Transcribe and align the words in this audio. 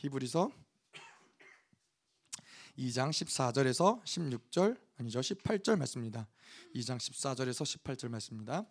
히브리서 0.00 0.50
2장 2.78 3.10
14절에서 3.10 4.02
16절 4.02 4.80
아니죠 4.96 5.20
18절 5.20 5.76
말씀입니다. 5.76 6.26
2장 6.74 6.96
14절에서 6.96 7.82
18절 7.82 8.08
말씀입니다. 8.08 8.64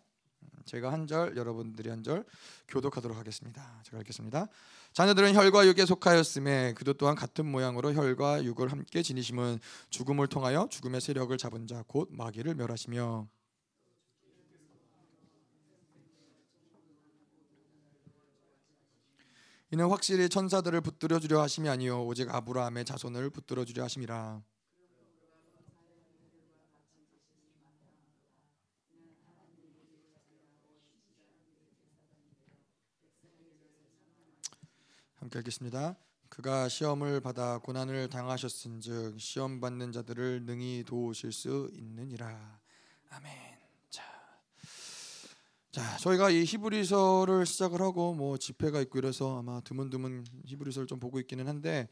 제가 0.64 0.92
한 0.92 1.06
절, 1.06 1.36
여러분들이 1.36 1.88
한 1.90 2.02
절 2.02 2.24
교독하도록 2.66 3.16
하겠습니다. 3.16 3.80
제가 3.84 3.98
읽겠습니다. 4.00 4.48
자녀들은 4.92 5.34
혈과 5.34 5.66
육에 5.68 5.86
속하였음에 5.86 6.74
그도 6.74 6.94
또한 6.94 7.14
같은 7.14 7.46
모양으로 7.46 7.94
혈과 7.94 8.42
육을 8.42 8.72
함께 8.72 9.02
지니심은 9.02 9.60
죽음을 9.90 10.26
통하여 10.26 10.66
죽음의 10.68 11.00
세력을 11.00 11.36
잡은 11.38 11.68
자 11.68 11.84
곧 11.86 12.08
마귀를 12.10 12.56
멸하시며 12.56 13.28
이는 19.72 19.88
확실히 19.88 20.28
천사들을 20.28 20.80
붙들어 20.80 21.20
주려 21.20 21.40
하심이 21.42 21.68
아니요 21.68 22.04
오직 22.04 22.28
아브라함의 22.28 22.84
자손을 22.84 23.30
붙들어 23.30 23.64
주려 23.64 23.84
하심이라. 23.84 24.42
함께 35.14 35.38
읽겠습니다. 35.38 35.96
그가 36.30 36.68
시험을 36.68 37.20
받아 37.20 37.58
고난을 37.58 38.08
당하셨은즉 38.08 39.20
시험 39.20 39.60
받는 39.60 39.92
자들을 39.92 40.46
능히 40.46 40.82
도우실 40.84 41.30
수 41.30 41.70
있느니라. 41.74 42.58
아멘. 43.10 43.49
자, 45.70 45.82
자 45.82 45.96
저희가 45.98 46.30
이 46.30 46.44
히브리서를 46.44 47.46
시작을 47.46 47.80
하고 47.80 48.12
뭐 48.12 48.36
집회가 48.36 48.80
있고 48.80 48.98
이래서 48.98 49.38
아마 49.38 49.60
드문드문 49.60 50.24
히브리서를 50.46 50.88
좀 50.88 50.98
보고 50.98 51.20
있기는 51.20 51.46
한데, 51.46 51.88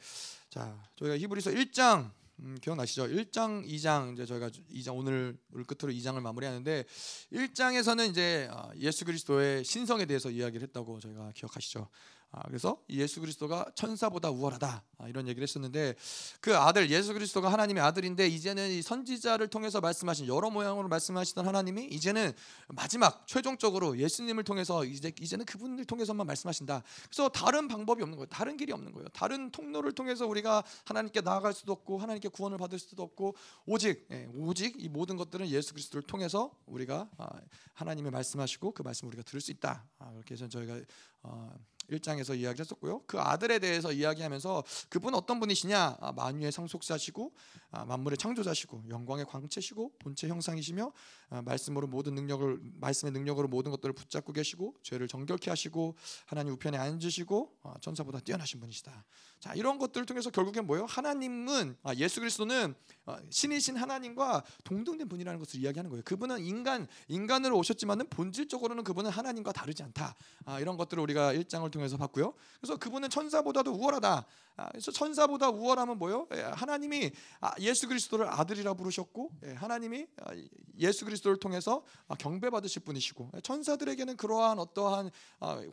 자 0.50 0.82
저희가 0.96 1.16
히브리서 1.16 1.52
1장 1.52 2.10
음, 2.40 2.56
기억나시죠? 2.60 3.06
1장, 3.06 3.66
2장 3.66 4.12
이제 4.12 4.26
저희가 4.26 4.48
2장 4.48 4.96
오늘 4.96 5.36
끝으로 5.66 5.92
2장을 5.92 6.20
마무리하는데 6.20 6.84
1장에서는 7.32 8.10
이제 8.10 8.48
어, 8.52 8.70
예수 8.76 9.04
그리스도의 9.04 9.64
신성에 9.64 10.06
대해서 10.06 10.30
이야기를 10.30 10.66
했다고 10.68 11.00
저희가 11.00 11.32
기억하시죠? 11.34 11.88
아, 12.30 12.42
그래서 12.46 12.82
예수 12.90 13.20
그리스도가 13.20 13.66
천사보다 13.74 14.30
우월하다 14.30 14.82
아, 14.98 15.08
이런 15.08 15.28
얘기를 15.28 15.42
했었는데 15.42 15.94
그 16.40 16.56
아들 16.56 16.90
예수 16.90 17.14
그리스도가 17.14 17.50
하나님의 17.50 17.82
아들인데 17.82 18.28
이제는 18.28 18.70
이 18.70 18.82
선지자를 18.82 19.48
통해서 19.48 19.80
말씀하신 19.80 20.26
여러 20.26 20.50
모양으로 20.50 20.88
말씀하시던 20.88 21.46
하나님이 21.46 21.86
이제는 21.86 22.32
마지막 22.68 23.26
최종적으로 23.26 23.98
예수님을 23.98 24.44
통해서 24.44 24.84
이제 24.84 25.10
이제는 25.18 25.46
그분을 25.46 25.86
통해서만 25.86 26.26
말씀하신다. 26.26 26.82
그래서 27.04 27.28
다른 27.30 27.66
방법이 27.66 28.02
없는 28.02 28.18
거예요. 28.18 28.26
다른 28.26 28.58
길이 28.58 28.72
없는 28.72 28.92
거예요. 28.92 29.08
다른 29.14 29.50
통로를 29.50 29.92
통해서 29.92 30.26
우리가 30.26 30.62
하나님께 30.84 31.22
나아갈 31.22 31.54
수도 31.54 31.72
없고 31.72 31.98
하나님께 31.98 32.28
구원을 32.28 32.58
받을 32.58 32.78
수도 32.78 33.02
없고 33.02 33.36
오직 33.64 34.06
예, 34.10 34.28
오직 34.34 34.74
이 34.78 34.88
모든 34.88 35.16
것들은 35.16 35.48
예수 35.48 35.72
그리스도를 35.72 36.02
통해서 36.02 36.54
우리가 36.66 37.08
아, 37.16 37.28
하나님의 37.72 38.10
말씀하시고 38.10 38.72
그 38.72 38.82
말씀을 38.82 39.08
우리가 39.08 39.22
들을 39.22 39.40
수 39.40 39.50
있다. 39.50 39.86
아, 39.98 40.12
그렇게 40.12 40.34
해서 40.34 40.46
저희가 40.46 40.78
어, 41.22 41.52
1장에서 41.90 42.38
이야기를 42.38 42.64
했었고요. 42.64 43.02
그 43.06 43.18
아들에 43.18 43.58
대해서 43.58 43.92
이야기하면서 43.92 44.64
그분 44.88 45.14
어떤 45.14 45.40
분이시냐? 45.40 45.98
아, 46.00 46.12
만유의 46.12 46.52
상속자시고 46.52 47.32
아, 47.70 47.84
만물의 47.84 48.18
창조자시고 48.18 48.84
영광의 48.88 49.26
광채시고 49.26 49.92
본체 49.98 50.28
형상이시며 50.28 50.92
아, 51.30 51.42
말씀으로 51.42 51.86
모든 51.86 52.14
능력을 52.14 52.60
말씀의 52.74 53.12
능력으로 53.12 53.48
모든 53.48 53.70
것들을 53.70 53.94
붙잡고 53.94 54.32
계시고 54.32 54.76
죄를 54.82 55.08
정결케 55.08 55.50
하시고 55.50 55.96
하나님 56.26 56.52
우편에 56.54 56.78
앉으시고 56.78 57.58
아, 57.62 57.74
천사보다 57.80 58.20
뛰어나신 58.20 58.60
분이시다. 58.60 59.04
자 59.40 59.54
이런 59.54 59.78
것들을 59.78 60.04
통해서 60.06 60.30
결국엔 60.30 60.66
뭐예요? 60.66 60.84
하나님은 60.86 61.76
아, 61.82 61.94
예수 61.94 62.20
그리스도는 62.20 62.74
어, 63.06 63.16
신이신 63.30 63.76
하나님과 63.76 64.42
동등된 64.64 65.08
분이라는 65.08 65.38
것을 65.38 65.60
이야기하는 65.60 65.90
거예요. 65.90 66.02
그분은 66.04 66.44
인간 66.44 66.86
인간으로 67.06 67.56
오셨지만은 67.58 68.08
본질적으로는 68.10 68.84
그분은 68.84 69.10
하나님과 69.10 69.52
다르지 69.52 69.82
않다. 69.82 70.16
아, 70.44 70.60
이런 70.60 70.76
것들을 70.76 71.02
우리가 71.02 71.32
일장을 71.32 71.70
통해서 71.70 71.96
봤고요. 71.96 72.34
그래서 72.60 72.76
그분은 72.76 73.10
천사보다도 73.10 73.72
우월하다. 73.72 74.26
아, 74.58 74.68
그래서 74.70 74.90
천사보다 74.90 75.50
우월함은 75.50 75.98
뭐요? 75.98 76.26
예, 76.34 76.40
하나님이 76.40 77.12
아, 77.40 77.52
예수 77.60 77.86
그리스도를 77.86 78.26
아들이라 78.28 78.74
부르셨고 78.74 79.30
예, 79.44 79.52
하나님이 79.52 80.06
아, 80.20 80.32
예수 80.78 81.04
그리스도를 81.04 81.38
통해서 81.38 81.84
경배 82.18 82.50
받으실 82.50 82.82
분이시고 82.82 83.30
예, 83.36 83.40
천사들에게는 83.40 84.16
그러한 84.16 84.58
어떠한 84.58 85.10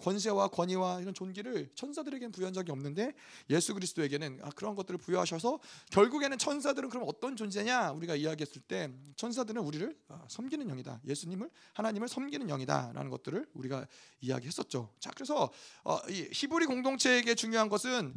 권세와 0.01 0.49
권위와 0.49 1.01
이런 1.01 1.15
존귀를 1.15 1.71
천사들에게는 1.73 2.31
부여한 2.31 2.53
적이 2.53 2.71
없는데 2.71 3.13
예수 3.55 3.73
그리스도에게는 3.73 4.41
그런 4.55 4.75
것들을 4.75 4.97
부여하셔서 4.99 5.59
결국에는 5.91 6.37
천사들은 6.37 6.89
그럼 6.89 7.05
어떤 7.07 7.35
존재냐? 7.35 7.91
우리가 7.91 8.15
이야기했을 8.15 8.61
때 8.61 8.91
천사들은 9.15 9.61
우리를 9.61 9.97
섬기는 10.27 10.67
영이다. 10.67 10.99
예수님을 11.05 11.49
하나님을 11.73 12.07
섬기는 12.07 12.49
영이다라는 12.49 13.09
것들을 13.09 13.47
우리가 13.53 13.87
이야기했었죠. 14.21 14.89
자 14.99 15.11
그래서 15.15 15.51
어, 15.83 15.97
히브리 16.07 16.65
공동체에게 16.65 17.35
중요한 17.35 17.69
것은 17.69 18.13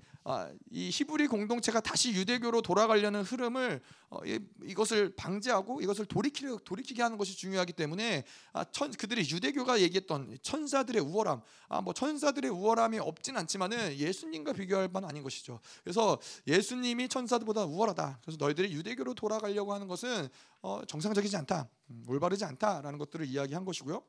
이 0.70 0.90
히브리 0.92 1.26
공동체가 1.26 1.80
다시 1.80 2.12
유대교로 2.12 2.60
돌아가려는 2.60 3.22
흐름을 3.22 3.80
어, 4.10 4.18
이, 4.24 4.74
것을 4.74 5.14
방지하고 5.16 5.80
이것을 5.80 6.04
돌이키게 6.04 7.02
하는 7.02 7.16
것이 7.16 7.34
중요하기 7.34 7.72
때문에 7.72 8.24
아, 8.52 8.64
천, 8.64 8.90
그들이 8.90 9.22
유대교가 9.22 9.80
얘기했던 9.80 10.36
천사들의 10.42 11.02
우월함, 11.02 11.40
아, 11.68 11.80
뭐 11.80 11.94
천사들의 11.94 12.50
우월함이 12.50 12.98
없진 12.98 13.38
않지만은 13.38 13.96
예수님과 13.96 14.52
비교할 14.52 14.88
바는 14.88 15.08
아닌 15.08 15.22
것이죠. 15.22 15.60
그래서 15.82 16.18
예수님이 16.46 17.08
천사들보다 17.08 17.64
우월하다. 17.64 18.20
그래서 18.22 18.36
너희들이 18.38 18.72
유대교로 18.72 19.14
돌아가려고 19.14 19.72
하는 19.72 19.88
것은 19.88 20.28
어, 20.60 20.82
정상적이지 20.86 21.36
않다, 21.38 21.68
음, 21.90 22.04
올바르지 22.06 22.44
않다라는 22.44 22.98
것들을 22.98 23.26
이야기한 23.26 23.64
것이고요. 23.64 24.02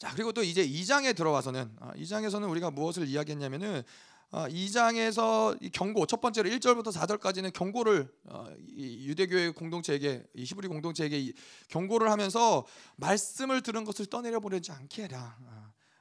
자 0.00 0.10
그리고 0.14 0.32
또 0.32 0.42
이제 0.42 0.66
2장에 0.66 1.14
들어와서는 1.14 1.76
아, 1.78 1.92
2장에서는 1.92 2.48
우리가 2.48 2.70
무엇을 2.70 3.06
이야기했냐면은 3.06 3.82
2장에서 4.30 5.54
어, 5.54 5.58
경고 5.72 6.06
첫 6.06 6.20
번째로 6.20 6.48
1절부터 6.50 6.92
4절까지는 6.92 7.52
경고를 7.52 8.08
어, 8.26 8.46
유대교의 8.76 9.52
공동체에게 9.52 10.24
히브리 10.36 10.68
공동체에게 10.68 11.32
경고를 11.68 12.10
하면서 12.10 12.64
말씀을 12.96 13.60
들은 13.62 13.84
것을 13.84 14.06
떠내려 14.06 14.40
보내지 14.40 14.70
않게 14.72 15.04
해라. 15.04 15.36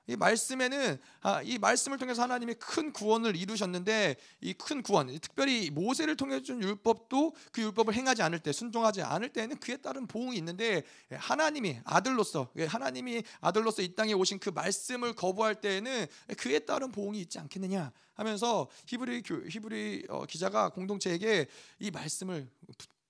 어. 0.09 0.13
이 0.13 0.15
말씀에는 0.15 0.97
아, 1.21 1.41
이 1.41 1.57
말씀을 1.57 1.97
통해서 1.97 2.21
하나님이 2.23 2.55
큰 2.55 2.91
구원을 2.93 3.35
이루셨는데 3.35 4.15
이 4.41 4.53
큰 4.59 4.83
구원, 4.83 5.07
특별히 5.19 5.69
모세를 5.71 6.15
통해 6.15 6.41
준 6.41 6.61
율법도 6.61 7.33
그 7.51 7.61
율법을 7.61 7.93
행하지 7.93 8.21
않을 8.21 8.39
때 8.39 8.51
순종하지 8.51 9.01
않을 9.01 9.29
때는 9.29 9.57
그에 9.59 9.77
따른 9.77 10.05
보응이 10.05 10.37
있는데 10.37 10.83
하나님이 11.11 11.79
아들로서 11.85 12.51
하나님이 12.67 13.23
아들로서 13.39 13.81
이 13.81 13.95
땅에 13.95 14.13
오신 14.13 14.39
그 14.39 14.49
말씀을 14.49 15.13
거부할 15.13 15.55
때에는 15.55 16.05
그에 16.37 16.59
따른 16.59 16.91
보응이 16.91 17.19
있지 17.21 17.39
않겠느냐 17.39 17.91
하면서 18.13 18.69
히브리 18.87 19.23
히브리 19.49 20.05
어, 20.09 20.25
기자가 20.25 20.69
공동체에게 20.69 21.47
이 21.79 21.89
말씀을 21.89 22.49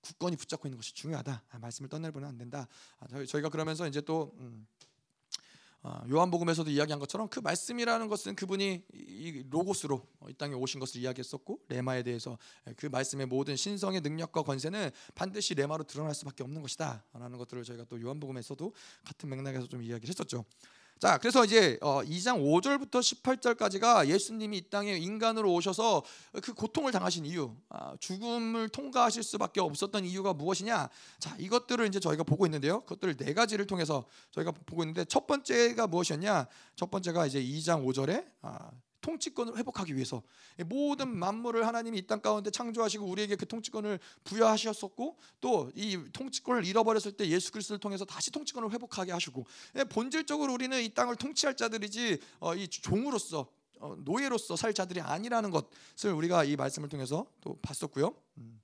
굳건히 0.00 0.36
붙잡고 0.36 0.68
있는 0.68 0.78
것이 0.78 0.94
중요하다. 0.94 1.42
아, 1.50 1.58
말씀을 1.58 1.90
떠내보면 1.90 2.28
안 2.28 2.38
된다. 2.38 2.68
아, 3.00 3.24
저희가 3.26 3.48
그러면서 3.50 3.86
이제 3.86 4.00
또 4.00 4.32
음, 4.38 4.66
아, 4.82 4.89
요한복음에서도 6.10 6.70
이야기한 6.70 6.98
것처럼 6.98 7.28
그 7.28 7.40
말씀이라는 7.40 8.08
것은 8.08 8.36
그분이 8.36 8.84
이 8.92 9.44
로고스로 9.48 10.06
이 10.28 10.34
땅에 10.34 10.54
오신 10.54 10.78
것을 10.78 11.00
이야기했었고 11.00 11.60
레마에 11.68 12.02
대해서 12.02 12.36
그 12.76 12.86
말씀의 12.86 13.26
모든 13.26 13.56
신성의 13.56 14.02
능력과 14.02 14.42
권세는 14.42 14.90
반드시 15.14 15.54
레마로 15.54 15.84
드러날 15.84 16.14
수밖에 16.14 16.42
없는 16.42 16.60
것이다라는 16.60 17.38
것들을 17.38 17.64
저희가 17.64 17.84
또 17.84 18.00
요한복음에서도 18.00 18.74
같은 19.04 19.28
맥락에서 19.30 19.66
좀 19.66 19.82
이야기를 19.82 20.10
했었죠. 20.10 20.44
자, 21.00 21.16
그래서 21.16 21.46
이제 21.46 21.78
2장 21.80 22.36
어, 22.36 22.60
5절부터 22.60 23.00
18절까지가 23.00 24.06
예수님이 24.06 24.58
이 24.58 24.68
땅에 24.68 24.98
인간으로 24.98 25.50
오셔서 25.54 26.02
그 26.42 26.52
고통을 26.52 26.92
당하신 26.92 27.24
이유, 27.24 27.56
아, 27.70 27.96
죽음을 27.98 28.68
통과하실 28.68 29.22
수밖에 29.22 29.62
없었던 29.62 30.04
이유가 30.04 30.34
무엇이냐? 30.34 30.90
자, 31.18 31.36
이것들을 31.38 31.86
이제 31.86 32.00
저희가 32.00 32.22
보고 32.24 32.44
있는데요. 32.44 32.82
그것들을 32.82 33.16
네 33.16 33.32
가지를 33.32 33.66
통해서 33.66 34.04
저희가 34.32 34.52
보고 34.52 34.82
있는데 34.82 35.06
첫 35.06 35.26
번째가 35.26 35.86
무엇이었냐? 35.86 36.46
첫 36.76 36.90
번째가 36.90 37.24
이제 37.24 37.42
2장 37.42 37.82
5절에 37.86 38.26
통치권을 39.00 39.56
회복하기 39.56 39.94
위해서 39.96 40.22
모든 40.66 41.16
만물을 41.16 41.66
하나님이 41.66 41.98
이 41.98 42.06
땅 42.06 42.20
가운데 42.20 42.50
창조하시고 42.50 43.06
우리에게 43.06 43.36
그 43.36 43.46
통치권을 43.46 43.98
부여하셨었고 44.24 45.16
또 45.40 45.70
이 45.74 45.98
통치권을 46.12 46.64
잃어버렸을 46.64 47.12
때 47.12 47.26
예수 47.28 47.52
그리스도를 47.52 47.78
통해서 47.80 48.04
다시 48.04 48.30
통치권을 48.30 48.70
회복하게 48.72 49.12
하시고 49.12 49.46
예, 49.76 49.84
본질적으로 49.84 50.52
우리는 50.52 50.80
이 50.82 50.88
땅을 50.92 51.16
통치할 51.16 51.56
자들이지 51.56 52.18
어, 52.40 52.54
이 52.54 52.68
종으로서 52.68 53.48
어, 53.78 53.96
노예로서 53.98 54.56
살 54.56 54.74
자들이 54.74 55.00
아니라는 55.00 55.50
것을 55.50 56.12
우리가 56.12 56.44
이 56.44 56.56
말씀을 56.56 56.88
통해서 56.88 57.26
또 57.40 57.58
봤었고요. 57.62 58.14
음. 58.38 58.60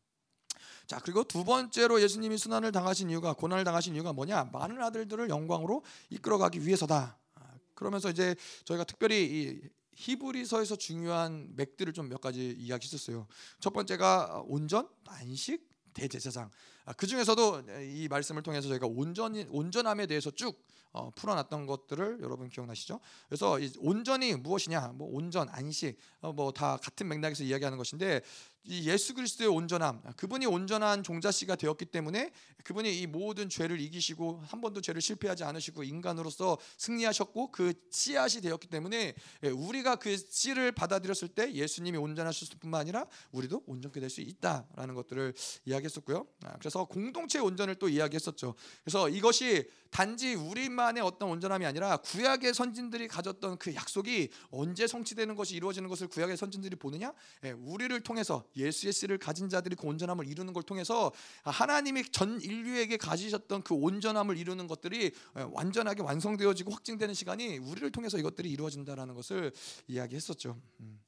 자 0.86 1.00
그리고 1.00 1.24
두 1.24 1.44
번째로 1.44 2.00
예수님이 2.00 2.38
순환을 2.38 2.70
당하신 2.72 3.10
이유가 3.10 3.32
고난을 3.32 3.64
당하신 3.64 3.94
이유가 3.94 4.12
뭐냐 4.12 4.50
많은 4.52 4.80
아들들을 4.82 5.30
영광으로 5.30 5.82
이끌어가기 6.10 6.64
위해서다. 6.66 7.16
아, 7.34 7.40
그러면서 7.74 8.10
이제 8.10 8.36
저희가 8.64 8.84
특별히 8.84 9.24
이 9.24 9.60
히브리서에서 9.96 10.76
중요한 10.76 11.52
맥들을 11.56 11.92
좀 11.92 12.08
몇 12.08 12.20
가지 12.20 12.54
이야기했었어요. 12.58 13.26
첫 13.60 13.72
번째가 13.72 14.44
온전, 14.46 14.88
안식, 15.06 15.68
대제사장. 15.92 16.50
아, 16.84 16.92
그 16.92 17.06
중에서도 17.06 17.62
이 17.82 18.06
말씀을 18.08 18.42
통해서 18.42 18.68
저희가 18.68 18.86
온전 18.86 19.34
온전함에 19.50 20.06
대해서 20.06 20.30
쭉 20.30 20.62
어, 20.92 21.10
풀어놨던 21.14 21.66
것들을 21.66 22.20
여러분 22.22 22.48
기억나시죠? 22.48 23.00
그래서 23.28 23.58
온전이 23.78 24.36
무엇이냐? 24.36 24.92
뭐 24.94 25.08
온전, 25.10 25.48
안식, 25.50 25.98
어, 26.20 26.32
뭐다 26.32 26.76
같은 26.78 27.08
맥락에서 27.08 27.44
이야기하는 27.44 27.76
것인데 27.76 28.22
이 28.66 28.88
예수 28.90 29.14
그리스도의 29.14 29.48
온전함, 29.48 30.02
그분이 30.16 30.46
온전한 30.46 31.02
종자씨가 31.02 31.54
되었기 31.56 31.86
때문에 31.86 32.32
그분이 32.64 32.98
이 32.98 33.06
모든 33.06 33.48
죄를 33.48 33.80
이기시고 33.80 34.42
한 34.44 34.60
번도 34.60 34.80
죄를 34.80 35.00
실패하지 35.00 35.44
않으시고 35.44 35.84
인간으로서 35.84 36.58
승리하셨고 36.78 37.52
그 37.52 37.74
씨앗이 37.90 38.40
되었기 38.42 38.66
때문에 38.68 39.14
예, 39.44 39.48
우리가 39.48 39.96
그 39.96 40.16
씨를 40.16 40.72
받아들였을 40.72 41.28
때 41.28 41.52
예수님이 41.52 41.98
온전하셨을 41.98 42.58
뿐만 42.58 42.80
아니라 42.80 43.06
우리도 43.30 43.62
온전케 43.66 44.00
될 44.00 44.06
수 44.16 44.20
있다라는 44.20 44.94
것들을 44.94 45.34
이야기했었고요. 45.64 46.26
아, 46.44 46.56
그래서 46.58 46.84
공동체 46.84 47.38
온전을 47.38 47.74
또 47.76 47.88
이야기했었죠. 47.88 48.54
그래서 48.84 49.08
이것이 49.08 49.68
단지 49.90 50.34
우리만의 50.34 51.02
어떤 51.02 51.30
온전함이 51.30 51.66
아니라 51.66 51.96
구약의 51.98 52.54
선진들이 52.54 53.08
가졌던 53.08 53.58
그 53.58 53.74
약속이 53.74 54.30
언제 54.50 54.86
성취되는 54.86 55.34
것이 55.34 55.56
이루어지는 55.56 55.88
것을 55.88 56.08
구약의 56.08 56.36
선진들이 56.36 56.76
보느냐? 56.76 57.12
예, 57.44 57.50
우리를 57.52 57.98
통해서 58.00 58.44
예수의 58.56 58.92
씨를 58.92 59.18
가진 59.18 59.48
자들이 59.48 59.76
그 59.76 59.86
온전함을 59.86 60.26
이루는 60.26 60.52
걸 60.52 60.62
통해서 60.62 61.12
하나님이 61.44 62.04
전 62.10 62.40
인류에게 62.40 62.96
가지셨던 62.96 63.62
그 63.62 63.74
온전함을 63.74 64.36
이루는 64.36 64.66
것들이 64.66 65.12
예, 65.38 65.46
완전하게 65.52 66.02
완성되어지고 66.02 66.70
확증되는 66.72 67.14
시간이 67.14 67.58
우리를 67.58 67.90
통해서 67.92 68.18
이것들이 68.18 68.50
이루어진다라는 68.50 69.14
것을 69.14 69.52
이야기했었죠. 69.88 70.60
음. 70.80 71.05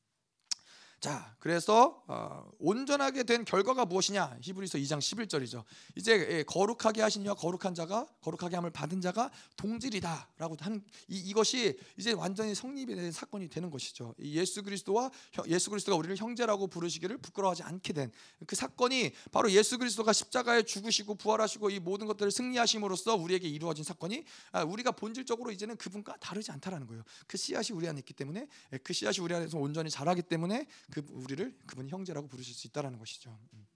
자, 1.00 1.34
그래서 1.38 2.02
어, 2.08 2.50
온전하게 2.58 3.22
된 3.22 3.44
결과가 3.44 3.84
무엇이냐? 3.84 4.38
히브리서 4.42 4.78
2장 4.78 4.98
11절이죠. 4.98 5.62
이제 5.94 6.12
예, 6.30 6.42
거룩하게 6.42 7.02
하신 7.02 7.24
이 7.24 7.28
거룩한 7.28 7.74
자가 7.74 8.06
거룩하게 8.20 8.56
함을 8.56 8.70
받은 8.70 9.00
자가 9.00 9.30
동질이다라고 9.56 10.56
한 10.60 10.82
이, 11.06 11.18
이것이 11.18 11.78
이제 11.96 12.12
완전히 12.12 12.54
성립이 12.54 12.96
된 12.96 13.12
사건이 13.12 13.48
되는 13.48 13.70
것이죠. 13.70 14.14
예수 14.20 14.62
그리스도와 14.62 15.10
예수 15.46 15.70
그리스도가 15.70 15.96
우리를 15.96 16.16
형제라고 16.16 16.66
부르시기를 16.66 17.18
부끄러워하지 17.18 17.62
않게 17.62 17.92
된 17.92 18.12
그 18.46 18.56
사건이 18.56 19.12
바로 19.32 19.50
예수 19.50 19.78
그리스도가 19.78 20.12
십자가에 20.12 20.62
죽으시고 20.62 21.16
부활하시고 21.16 21.70
이 21.70 21.80
모든 21.80 22.06
것들을 22.06 22.30
승리하심으로써 22.30 23.16
우리에게 23.16 23.48
이루어진 23.48 23.84
사건이 23.84 24.24
아, 24.52 24.62
우리가 24.62 24.92
본질적으로 24.92 25.50
이제는 25.50 25.76
그분과 25.76 26.16
다르지 26.18 26.52
않다라는 26.52 26.86
거예요. 26.86 27.02
그 27.26 27.36
씨앗이 27.36 27.76
우리 27.76 27.88
안에 27.88 27.98
있기 28.00 28.14
때문에 28.14 28.46
예, 28.72 28.78
그 28.78 28.92
씨앗이 28.92 29.18
우리 29.20 29.34
안에서 29.34 29.58
온전히 29.58 29.90
자라기 29.90 30.22
때문에 30.22 30.66
그 30.90 31.04
우리를 31.10 31.58
그분이 31.66 31.90
형제라고 31.90 32.28
부르실 32.28 32.54
수 32.54 32.66
있다라는 32.66 32.98
것이죠. 32.98 33.38
음. 33.52 33.66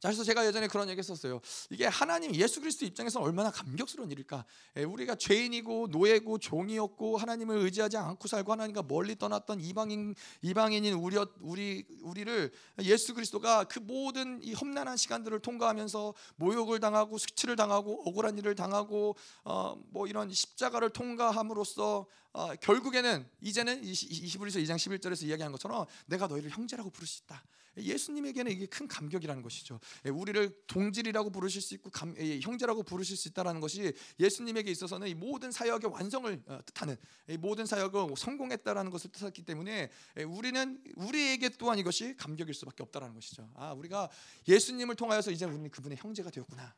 자, 0.00 0.08
그래서 0.08 0.22
제가 0.22 0.46
예전에 0.46 0.68
그런 0.68 0.88
얘기 0.88 0.98
했었어요. 1.00 1.40
이게 1.70 1.84
하나님 1.86 2.32
예수 2.36 2.60
그리스도 2.60 2.86
입장에서 2.86 3.20
얼마나 3.20 3.50
감격스러운 3.50 4.08
일일까? 4.12 4.44
에, 4.76 4.82
예, 4.82 4.84
우리가 4.84 5.16
죄인이고 5.16 5.88
노예고 5.90 6.38
종이었고 6.38 7.16
하나님을 7.16 7.58
의지하지 7.58 7.96
않고 7.96 8.28
살고 8.28 8.52
하나님과 8.52 8.84
멀리 8.84 9.16
떠났던 9.16 9.60
이방인 9.60 10.14
이방인인 10.42 10.94
우리 10.94 11.16
우리 11.40 11.84
우리를 12.02 12.52
예수 12.82 13.12
그리스도가 13.12 13.64
그 13.64 13.80
모든 13.80 14.40
이 14.44 14.52
험난한 14.52 14.96
시간들을 14.96 15.40
통과하면서 15.40 16.14
모욕을 16.36 16.78
당하고 16.78 17.18
수치를 17.18 17.56
당하고 17.56 18.02
억울한 18.06 18.38
일을 18.38 18.54
당하고 18.54 19.16
어, 19.42 19.74
뭐 19.90 20.06
이런 20.06 20.32
십자가를 20.32 20.90
통과함으로써 20.90 22.06
어, 22.34 22.54
결국에는 22.60 23.28
이제는 23.40 23.82
히브리서 23.84 24.60
2장 24.60 24.76
11절에서 24.76 25.26
이야기한 25.26 25.50
것처럼 25.50 25.86
내가 26.06 26.28
너희를 26.28 26.50
형제라고 26.50 26.90
부를 26.90 27.08
수 27.08 27.22
있다. 27.24 27.42
예수님에게는 27.76 28.52
이게 28.52 28.66
큰 28.66 28.88
감격이라는 28.88 29.42
것이죠. 29.42 29.80
예, 30.06 30.10
우리를 30.10 30.50
동질이라고 30.66 31.30
부르실 31.30 31.62
수 31.62 31.74
있고 31.74 31.90
감, 31.90 32.14
예, 32.18 32.40
형제라고 32.40 32.82
부르실 32.82 33.16
수 33.16 33.28
있다라는 33.28 33.60
것이 33.60 33.92
예수님에게 34.18 34.70
있어서는 34.70 35.08
이 35.08 35.14
모든 35.14 35.50
사역의 35.50 35.90
완성을 35.90 36.42
어, 36.46 36.60
뜻하는 36.66 36.96
모든 37.40 37.66
사역을 37.66 38.14
성공했다라는 38.16 38.90
것을 38.90 39.10
뜻했기 39.12 39.42
때문에 39.42 39.90
예, 40.18 40.22
우리는 40.22 40.82
우리에게 40.96 41.50
또한 41.50 41.78
이것이 41.78 42.16
감격일 42.16 42.54
수밖에 42.54 42.82
없다라는 42.82 43.14
것이죠. 43.14 43.48
아, 43.54 43.72
우리가 43.72 44.08
예수님을 44.46 44.96
통하여서 44.96 45.30
이제 45.30 45.44
우리는 45.44 45.70
그분의 45.70 45.98
형제가 45.98 46.30
되었구나. 46.30 46.74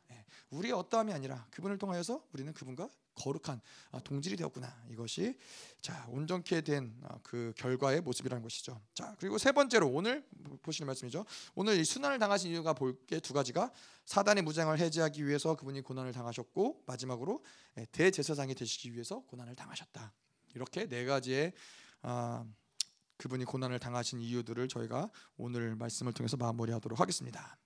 우리의 0.51 0.73
어떠함이 0.73 1.13
아니라 1.13 1.45
그분을 1.51 1.77
통하여서 1.77 2.25
우리는 2.33 2.53
그분과 2.53 2.89
거룩한 3.21 3.61
아, 3.91 3.99
동질이 3.99 4.35
되었구나. 4.35 4.85
이것이 4.89 5.37
자 5.81 6.05
온전케 6.09 6.61
된그 6.61 7.53
아, 7.55 7.61
결과의 7.61 8.01
모습이라는 8.01 8.41
것이죠. 8.41 8.81
자 8.93 9.15
그리고 9.19 9.37
세 9.37 9.51
번째로 9.51 9.87
오늘 9.89 10.25
보시는 10.63 10.87
말씀이죠. 10.87 11.25
오늘 11.55 11.77
이 11.79 11.85
순환을 11.85 12.17
당하신 12.19 12.51
이유가 12.51 12.73
볼 12.73 12.97
게 13.07 13.19
두 13.19 13.33
가지가 13.33 13.71
사단의 14.05 14.43
무장을 14.43 14.77
해제하기 14.77 15.25
위해서 15.25 15.55
그분이 15.55 15.81
고난을 15.81 16.11
당하셨고 16.11 16.83
마지막으로 16.87 17.43
예, 17.77 17.85
대제사장이 17.91 18.55
되시기 18.55 18.93
위해서 18.93 19.21
고난을 19.27 19.55
당하셨다. 19.55 20.13
이렇게 20.55 20.87
네 20.87 21.05
가지의 21.05 21.53
아, 22.01 22.43
그분이 23.17 23.45
고난을 23.45 23.79
당하신 23.79 24.19
이유들을 24.19 24.67
저희가 24.67 25.09
오늘 25.37 25.75
말씀을 25.75 26.11
통해서 26.13 26.35
마무리하도록 26.37 26.99
하겠습니다. 26.99 27.57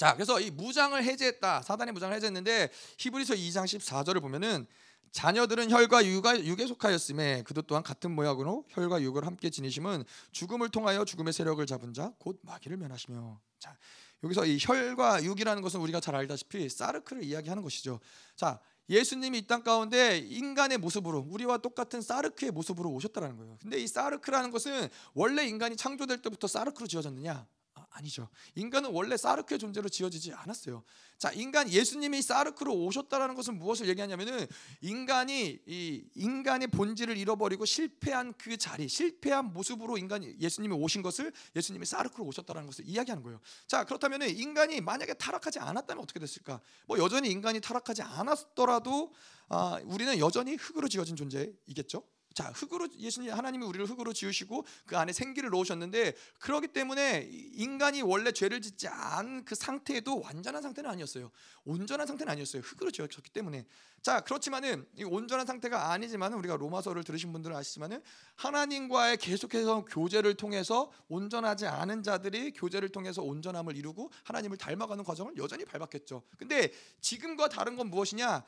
자, 0.00 0.14
그래서 0.14 0.40
이 0.40 0.50
무장을 0.50 1.04
해제했다. 1.04 1.60
사단의 1.60 1.92
무장을 1.92 2.16
해제했는데 2.16 2.70
히브리서 2.96 3.34
2장 3.34 3.64
14절을 3.66 4.22
보면은 4.22 4.66
자녀들은 5.12 5.70
혈과 5.70 6.06
육에 6.06 6.66
속하였음에 6.66 7.42
그도 7.42 7.60
또한 7.60 7.82
같은 7.82 8.10
모양으로 8.12 8.64
혈과 8.70 9.02
육을 9.02 9.26
함께 9.26 9.50
지니심은 9.50 10.04
죽음을 10.32 10.70
통하여 10.70 11.04
죽음의 11.04 11.34
세력을 11.34 11.66
잡은 11.66 11.92
자 11.92 12.14
곧 12.18 12.38
마귀를 12.44 12.78
면하시며 12.78 13.42
자 13.58 13.76
여기서 14.24 14.46
이 14.46 14.56
혈과 14.58 15.22
육이라는 15.22 15.60
것은 15.60 15.80
우리가 15.80 16.00
잘 16.00 16.14
알다시피 16.14 16.70
사르크를 16.70 17.22
이야기하는 17.22 17.62
것이죠. 17.62 18.00
자 18.36 18.58
예수님이 18.88 19.40
이 19.40 19.46
땅 19.46 19.62
가운데 19.62 20.16
인간의 20.16 20.78
모습으로 20.78 21.26
우리와 21.28 21.58
똑같은 21.58 22.00
사르크의 22.00 22.52
모습으로 22.52 22.88
오셨다라는 22.88 23.36
거예요. 23.36 23.58
근데 23.60 23.78
이 23.78 23.86
사르크라는 23.86 24.50
것은 24.50 24.88
원래 25.12 25.44
인간이 25.44 25.76
창조될 25.76 26.22
때부터 26.22 26.46
사르크로 26.46 26.86
지어졌느냐? 26.86 27.46
아니죠. 27.90 28.28
인간은 28.54 28.90
원래 28.92 29.16
사르크의 29.16 29.58
존재로 29.58 29.88
지어지지 29.88 30.32
않았어요. 30.32 30.82
자, 31.18 31.30
인간 31.32 31.68
예수님이 31.68 32.22
사르크로 32.22 32.72
오셨다라는 32.72 33.34
것은 33.34 33.58
무엇을 33.58 33.88
얘기하냐면은 33.88 34.46
인간이 34.80 35.60
이 35.66 36.04
인간의 36.14 36.68
본질을 36.68 37.16
잃어버리고 37.16 37.64
실패한 37.64 38.34
그 38.38 38.56
자리, 38.56 38.88
실패한 38.88 39.52
모습으로 39.52 39.98
인간 39.98 40.24
예수님이 40.40 40.74
오신 40.74 41.02
것을 41.02 41.32
예수님이 41.54 41.84
사르크로 41.84 42.24
오셨다라는 42.24 42.66
것을 42.66 42.88
이야기하는 42.88 43.22
거예요. 43.22 43.40
자, 43.66 43.84
그렇다면은 43.84 44.34
인간이 44.36 44.80
만약에 44.80 45.14
타락하지 45.14 45.58
않았다면 45.58 46.02
어떻게 46.02 46.20
됐을까? 46.20 46.60
뭐 46.86 46.98
여전히 46.98 47.30
인간이 47.30 47.60
타락하지 47.60 48.02
않았더라도 48.02 49.12
아, 49.48 49.80
우리는 49.84 50.18
여전히 50.18 50.54
흙으로 50.54 50.88
지어진 50.88 51.16
존재이겠죠. 51.16 52.02
자, 52.34 52.52
흙으로 52.54 52.88
예수님 52.96 53.32
하나님이 53.32 53.66
우리를 53.66 53.86
흙으로 53.86 54.12
지으시고 54.12 54.64
그 54.86 54.96
안에 54.96 55.12
생기를 55.12 55.50
넣으셨는데 55.50 56.14
그러기 56.38 56.68
때문에 56.68 57.28
인간이 57.30 58.02
원래 58.02 58.30
죄를 58.32 58.60
짓지 58.60 58.88
않은 58.88 59.44
그 59.44 59.54
상태에도 59.54 60.20
완전한 60.20 60.62
상태는 60.62 60.88
아니었어요. 60.88 61.30
온전한 61.64 62.06
상태는 62.06 62.30
아니었어요. 62.32 62.62
흙으로 62.62 62.90
지었기 62.90 63.30
때문에. 63.30 63.66
자, 64.02 64.20
그렇지만은 64.20 64.86
이 64.96 65.04
온전한 65.04 65.46
상태가 65.46 65.92
아니지만은 65.92 66.38
우리가 66.38 66.56
로마서를 66.56 67.04
들으신 67.04 67.32
분들은 67.32 67.54
아시지만은 67.54 68.02
하나님과의 68.36 69.18
계속해서 69.18 69.84
교제를 69.84 70.34
통해서 70.34 70.90
온전하지 71.08 71.66
않은 71.66 72.02
자들이 72.02 72.52
교제를 72.52 72.88
통해서 72.88 73.22
온전함을 73.22 73.76
이루고 73.76 74.10
하나님을 74.24 74.56
닮아가는 74.56 75.04
과정을 75.04 75.36
여전히 75.36 75.66
밟았겠죠. 75.66 76.22
근데 76.38 76.72
지금과 77.02 77.50
다른 77.50 77.76
건 77.76 77.90
무엇이냐? 77.90 78.42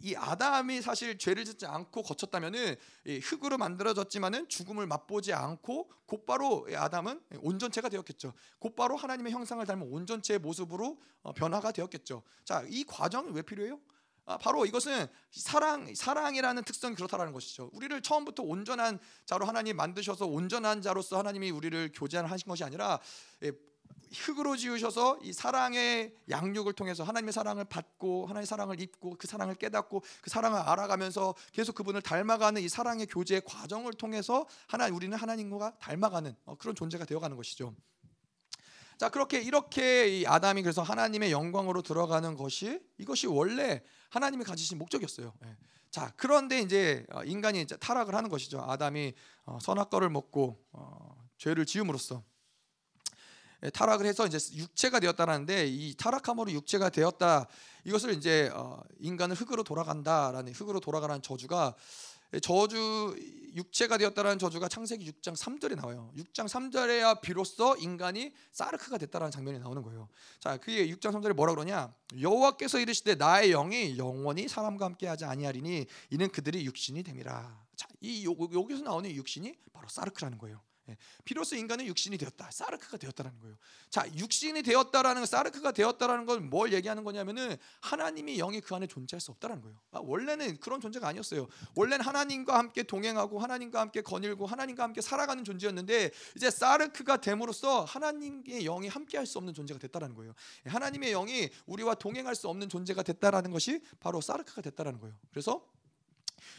이 0.00 0.14
아담이 0.14 0.80
사실 0.80 1.18
죄를 1.18 1.44
짓지 1.44 1.66
않고 1.66 2.02
거쳤다면은 2.02 2.76
흙으로 3.18 3.58
만들어졌지만은 3.58 4.48
죽음을 4.48 4.86
맛보지 4.86 5.32
않고 5.32 5.90
곧바로 6.06 6.66
아담은 6.74 7.20
온전체가 7.40 7.88
되었겠죠. 7.88 8.32
곧바로 8.58 8.96
하나님의 8.96 9.32
형상을 9.32 9.64
닮은 9.64 9.88
온전체의 9.90 10.38
모습으로 10.38 10.98
어, 11.22 11.32
변화가 11.32 11.72
되었겠죠. 11.72 12.22
자, 12.44 12.64
이 12.68 12.84
과정이 12.84 13.30
왜 13.32 13.42
필요해요? 13.42 13.80
아, 14.26 14.38
바로 14.38 14.64
이것은 14.64 15.06
사랑 15.30 15.94
사랑이라는 15.94 16.64
특성이 16.64 16.94
그렇다라는 16.94 17.32
것이죠. 17.32 17.70
우리를 17.74 18.00
처음부터 18.00 18.42
온전한 18.42 18.98
자로 19.26 19.44
하나님 19.44 19.76
만드셔서 19.76 20.26
온전한 20.26 20.80
자로서 20.80 21.18
하나님이 21.18 21.50
우리를 21.50 21.92
교제하신 21.94 22.48
것이 22.48 22.64
아니라 22.64 23.00
예, 23.42 23.52
흙으로 24.14 24.56
지으셔서 24.56 25.18
이 25.22 25.32
사랑의 25.32 26.14
양육을 26.30 26.72
통해서 26.72 27.04
하나님의 27.04 27.32
사랑을 27.32 27.64
받고 27.64 28.26
하나님의 28.26 28.46
사랑을 28.46 28.80
입고 28.80 29.16
그 29.18 29.26
사랑을 29.26 29.54
깨닫고 29.54 30.02
그 30.22 30.30
사랑을 30.30 30.58
알아가면서 30.60 31.34
계속 31.52 31.74
그분을 31.74 32.02
닮아가는 32.02 32.60
이 32.62 32.68
사랑의 32.68 33.06
교제 33.06 33.40
과정을 33.40 33.92
통해서 33.94 34.46
하나 34.66 34.86
우리는 34.88 35.16
하나님과 35.16 35.78
닮아가는 35.78 36.34
어, 36.44 36.54
그런 36.56 36.74
존재가 36.74 37.04
되어가는 37.04 37.36
것이죠. 37.36 37.74
자 38.98 39.08
그렇게 39.08 39.40
이렇게 39.40 40.20
이 40.20 40.26
아담이 40.26 40.62
그래서 40.62 40.82
하나님의 40.82 41.32
영광으로 41.32 41.82
들어가는 41.82 42.36
것이 42.36 42.80
이것이 42.98 43.26
원래 43.26 43.82
하나님이 44.10 44.44
가지신 44.44 44.78
목적이었어요. 44.78 45.32
예. 45.44 45.56
자 45.90 46.12
그런데 46.16 46.60
이제 46.60 47.04
어, 47.12 47.24
인간이 47.24 47.60
이제 47.60 47.76
타락을 47.76 48.14
하는 48.14 48.30
것이죠. 48.30 48.60
아담이 48.60 49.14
어, 49.46 49.58
선악과를 49.60 50.10
먹고 50.10 50.62
어, 50.72 51.16
죄를 51.38 51.66
지음으로써 51.66 52.16
예, 52.16 52.33
타락을 53.72 54.06
해서 54.06 54.26
이제 54.26 54.38
육체가 54.54 55.00
되었다라는데 55.00 55.66
이 55.66 55.94
타락함으로 55.96 56.52
육체가 56.52 56.90
되었다 56.90 57.46
이것을 57.84 58.14
이제 58.14 58.50
어, 58.54 58.82
인간은 59.00 59.36
흙으로 59.36 59.62
돌아간다라는 59.62 60.52
흙으로 60.52 60.80
돌아가라는 60.80 61.22
저주가 61.22 61.74
저주 62.40 63.16
육체가 63.54 63.98
되었다라는 63.98 64.38
저주가 64.38 64.68
창세기 64.68 65.08
6장 65.12 65.36
3절에 65.36 65.76
나와요. 65.76 66.10
6장 66.16 66.48
3절에야 66.48 67.20
비로소 67.20 67.76
인간이 67.76 68.32
사르크가 68.50 68.98
됐다라는 68.98 69.30
장면이 69.30 69.60
나오는 69.60 69.80
거예요. 69.82 70.08
자, 70.40 70.56
그게 70.56 70.88
6장 70.88 71.12
3절에 71.12 71.34
뭐라 71.34 71.54
그러냐? 71.54 71.94
여호와께서 72.20 72.80
이르시되 72.80 73.14
나의 73.14 73.50
영이 73.50 73.96
영원히 73.98 74.48
사람과 74.48 74.84
함께 74.86 75.06
하지 75.06 75.24
아니하리니 75.24 75.86
이는 76.10 76.28
그들이 76.30 76.64
육신이 76.66 77.04
됨이라. 77.04 77.64
자, 77.76 77.88
이 78.00 78.24
여기서 78.24 78.82
나오는 78.82 79.08
육신이 79.10 79.54
바로 79.72 79.88
사르크라는 79.88 80.38
거예요. 80.38 80.60
예, 80.88 80.96
비로소 81.24 81.56
인간은 81.56 81.86
육신이 81.86 82.18
되었다. 82.18 82.50
사르크가 82.50 82.96
되었다라는 82.96 83.40
거예요. 83.40 83.56
자, 83.90 84.06
육신이 84.14 84.62
되었다라는 84.62 85.26
사르크가 85.26 85.72
되었다라는 85.72 86.26
건 86.26 86.34
뭘 86.50 86.72
얘기하는 86.72 87.04
거냐면은 87.04 87.56
하나님이 87.80 88.36
영이 88.36 88.60
그 88.60 88.74
안에 88.74 88.86
존재할 88.86 89.20
수 89.20 89.30
없다라는 89.32 89.62
거예요. 89.62 89.78
아, 89.92 90.00
원래는 90.02 90.58
그런 90.60 90.80
존재가 90.80 91.08
아니었어요. 91.08 91.48
원래는 91.74 92.04
하나님과 92.04 92.58
함께 92.58 92.82
동행하고 92.82 93.38
하나님과 93.38 93.80
함께 93.80 94.02
거닐고 94.02 94.46
하나님과 94.46 94.82
함께 94.82 95.00
살아가는 95.00 95.42
존재였는데 95.42 96.10
이제 96.36 96.50
사르크가 96.50 97.16
됨으로써 97.18 97.84
하나님의 97.84 98.64
영이 98.64 98.88
함께 98.88 99.16
할 99.16 99.24
수 99.26 99.38
없는 99.38 99.54
존재가 99.54 99.80
됐다라는 99.80 100.14
거예요. 100.14 100.34
예, 100.66 100.70
하나님의 100.70 101.12
영이 101.12 101.48
우리와 101.66 101.94
동행할 101.94 102.34
수 102.34 102.46
없는 102.48 102.68
존재가 102.68 103.02
됐다라는 103.02 103.50
것이 103.52 103.80
바로 103.98 104.20
사르크가 104.20 104.60
됐다라는 104.60 105.00
거예요. 105.00 105.16
그래서 105.30 105.66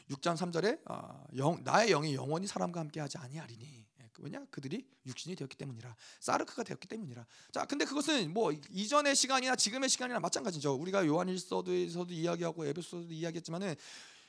6장 0.10 0.36
3절에 0.36 0.82
아, 0.86 1.24
영, 1.38 1.64
나의 1.64 1.90
영이 1.90 2.16
영원히 2.16 2.48
사람과 2.48 2.80
함께 2.80 3.00
하지 3.00 3.18
아니하리니 3.20 3.85
왜냐? 4.26 4.44
그들이 4.50 4.86
육신이 5.06 5.36
되었기 5.36 5.56
때문이라. 5.56 5.96
사르크가 6.20 6.64
되었기 6.64 6.88
때문이라. 6.88 7.26
자 7.52 7.66
근데 7.66 7.86
그것은 7.86 8.34
뭐 8.34 8.52
이전의 8.72 9.16
시간이나 9.16 9.56
지금의 9.56 9.88
시간이나 9.88 10.20
마찬가지죠. 10.20 10.74
우리가 10.74 11.06
요한일서도에서도 11.06 12.12
이야기하고 12.12 12.66
에베소서도 12.66 13.14
이야기했지만은 13.14 13.76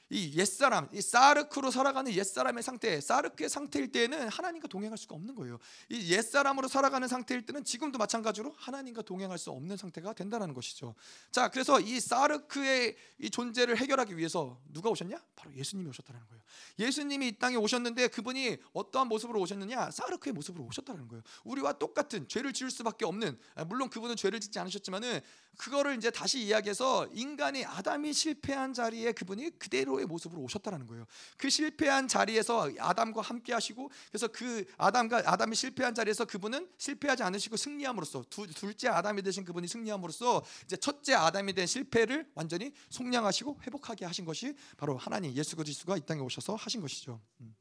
이 0.09 0.33
옛사람, 0.37 0.89
이 0.93 1.01
사르크로 1.01 1.71
살아가는 1.71 2.13
옛사람의 2.13 2.63
상태, 2.63 3.01
사르크의 3.01 3.49
상태일 3.49 3.91
때에는 3.91 4.29
하나님과 4.29 4.69
동행할 4.69 4.97
수가 4.97 5.17
없는 5.17 5.35
거예요. 5.35 5.59
이 5.89 6.13
옛사람으로 6.13 6.69
살아가는 6.69 7.09
상태일 7.09 7.45
때는 7.45 7.65
지금도 7.65 7.99
마찬가지로 7.99 8.55
하나님과 8.57 9.03
동행할 9.03 9.39
수 9.39 9.51
없는 9.51 9.77
상태가 9.77 10.13
된다는 10.13 10.55
것이죠. 10.55 10.95
자, 11.33 11.49
그래서 11.49 11.81
이 11.81 11.99
사르크의 11.99 12.97
이 13.19 13.31
존재를 13.31 13.77
해결하기 13.79 14.17
위해서 14.17 14.61
누가 14.73 14.91
오셨냐? 14.91 15.21
바로 15.35 15.55
예수님이 15.55 15.89
오셨다는 15.89 16.21
거예요. 16.29 16.43
예수님이 16.79 17.29
이 17.29 17.39
땅에 17.39 17.57
오셨는데 17.57 18.09
그분이 18.09 18.59
어떠한 18.73 19.09
모습으로 19.09 19.41
오셨느냐? 19.41 19.91
사르크의 19.91 20.33
모습으로 20.35 20.65
오셨다는 20.65 21.09
거예요. 21.09 21.23
우리와 21.45 21.75
똑같은 21.75 22.29
죄를 22.29 22.53
지을 22.53 22.71
수밖에 22.71 23.05
없는 23.05 23.39
아, 23.57 23.65
물론 23.65 23.91
그분은 23.91 24.15
죄를 24.15 24.39
짓지 24.39 24.59
않으셨지만은 24.61 25.21
그거를 25.57 25.97
이제 25.97 26.11
다시 26.11 26.41
이야기해서 26.41 27.09
인간이 27.13 27.65
아담이 27.65 28.13
실패한 28.13 28.75
자리에 28.75 29.13
그분이 29.13 29.59
그대로의 29.59 30.07
모습으로 30.07 30.43
오셨다라는 30.43 30.87
거예요. 30.87 31.07
그 31.37 31.51
실패한 31.51 32.09
자리에서 32.09 32.71
아담과 32.79 33.23
함께 33.23 33.53
하시고 33.53 33.91
그래서 34.11 34.29
그 34.29 34.65
아담과 34.77 35.23
아담이 35.27 35.57
실패한 35.57 35.95
자리에서 35.95 36.25
그분은 36.25 36.69
실패하지 36.79 37.23
않으시고 37.23 37.57
승리함으로써 37.57 38.25
두, 38.29 38.47
둘째 38.47 38.89
아담이 38.89 39.23
되신 39.23 39.45
그분이 39.45 39.69
승리함으로써 39.69 40.45
이제 40.65 40.77
첫째 40.77 41.15
아담이 41.15 41.55
된 41.55 41.67
실패를 41.67 42.31
완전히 42.35 42.73
속량하시고 42.91 43.61
회복하게 43.63 44.05
하신 44.05 44.25
것이 44.25 44.55
바로 44.77 44.97
하나님 44.97 45.33
예수 45.33 45.57
그리스도가 45.57 45.97
이 45.97 46.01
땅에 46.01 46.21
오셔서 46.21 46.55
하신 46.55 46.81
것이죠. 46.81 47.21
음. 47.41 47.55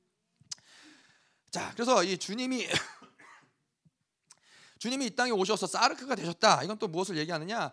자, 1.50 1.72
그래서 1.74 2.04
이 2.04 2.18
주님이 2.18 2.68
주님이 4.78 5.06
이 5.08 5.10
땅에 5.16 5.32
오셔서 5.32 5.68
사르크가 5.68 6.16
되셨다. 6.16 6.64
이건 6.64 6.78
또 6.78 6.88
무엇을 6.88 7.18
얘기하느냐? 7.18 7.72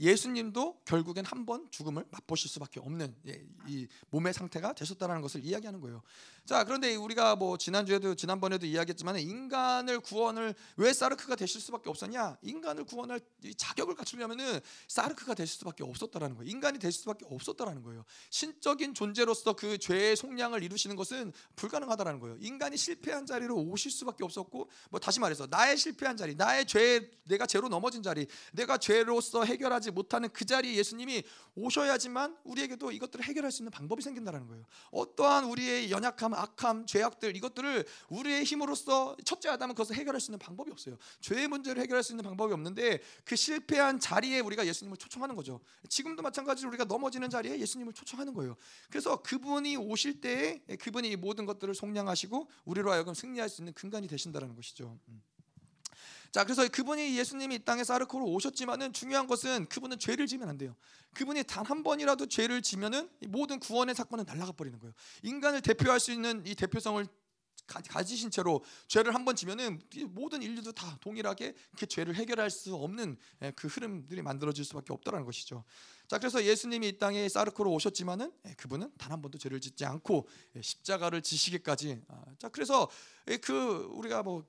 예수님도 0.00 0.82
결국엔 0.84 1.24
한 1.24 1.44
번 1.44 1.68
죽음을 1.70 2.06
맛보실 2.10 2.48
수밖에 2.48 2.80
없는 2.80 3.14
예, 3.26 3.44
이 3.66 3.86
몸의 4.08 4.32
상태가 4.32 4.72
되셨다라는 4.72 5.20
것을 5.20 5.44
이야기하는 5.44 5.80
거예요. 5.80 6.02
자, 6.46 6.64
그런데 6.64 6.94
우리가 6.94 7.36
뭐 7.36 7.58
지난주에도 7.58 8.14
지난번에도 8.14 8.64
이야기했지만 8.64 9.18
인간을 9.18 10.00
구원을 10.00 10.54
왜 10.76 10.92
사르크가 10.92 11.36
되실 11.36 11.60
수밖에 11.60 11.90
없었냐? 11.90 12.38
인간을 12.40 12.84
구원할 12.84 13.20
자격을 13.58 13.94
갖추려면은 13.94 14.60
사르크가 14.88 15.34
되실 15.34 15.58
수밖에 15.58 15.84
없었다라는 15.84 16.36
거예요. 16.36 16.50
인간이 16.50 16.78
되실 16.78 17.00
수밖에 17.02 17.26
없었다라는 17.28 17.82
거예요. 17.82 18.04
신적인 18.30 18.94
존재로서 18.94 19.54
그 19.54 19.76
죄의 19.76 20.16
속량을 20.16 20.62
이루시는 20.62 20.96
것은 20.96 21.32
불가능하다라는 21.56 22.20
거예요. 22.20 22.36
인간이 22.40 22.76
실패한 22.78 23.26
자리로 23.26 23.54
오실 23.56 23.90
수밖에 23.90 24.24
없었고 24.24 24.70
뭐 24.90 25.00
다시 25.00 25.20
말해서 25.20 25.46
나의 25.50 25.76
실패한 25.76 26.16
자리, 26.16 26.33
나의 26.36 26.66
죄 26.66 27.10
내가 27.24 27.46
죄로 27.46 27.68
넘어진 27.68 28.02
자리, 28.02 28.26
내가 28.52 28.76
죄로서 28.76 29.44
해결 29.44 29.64
해결하지 29.64 29.90
못하는 29.90 30.28
그 30.30 30.44
자리에 30.44 30.74
예수님이 30.74 31.22
오셔야지만 31.54 32.36
우리에게도 32.44 32.92
이것들을 32.92 33.24
해결할 33.24 33.50
수 33.50 33.62
있는 33.62 33.70
방법이 33.70 34.02
생긴다는 34.02 34.46
거예요. 34.46 34.64
어떠한 34.90 35.44
우리의 35.44 35.90
연약함, 35.90 36.34
악함, 36.34 36.86
죄악들 36.86 37.36
이것들을 37.36 37.84
우리의 38.08 38.44
힘으로써 38.44 39.16
첫째 39.24 39.48
아담은 39.48 39.74
그것을 39.74 39.96
해결할 39.96 40.20
수 40.20 40.30
있는 40.30 40.38
방법이 40.38 40.70
없어요. 40.70 40.96
죄의 41.20 41.48
문제를 41.48 41.82
해결할 41.82 42.02
수 42.02 42.12
있는 42.12 42.24
방법이 42.24 42.52
없는데 42.52 43.00
그 43.24 43.36
실패한 43.36 44.00
자리에 44.00 44.40
우리가 44.40 44.66
예수님을 44.66 44.96
초청하는 44.96 45.34
거죠. 45.34 45.60
지금도 45.88 46.22
마찬가지로 46.22 46.68
우리가 46.68 46.84
넘어지는 46.84 47.30
자리에 47.30 47.58
예수님을 47.58 47.92
초청하는 47.92 48.34
거예요. 48.34 48.56
그래서 48.90 49.22
그분이 49.22 49.76
오실 49.76 50.20
때에 50.20 50.60
그분이 50.80 51.16
모든 51.16 51.46
것들을 51.46 51.74
속량하시고 51.74 52.48
우리로 52.64 52.92
하여금 52.92 53.14
승리할 53.14 53.48
수 53.48 53.62
있는 53.62 53.72
근간이 53.72 54.08
되신다는 54.08 54.54
것이죠. 54.54 54.98
음. 55.08 55.22
자, 56.34 56.42
그래서 56.42 56.66
그분이 56.66 57.16
예수님이 57.16 57.54
이 57.54 57.58
땅에 57.60 57.84
사르코로 57.84 58.24
오셨지만은 58.26 58.92
중요한 58.92 59.28
것은 59.28 59.66
그분은 59.66 60.00
죄를 60.00 60.26
지면 60.26 60.48
안 60.48 60.58
돼요. 60.58 60.74
그분이 61.14 61.44
단 61.44 61.64
한 61.64 61.84
번이라도 61.84 62.26
죄를 62.26 62.60
지면은 62.60 63.08
모든 63.28 63.60
구원의 63.60 63.94
사건은 63.94 64.24
날아가 64.26 64.50
버리는 64.50 64.76
거예요. 64.80 64.92
인간을 65.22 65.60
대표할 65.60 66.00
수 66.00 66.10
있는 66.10 66.42
이 66.44 66.56
대표성을 66.56 67.06
가지신 67.68 68.32
채로 68.32 68.64
죄를 68.88 69.14
한 69.14 69.24
번 69.24 69.36
지면은 69.36 69.80
모든 70.08 70.42
인류도 70.42 70.72
다 70.72 70.98
동일하게 71.00 71.54
그 71.78 71.86
죄를 71.86 72.16
해결할 72.16 72.50
수 72.50 72.74
없는 72.74 73.16
예, 73.42 73.52
그 73.52 73.68
흐름들이 73.68 74.20
만들어질 74.20 74.64
수밖에 74.64 74.92
없다라는 74.92 75.24
것이죠. 75.24 75.62
자, 76.08 76.18
그래서 76.18 76.44
예수님이 76.44 76.88
이 76.88 76.98
땅에 76.98 77.28
사르코로 77.28 77.70
오셨지만은 77.70 78.32
예, 78.48 78.54
그분은 78.54 78.90
단 78.98 79.12
한 79.12 79.22
번도 79.22 79.38
죄를 79.38 79.60
짓지 79.60 79.84
않고 79.84 80.28
예, 80.56 80.62
십자가를 80.62 81.22
지시기까지. 81.22 82.02
아, 82.08 82.24
자, 82.40 82.48
그래서 82.48 82.90
그 83.40 83.88
우리가 83.92 84.24
뭐 84.24 84.44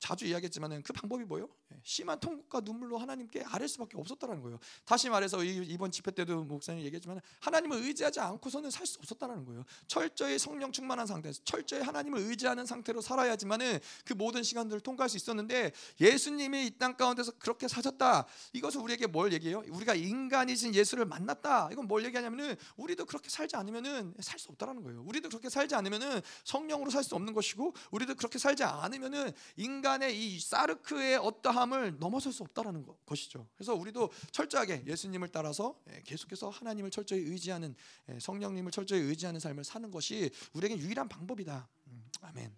자주 0.00 0.26
이야기했지만은 0.26 0.82
그 0.82 0.92
방법이 0.92 1.24
뭐요? 1.24 1.48
예, 1.72 1.80
심한 1.84 2.18
통곡과 2.18 2.60
눈물로 2.60 2.98
하나님께 2.98 3.44
아뢰 3.46 3.66
수밖에 3.66 3.96
없었다는 3.96 4.40
거예요. 4.40 4.58
다시 4.84 5.08
말해서 5.08 5.42
이번 5.44 5.90
집회 5.90 6.10
때도 6.10 6.44
목사님 6.44 6.84
얘기했지만 6.84 7.20
하나님을 7.40 7.78
의지하지 7.78 8.20
않고서는 8.20 8.70
살 8.70 8.86
수 8.86 8.98
없었다는 8.98 9.44
거예요. 9.44 9.62
철저히 9.86 10.36
성령 10.38 10.72
충만한 10.72 11.06
상태에서 11.06 11.40
철저히 11.44 11.80
하나님을 11.82 12.18
의지하는 12.20 12.66
상태로 12.66 13.00
살아야지만은 13.00 13.78
그 14.04 14.14
모든 14.14 14.42
시간들을 14.42 14.80
통과할 14.80 15.08
수 15.08 15.16
있었는데 15.16 15.72
예수님이 16.00 16.66
이 16.66 16.70
땅 16.80 16.96
가운데서 16.96 17.32
그렇게 17.38 17.68
사셨다. 17.68 18.26
이것은 18.54 18.80
우리에게 18.80 19.06
뭘 19.06 19.32
얘기해요? 19.34 19.62
우리가 19.68 19.94
인간이신 19.94 20.74
예수를 20.74 21.04
만났다. 21.04 21.68
이건 21.72 21.86
뭘 21.86 22.04
얘기하냐면은 22.06 22.56
우리도 22.76 23.04
그렇게 23.04 23.28
살지 23.28 23.54
않으면은 23.56 24.14
살 24.20 24.38
수 24.38 24.48
없다라는 24.50 24.82
거예요. 24.82 25.02
우리도 25.02 25.28
그렇게 25.28 25.50
살지 25.50 25.74
않으면은 25.74 26.22
성령으로 26.44 26.90
살 26.90 27.04
수 27.04 27.14
없는 27.14 27.34
것이고 27.34 27.74
우리도 27.90 28.14
그렇게 28.14 28.38
살지 28.38 28.64
않으면은 28.64 29.32
인간 29.56 29.90
인간의 29.90 30.16
이 30.16 30.40
사르크의 30.40 31.16
어떠 31.16 31.50
함을 31.60 31.98
넘어설 31.98 32.32
수 32.32 32.42
없다라는 32.42 32.86
것이죠. 33.06 33.46
그래서 33.54 33.74
우리도 33.74 34.10
철저하게 34.32 34.84
예수님을 34.86 35.28
따라서 35.28 35.78
예, 35.90 36.02
계속해서 36.04 36.48
하나님을 36.48 36.90
철저히 36.90 37.20
의지하는 37.20 37.74
예, 38.08 38.18
성령님을 38.18 38.72
철저히 38.72 39.00
의지하는 39.00 39.40
삶을 39.40 39.64
사는 39.64 39.90
것이 39.90 40.30
우리에게 40.54 40.78
유일한 40.78 41.08
방법이다. 41.08 41.68
음, 41.88 42.10
아멘. 42.22 42.56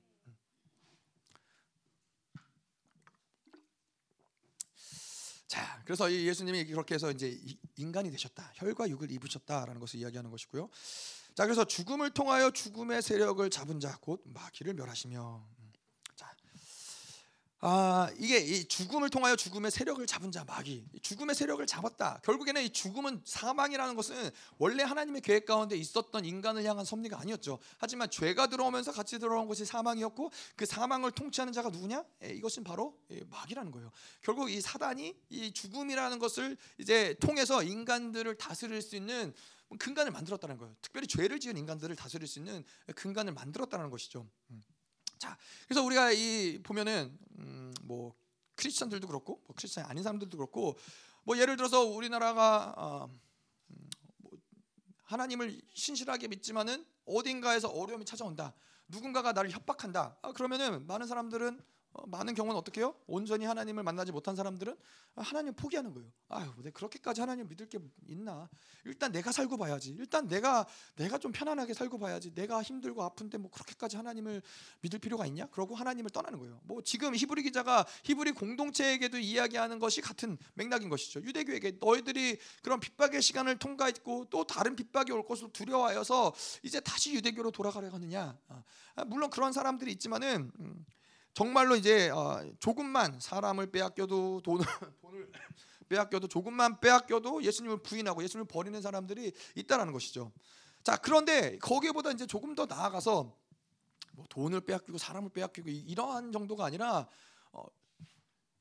자, 5.48 5.82
그래서 5.84 6.10
예수님이 6.10 6.64
그렇게 6.64 6.94
해서 6.94 7.10
이제 7.10 7.38
인간이 7.76 8.10
되셨다, 8.10 8.52
혈과 8.54 8.88
육을 8.88 9.10
입으셨다라는 9.10 9.80
것을 9.80 10.00
이야기하는 10.00 10.30
것이고요. 10.30 10.70
자, 11.34 11.44
그래서 11.44 11.64
죽음을 11.64 12.10
통하여 12.14 12.50
죽음의 12.50 13.02
세력을 13.02 13.48
잡은 13.50 13.80
자 13.80 13.98
곧 14.00 14.22
마귀를 14.24 14.74
멸하시며 14.74 15.46
아 17.64 18.10
이게 18.18 18.38
이 18.38 18.64
죽음을 18.64 19.08
통하여 19.08 19.36
죽음의 19.36 19.70
세력을 19.70 20.04
잡은 20.08 20.32
자 20.32 20.42
마귀. 20.42 20.84
죽음의 21.00 21.36
세력을 21.36 21.64
잡았다. 21.64 22.18
결국에는 22.24 22.60
이 22.60 22.70
죽음은 22.70 23.22
사망이라는 23.24 23.94
것은 23.94 24.32
원래 24.58 24.82
하나님의 24.82 25.20
계획 25.20 25.46
가운데 25.46 25.76
있었던 25.76 26.24
인간을 26.24 26.64
향한 26.64 26.84
섭리가 26.84 27.20
아니었죠. 27.20 27.60
하지만 27.78 28.10
죄가 28.10 28.48
들어오면서 28.48 28.90
같이 28.90 29.20
들어온 29.20 29.46
것이 29.46 29.64
사망이었고 29.64 30.32
그 30.56 30.66
사망을 30.66 31.12
통치하는 31.12 31.52
자가 31.52 31.68
누구냐? 31.68 32.04
예, 32.24 32.30
이것은 32.30 32.64
바로 32.64 32.98
예, 33.12 33.20
마귀라는 33.30 33.70
거예요. 33.70 33.92
결국 34.22 34.50
이 34.50 34.60
사단이 34.60 35.14
이 35.30 35.52
죽음이라는 35.52 36.18
것을 36.18 36.56
이제 36.78 37.14
통해서 37.20 37.62
인간들을 37.62 38.34
다스릴 38.38 38.82
수 38.82 38.96
있는 38.96 39.32
근간을 39.78 40.10
만들었다는 40.10 40.58
거예요. 40.58 40.74
특별히 40.82 41.06
죄를 41.06 41.38
지은 41.38 41.56
인간들을 41.56 41.94
다스릴 41.94 42.26
수 42.26 42.40
있는 42.40 42.64
근간을 42.96 43.34
만들었다는 43.34 43.88
것이죠. 43.88 44.26
음. 44.50 44.62
자, 45.22 45.38
그래서 45.68 45.84
우리가 45.84 46.10
이 46.10 46.58
보면은 46.64 47.16
음, 47.38 47.72
뭐 47.82 48.12
크리스천들도 48.56 49.06
그렇고 49.06 49.40
뭐 49.46 49.54
크리스천 49.54 49.84
아닌 49.84 50.02
사람들도 50.02 50.36
그렇고 50.36 50.76
뭐 51.22 51.38
예를 51.38 51.56
들어서 51.56 51.84
우리나라가 51.84 52.74
어, 52.76 53.20
음, 53.70 53.90
뭐 54.16 54.32
하나님을 55.04 55.62
신실하게 55.74 56.26
믿지만은 56.26 56.84
어딘가에서 57.04 57.68
어려움이 57.68 58.04
찾아온다. 58.04 58.52
누군가가 58.88 59.30
나를 59.32 59.52
협박한다. 59.52 60.18
아, 60.22 60.32
그러면은 60.32 60.88
많은 60.88 61.06
사람들은 61.06 61.54
어, 61.54 61.62
많은 62.06 62.34
경우는 62.34 62.56
어떻게 62.56 62.80
해요? 62.80 62.94
온전히 63.06 63.44
하나님을 63.44 63.82
만나지 63.82 64.12
못한 64.12 64.34
사람들은 64.34 64.76
하나님 65.16 65.54
포기하는 65.54 65.92
거예요. 65.92 66.10
아유, 66.28 66.50
내 66.62 66.70
그렇게까지 66.70 67.20
하나님 67.20 67.48
믿을 67.48 67.68
게 67.68 67.78
있나? 68.08 68.48
일단 68.84 69.12
내가 69.12 69.30
살고 69.30 69.58
봐야지. 69.58 69.90
일단 69.98 70.26
내가 70.26 70.66
내가 70.96 71.18
좀 71.18 71.32
편안하게 71.32 71.74
살고 71.74 71.98
봐야지. 71.98 72.34
내가 72.34 72.62
힘들고 72.62 73.02
아픈데 73.02 73.38
뭐 73.38 73.50
그렇게까지 73.50 73.96
하나님을 73.96 74.42
믿을 74.80 74.98
필요가 74.98 75.26
있냐? 75.26 75.46
그러고 75.46 75.74
하나님을 75.74 76.10
떠나는 76.10 76.38
거예요. 76.38 76.60
뭐 76.64 76.82
지금 76.82 77.14
히브리 77.14 77.42
기자가 77.42 77.86
히브리 78.04 78.32
공동체에게도 78.32 79.18
이야기하는 79.18 79.78
것이 79.78 80.00
같은 80.00 80.38
맥락인 80.54 80.88
것이죠. 80.88 81.20
유대교에게 81.20 81.78
너희들이 81.78 82.38
그런 82.62 82.80
핍박의 82.80 83.20
시간을 83.20 83.58
통과했고 83.58 84.26
또 84.30 84.44
다른 84.44 84.76
핍박이 84.76 85.12
올 85.12 85.26
것을 85.26 85.52
두려워하여서 85.52 86.32
이제 86.62 86.80
다시 86.80 87.12
유대교로 87.14 87.50
돌아가려 87.50 87.90
하느냐? 87.90 88.38
아, 88.94 89.04
물론 89.04 89.28
그런 89.28 89.52
사람들이 89.52 89.92
있지만은. 89.92 90.50
음, 90.58 90.86
정말로 91.34 91.76
이제 91.76 92.10
어, 92.10 92.44
조금만 92.58 93.18
사람을 93.18 93.70
빼앗겨도 93.70 94.42
돈을, 94.42 94.64
돈을 95.00 95.32
빼앗겨도 95.88 96.28
조금만 96.28 96.80
빼앗겨도 96.80 97.42
예수님을 97.42 97.82
부인하고 97.82 98.22
예수님을 98.22 98.46
버리는 98.46 98.80
사람들이 98.80 99.32
있다라는 99.56 99.92
것이죠. 99.92 100.32
자 100.82 100.96
그런데 100.96 101.58
거기보다 101.58 102.10
이제 102.10 102.26
조금 102.26 102.54
더 102.54 102.66
나아가서 102.66 103.36
뭐 104.14 104.26
돈을 104.28 104.60
빼앗기고 104.62 104.98
사람을 104.98 105.30
빼앗기고 105.30 105.70
이러한 105.70 106.32
정도가 106.32 106.64
아니라 106.64 107.08
어, 107.52 107.64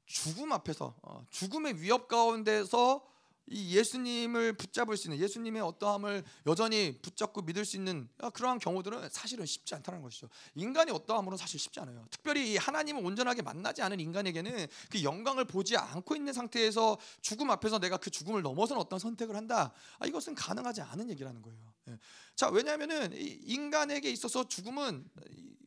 죽음 0.06 0.52
앞에서 0.52 0.96
어, 1.02 1.26
죽음의 1.30 1.82
위협 1.82 2.08
가운데서 2.08 3.06
이 3.48 3.76
예수님을 3.76 4.54
붙잡을 4.54 4.96
수 4.96 5.08
있는 5.08 5.20
예수님의 5.20 5.62
어떠함을 5.62 6.24
여전히 6.46 6.98
붙잡고 7.02 7.42
믿을 7.42 7.66
수 7.66 7.76
있는 7.76 8.08
그러한 8.34 8.60
경우들은 8.60 9.10
사실은 9.10 9.46
쉽지 9.46 9.76
않다는 9.76 10.02
것이죠. 10.02 10.30
인간이 10.56 10.92
어떠함으로 10.92 11.36
사실 11.38 11.60
쉽지 11.60 11.80
않아요. 11.82 12.08
특별히 12.12 12.56
하나님을 12.58 13.04
온전하게 13.06 13.42
만나지 13.42 13.82
않은 13.82 14.00
인간에게는 14.00 14.68
그 14.90 15.04
영광을 15.04 15.46
보지 15.46 15.76
않고 15.76 16.16
있는 16.16 16.34
상태에서 16.34 16.98
죽음 17.22 17.52
앞에서 17.52 17.80
내가 17.80 17.98
그 17.98 18.10
죽음을 18.10 18.42
넘어서는 18.42 18.80
어떤 18.80 19.00
선택을 19.00 19.36
한다. 19.36 19.74
아, 20.00 20.06
이것은 20.06 20.36
가능하지 20.36 20.82
않은 20.82 21.10
얘기라는 21.10 21.42
거예요. 21.42 21.74
예. 21.90 21.98
자, 22.36 22.50
왜냐하면은 22.50 23.12
인간에게 23.14 24.10
있어서 24.12 24.48
죽음은 24.48 25.10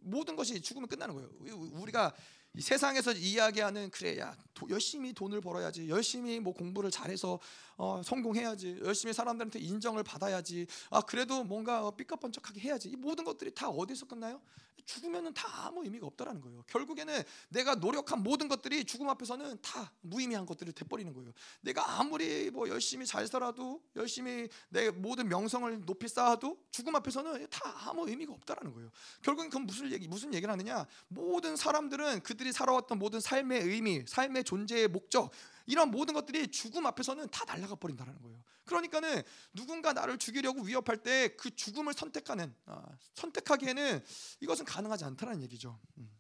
모든 0.05 0.37
것이 0.37 0.61
죽으면 0.61 0.89
끝나는 0.89 1.15
거예요. 1.15 1.31
우리가 1.73 2.15
세상에서 2.59 3.13
이야기하는 3.13 3.91
그래 3.91 4.19
야 4.19 4.37
도, 4.55 4.69
열심히 4.71 5.13
돈을 5.13 5.41
벌어야지 5.41 5.89
열심히 5.89 6.39
뭐 6.39 6.53
공부를 6.53 6.91
잘해서 6.91 7.41
어, 7.77 8.01
성공해야지 8.05 8.79
열심히 8.83 9.13
사람들한테 9.13 9.59
인정을 9.59 10.05
받아야지 10.05 10.67
아 10.91 11.01
그래도 11.01 11.43
뭔가 11.43 11.91
삐까번쩍하게 11.91 12.61
해야지 12.61 12.89
이 12.89 12.97
모든 12.97 13.25
것들이 13.25 13.53
다 13.53 13.69
어디서 13.69 14.07
끝나요? 14.07 14.41
죽으면은 14.87 15.33
다 15.35 15.67
아무 15.67 15.85
의미가 15.85 16.07
없다라는 16.07 16.41
거예요. 16.41 16.63
결국에는 16.67 17.23
내가 17.49 17.75
노력한 17.75 18.23
모든 18.23 18.49
것들이 18.49 18.85
죽음 18.85 19.09
앞에서는 19.09 19.59
다 19.63 19.93
무의미한 20.03 20.47
것들을 20.47 20.73
돼버리는 20.73 21.13
거예요. 21.13 21.33
내가 21.61 21.99
아무리 21.99 22.51
뭐 22.51 22.69
열심히 22.69 23.07
잘 23.07 23.27
살아도 23.27 23.83
열심히 23.97 24.49
내 24.69 24.91
모든 24.91 25.29
명성을 25.29 25.85
높이 25.85 26.09
쌓아도 26.09 26.59
죽음 26.71 26.95
앞에서는 26.97 27.47
다 27.51 27.89
아무 27.89 28.09
의미가 28.09 28.33
없다라는 28.35 28.73
거예요. 28.75 28.91
결국엔 29.23 29.51
그건 29.51 29.67
무슨 29.67 29.91
얘기 29.91 30.07
무슨 30.07 30.33
얘기를 30.35 30.53
하느냐? 30.53 30.87
모든 31.09 31.57
사람들은 31.57 32.21
그들 32.21 32.44
이 32.47 32.53
살아왔던 32.53 32.99
모든 32.99 33.21
삶의 33.21 33.63
의미, 33.63 34.05
삶의 34.07 34.45
존재의 34.45 34.89
목적 34.89 35.31
이런 35.67 35.91
모든 35.91 36.15
것들이 36.15 36.49
죽음 36.49 36.87
앞에서는 36.87 37.29
다 37.29 37.45
날아가 37.45 37.75
버린다는 37.75 38.21
거예요. 38.21 38.43
그러니까는 38.65 39.23
누군가 39.53 39.93
나를 39.93 40.19
죽이려고 40.19 40.63
위협할 40.63 41.03
때 41.03 41.35
그 41.37 41.55
죽음을 41.55 41.93
선택하는 41.95 42.55
아, 42.67 42.83
선택하기에는 43.15 44.03
이것은 44.41 44.65
가능하지 44.65 45.05
않다는 45.05 45.43
얘기죠. 45.43 45.79
음. 45.99 46.11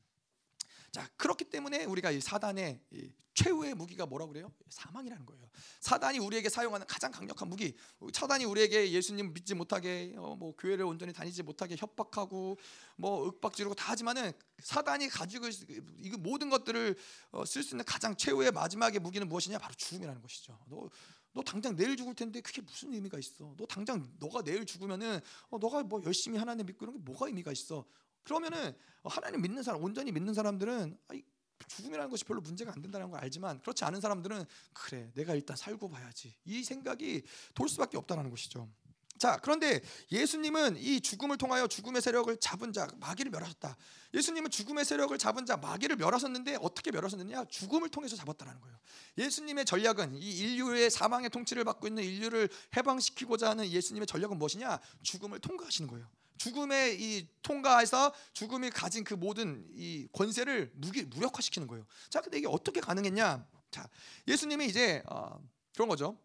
자 0.94 1.10
그렇기 1.16 1.46
때문에 1.46 1.86
우리가 1.86 2.12
이 2.12 2.20
사단의 2.20 2.80
이 2.92 3.10
최후의 3.34 3.74
무기가 3.74 4.06
뭐라고 4.06 4.32
그래요? 4.32 4.52
사망이라는 4.68 5.26
거예요. 5.26 5.42
사단이 5.80 6.20
우리에게 6.20 6.48
사용하는 6.48 6.86
가장 6.86 7.10
강력한 7.10 7.48
무기. 7.48 7.74
사단이 8.12 8.44
우리에게 8.44 8.92
예수님 8.92 9.34
믿지 9.34 9.54
못하게 9.54 10.14
어, 10.16 10.36
뭐 10.36 10.54
교회를 10.54 10.84
온전히 10.84 11.12
다니지 11.12 11.42
못하게 11.42 11.74
협박하고 11.76 12.60
뭐 12.94 13.26
윽박지르고 13.26 13.74
다 13.74 13.90
하지만은 13.90 14.30
사단이 14.60 15.08
가지고 15.08 15.48
이 15.48 16.10
모든 16.10 16.48
것들을 16.48 16.94
어, 17.32 17.44
쓸수 17.44 17.74
있는 17.74 17.84
가장 17.84 18.14
최후의 18.14 18.52
마지막의 18.52 19.00
무기는 19.00 19.28
무엇이냐? 19.28 19.58
바로 19.58 19.74
죽음이라는 19.74 20.22
것이죠. 20.22 20.56
너, 20.68 20.88
너 21.32 21.42
당장 21.42 21.74
내일 21.74 21.96
죽을 21.96 22.14
텐데 22.14 22.40
그게 22.40 22.62
무슨 22.62 22.94
의미가 22.94 23.18
있어? 23.18 23.52
너 23.56 23.66
당장 23.66 24.08
너가 24.20 24.42
내일 24.42 24.64
죽으면은 24.64 25.18
어, 25.50 25.58
너가 25.58 25.82
뭐 25.82 26.00
열심히 26.04 26.38
하나님 26.38 26.66
믿고 26.66 26.84
이런 26.84 26.98
게 26.98 27.02
뭐가 27.02 27.26
의미가 27.26 27.50
있어? 27.50 27.84
그러면은 28.24 28.74
하나님 29.04 29.42
믿는 29.42 29.62
사람 29.62 29.82
온전히 29.82 30.12
믿는 30.12 30.34
사람들은 30.34 30.98
죽음이라는 31.68 32.10
것이 32.10 32.24
별로 32.24 32.40
문제가 32.40 32.72
안 32.72 32.82
된다는 32.82 33.10
걸 33.10 33.20
알지만 33.20 33.60
그렇지 33.60 33.84
않은 33.84 34.00
사람들은 34.00 34.44
그래 34.72 35.10
내가 35.14 35.34
일단 35.34 35.56
살고 35.56 35.88
봐야지 35.88 36.34
이 36.44 36.64
생각이 36.64 37.22
돌 37.54 37.68
수밖에 37.68 37.96
없다는 37.96 38.30
것이죠. 38.30 38.68
자 39.16 39.38
그런데 39.42 39.80
예수님은 40.10 40.76
이 40.76 41.00
죽음을 41.00 41.36
통하여 41.38 41.68
죽음의 41.68 42.02
세력을 42.02 42.36
잡은 42.38 42.72
자 42.72 42.88
마귀를 42.98 43.30
멸하셨다. 43.30 43.76
예수님은 44.12 44.50
죽음의 44.50 44.84
세력을 44.84 45.16
잡은 45.18 45.46
자 45.46 45.56
마귀를 45.56 45.96
멸하셨는데 45.96 46.58
어떻게 46.60 46.90
멸하셨느냐? 46.90 47.44
죽음을 47.46 47.88
통해서 47.90 48.16
잡았다는 48.16 48.60
거예요. 48.60 48.76
예수님의 49.18 49.64
전략은 49.66 50.16
이 50.16 50.38
인류의 50.38 50.90
사망의 50.90 51.30
통치를 51.30 51.64
받고 51.64 51.86
있는 51.86 52.02
인류를 52.02 52.48
해방시키고자 52.76 53.50
하는 53.50 53.66
예수님의 53.66 54.06
전략은 54.06 54.36
무엇이냐? 54.36 54.80
죽음을 55.02 55.38
통과하시는 55.38 55.88
거예요. 55.88 56.08
죽음의 56.38 57.00
이 57.00 57.28
통과해서 57.42 58.12
죽음이 58.32 58.70
가진 58.70 59.04
그 59.04 59.14
모든 59.14 59.66
이 59.74 60.06
권세를 60.12 60.72
무기, 60.74 61.02
무력화시키는 61.02 61.68
거예요. 61.68 61.86
자, 62.10 62.20
근데 62.20 62.38
이게 62.38 62.46
어떻게 62.48 62.80
가능했냐? 62.80 63.46
자, 63.70 63.88
예수님이 64.28 64.66
이제 64.66 65.02
어, 65.06 65.40
그런 65.74 65.88
거죠. 65.88 66.18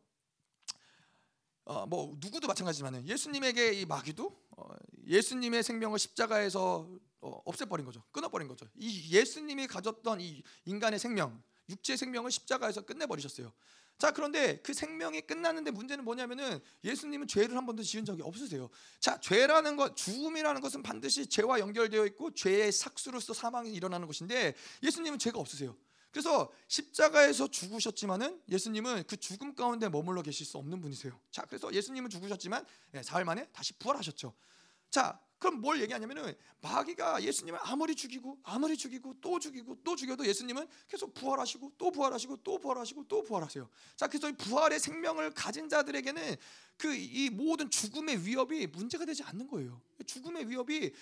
어, 1.65 1.86
뭐 1.86 2.15
누구도 2.19 2.48
마찬가지지만 2.48 3.08
예수님에게 3.08 3.74
이 3.74 3.86
마귀도 3.86 4.36
어, 4.58 4.69
예수님의 5.06 5.63
생명을 5.63 6.00
십자가에서 6.00 6.89
어, 7.22 7.41
없애버린 7.45 7.86
거죠. 7.86 8.04
끊어버린 8.12 8.48
거죠. 8.48 8.65
이 8.76 9.15
예수님이 9.15 9.67
가졌던 9.67 10.22
이 10.22 10.41
인간의 10.65 11.00
생명, 11.00 11.41
육체 11.69 11.95
생명을 11.95 12.32
십자가에서 12.32 12.82
끝내버리셨어요. 12.82 13.54
자 14.00 14.12
그런데 14.12 14.58
그 14.64 14.74
생명이 14.74 15.22
끝났는데 15.22 15.72
문제는 15.72 16.06
뭐냐면은 16.06 16.62
예수님은 16.86 17.28
죄를 17.28 17.56
한 17.58 17.66
번도 17.66 17.84
지은 17.84 18.06
적이 18.06 18.22
없으세요. 18.24 18.70
자 19.02 19.20
죄라는 19.20 19.76
것 19.76 19.98
죽음이라는 19.98 20.62
것은 20.62 20.82
반드시 20.82 21.28
죄와 21.28 21.60
연결되어 21.60 22.06
있고 22.08 22.34
죄의 22.34 22.72
삭수로서 22.72 23.34
사망이 23.34 23.74
일어나는 23.74 24.08
것인데 24.08 24.56
예수님은 24.82 25.20
죄가 25.20 25.38
없으세요. 25.38 25.76
그래서 26.12 26.50
십자가에서 26.70 27.50
죽으셨지만은 27.50 28.42
예수님은 28.50 29.04
그 29.06 29.18
죽음 29.18 29.54
가운데 29.54 29.90
머물러 29.90 30.22
계실 30.22 30.46
수 30.46 30.58
없는 30.58 30.80
분이세요. 30.80 31.20
자 31.30 31.42
그래서 31.44 31.72
예수님은 31.72 32.10
죽으셨지만 32.10 32.66
예, 32.96 33.04
사흘 33.04 33.26
만에 33.26 33.48
다시 33.52 33.74
부활하셨죠. 33.74 34.34
자 34.90 35.20
그럼 35.39 35.62
뭘 35.62 35.82
얘기하냐면은 35.82 36.36
마귀가 36.62 37.23
예수님을 37.23 37.60
아무리 37.63 37.95
죽이고 37.95 38.38
아무리 38.43 38.75
죽이고 38.78 39.15
또 39.21 39.39
죽이고 39.39 39.78
또 39.84 39.95
죽여도 39.95 40.25
예수님은 40.25 40.67
계속 40.88 41.13
부활하시고 41.13 41.73
또 41.78 41.91
부활하시고 41.91 42.38
또 42.43 42.60
부활하시고 42.60 43.08
또 43.08 43.23
부활하세요. 43.23 43.69
자 43.95 44.08
그래서 44.08 44.30
이 44.30 44.34
부활의 44.34 44.80
생명을 44.80 45.32
가진 45.32 45.69
자들에게는 45.69 46.36
그 46.78 46.93
이 46.93 47.30
모든 47.30 47.69
죽음의 47.69 48.25
위협이 48.25 48.67
문제가 48.67 49.06
되지 49.06 49.23
않는 49.23 49.47
거예요. 49.47 49.82
죽음의 50.06 50.49
위협이 50.49 50.93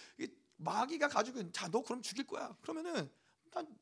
마귀가 0.57 1.07
가지고 1.07 1.51
자 1.51 1.67
너 1.69 1.81
그럼 1.81 2.01
죽일 2.01 2.25
거야. 2.25 2.55
그러면은 2.61 3.09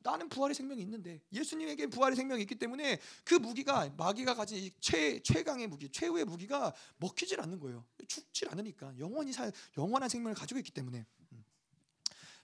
나 0.03 0.15
는 0.17 0.29
부활의 0.29 0.55
생명이 0.55 0.81
있는데 0.81 1.21
예수님에게 1.31 1.87
부활의 1.87 2.15
생명이 2.15 2.41
있기 2.43 2.55
때문에 2.55 2.99
그 3.23 3.35
무기가 3.35 3.89
마귀가 3.97 4.35
가진 4.35 4.69
최 4.79 5.19
최강의 5.19 5.67
무기, 5.67 5.89
최후의 5.89 6.25
무기가 6.25 6.73
먹히질 6.97 7.41
않는 7.41 7.59
거예요. 7.59 7.85
죽질 8.07 8.49
않으니까 8.49 8.93
영원히 8.99 9.33
살 9.33 9.51
영원한 9.77 10.09
생명을 10.09 10.35
가지고 10.35 10.59
있기 10.59 10.71
때문에. 10.71 11.05
음. 11.31 11.45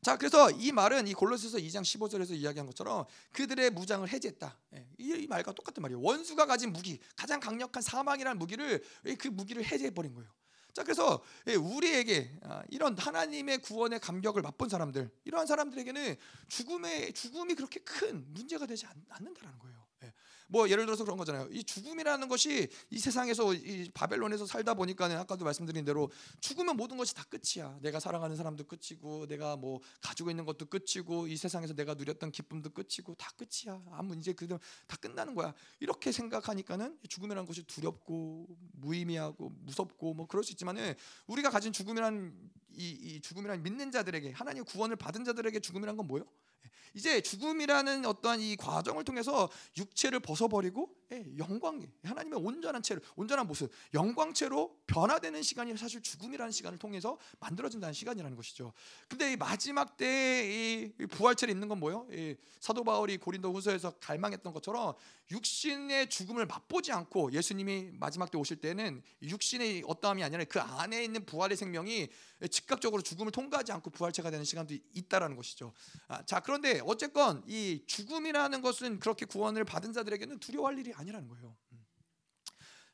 자, 0.01 0.17
그래서 0.17 0.49
이 0.51 0.71
말은 0.71 1.07
이 1.07 1.13
골로새서 1.13 1.59
2장 1.59 1.81
15절에서 1.81 2.31
이야기한 2.31 2.65
것처럼 2.65 3.05
그들의 3.31 3.69
무장을 3.71 4.07
해제했다. 4.07 4.57
예, 4.75 4.87
이 4.97 5.27
말과 5.27 5.53
똑같은 5.53 5.81
말이에요. 5.81 6.01
원수가 6.01 6.45
가진 6.45 6.73
무기, 6.73 6.99
가장 7.15 7.39
강력한 7.39 7.81
사망이라는 7.81 8.37
무기를 8.37 8.83
그 9.17 9.27
무기를 9.27 9.63
해제해 9.63 9.91
버린 9.91 10.13
거예요. 10.13 10.29
자, 10.73 10.83
그래서 10.83 11.23
예, 11.47 11.55
우리에게 11.55 12.39
아, 12.43 12.63
이런 12.69 12.97
하나님의 12.97 13.59
구원의 13.59 13.99
감격을 13.99 14.41
맛본 14.41 14.69
사람들, 14.69 15.09
이러한 15.25 15.47
사람들에게는 15.47 16.15
죽음의 16.47 17.13
죽음이 17.13 17.55
그렇게 17.55 17.79
큰 17.81 18.25
문제가 18.33 18.65
되지 18.65 18.85
않 18.85 18.93
는다라는 19.19 19.59
거예요. 19.59 19.80
뭐 20.51 20.69
예를 20.69 20.85
들어서 20.85 21.05
그런 21.05 21.17
거잖아요. 21.17 21.47
이 21.51 21.63
죽음이라는 21.63 22.27
것이 22.27 22.67
이 22.89 22.99
세상에서 22.99 23.53
이 23.53 23.89
바벨론에서 23.93 24.45
살다 24.45 24.73
보니까는 24.73 25.17
아까도 25.17 25.45
말씀드린 25.45 25.85
대로 25.85 26.11
죽으면 26.41 26.75
모든 26.75 26.97
것이 26.97 27.15
다 27.15 27.23
끝이야. 27.29 27.79
내가 27.81 28.01
사랑하는 28.01 28.35
사람도 28.35 28.65
끝이고 28.65 29.27
내가 29.27 29.55
뭐 29.55 29.79
가지고 30.01 30.29
있는 30.29 30.43
것도 30.43 30.65
끝이고 30.65 31.27
이 31.27 31.37
세상에서 31.37 31.73
내가 31.73 31.93
누렸던 31.93 32.31
기쁨도 32.31 32.71
끝이고 32.71 33.15
다 33.15 33.31
끝이야. 33.37 33.81
아무 33.91 34.13
이제 34.15 34.33
그다 34.33 34.57
끝나는 34.99 35.35
거야. 35.35 35.53
이렇게 35.79 36.11
생각하니까는 36.11 36.99
죽음이라는 37.07 37.47
것이 37.47 37.63
두렵고 37.63 38.47
무의미하고 38.73 39.53
무섭고 39.61 40.15
뭐 40.15 40.27
그럴 40.27 40.43
수 40.43 40.51
있지만은 40.51 40.95
우리가 41.27 41.49
가진 41.49 41.71
죽음이란 41.71 42.33
이, 42.75 42.89
이 42.89 43.21
죽음이란 43.21 43.63
믿는 43.63 43.91
자들에게 43.91 44.31
하나님 44.31 44.63
구원을 44.63 44.95
받은 44.95 45.23
자들에게 45.23 45.59
죽음이란 45.59 45.97
건 45.97 46.07
뭐예요? 46.07 46.25
이제 46.93 47.21
죽음이라는 47.21 48.05
어떠한 48.05 48.41
이 48.41 48.55
과정을 48.57 49.03
통해서 49.03 49.49
육체를 49.77 50.19
벗어버리고 50.19 50.93
예, 51.13 51.25
영광 51.37 51.85
하나님의 52.03 52.39
온전한 52.39 52.81
채로 52.81 53.01
온전한 53.15 53.47
모습 53.47 53.71
영광체로 53.93 54.77
변화되는 54.87 55.41
시간이 55.41 55.75
사실 55.77 56.01
죽음이라는 56.01 56.51
시간을 56.51 56.77
통해서 56.77 57.17
만들어진다는 57.39 57.93
시간이라는 57.93 58.35
것이죠. 58.35 58.73
근데 59.07 59.33
이 59.33 59.35
마지막 59.37 59.97
때이 59.97 60.91
부활체를 61.09 61.53
입는 61.53 61.67
건 61.67 61.79
뭐예요? 61.79 62.07
사도 62.59 62.83
바울이 62.83 63.17
고린도후서에서 63.17 63.91
갈망했던 63.99 64.53
것처럼 64.53 64.95
육신의 65.31 66.09
죽음을 66.09 66.45
맛보지 66.45 66.91
않고 66.91 67.31
예수님이 67.31 67.91
마지막 67.93 68.31
때 68.31 68.37
오실 68.37 68.57
때는 68.57 69.01
육신의 69.21 69.83
어떠함이 69.87 70.23
아니라 70.23 70.43
그 70.45 70.59
안에 70.59 71.03
있는 71.03 71.25
부활의 71.25 71.57
생명이 71.57 72.09
즉 72.49 72.65
각적으로 72.71 73.01
죽음을 73.01 73.31
통과하지 73.31 73.71
않고 73.73 73.89
부활체가 73.89 74.31
되는 74.31 74.45
시간도 74.45 74.73
있다라는 74.93 75.35
것이죠. 75.35 75.73
아, 76.07 76.25
자 76.25 76.39
그런데 76.39 76.81
어쨌건 76.85 77.43
이 77.45 77.83
죽음이라는 77.85 78.61
것은 78.61 78.99
그렇게 78.99 79.25
구원을 79.25 79.65
받은 79.65 79.93
자들에게는 79.93 80.39
두려워할 80.39 80.79
일이 80.79 80.93
아니라는 80.93 81.27
거예요. 81.27 81.55
음. 81.73 81.85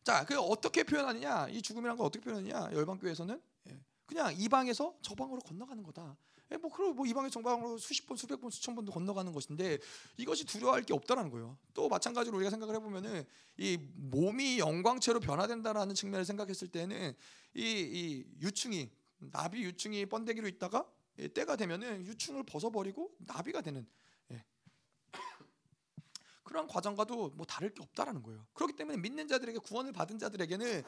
자, 0.03 0.25
그 0.25 0.39
어떻게 0.39 0.83
표현하느냐? 0.83 1.49
이 1.49 1.61
죽음이란 1.61 1.97
걸 1.97 2.05
어떻게 2.05 2.23
표현하느냐? 2.23 2.71
열방교에서는 2.71 3.41
예, 3.69 3.79
그냥 4.05 4.33
이 4.37 4.49
방에서 4.49 4.95
저 5.01 5.13
방으로 5.15 5.41
건너가는 5.41 5.83
거다. 5.83 6.17
예, 6.51 6.57
뭐 6.57 6.71
그리고 6.71 6.93
뭐이 6.93 7.13
방에서 7.13 7.33
저 7.33 7.41
방으로 7.41 7.77
수십 7.77 8.07
번, 8.07 8.15
수백 8.15 8.39
번, 8.39 8.49
수천 8.49 8.73
번도 8.73 8.91
건너가는 8.93 9.33
것인데 9.33 9.79
이것이 10.15 10.45
두려워할 10.45 10.83
게 10.83 10.93
없다라는 10.93 11.29
거예요. 11.29 11.57
또 11.73 11.89
마찬가지로 11.89 12.37
우리가 12.37 12.49
생각을 12.49 12.75
해보면은 12.75 13.25
이 13.57 13.77
몸이 13.95 14.59
영광체로 14.59 15.19
변화된다라는 15.19 15.93
측면을 15.93 16.23
생각했을 16.23 16.69
때는 16.69 17.13
이, 17.53 17.61
이 17.61 18.25
유충이 18.41 18.89
나비 19.17 19.63
유충이 19.63 20.05
번데기로 20.07 20.47
있다가 20.47 20.89
때가 21.33 21.55
되면은 21.55 22.05
유충을 22.05 22.43
벗어버리고 22.43 23.15
나비가 23.19 23.61
되는 23.61 23.87
그런 26.43 26.67
과정과도 26.67 27.29
뭐 27.29 27.45
다를 27.45 27.73
게 27.73 27.81
없다라는 27.81 28.23
거예요. 28.23 28.45
그렇기 28.53 28.75
때문에 28.75 28.97
믿는 28.97 29.27
자들에게 29.27 29.59
구원을 29.59 29.93
받은 29.93 30.19
자들에게는 30.19 30.83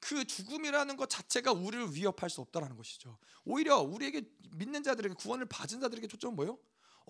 그 0.00 0.24
죽음이라는 0.24 0.96
것 0.96 1.08
자체가 1.08 1.52
우리를 1.52 1.94
위협할 1.94 2.30
수 2.30 2.40
없다라는 2.40 2.76
것이죠. 2.76 3.18
오히려 3.44 3.78
우리에게 3.78 4.22
믿는 4.56 4.82
자들에게 4.82 5.14
구원을 5.14 5.46
받은 5.46 5.80
자들에게 5.80 6.08
초점은 6.08 6.36
뭐예요? 6.36 6.58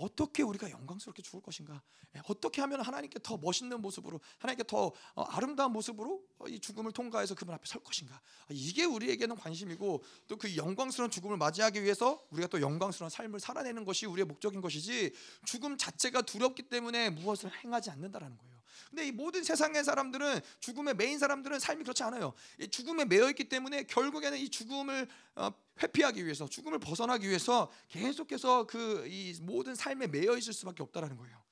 어떻게 0.01 0.43
우리가 0.43 0.71
영광스럽게 0.71 1.23
죽을 1.23 1.41
것인가? 1.41 1.81
예, 2.17 2.21
어떻게 2.29 2.61
하면 2.63 2.81
하나님께 2.81 3.21
더 3.23 3.37
멋있는 3.37 3.81
모습으로 3.81 4.21
하나님께 4.39 4.65
더 4.67 4.93
어, 5.15 5.23
아름다운 5.23 5.73
모습으로 5.73 6.21
어, 6.39 6.49
이 6.49 6.59
죽음을 6.59 6.91
통과해서 6.91 7.37
그분 7.37 7.55
앞에 7.55 7.65
설 7.67 7.83
것인가? 7.83 8.17
아, 8.17 8.47
이게 8.51 8.85
우리에게는 8.85 9.37
관심이고 9.37 10.03
또 10.27 10.41
그 10.41 10.57
영광스러운 10.57 11.11
죽음을 11.11 11.37
맞이하기 11.37 11.83
위해서 11.83 12.25
우리가 12.31 12.49
또 12.49 12.63
영광스러운 12.63 13.11
삶을 13.11 13.41
살아내는 13.41 13.85
것이 13.85 14.07
우리의 14.07 14.25
목적인 14.25 14.63
것이지 14.63 15.13
죽음 15.45 15.77
자체가 15.77 16.23
두렵기 16.23 16.63
때문에 16.63 17.11
무엇을 17.11 17.53
행하지 17.63 17.91
않는다라는 17.91 18.39
거예요. 18.39 18.60
근데 18.89 19.07
이 19.07 19.13
모든 19.13 19.45
세상의 19.45 19.85
사람들은 19.85 20.41
죽음의 20.61 20.95
메인 20.95 21.19
사람들은 21.19 21.59
삶이 21.59 21.83
그렇지 21.85 22.03
않아요. 22.05 22.33
죽음에 22.71 23.05
매여 23.05 23.29
있기 23.31 23.49
때문에 23.49 23.85
결국에는 23.85 24.39
이 24.39 24.49
죽음을 24.49 25.07
어, 25.37 25.51
회피하기 25.83 26.25
위해서 26.25 26.49
죽음을 26.49 26.79
벗어나기 26.79 27.29
위해서 27.29 27.71
계속해서 27.89 28.67
그 28.67 29.01
이 29.11 29.35
모든 29.43 29.75
삶에 29.75 30.07
매여 30.07 30.37
있을 30.37 30.53
수밖에 30.53 30.83
없다라는 30.83 31.17
거예요. 31.17 31.43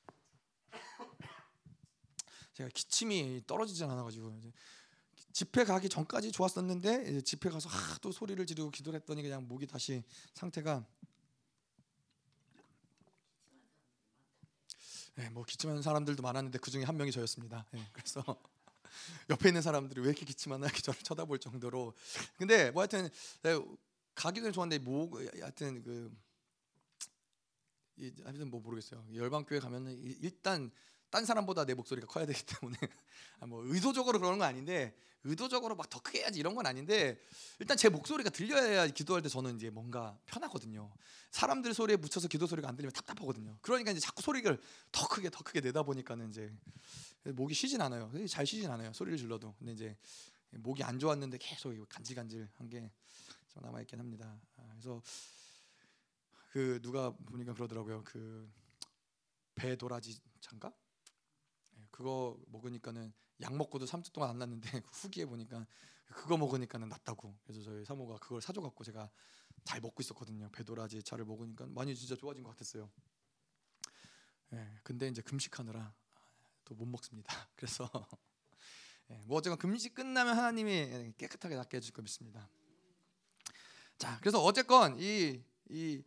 제가 2.54 2.68
기침이 2.74 3.42
떨어지지 3.46 3.84
않아 3.84 4.02
가지고 4.02 4.40
집회 5.32 5.64
가기 5.64 5.88
전까지 5.88 6.32
좋았었는데 6.32 7.20
집회 7.22 7.50
가서 7.50 7.68
또 8.00 8.10
소리를 8.10 8.44
지르고 8.46 8.70
기도했더니 8.70 9.22
그냥 9.22 9.46
목이 9.46 9.66
다시 9.66 10.02
상태가 10.34 10.84
네, 15.18 15.28
뭐 15.30 15.42
기침하는 15.42 15.82
사람들도 15.82 16.22
많았는데 16.22 16.60
그 16.60 16.70
중에 16.70 16.84
한 16.84 16.96
명이 16.96 17.10
저였습니다. 17.10 17.66
네, 17.72 17.84
그래서 17.92 18.22
옆에 19.30 19.48
있는 19.48 19.62
사람들이 19.62 20.00
왜 20.00 20.10
이렇게 20.10 20.24
기침하나 20.24 20.66
이렇게 20.66 20.80
저를 20.80 21.00
쳐다볼 21.02 21.40
정도로. 21.40 21.92
근데 22.36 22.70
뭐 22.70 22.82
하여튼 22.82 23.08
네, 23.42 23.60
가기도 24.14 24.52
좋았는데 24.52 24.84
뭐 24.84 25.10
하여튼 25.40 25.82
그 25.82 26.16
하여튼 28.22 28.48
뭐 28.48 28.60
모르겠어요. 28.60 29.04
열방교회 29.12 29.58
가면은 29.58 29.98
일단 30.22 30.70
딴 31.10 31.24
사람보다 31.24 31.64
내 31.64 31.74
목소리가 31.74 32.06
커야 32.06 32.26
되기 32.26 32.42
때문에 32.44 32.76
아, 33.40 33.46
뭐 33.46 33.64
의도적으로 33.64 34.18
그러는 34.18 34.38
건 34.38 34.48
아닌데 34.48 34.94
의도적으로 35.24 35.74
막 35.74 35.88
더 35.90 36.00
크게 36.00 36.20
해야지 36.20 36.38
이런 36.38 36.54
건 36.54 36.66
아닌데 36.66 37.18
일단 37.58 37.76
제 37.76 37.88
목소리가 37.88 38.30
들려야 38.30 38.86
기도할 38.88 39.22
때 39.22 39.28
저는 39.28 39.56
이제 39.56 39.70
뭔가 39.70 40.18
편하거든요. 40.26 40.92
사람들 41.30 41.74
소리에 41.74 41.96
묻혀서 41.96 42.28
기도 42.28 42.46
소리가 42.46 42.68
안 42.68 42.76
들리면 42.76 42.92
답답하거든요. 42.92 43.58
그러니까 43.62 43.90
이제 43.90 44.00
자꾸 44.00 44.22
소리를 44.22 44.60
더 44.92 45.08
크게 45.08 45.30
더 45.30 45.42
크게 45.42 45.60
내다 45.60 45.82
보니까는 45.82 46.28
이제 46.28 46.52
목이 47.24 47.54
쉬진 47.54 47.80
않아요. 47.80 48.12
잘 48.28 48.46
쉬진 48.46 48.70
않아요. 48.70 48.92
소리를 48.92 49.18
질러도. 49.18 49.54
근데 49.58 49.72
이제 49.72 49.96
목이 50.50 50.82
안 50.84 50.98
좋았는데 50.98 51.38
계속 51.38 51.74
간질간질한 51.88 52.68
게 52.68 52.90
남아 53.54 53.80
있긴 53.82 53.98
합니다. 53.98 54.40
아, 54.56 54.68
그래서 54.72 55.02
그 56.52 56.80
누가 56.82 57.10
보니까 57.10 57.54
그러더라고요. 57.54 58.04
그 58.04 58.48
배 59.58 59.74
도라지 59.74 60.16
장가 60.40 60.72
그거 61.98 62.38
먹으니까는 62.46 63.12
약 63.40 63.56
먹고도 63.56 63.84
3주 63.84 64.12
동안 64.12 64.30
안 64.30 64.38
났는데 64.38 64.70
그 64.70 64.86
후기에 64.94 65.26
보니까 65.26 65.66
그거 66.06 66.36
먹으니까는 66.36 66.88
낫다고. 66.88 67.36
그래서 67.42 67.60
저희 67.64 67.84
사모가 67.84 68.18
그걸 68.18 68.40
사줘 68.40 68.60
갖고 68.60 68.84
제가 68.84 69.10
잘 69.64 69.80
먹고 69.80 70.00
있었거든요. 70.00 70.48
배도라지 70.52 71.02
차를 71.02 71.24
먹으니까 71.24 71.66
많이 71.66 71.96
진짜 71.96 72.14
좋아진 72.14 72.44
것 72.44 72.50
같았어요. 72.50 72.88
예, 74.52 74.78
근데 74.84 75.08
이제 75.08 75.22
금식하느라 75.22 75.92
또 76.64 76.76
못 76.76 76.86
먹습니다. 76.86 77.34
그래서 77.56 77.90
예, 79.10 79.20
뭐 79.26 79.38
어쨌건 79.38 79.58
금식 79.58 79.94
끝나면 79.94 80.38
하나님이 80.38 81.14
깨끗하게 81.18 81.56
낫게 81.56 81.78
해줄 81.78 81.92
거 81.92 82.00
믿습니다. 82.02 82.48
자, 83.98 84.18
그래서 84.20 84.40
어쨌건 84.40 85.00
이, 85.00 85.42
이 85.68 86.00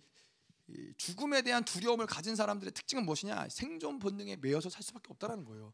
죽음에 0.97 1.41
대한 1.41 1.63
두려움을 1.63 2.05
가진 2.05 2.35
사람들의 2.35 2.73
특징은 2.73 3.05
무엇이냐? 3.05 3.47
생존 3.49 3.99
본능에 3.99 4.37
매여서 4.37 4.69
살 4.69 4.83
수밖에 4.83 5.07
없다라는 5.09 5.45
거예요. 5.45 5.73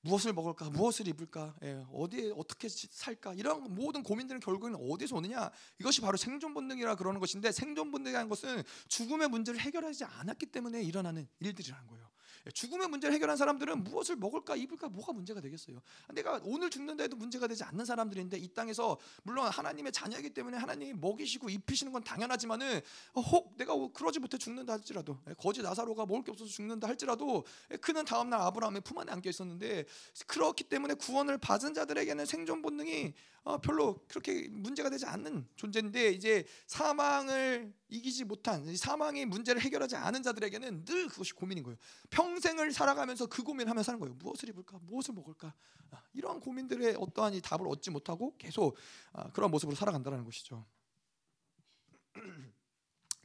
무엇을 0.00 0.32
먹을까, 0.32 0.70
무엇을 0.70 1.08
입을까, 1.08 1.54
예, 1.62 1.84
어디에 1.92 2.32
어떻게 2.36 2.68
살까 2.68 3.34
이런 3.34 3.74
모든 3.74 4.02
고민들은 4.02 4.40
결국에는 4.40 4.78
어디서 4.90 5.16
오느냐? 5.16 5.50
이것이 5.80 6.00
바로 6.00 6.16
생존 6.16 6.54
본능이라 6.54 6.94
그러는 6.94 7.18
것인데 7.20 7.50
생존 7.50 7.90
본능이라는 7.90 8.28
것은 8.28 8.62
죽음의 8.88 9.28
문제를 9.28 9.60
해결하지 9.60 10.04
않았기 10.04 10.46
때문에 10.46 10.82
일어나는 10.82 11.26
일들이라는 11.40 11.86
거예요. 11.88 12.08
예, 12.48 12.52
죽음의 12.52 12.88
문제를 12.88 13.14
해결한 13.14 13.36
사람들은 13.36 13.84
무엇을 13.84 14.16
먹을까 14.16 14.56
입을까 14.56 14.88
뭐가 14.88 15.12
문제가 15.12 15.40
되겠어요. 15.40 15.80
내가 16.14 16.40
오늘 16.42 16.70
죽는데도 16.70 17.16
문제가 17.16 17.46
되지 17.46 17.62
않는 17.64 17.84
사람들인데 17.84 18.38
이 18.38 18.48
땅에서 18.48 18.96
물론 19.22 19.48
하나님의 19.48 19.92
자녀이기 19.92 20.30
때문에 20.30 20.56
하나님이 20.56 20.94
먹이시고 20.94 21.50
입히시는 21.50 21.92
건 21.92 22.02
당연하지만은 22.02 22.80
어, 23.12 23.20
혹 23.20 23.56
내가 23.56 23.74
그러지 23.92 24.18
못해 24.18 24.38
죽는다 24.38 24.72
할지라도 24.72 25.18
예, 25.28 25.34
거지 25.34 25.62
나사로가 25.62 26.06
먹을 26.06 26.24
게 26.24 26.30
없어서 26.30 26.50
죽는다 26.50 26.88
할지라도 26.88 27.44
예, 27.70 27.76
그는 27.76 28.04
다음 28.04 28.30
날 28.30 28.40
아브라함의 28.40 28.82
품 28.82 28.98
안에 28.98 29.12
안겨 29.12 29.28
있었는데 29.28 29.84
그렇기 30.26 30.64
때문에 30.64 30.94
구원을 30.94 31.38
받은 31.38 31.74
자들에게는 31.74 32.24
생존 32.24 32.62
본능이 32.62 33.12
어, 33.44 33.58
별로 33.58 33.98
그렇게 34.08 34.48
문제가 34.50 34.90
되지 34.90 35.06
않는 35.06 35.46
존재인데 35.56 36.10
이제 36.10 36.44
사망을 36.66 37.72
이기지 37.88 38.24
못한 38.24 38.76
사망의 38.76 39.24
문제를 39.24 39.62
해결하지 39.62 39.96
않은 39.96 40.22
자들에게는 40.22 40.84
늘 40.84 41.08
그것이 41.08 41.32
고민인 41.32 41.64
거예요. 41.64 41.78
평 42.10 42.37
생을 42.40 42.72
살아가면서 42.72 43.26
그 43.26 43.42
고민하며 43.42 43.82
사는 43.82 43.98
거예요. 44.00 44.14
무엇을 44.14 44.48
입을까, 44.48 44.78
무엇을 44.82 45.14
먹을까 45.14 45.54
아, 45.90 46.02
이러한 46.12 46.40
고민들의 46.40 46.96
어떠한 46.98 47.34
이 47.34 47.40
답을 47.40 47.66
얻지 47.68 47.90
못하고 47.90 48.36
계속 48.36 48.76
아, 49.12 49.30
그런 49.30 49.50
모습으로 49.50 49.74
살아간다는 49.76 50.24
것이죠. 50.24 50.66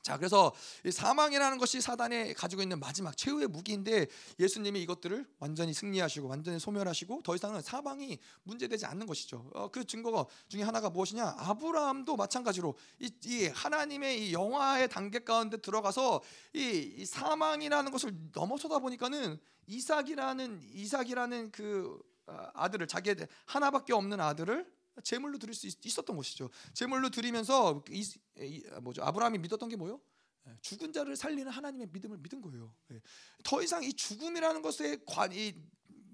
자, 0.04 0.18
그래서 0.18 0.54
사망이라는 0.92 1.58
것이 1.58 1.80
사단이 1.80 2.34
가지고 2.34 2.62
있는 2.62 2.78
마지막 2.78 3.16
최후의 3.16 3.48
무기인데 3.48 4.08
예수님이 4.38 4.82
이것들을 4.82 5.26
완전히 5.40 5.74
승리하시고 5.74 6.28
완전히 6.28 6.60
소멸하시고 6.60 7.22
더 7.24 7.36
이상은 7.36 7.62
사망이 7.62 8.20
문제되지 8.44 8.86
않는 8.86 9.08
것이죠. 9.08 9.50
어, 9.54 9.70
그 9.72 9.86
증거 9.86 10.28
중에 10.50 10.62
하나가 10.62 10.90
무엇이냐? 10.90 11.36
아브라함도 11.38 12.18
마찬가지로 12.18 12.78
이, 13.00 13.12
이 13.24 13.46
하나님의 13.48 14.28
이 14.28 14.34
영화의 14.34 14.90
단계 14.90 15.20
가운데 15.20 15.56
들어가서 15.56 16.22
이, 16.54 16.96
이 16.98 17.06
사망이라는 17.06 17.90
것을 17.90 18.14
넘어서다 18.34 18.80
보니까는 18.80 19.40
이삭이라는 19.68 20.64
이삭이라는 20.74 21.52
그 21.52 21.98
아, 22.26 22.52
아들을 22.56 22.88
자기의 22.88 23.16
하나밖에 23.46 23.94
없는 23.94 24.20
아들을 24.20 24.70
제물로 25.04 25.38
드릴 25.38 25.54
수 25.54 25.68
있 25.68 26.00
었던 26.00 26.16
것이죠. 26.16 26.50
제물로 26.74 27.10
드리면서 27.10 27.84
이, 27.90 28.06
이, 28.38 28.64
뭐죠? 28.82 29.04
아브라함이 29.04 29.40
믿었던 29.40 29.70
게 29.70 29.76
뭐요? 29.76 30.00
예, 30.48 30.58
죽은 30.62 30.92
자를 30.92 31.16
살리는 31.16 31.50
하나님의 31.50 31.88
믿음을 31.92 32.18
믿은 32.18 32.42
거예요. 32.42 32.74
예. 32.92 33.02
더 33.44 33.62
이상 33.62 33.84
이 33.84 33.94
죽음이라는 33.94 34.62
것에 34.62 35.00
관이 35.06 35.54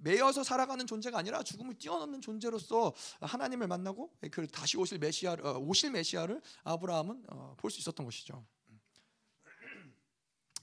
매여서 0.01 0.43
살아가는 0.43 0.85
존재가 0.85 1.17
아니라 1.17 1.43
죽음을 1.43 1.75
뛰어넘는 1.75 2.21
존재로서 2.21 2.93
하나님을 3.19 3.67
만나고 3.67 4.13
그 4.31 4.47
다시 4.47 4.77
오실 4.77 4.99
메시아 4.99 5.33
어, 5.33 5.57
오실 5.59 5.91
메시아를 5.91 6.41
아브라함은 6.63 7.25
어, 7.29 7.55
볼수 7.57 7.79
있었던 7.79 8.05
것이죠. 8.05 8.45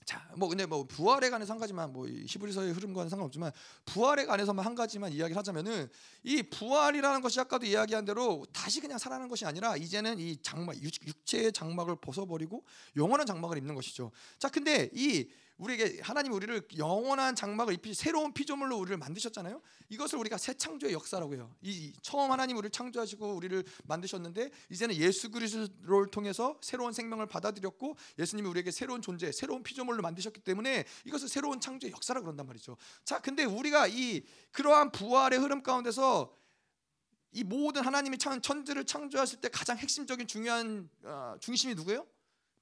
자, 0.07 0.25
뭐 0.37 0.49
근데 0.49 0.67
뭐 0.67 0.85
부활에 0.85 1.31
관해서 1.31 1.53
한 1.53 1.59
가지만 1.59 1.93
뭐 1.93 2.07
히브리서의 2.07 2.73
흐름과는 2.75 3.11
상관없지만 3.11 3.51
부활에 3.85 4.25
관해서만 4.25 4.65
한 4.65 4.77
가지만 4.77 5.13
이야기를 5.13 5.37
하자면은 5.37 5.89
이 6.23 6.45
부활이라는 6.45 7.21
것이 7.21 7.41
아까도 7.41 7.67
이야기한 7.67 8.05
대로 8.05 8.47
다시 8.53 8.81
그냥 8.81 8.99
살아나는 8.99 9.29
것이 9.29 9.45
아니라 9.45 9.77
이제는 9.77 10.21
이 10.21 10.41
장막 10.43 10.77
육체의 10.81 11.53
장막을 11.53 11.97
벗어버리고 11.97 12.63
영원한 12.97 13.27
장막을 13.27 13.59
입는 13.59 13.75
것이죠. 13.75 14.13
자, 14.39 14.49
근데 14.49 14.91
이 14.95 15.29
우리에게 15.59 16.01
하나님 16.03 16.33
우리를 16.33 16.69
영원한 16.77 17.35
장막을 17.35 17.75
입히 17.75 17.95
새로운 17.95 18.33
피조물로 18.33 18.77
우리를 18.77 18.97
만드셨잖아요. 18.99 19.61
이것을 19.89 20.19
우리가 20.19 20.37
새 20.37 20.55
창조의 20.55 20.93
역사라고 20.93 21.35
해요. 21.35 21.55
이 21.63 21.93
처음 22.03 22.31
하나님 22.31 22.57
우리를 22.57 22.71
창조하시고 22.71 23.35
우리를 23.35 23.65
만드셨는데 23.85 24.51
이제는 24.71 24.97
예수 24.97 25.31
그리스도를 25.31 26.11
통해서 26.11 26.59
새로운 26.61 26.93
생명을 26.93 27.27
받아들였고 27.27 27.97
예수님이 28.19 28.49
우리에게 28.49 28.71
새로운 28.71 29.01
존재, 29.01 29.33
새로운 29.33 29.63
피조물로 29.63 30.03
만드셨기 30.03 30.41
때문에 30.41 30.85
이것을 31.07 31.29
새로운 31.29 31.61
창조의 31.61 31.93
역사라 31.93 32.21
그런단 32.21 32.47
말이죠. 32.47 32.77
자, 33.05 33.21
근데 33.21 33.45
우리가 33.45 33.87
이 33.87 34.23
그러한 34.53 34.93
부활의 34.93 35.39
흐름 35.39 35.63
가운데서 35.63 36.35
이 37.33 37.45
모든 37.45 37.83
하나님이 37.83 38.19
천지를 38.19 38.85
창조하실 38.85 39.41
때 39.41 39.49
가장 39.49 39.77
핵심적인 39.77 40.27
중요한 40.27 40.89
어, 41.03 41.37
중심이 41.41 41.75
누구예요? 41.75 42.07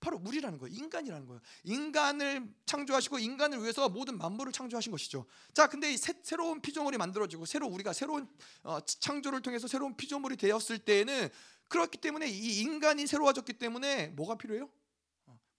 바로 0.05 0.21
우리라는 0.23 0.59
거예요. 0.59 0.77
인간이라는 0.77 1.27
거예요. 1.27 1.41
인간을 1.63 2.47
창조하시고 2.67 3.19
인간을 3.19 3.63
위해서 3.63 3.89
모든 3.89 4.19
만물을 4.19 4.53
창조하신 4.53 4.93
것이죠. 4.93 5.25
자, 5.55 5.67
근데 5.67 5.91
이 5.91 5.97
새, 5.97 6.13
로운 6.37 6.61
피조물이 6.61 6.99
만들어지고 6.99 7.47
새로 7.47 7.67
우리가 7.69 7.95
새로운 7.95 8.29
어, 8.65 8.81
창조를 8.85 9.41
통해서 9.41 9.67
새로운 9.67 9.97
피조물이 9.97 10.37
되었을 10.37 10.81
때에는 10.81 11.31
그렇기 11.69 11.99
때문에 11.99 12.29
이 12.29 12.61
인간이 12.61 13.07
새로워졌기 13.07 13.55
때문에 13.55 14.09
뭐가 14.09 14.37
필요해요? 14.37 14.69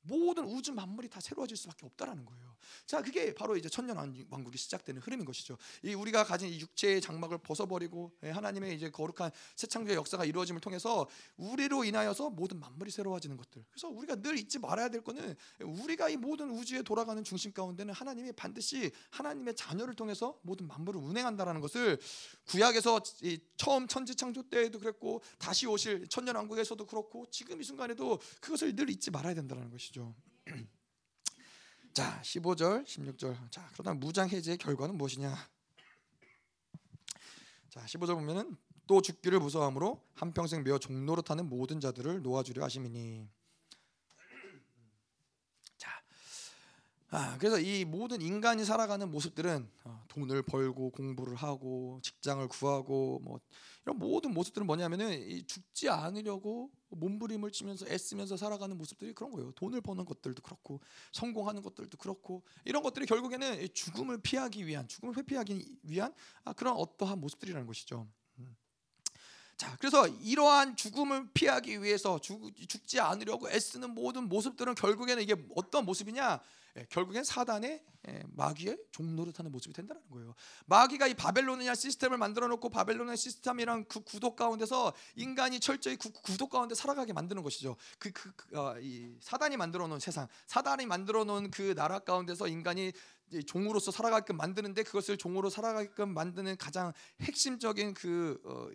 모든 0.02 0.46
우주 0.46 0.72
만물이 0.72 1.10
다 1.10 1.20
새로워질 1.20 1.58
수밖에 1.58 1.88
없다라는 1.88 2.24
거예요. 2.26 2.55
자, 2.86 3.02
그게 3.02 3.34
바로 3.34 3.56
이제 3.58 3.70
천년 3.70 3.98
왕국이 4.30 4.58
시작되는 4.58 5.02
흐름인 5.02 5.26
것이죠. 5.26 5.58
이 5.84 5.94
우리가 5.94 6.24
가진 6.24 6.50
이 6.50 6.60
육체의 6.60 7.02
장막을 7.02 7.40
벗어버리고 7.40 8.12
예, 8.24 8.30
하나님의 8.30 8.76
이제 8.76 8.90
거룩한 8.90 9.32
새 9.56 9.68
창조의 9.68 9.96
역사가 9.98 10.26
이루어짐을 10.26 10.62
통해서 10.62 11.08
우리로 11.38 11.84
인하여서 11.84 12.30
모든 12.32 12.60
만물이 12.60 12.92
새로워지는 12.92 13.38
것들. 13.38 13.64
그래서 13.70 13.90
우리가 13.90 14.16
늘 14.16 14.38
잊지 14.38 14.60
말아야 14.60 14.90
될 14.90 15.02
거는 15.02 15.36
우리가 15.62 16.10
이 16.10 16.18
모든 16.18 16.50
우주에 16.52 16.82
돌아가는 16.82 17.24
중심 17.24 17.52
가운데는 17.52 17.94
하나님이 17.94 18.32
반드시 18.34 18.92
하나님의 19.12 19.56
자녀를 19.56 19.96
통해서 19.96 20.40
모든 20.42 20.68
만물을 20.68 21.00
운행한다라는 21.02 21.62
것을 21.62 22.00
구약에서 22.48 23.02
처음 23.58 23.88
천지 23.88 24.16
창조 24.16 24.44
때에도 24.44 24.80
그랬고 24.80 25.22
다시 25.38 25.68
오실 25.68 26.08
천년 26.08 26.36
왕국에서도 26.36 26.86
그렇고 26.86 27.26
지금 27.30 27.60
이 27.62 27.64
순간에도 27.64 28.20
그것을 28.40 28.76
늘 28.76 28.90
잊지 28.90 29.12
말아야 29.12 29.34
된다는 29.34 29.70
것이죠. 29.70 30.14
자, 31.96 32.20
15절, 32.24 32.84
16절. 32.86 33.50
자, 33.50 33.70
그러다 33.72 33.94
무장 33.94 34.28
해제의 34.28 34.58
결과는 34.58 34.98
무엇이냐? 34.98 35.34
자, 37.70 37.86
15절 37.86 38.16
보면은 38.16 38.58
또 38.86 39.02
죽기를 39.02 39.40
무서함으로 39.40 40.04
한 40.14 40.34
평생 40.34 40.66
종로로 40.78 41.22
타는 41.22 41.48
모든 41.48 41.80
자들을 41.80 42.22
놓아주려 42.22 42.66
하심이니. 42.66 43.30
아, 47.12 47.38
그래서 47.38 47.60
이 47.60 47.86
모든 47.86 48.22
인간이 48.22 48.66
살아가는 48.66 49.10
모습들은 49.10 49.70
어, 49.84 50.04
돈을 50.08 50.42
벌고 50.42 50.90
공부를 50.90 51.36
하고 51.36 52.00
직장을 52.02 52.46
구하고 52.48 53.20
뭐 53.24 53.40
이런 53.84 54.00
모든 54.00 54.34
모습들은 54.34 54.66
뭐냐면은 54.66 55.46
죽지 55.46 55.90
않으려고 55.90 56.72
몸부림을 56.90 57.52
치면서 57.52 57.86
애쓰면서 57.88 58.38
살아가는 58.38 58.76
모습들이 58.76 59.14
그런 59.14 59.32
거예요. 59.32 59.52
돈을 59.52 59.82
버는 59.82 60.06
것들도 60.06 60.42
그렇고 60.42 60.82
성공하는 61.12 61.62
것들도 61.62 61.98
그렇고 61.98 62.44
이런 62.66 62.82
것들이 62.82 63.06
결국에는 63.06 63.68
죽음을 63.74 64.22
피하기 64.22 64.66
위한 64.66 64.88
죽음을 64.88 65.16
회피하기 65.18 65.78
위한 65.84 66.14
아, 66.44 66.54
그런 66.54 66.76
어떠한 66.76 67.20
모습들이라는 67.20 67.68
것이죠. 67.68 68.08
음. 69.56 69.58
자, 69.58 69.76
그래서 69.80 70.08
이러한 70.08 70.76
죽음을 70.76 71.30
피하기 71.34 71.82
위해서 71.82 72.20
죽, 72.20 72.52
죽지 72.68 73.00
않으려고 73.00 73.50
애쓰는 73.50 73.92
모든 73.92 74.28
모습들은 74.28 74.76
결국에는 74.76 75.24
이게 75.24 75.36
어떤 75.56 75.86
모습이냐? 75.86 76.42
예, 76.78 76.86
결국엔 76.90 77.24
사단의 77.24 77.82
예, 78.10 78.24
마귀의 78.34 78.78
종노릇하는 78.92 79.50
모습이 79.52 79.74
된다는 79.74 80.02
거예요. 80.12 80.36
마귀가 80.66 81.08
이 81.08 81.14
바벨로니아 81.14 81.74
시스템을 81.74 82.18
만들어 82.18 82.48
놓고 82.50 82.70
바벨로니아 82.70 83.16
시스템이랑 83.16 83.86
그 83.86 84.02
구도 84.02 84.36
가운데서 84.36 84.94
인간이 85.16 85.60
철저히 85.62 85.96
구, 85.96 86.12
구도 86.12 86.48
가운데 86.48 86.76
살아가게 86.76 87.14
만드는 87.14 87.42
것이죠. 87.44 87.78
그, 87.98 88.12
그, 88.12 88.34
그 88.36 88.60
어, 88.60 88.76
사단이 89.22 89.56
만들어 89.56 89.88
놓은 89.88 90.00
세상, 90.00 90.28
사단이 90.48 90.86
만들어 90.86 91.24
놓은 91.24 91.50
그 91.50 91.74
나라 91.76 92.00
가운데서 92.00 92.50
인간이 92.50 92.92
종으로서 93.48 93.92
살아가게끔 93.92 94.38
만드는데 94.38 94.84
그것을 94.84 95.18
종으로 95.18 95.50
살아가게끔 95.50 96.14
만드는 96.14 96.58
가장 96.58 96.94
핵심적인 97.22 97.94
그 97.94 98.40
어, 98.44 98.68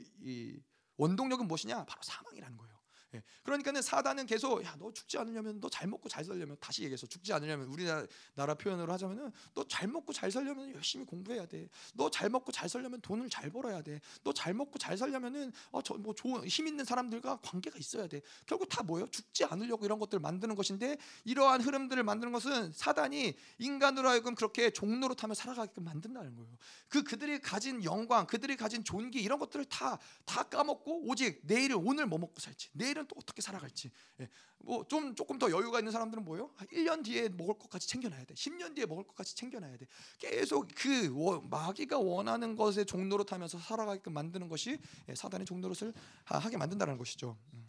원동력은 1.00 1.48
무엇이냐? 1.48 1.86
바로 1.86 2.02
사망이라는 2.02 2.56
거예요. 2.58 2.69
예. 3.14 3.22
그러니까는 3.42 3.82
사단은 3.82 4.26
계속 4.26 4.62
야 4.64 4.76
너 4.78 4.92
죽지 4.92 5.18
않으려면 5.18 5.60
너 5.60 5.68
잘 5.68 5.88
먹고 5.88 6.08
잘 6.08 6.24
살려면 6.24 6.56
다시 6.60 6.82
얘기해서 6.84 7.06
죽지 7.06 7.32
않으려면 7.32 7.66
우리나라 7.68 8.06
나라 8.34 8.54
표현으로 8.54 8.92
하자면은 8.92 9.32
너 9.54 9.64
잘 9.64 9.88
먹고 9.88 10.12
잘 10.12 10.30
살려면 10.30 10.72
열심히 10.74 11.04
공부해야 11.04 11.46
돼. 11.46 11.68
너 11.94 12.08
잘 12.10 12.28
먹고 12.30 12.52
잘 12.52 12.68
살려면 12.68 13.00
돈을 13.00 13.28
잘 13.30 13.50
벌어야 13.50 13.82
돼. 13.82 14.00
너 14.22 14.32
잘 14.32 14.54
먹고 14.54 14.78
잘 14.78 14.96
살려면은 14.96 15.52
어저뭐 15.72 16.14
좋은 16.14 16.46
힘 16.46 16.66
있는 16.68 16.84
사람들과 16.84 17.40
관계가 17.42 17.78
있어야 17.78 18.06
돼. 18.06 18.20
결국 18.46 18.68
다 18.68 18.82
뭐예요? 18.82 19.06
죽지 19.08 19.44
않으려고 19.44 19.84
이런 19.84 19.98
것들을 19.98 20.20
만드는 20.20 20.54
것인데 20.54 20.96
이러한 21.24 21.60
흐름들을 21.60 22.02
만드는 22.02 22.32
것은 22.32 22.72
사단이 22.72 23.34
인간으로 23.58 24.08
하여금 24.08 24.34
그렇게 24.34 24.70
종로로 24.70 25.14
타며 25.14 25.34
살아가게끔 25.34 25.84
만든다는 25.84 26.36
거예요. 26.36 26.56
그 26.88 27.02
그들이 27.02 27.40
가진 27.40 27.82
영광, 27.84 28.26
그들이 28.26 28.56
가진 28.56 28.84
존귀 28.84 29.20
이런 29.20 29.38
것들을 29.38 29.64
다 29.66 29.98
다 30.26 30.44
까먹고 30.44 31.08
오직 31.08 31.40
내일을 31.44 31.76
오늘 31.82 32.06
뭐 32.06 32.18
먹고 32.18 32.38
살지. 32.40 32.70
내일 32.72 32.99
내일은 33.00 33.06
또 33.08 33.16
어떻게 33.18 33.42
살아갈지. 33.42 33.90
예. 34.20 34.28
뭐좀 34.58 35.14
조금 35.14 35.38
더 35.38 35.50
여유가 35.50 35.78
있는 35.78 35.90
사람들은 35.90 36.24
뭐요? 36.24 36.50
1년 36.72 37.02
뒤에 37.04 37.28
먹을 37.30 37.58
것까지 37.58 37.88
챙겨놔야 37.88 38.24
돼. 38.24 38.34
10년 38.34 38.74
뒤에 38.74 38.86
먹을 38.86 39.04
것까지 39.04 39.34
챙겨놔야 39.34 39.78
돼. 39.78 39.86
계속 40.18 40.68
그 40.74 41.08
마귀가 41.50 41.98
원하는 41.98 42.54
것에 42.54 42.84
종로로 42.84 43.24
타면서 43.24 43.58
살아가게끔 43.58 44.12
만드는 44.12 44.48
것이 44.48 44.78
예, 45.08 45.14
사단의 45.14 45.46
종로릇을 45.46 45.92
하게 46.24 46.56
만든다는 46.56 46.98
것이죠. 46.98 47.36
음. 47.54 47.68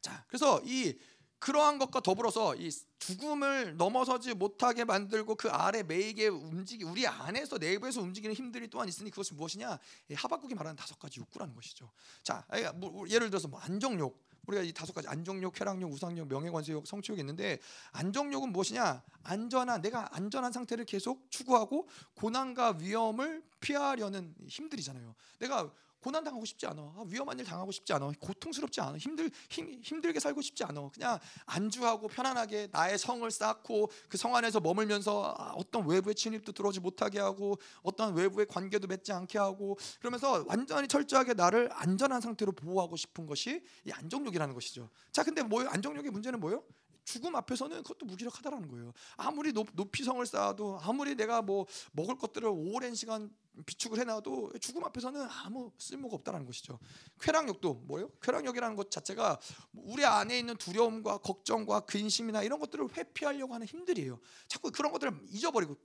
자, 0.00 0.24
그래서 0.28 0.60
이 0.64 0.96
그러한 1.40 1.78
것과 1.78 2.00
더불어서 2.00 2.54
이 2.54 2.70
죽음을 2.98 3.76
넘어서지 3.76 4.34
못하게 4.34 4.84
만들고 4.84 5.34
그 5.34 5.48
아래 5.50 5.82
매이게 5.82 6.28
움직이 6.28 6.84
우리 6.84 7.06
안에서 7.06 7.58
내부에서 7.58 8.00
움직이는 8.02 8.34
힘들이 8.34 8.68
또한 8.68 8.88
있으니 8.88 9.10
그것이 9.10 9.34
무엇이냐? 9.34 9.78
하박국이 10.14 10.54
말하는 10.54 10.76
다섯 10.76 10.98
가지 10.98 11.18
욕구라는 11.18 11.54
것이죠. 11.54 11.90
자, 12.22 12.46
뭐 12.74 13.08
예를 13.08 13.30
들어서 13.30 13.48
뭐 13.48 13.58
안정욕 13.58 14.30
우리가 14.46 14.62
이 14.62 14.72
다섯 14.72 14.92
가지 14.92 15.08
안정욕, 15.08 15.54
쾌락욕, 15.54 15.90
우상욕, 15.92 16.28
명예관세욕, 16.28 16.86
성취욕이 16.86 17.20
있는데 17.20 17.58
안정욕은 17.92 18.52
무엇이냐? 18.52 19.02
안전한 19.22 19.80
내가 19.80 20.14
안전한 20.14 20.52
상태를 20.52 20.84
계속 20.84 21.30
추구하고 21.30 21.88
고난과 22.14 22.78
위험을 22.80 23.42
피하려는 23.60 24.34
힘들이잖아요. 24.46 25.14
내가 25.38 25.70
고난 26.00 26.24
당하고 26.24 26.44
싶지 26.44 26.66
않아. 26.66 26.80
아, 26.80 27.04
위험한 27.06 27.38
일 27.38 27.44
당하고 27.44 27.72
싶지 27.72 27.92
않아. 27.92 28.12
고통스럽지 28.20 28.80
않아. 28.80 28.96
힘들 28.96 29.30
힘, 29.50 29.80
힘들게 29.82 30.20
살고 30.20 30.40
싶지 30.40 30.64
않아. 30.64 30.88
그냥 30.94 31.18
안주하고 31.46 32.08
편안하게 32.08 32.68
나의 32.72 32.96
성을 32.98 33.28
쌓고 33.30 33.90
그 34.08 34.20
성 34.20 34.36
안에서 34.36 34.60
머물면서 34.60 35.34
아, 35.38 35.52
어떤 35.56 35.88
외부의 35.88 36.14
침입도 36.14 36.52
들어오지 36.52 36.80
못하게 36.80 37.18
하고 37.20 37.58
어떤 37.82 38.14
외부의 38.14 38.46
관계도 38.46 38.86
맺지 38.86 39.12
않게 39.12 39.38
하고 39.38 39.78
그러면서 39.98 40.44
완전히 40.46 40.88
철저하게 40.88 41.32
나를 41.34 41.70
안전한 41.72 42.20
상태로 42.20 42.52
보호하고 42.52 42.96
싶은 42.96 43.24
것이 43.26 43.62
이 43.86 43.90
안정욕이라는 43.92 44.52
것이죠. 44.54 44.90
자, 45.10 45.22
근데 45.24 45.42
뭐요? 45.42 45.68
안정욕의 45.70 46.10
문제는 46.10 46.38
뭐요? 46.38 46.62
죽음 47.04 47.36
앞에서는 47.36 47.82
그것도 47.82 48.06
무기력하다라는 48.06 48.68
거예요. 48.68 48.92
아무리 49.16 49.52
높, 49.52 49.68
높이 49.74 50.04
성을 50.04 50.24
쌓아도 50.24 50.78
아무리 50.82 51.14
내가 51.14 51.42
뭐 51.42 51.66
먹을 51.92 52.16
것들을 52.16 52.48
오랜 52.48 52.94
시간 52.94 53.30
비축을 53.66 53.98
해놔도 53.98 54.52
죽음 54.60 54.84
앞에서는 54.84 55.20
아무 55.44 55.72
쓸모가 55.78 56.16
없다라는 56.16 56.46
것이죠. 56.46 56.78
쾌락욕도 57.20 57.74
뭐예요? 57.86 58.10
쾌락욕이라는 58.22 58.76
것 58.76 58.90
자체가 58.90 59.38
우리 59.72 60.04
안에 60.04 60.38
있는 60.38 60.56
두려움과 60.56 61.18
걱정과 61.18 61.80
근심이나 61.80 62.42
이런 62.42 62.58
것들을 62.58 62.88
회피하려고 62.96 63.54
하는 63.54 63.66
힘들이에요. 63.66 64.18
자꾸 64.48 64.70
그런 64.70 64.92
것들을 64.92 65.26
잊어버리고 65.30 65.76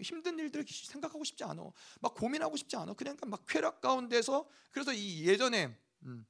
힘든 0.00 0.38
일들을 0.38 0.64
생각하고 0.68 1.24
싶지 1.24 1.44
않아. 1.44 1.62
막 2.00 2.14
고민하고 2.14 2.56
싶지 2.56 2.76
않아. 2.76 2.94
그냥 2.94 3.16
막 3.26 3.44
쾌락 3.46 3.80
가운데서 3.80 4.48
그래서 4.70 4.92
이 4.92 5.26
예전에 5.26 5.76
음, 6.04 6.26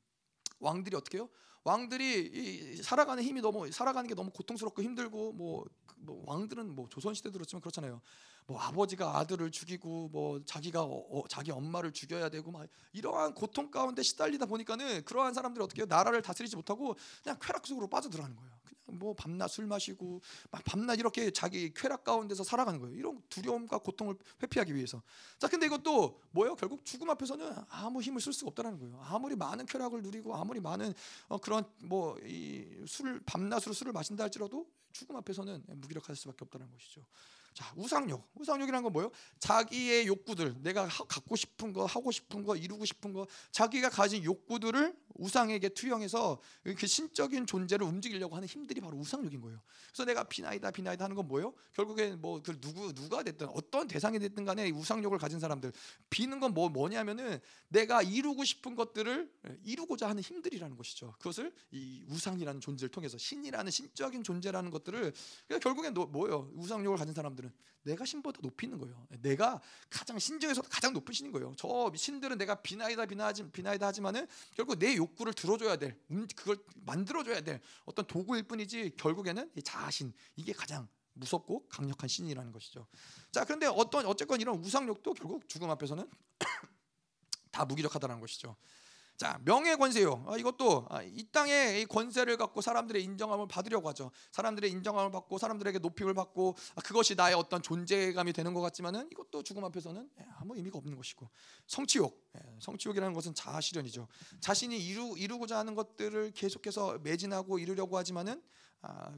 왕들이 0.59 0.97
어떻게 0.97 1.19
해요? 1.19 1.29
왕들이 1.65 2.77
살아가는 2.83 3.23
힘이 3.23 3.41
너무 3.41 3.71
살아가는 3.71 4.09
게 4.09 4.15
너무 4.15 4.31
고통스럽고 4.31 4.83
힘들고 4.83 5.33
뭐, 5.33 5.65
뭐 5.97 6.23
왕들은 6.27 6.75
뭐 6.75 6.89
조선 6.89 7.15
시대 7.15 7.31
들었지만 7.31 7.61
그렇잖아요. 7.61 8.01
뭐 8.49 8.59
아버지가 8.59 9.19
아들을 9.19 9.51
죽이고 9.51 10.09
뭐 10.09 10.43
자기가 10.47 10.83
어, 10.83 11.21
어, 11.21 11.29
자기 11.29 11.51
엄마를 11.51 11.93
죽여야 11.93 12.31
되고 12.31 12.51
막 12.51 12.67
이러한 12.95 13.35
고통 13.35 13.71
가운데 13.71 14.03
시달리다 14.03 14.47
보니까는 14.47 15.05
그러한 15.05 15.35
사람들이 15.35 15.63
어떻게 15.63 15.83
해요? 15.83 15.87
나라를 15.87 16.23
다스리지 16.23 16.57
못하고 16.57 16.97
그냥 17.23 17.39
쾌락 17.43 17.67
속으로 17.67 17.89
빠져들어가는 17.89 18.35
거예요. 18.35 18.51
그냥 18.65 18.99
뭐 18.99 19.13
밤낮 19.13 19.49
술 19.49 19.67
마시고 19.67 20.23
막 20.51 20.65
밤낮 20.65 20.99
이렇게 20.99 21.31
자기 21.31 21.75
쾌락 21.75 22.05
가운데서 22.05 22.43
살아가는 22.43 22.81
거예요. 22.81 22.97
이런 22.97 23.23
두려움과 23.29 23.79
고통을 23.81 24.17
회피하기 24.43 24.75
위해서. 24.75 25.03
자, 25.39 25.47
근데 25.47 25.67
이것도 25.67 26.19
뭐예요? 26.31 26.55
결국 26.57 26.87
죽음 26.87 27.11
앞에서는 27.11 27.55
아무 27.69 28.01
힘을 28.01 28.19
쓸 28.23 28.33
수가 28.33 28.49
없다는 28.49 28.79
거예요. 28.79 28.99
아무리 29.05 29.37
많은 29.37 29.67
쾌락을 29.67 30.01
누리고 30.03 30.35
아무리 30.35 30.59
많은 30.59 30.95
어, 31.29 31.37
그런 31.37 31.65
뭐 31.83 32.17
이 32.25 32.65
술 32.87 33.21
밤낮으로 33.27 33.75
술을 33.75 33.93
마신다 33.93 34.25
할지라도 34.25 34.67
죽음 34.93 35.17
앞에서는 35.17 35.65
무기력할 35.67 36.17
수밖에 36.17 36.39
없다는 36.47 36.71
것이죠. 36.71 37.03
자, 37.59 37.73
우상욕. 37.75 38.31
우상욕이란 38.37 38.85
건 38.85 38.93
뭐예요? 38.93 39.11
자기의 39.41 40.07
욕구들, 40.07 40.63
내가 40.63 40.87
갖고 40.87 41.35
싶은 41.35 41.73
거, 41.73 41.87
하고 41.87 42.13
싶은 42.13 42.45
거, 42.45 42.55
이루고 42.55 42.85
싶은 42.85 43.13
거, 43.13 43.27
자기가 43.51 43.89
가진 43.89 44.23
욕구들을 44.23 44.95
우상에게 45.19 45.71
투영해서 45.71 46.41
그 46.63 46.87
신적인 46.87 47.47
존재를 47.47 47.85
움직이려고 47.85 48.37
하는 48.37 48.47
힘들이 48.47 48.81
바로 48.81 48.97
우상욕인 48.99 49.41
거예요. 49.41 49.61
그래서 49.89 50.05
내가 50.05 50.25
비나이다 50.25 50.71
비나이다 50.71 51.05
하는 51.05 51.17
건 51.17 51.27
뭐예요? 51.27 51.53
결국엔 51.73 52.21
뭐 52.21 52.41
그 52.41 52.61
누구 52.61 52.93
누가 52.95 53.23
됐든 53.25 53.49
어떤 53.49 53.89
대상이 53.89 54.19
됐든 54.21 54.45
간에 54.45 54.71
우상욕을 54.71 55.19
가진 55.19 55.41
사람들 55.41 55.73
비는 56.09 56.39
건 56.41 56.49
뭐 56.49 56.69
뭐냐면은 56.71 57.41
내가 57.69 58.01
이루고 58.01 58.43
싶은 58.45 58.75
것들을 58.75 59.31
이루고자 59.65 60.09
하는 60.09 60.23
힘들이라는 60.23 60.77
것이죠. 60.77 61.13
그것을 61.19 61.53
이 61.73 62.05
우상이라는 62.09 62.61
존재를 62.61 62.91
통해서 62.91 63.19
신이라는 63.19 63.71
신적인 63.71 64.23
존재라는 64.23 64.71
것들을 64.71 65.13
그러니까 65.47 65.59
결국엔 65.63 65.95
뭐예요? 65.95 66.51
우상욕을 66.55 66.97
가진 66.97 67.13
사람들은 67.13 67.48
내가 67.83 68.05
신보다 68.05 68.41
높이는 68.43 68.79
거예요. 68.79 69.07
내가 69.23 69.61
가장 69.89 70.19
신 70.19 70.39
중에서 70.39 70.61
가장 70.63 70.93
높은 70.93 71.15
신인 71.15 71.33
거예요. 71.33 71.55
저 71.57 71.91
신들은 71.95 72.37
내가 72.37 72.57
비나이다 72.57 73.07
비나하지 73.07 73.51
비나이다 73.51 73.87
하지만은 73.87 74.27
결국 74.55 74.79
내 74.79 74.95
욕구를 74.97 75.33
들어줘야 75.33 75.77
될, 75.77 75.99
음, 76.11 76.27
그걸 76.37 76.59
만들어줘야 76.85 77.41
될 77.41 77.61
어떤 77.87 78.07
도구일 78.07 78.43
뿐이지 78.43 78.93
결국에는 78.99 79.51
이 79.57 79.63
자신 79.63 80.13
이게 80.37 80.53
가장 80.53 80.89
무섭고 81.15 81.67
강력한 81.69 82.09
신이라는 82.09 82.53
것이죠. 82.53 82.87
자, 83.33 83.45
그런데 83.45 83.67
어떤 83.67 84.07
어쨌건 84.07 84.41
이런 84.41 84.57
우상욕도 84.59 85.15
결국 85.15 85.49
죽음 85.49 85.71
앞에서는 85.71 86.09
다 87.51 87.65
무기력하다는 87.65 88.21
것이죠. 88.21 88.57
자 89.19 89.41
명예 89.45 89.75
권세요. 89.75 90.25
아, 90.29 90.37
이것도 90.37 90.87
아, 90.91 91.03
이 91.03 91.25
땅의 91.33 91.87
권세를 91.87 92.37
갖고 92.37 92.61
사람들의 92.61 93.03
인정함을 93.03 93.49
받으려고 93.49 93.89
하죠. 93.89 94.13
사람들의 94.31 94.71
인정함을 94.71 95.11
받고 95.11 95.39
사람들에게 95.39 95.81
높임을 95.81 96.15
받고 96.15 96.55
아, 96.77 96.81
그것이 96.83 97.17
나의 97.17 97.35
어떤 97.35 97.61
존재감이 97.61 98.33
되는 98.33 98.55
것 98.55 98.61
같지만은 98.61 99.09
이것도 99.11 99.43
죽음 99.43 99.65
앞에서는 99.65 100.09
예, 100.21 100.25
아무 100.37 100.55
의미가 100.55 100.79
없는 100.79 100.97
것이고 100.97 101.29
성취욕. 101.67 102.31
예, 102.37 102.59
성취욕이라는 102.61 103.13
것은 103.13 103.35
자아 103.35 103.61
실현이죠. 103.61 104.07
자신이 104.39 104.79
이루 104.79 105.19
이루고자 105.19 105.59
하는 105.59 105.75
것들을 105.75 106.31
계속해서 106.31 107.01
매진하고 107.03 107.59
이루려고 107.59 107.99
하지만은 107.99 108.41
아, 108.41 108.68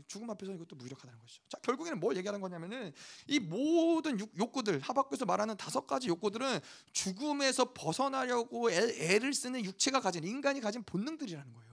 죽음 0.07 0.31
앞에서 0.31 0.53
이것도 0.53 0.77
무력하다는 0.77 1.19
것이죠. 1.19 1.43
자 1.49 1.59
결국에는 1.63 2.01
뭘 2.01 2.17
얘기하는 2.17 2.41
거냐면은 2.41 2.93
이 3.27 3.39
모든 3.39 4.19
욕구들 4.39 4.81
하박국에서 4.81 5.25
말하는 5.27 5.57
다섯 5.57 5.87
가지 5.87 6.09
욕구들은 6.09 6.61
죽음에서 6.93 7.73
벗어나려고 7.73 8.71
애, 8.71 9.19
를 9.19 9.35
쓰는 9.35 9.65
육체가 9.65 10.01
가진 10.01 10.25
인간이 10.25 10.61
가진 10.61 10.83
본능들이라는 10.83 11.53
거예요. 11.53 11.70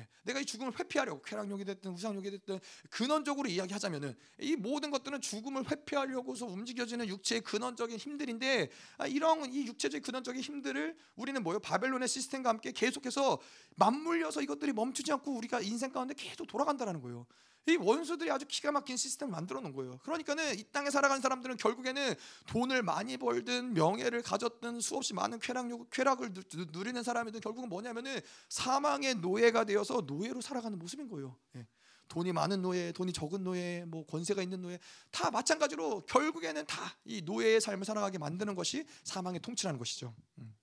예, 0.00 0.08
내가 0.22 0.40
이 0.40 0.44
죽음을 0.44 0.78
회피하려고 0.78 1.20
쾌락욕이 1.22 1.64
됐든 1.64 1.90
우상욕이 1.92 2.30
됐든 2.30 2.58
근원적으로 2.88 3.48
이야기하자면은 3.48 4.14
이 4.40 4.56
모든 4.56 4.90
것들은 4.90 5.20
죽음을 5.20 5.70
회피하려고서 5.70 6.46
움직여지는 6.46 7.08
육체의 7.08 7.42
근원적인 7.42 7.98
힘들인데 7.98 8.70
아, 8.98 9.06
이런 9.06 9.52
이 9.52 9.66
육체적인 9.66 10.02
근원적인 10.02 10.40
힘들을 10.40 10.96
우리는 11.16 11.42
뭐요 11.42 11.60
바벨론의 11.60 12.08
시스템과 12.08 12.48
함께 12.48 12.72
계속해서 12.72 13.38
맞물려서 13.76 14.40
이것들이 14.42 14.72
멈추지 14.72 15.12
않고 15.12 15.32
우리가 15.32 15.60
인생 15.60 15.92
가운데 15.92 16.14
계속 16.14 16.46
돌아간다라는 16.46 17.00
거예요. 17.02 17.26
이 17.66 17.76
원수들이 17.76 18.30
아주 18.30 18.46
기가 18.46 18.72
막힌 18.72 18.96
시스템을 18.96 19.30
만들어 19.32 19.60
놓은 19.60 19.72
거예요. 19.72 19.98
그러니까는 20.02 20.58
이 20.58 20.64
땅에 20.72 20.90
살아가는 20.90 21.20
사람들은 21.20 21.56
결국에는 21.56 22.14
돈을 22.46 22.82
많이 22.82 23.16
벌든 23.16 23.74
명예를 23.74 24.22
가졌든 24.22 24.80
수없이 24.80 25.14
많은 25.14 25.38
쾌락 25.38 25.68
쾌락을 25.90 26.32
누리는 26.72 27.02
사람이든 27.02 27.40
결국은 27.40 27.68
뭐냐면은 27.68 28.20
사망의 28.48 29.16
노예가 29.16 29.64
되어서 29.64 30.02
노예로 30.06 30.40
살아가는 30.40 30.78
모습인 30.78 31.08
거예요. 31.08 31.36
예. 31.56 31.66
돈이 32.08 32.32
많은 32.32 32.60
노예, 32.60 32.90
돈이 32.90 33.12
적은 33.12 33.44
노예, 33.44 33.84
뭐 33.86 34.04
권세가 34.04 34.42
있는 34.42 34.60
노예 34.62 34.80
다 35.12 35.30
마찬가지로 35.30 36.06
결국에는 36.06 36.66
다 36.66 36.96
이 37.04 37.22
노예의 37.22 37.60
삶을 37.60 37.84
살아가게 37.84 38.18
만드는 38.18 38.54
것이 38.54 38.84
사망의 39.04 39.40
통치라는 39.40 39.78
것이죠. 39.78 40.14
음. 40.38 40.54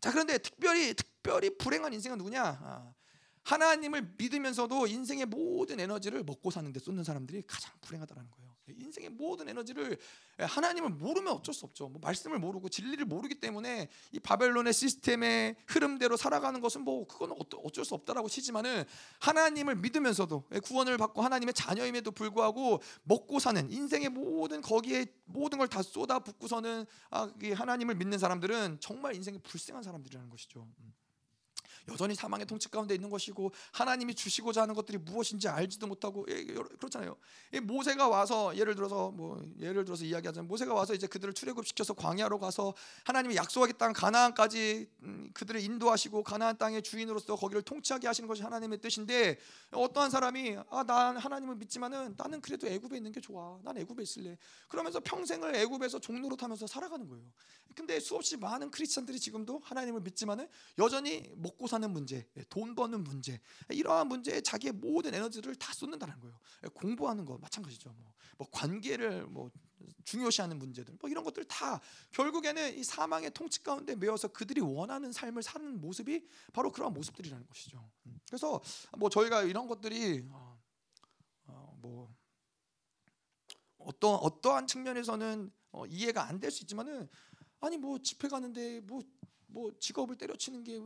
자 0.00 0.10
그런데 0.10 0.38
특별히 0.38 0.94
특별히 0.94 1.56
불행한 1.56 1.92
인생은 1.92 2.18
누구냐? 2.18 2.42
아, 2.44 2.92
하나님을 3.44 4.14
믿으면서도 4.16 4.86
인생의 4.86 5.26
모든 5.26 5.80
에너지를 5.80 6.22
먹고 6.24 6.50
사는데 6.50 6.80
쏟는 6.80 7.04
사람들이 7.04 7.42
가장 7.46 7.72
불행하다는 7.80 8.30
거예요. 8.30 8.52
인생의 8.68 9.10
모든 9.10 9.48
에너지를 9.48 9.98
하나님을 10.38 10.90
모르면 10.90 11.32
어쩔 11.34 11.52
수 11.52 11.66
없죠. 11.66 11.88
뭐 11.88 12.00
말씀을 12.02 12.38
모르고 12.38 12.68
진리를 12.68 13.04
모르기 13.04 13.34
때문에 13.34 13.88
이 14.12 14.20
바벨론의 14.20 14.72
시스템의 14.72 15.56
흐름대로 15.66 16.16
살아가는 16.16 16.60
것은 16.60 16.82
뭐 16.82 17.06
그건 17.06 17.32
어쩔 17.64 17.84
수 17.84 17.94
없다라고 17.94 18.28
치지만은 18.28 18.84
하나님을 19.20 19.76
믿으면서도 19.76 20.44
구원을 20.64 20.96
받고 20.96 21.22
하나님의 21.22 21.54
자녀임에도 21.54 22.12
불구하고 22.12 22.80
먹고 23.02 23.40
사는 23.40 23.70
인생의 23.70 24.08
모든 24.10 24.62
거기에 24.62 25.06
모든 25.24 25.58
걸 25.58 25.66
다 25.72 25.82
쏟아 25.82 26.18
붓고서는 26.18 26.84
아, 27.10 27.32
하나님을 27.54 27.94
믿는 27.96 28.18
사람들은 28.18 28.78
정말 28.80 29.14
인생이 29.14 29.38
불쌍한 29.42 29.82
사람들이라는 29.82 30.28
것이죠. 30.30 30.68
음. 31.88 31.92
여전히 31.92 32.14
사망의 32.14 32.46
통치 32.46 32.68
가운데 32.68 32.94
있는 32.94 33.10
것이고 33.10 33.50
하나님이 33.72 34.14
주시고자 34.14 34.62
하는 34.62 34.74
것들이 34.74 34.98
무엇인지 34.98 35.48
알지도 35.48 35.86
못하고 35.88 36.24
예, 36.28 36.44
그렇잖아요. 36.44 37.16
모세가 37.62 38.08
와서 38.08 38.56
예를 38.56 38.74
들어서 38.74 39.10
뭐 39.10 39.42
예를 39.58 39.84
들어서 39.84 40.04
이야기하자면 40.04 40.46
모세가 40.46 40.72
와서 40.74 40.94
이제 40.94 41.06
그들을 41.06 41.34
출애굽시켜서 41.34 41.94
광야로 41.94 42.38
가서 42.38 42.74
하나님이 43.04 43.36
약속하기 43.36 43.74
땅 43.78 43.92
가나안까지 43.92 44.88
음, 45.02 45.30
그들을 45.34 45.60
인도하시고 45.60 46.22
가나안 46.22 46.56
땅의 46.58 46.82
주인으로서 46.82 47.34
거기를 47.36 47.62
통치하게 47.62 48.06
하시는 48.06 48.28
것이 48.28 48.42
하나님의 48.42 48.80
뜻인데 48.80 49.38
어떠한 49.72 50.10
사람이 50.10 50.58
아 50.70 50.82
난 50.92 51.16
하나님을 51.16 51.56
믿지만은 51.56 52.14
나는 52.16 52.40
그래도 52.40 52.66
애굽에 52.66 52.96
있는 52.96 53.12
게 53.12 53.20
좋아. 53.20 53.58
난 53.62 53.78
애굽에 53.78 54.02
있을래. 54.02 54.36
그러면서 54.68 55.00
평생을 55.00 55.54
애굽에서 55.56 56.00
종로로 56.00 56.36
타면서 56.36 56.66
살아가는 56.66 57.08
거예요. 57.08 57.24
근데 57.74 57.98
수없이 58.00 58.36
많은 58.36 58.70
크리스천들이 58.70 59.18
지금도 59.18 59.60
하나님을 59.64 60.02
믿지만은 60.02 60.48
여전히 60.78 61.30
먹고 61.36 61.66
사는 61.72 61.90
문제, 61.90 62.28
예, 62.36 62.44
돈 62.50 62.74
버는 62.74 63.02
문제, 63.02 63.40
이러한 63.70 64.08
문제에 64.08 64.40
자기의 64.42 64.72
모든 64.74 65.14
에너지를 65.14 65.54
다 65.56 65.72
쏟는다는 65.72 66.20
거예요. 66.20 66.38
예, 66.64 66.68
공부하는 66.68 67.24
거 67.24 67.38
마찬가지죠. 67.38 67.90
뭐, 67.98 68.12
뭐 68.38 68.48
관계를 68.50 69.26
뭐 69.26 69.50
중요시하는 70.04 70.58
문제들, 70.58 70.96
뭐 71.00 71.08
이런 71.08 71.24
것들 71.24 71.44
다 71.44 71.80
결국에는 72.10 72.76
이 72.78 72.84
사망의 72.84 73.30
통치 73.32 73.62
가운데 73.62 73.94
매여서 73.94 74.28
그들이 74.28 74.60
원하는 74.60 75.12
삶을 75.12 75.42
사는 75.42 75.80
모습이 75.80 76.26
바로 76.52 76.70
그러한 76.70 76.92
모습들이라는 76.94 77.46
것이죠. 77.46 77.90
음, 78.06 78.20
그래서 78.26 78.60
뭐 78.98 79.08
저희가 79.08 79.42
이런 79.44 79.66
것들이 79.66 80.24
어, 80.30 80.60
어, 81.46 81.78
뭐 81.80 82.14
어떠 83.78 84.14
어떠한 84.14 84.66
측면에서는 84.66 85.50
어, 85.72 85.86
이해가 85.86 86.28
안 86.28 86.38
될 86.38 86.50
수 86.50 86.62
있지만은 86.64 87.08
아니 87.60 87.78
뭐 87.78 87.98
집회 87.98 88.28
가는데 88.28 88.80
뭐뭐 88.80 89.02
뭐 89.46 89.72
직업을 89.78 90.16
때려치는 90.16 90.64
게 90.64 90.80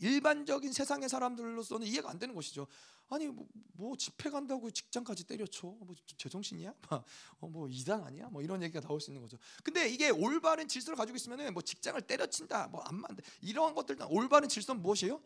일반적인 0.00 0.72
세상의 0.72 1.08
사람들로서는 1.08 1.86
이해가 1.86 2.10
안 2.10 2.18
되는 2.18 2.34
것이죠. 2.34 2.66
아니 3.10 3.26
뭐, 3.26 3.46
뭐 3.72 3.96
집회 3.96 4.28
간다고 4.30 4.70
직장까지 4.70 5.24
때려쳐? 5.24 5.68
뭐 5.68 5.94
제정신이야? 6.18 6.74
어, 7.40 7.48
뭐 7.48 7.68
이단 7.68 8.02
아니야? 8.04 8.28
뭐 8.28 8.42
이런 8.42 8.62
얘기가 8.62 8.80
나올 8.80 9.00
수 9.00 9.10
있는 9.10 9.22
거죠. 9.22 9.38
근데 9.64 9.88
이게 9.88 10.10
올바른 10.10 10.68
질서를 10.68 10.96
가지고 10.96 11.16
있으면은 11.16 11.52
뭐 11.54 11.62
직장을 11.62 12.00
때려친다, 12.02 12.68
뭐 12.68 12.82
안 12.84 12.96
만다 12.96 13.22
이런 13.40 13.74
것들 13.74 13.96
올바른 14.10 14.48
질서는 14.48 14.82
무엇이에요? 14.82 15.20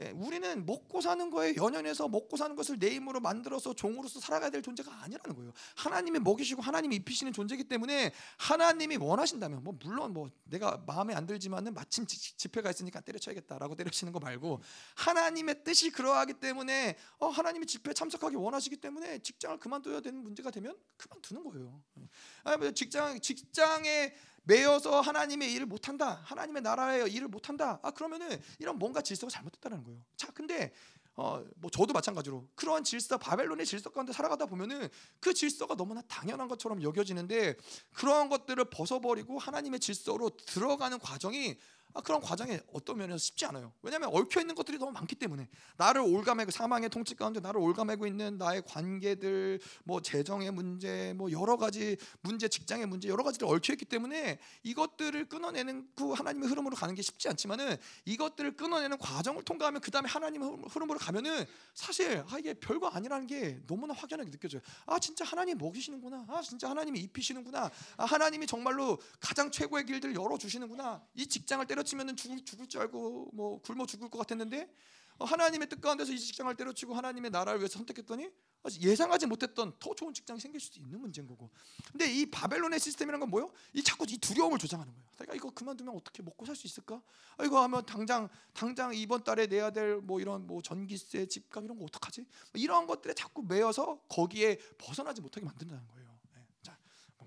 예, 0.00 0.10
우리는 0.10 0.66
먹고 0.66 1.00
사는 1.00 1.30
거에 1.30 1.54
연연해서 1.54 2.08
먹고 2.08 2.36
사는 2.36 2.56
것을 2.56 2.80
내 2.80 2.90
힘으로 2.90 3.20
만들어서 3.20 3.74
종으로서 3.74 4.18
살아가야 4.18 4.50
될 4.50 4.60
존재가 4.60 4.92
아니라는 5.02 5.36
거예요. 5.36 5.52
하나님이 5.76 6.18
먹이시고 6.18 6.62
하나님이 6.62 6.96
입히시는 6.96 7.32
존재이기 7.32 7.64
때문에 7.64 8.12
하나님이 8.38 8.96
원하신다면 8.96 9.62
뭐 9.62 9.76
물론 9.80 10.12
뭐 10.12 10.30
내가 10.44 10.82
마음에 10.84 11.14
안 11.14 11.26
들지만은 11.26 11.74
마침 11.74 12.06
집회가 12.06 12.70
있으니까 12.70 13.00
때려쳐야겠다라고 13.02 13.76
때려치는 13.76 14.12
거 14.12 14.18
말고 14.18 14.60
하나님의 14.96 15.62
뜻이 15.62 15.90
그러하기 15.90 16.34
때문에 16.34 16.96
어 17.18 17.28
하나님이 17.28 17.66
집회 17.66 17.92
참석하기 17.92 18.34
원하시기 18.34 18.78
때문에 18.78 19.20
직장을 19.20 19.58
그만둬야 19.58 20.00
되는 20.00 20.20
문제가 20.20 20.50
되면 20.50 20.76
그만두는 20.96 21.44
거예요. 21.44 21.80
아, 22.42 22.56
뭐 22.56 22.72
직장 22.72 23.20
직장에 23.20 24.12
매여서 24.44 25.00
하나님의 25.00 25.52
일을 25.54 25.66
못한다. 25.66 26.20
하나님의 26.24 26.62
나라의 26.62 27.12
일을 27.12 27.28
못한다. 27.28 27.80
아 27.82 27.90
그러면은 27.90 28.40
이런 28.58 28.78
뭔가 28.78 29.00
질서가 29.00 29.30
잘못됐다는 29.30 29.84
거예요. 29.84 30.00
자, 30.16 30.30
근데 30.32 30.72
어, 31.16 31.44
뭐 31.56 31.70
저도 31.70 31.92
마찬가지로 31.92 32.48
그러한 32.54 32.82
질서 32.82 33.16
바벨론의 33.18 33.66
질서 33.66 33.90
가운데 33.90 34.12
살아가다 34.12 34.46
보면은 34.46 34.88
그 35.20 35.32
질서가 35.32 35.76
너무나 35.76 36.02
당연한 36.02 36.48
것처럼 36.48 36.82
여겨지는데 36.82 37.54
그러한 37.92 38.28
것들을 38.28 38.64
벗어버리고 38.64 39.38
하나님의 39.38 39.78
질서로 39.80 40.30
들어가는 40.30 40.98
과정이 40.98 41.56
아, 41.83 41.83
그런 42.00 42.20
과정에 42.20 42.60
어떤 42.72 42.98
면에서 42.98 43.18
쉽지 43.18 43.46
않아요. 43.46 43.72
왜냐하면 43.82 44.10
얽혀 44.12 44.40
있는 44.40 44.54
것들이 44.54 44.78
너무 44.78 44.90
많기 44.90 45.14
때문에 45.14 45.48
나를 45.76 46.00
올가매고 46.00 46.50
사망의 46.50 46.90
통치 46.90 47.14
가운데 47.14 47.38
나를 47.38 47.60
올가매고 47.60 48.06
있는 48.06 48.36
나의 48.36 48.62
관계들, 48.66 49.60
뭐 49.84 50.02
재정의 50.02 50.50
문제, 50.50 51.12
뭐 51.16 51.30
여러 51.30 51.56
가지 51.56 51.96
문제, 52.20 52.48
직장의 52.48 52.86
문제 52.86 53.08
여러 53.08 53.22
가지들 53.22 53.46
얽혀 53.46 53.74
있기 53.74 53.84
때문에 53.84 54.40
이것들을 54.64 55.28
끊어내는 55.28 55.88
그 55.94 56.10
하나님의 56.12 56.48
흐름으로 56.48 56.74
가는 56.74 56.94
게 56.96 57.02
쉽지 57.02 57.28
않지만은 57.28 57.76
이것들을 58.04 58.56
끊어내는 58.56 58.98
과정을 58.98 59.44
통과하면 59.44 59.80
그 59.80 59.92
다음에 59.92 60.08
하나님의 60.08 60.50
흐름으로 60.68 60.98
가면은 60.98 61.44
사실 61.74 62.24
아 62.28 62.38
이게 62.40 62.54
별거 62.54 62.88
아니라는 62.88 63.28
게 63.28 63.60
너무나 63.68 63.94
확연하게 63.94 64.32
느껴져요. 64.32 64.62
아 64.86 64.98
진짜 64.98 65.24
하나님 65.24 65.58
먹이시는구나. 65.58 66.26
아 66.28 66.42
진짜 66.42 66.68
하나님이 66.68 66.98
입히시는구나. 67.00 67.70
아 67.96 68.04
하나님이 68.04 68.48
정말로 68.48 68.98
가장 69.20 69.52
최고의 69.52 69.86
길들을 69.86 70.16
열어 70.16 70.36
주시는구나. 70.36 71.00
이 71.14 71.26
직장을 71.26 71.64
때려 71.66 71.83
때려치면 71.84 72.16
죽을, 72.16 72.44
죽을 72.44 72.66
줄 72.66 72.80
알고 72.80 73.30
뭐 73.32 73.60
굶어 73.60 73.86
죽을 73.86 74.08
것 74.08 74.18
같았는데 74.18 74.68
어, 75.18 75.24
하나님의 75.24 75.68
뜻 75.68 75.80
가운데서 75.80 76.12
이 76.12 76.18
직장을 76.18 76.52
때려치고 76.56 76.92
하나님의 76.94 77.30
나라를 77.30 77.60
위해서 77.60 77.78
선택했더니 77.78 78.28
예상하지 78.80 79.26
못했던 79.26 79.72
더 79.78 79.94
좋은 79.94 80.12
직장이 80.12 80.40
생길 80.40 80.58
수도 80.60 80.80
있는 80.80 80.98
문제인 80.98 81.26
거고. 81.28 81.50
근데 81.92 82.10
이 82.12 82.26
바벨론의 82.30 82.80
시스템이란 82.80 83.20
건 83.20 83.28
뭐요? 83.30 83.52
이 83.74 83.82
자꾸 83.82 84.06
이 84.08 84.16
두려움을 84.18 84.58
조장하는 84.58 84.92
거예요. 84.92 85.06
내가 85.18 85.34
이거 85.34 85.50
그만두면 85.50 85.94
어떻게 85.94 86.22
먹고 86.22 86.44
살 86.46 86.56
수 86.56 86.66
있을까? 86.66 87.00
아, 87.36 87.44
이거 87.44 87.62
하면 87.62 87.84
당장 87.86 88.28
당장 88.54 88.92
이번 88.94 89.22
달에 89.22 89.46
내야 89.46 89.70
될 89.70 90.00
뭐 90.00 90.20
이런 90.20 90.46
뭐 90.46 90.60
전기세, 90.62 91.26
집값 91.26 91.62
이런 91.64 91.78
거 91.78 91.84
어떡하지? 91.84 92.22
뭐 92.22 92.28
이런 92.54 92.86
것들에 92.86 93.14
자꾸 93.14 93.42
매여서 93.42 94.00
거기에 94.08 94.58
벗어나지 94.78 95.20
못하게 95.20 95.46
만든다는 95.46 95.86
거예요. 95.88 96.13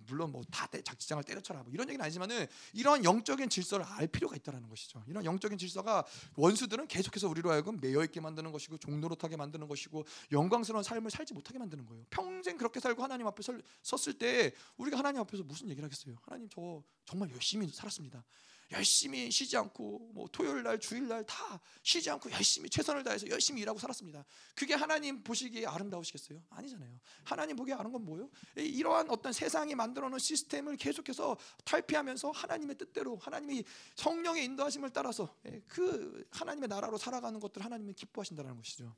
물론 0.08 0.32
뭐 0.32 0.44
다 0.52 0.68
작지장을 0.68 1.24
때려쳐라 1.24 1.64
뭐 1.64 1.72
이런 1.72 1.88
얘기는 1.90 2.04
아니지만은 2.04 2.48
이런 2.74 3.04
영적인 3.04 3.50
질서를 3.50 3.86
알 3.86 4.08
필요가 4.08 4.36
있다라는 4.36 4.70
것이죠. 4.70 5.04
이런 5.08 5.26
영적인 5.26 5.58
질서가 5.58 6.06
원수들은 6.36 6.88
계속해서 6.88 7.28
우리로 7.28 7.52
하여금 7.52 7.80
매여 7.82 8.04
있게 8.06 8.20
만드는 8.22 8.52
것이고 8.52 8.78
종노릇하게 8.78 9.38
만드는 9.38 9.68
것이고 9.68 10.06
영광스러운 10.32 10.84
삶을 10.84 11.12
살지 11.12 11.34
못하게 11.34 11.60
만드는 11.60 11.86
거예요. 11.86 12.06
평생 12.10 12.58
그렇게 12.58 12.80
살고 12.80 13.04
하나님 13.04 13.28
앞에 13.28 13.42
섰을 13.84 14.18
때 14.18 14.54
우리가 14.78 14.98
하나님 14.98 15.22
앞에서 15.22 15.44
무슨 15.44 15.70
얘기를 15.70 15.86
하겠어요? 15.86 16.16
하나님 16.24 16.50
저 16.50 16.82
정말 17.06 17.30
열심히 17.32 17.68
살았습니다. 17.70 18.24
열심히 18.72 19.32
쉬지 19.32 19.56
않고 19.56 20.12
뭐 20.14 20.28
토요일 20.32 20.64
날 20.64 20.78
주일 20.80 21.08
날 21.08 21.24
다 21.26 21.60
쉬지 21.84 22.10
않고 22.10 22.32
열심히 22.32 22.70
최선을 22.70 23.04
다해서 23.04 23.28
열심히 23.30 23.62
일하고 23.62 23.80
살았습니다. 23.80 24.26
그게 24.56 24.74
하나님 24.74 25.24
보시기에 25.24 25.66
아름다우시겠어요? 25.66 26.44
아니잖아요. 26.50 27.00
하나님 27.24 27.56
보기에 27.56 27.76
아는 27.76 27.92
건 27.92 28.04
뭐예요? 28.04 28.30
이러한 28.56 29.10
어떤 29.10 29.32
세상이 29.34 29.76
만들어 29.76 30.10
놓은 30.10 30.20
시스템을 30.20 30.78
계속해서 30.78 31.38
탈피하면서 31.64 32.32
하나님의 32.32 32.78
뜻대로 32.78 33.18
하나님이 33.18 33.64
성령의 33.96 34.46
인도하심을 34.46 34.92
따라서 34.92 35.34
예, 35.46 35.62
그 35.68 36.28
하나님의 36.32 36.68
나라로 36.70 36.98
살아가는 36.98 37.40
것들 37.40 37.64
하나님이 37.64 37.94
기뻐하신다는 37.94 38.56
것이죠. 38.58 38.96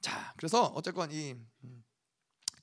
자, 0.00 0.34
그래서 0.36 0.66
어쨌건 0.74 1.10
이 1.10 1.34
음, 1.64 1.84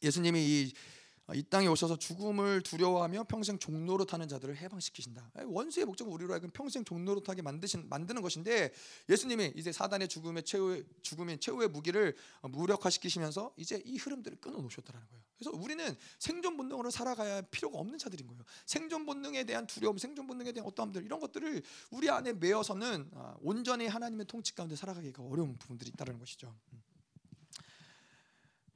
예수님이 0.03 0.39
이 0.43 0.73
아, 0.75 1.00
이 1.33 1.43
땅에 1.43 1.67
오셔서 1.67 1.97
죽음을 1.97 2.61
두려워하며 2.61 3.25
평생 3.25 3.57
종노릇하는 3.59 4.27
자들을 4.27 4.57
해방시키신다. 4.57 5.31
원수의 5.45 5.85
목적은 5.85 6.11
우리로 6.11 6.33
하여금 6.33 6.49
평생 6.51 6.83
종노릇하게 6.83 7.41
만드신 7.41 7.87
만드는 7.89 8.21
것인데 8.21 8.71
예수님이 9.09 9.53
이제 9.55 9.71
사단의 9.71 10.07
죽음의 10.07 10.43
최후의 10.43 10.83
죽음인 11.01 11.39
최후의 11.39 11.69
무기를 11.69 12.15
무력화시키시면서 12.43 13.53
이제 13.57 13.81
이 13.85 13.97
흐름들을 13.97 14.39
끊어 14.39 14.59
놓으셨다는 14.59 14.99
거예요. 15.07 15.23
그래서 15.37 15.57
우리는 15.57 15.95
생존 16.19 16.55
본능으로 16.57 16.91
살아가야 16.91 17.41
필요가 17.43 17.79
없는 17.79 17.97
자들인 17.97 18.27
거예요. 18.27 18.43
생존 18.65 19.05
본능에 19.05 19.43
대한 19.43 19.65
두려움, 19.65 19.97
생존 19.97 20.27
본능에 20.27 20.51
대한 20.51 20.67
어떠함들 20.67 21.03
이런 21.03 21.19
것들을 21.19 21.63
우리 21.91 22.09
안에 22.09 22.33
메어서는 22.33 23.11
아, 23.15 23.35
온전히 23.41 23.87
하나님의 23.87 24.27
통치 24.27 24.53
가운데 24.53 24.75
살아가기가 24.75 25.23
어려운 25.23 25.57
부분들이 25.57 25.89
있다는 25.89 26.19
것이죠. 26.19 26.55
음. 26.73 26.83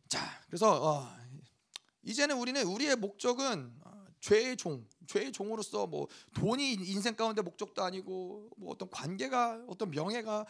자, 0.07 0.41
그래서 0.47 0.81
어, 0.81 1.24
이제는 2.05 2.37
우리는 2.37 2.63
우리의 2.63 2.95
목적은 2.95 3.73
어, 3.83 4.05
죄의 4.21 4.57
종, 4.57 4.85
죄의 5.07 5.31
종으로서 5.31 5.87
뭐 5.87 6.07
돈이 6.33 6.73
인생 6.73 7.15
가운데 7.15 7.41
목적도 7.41 7.83
아니고 7.83 8.49
뭐 8.57 8.71
어떤 8.71 8.89
관계가 8.89 9.65
어떤 9.67 9.91
명예가 9.91 10.45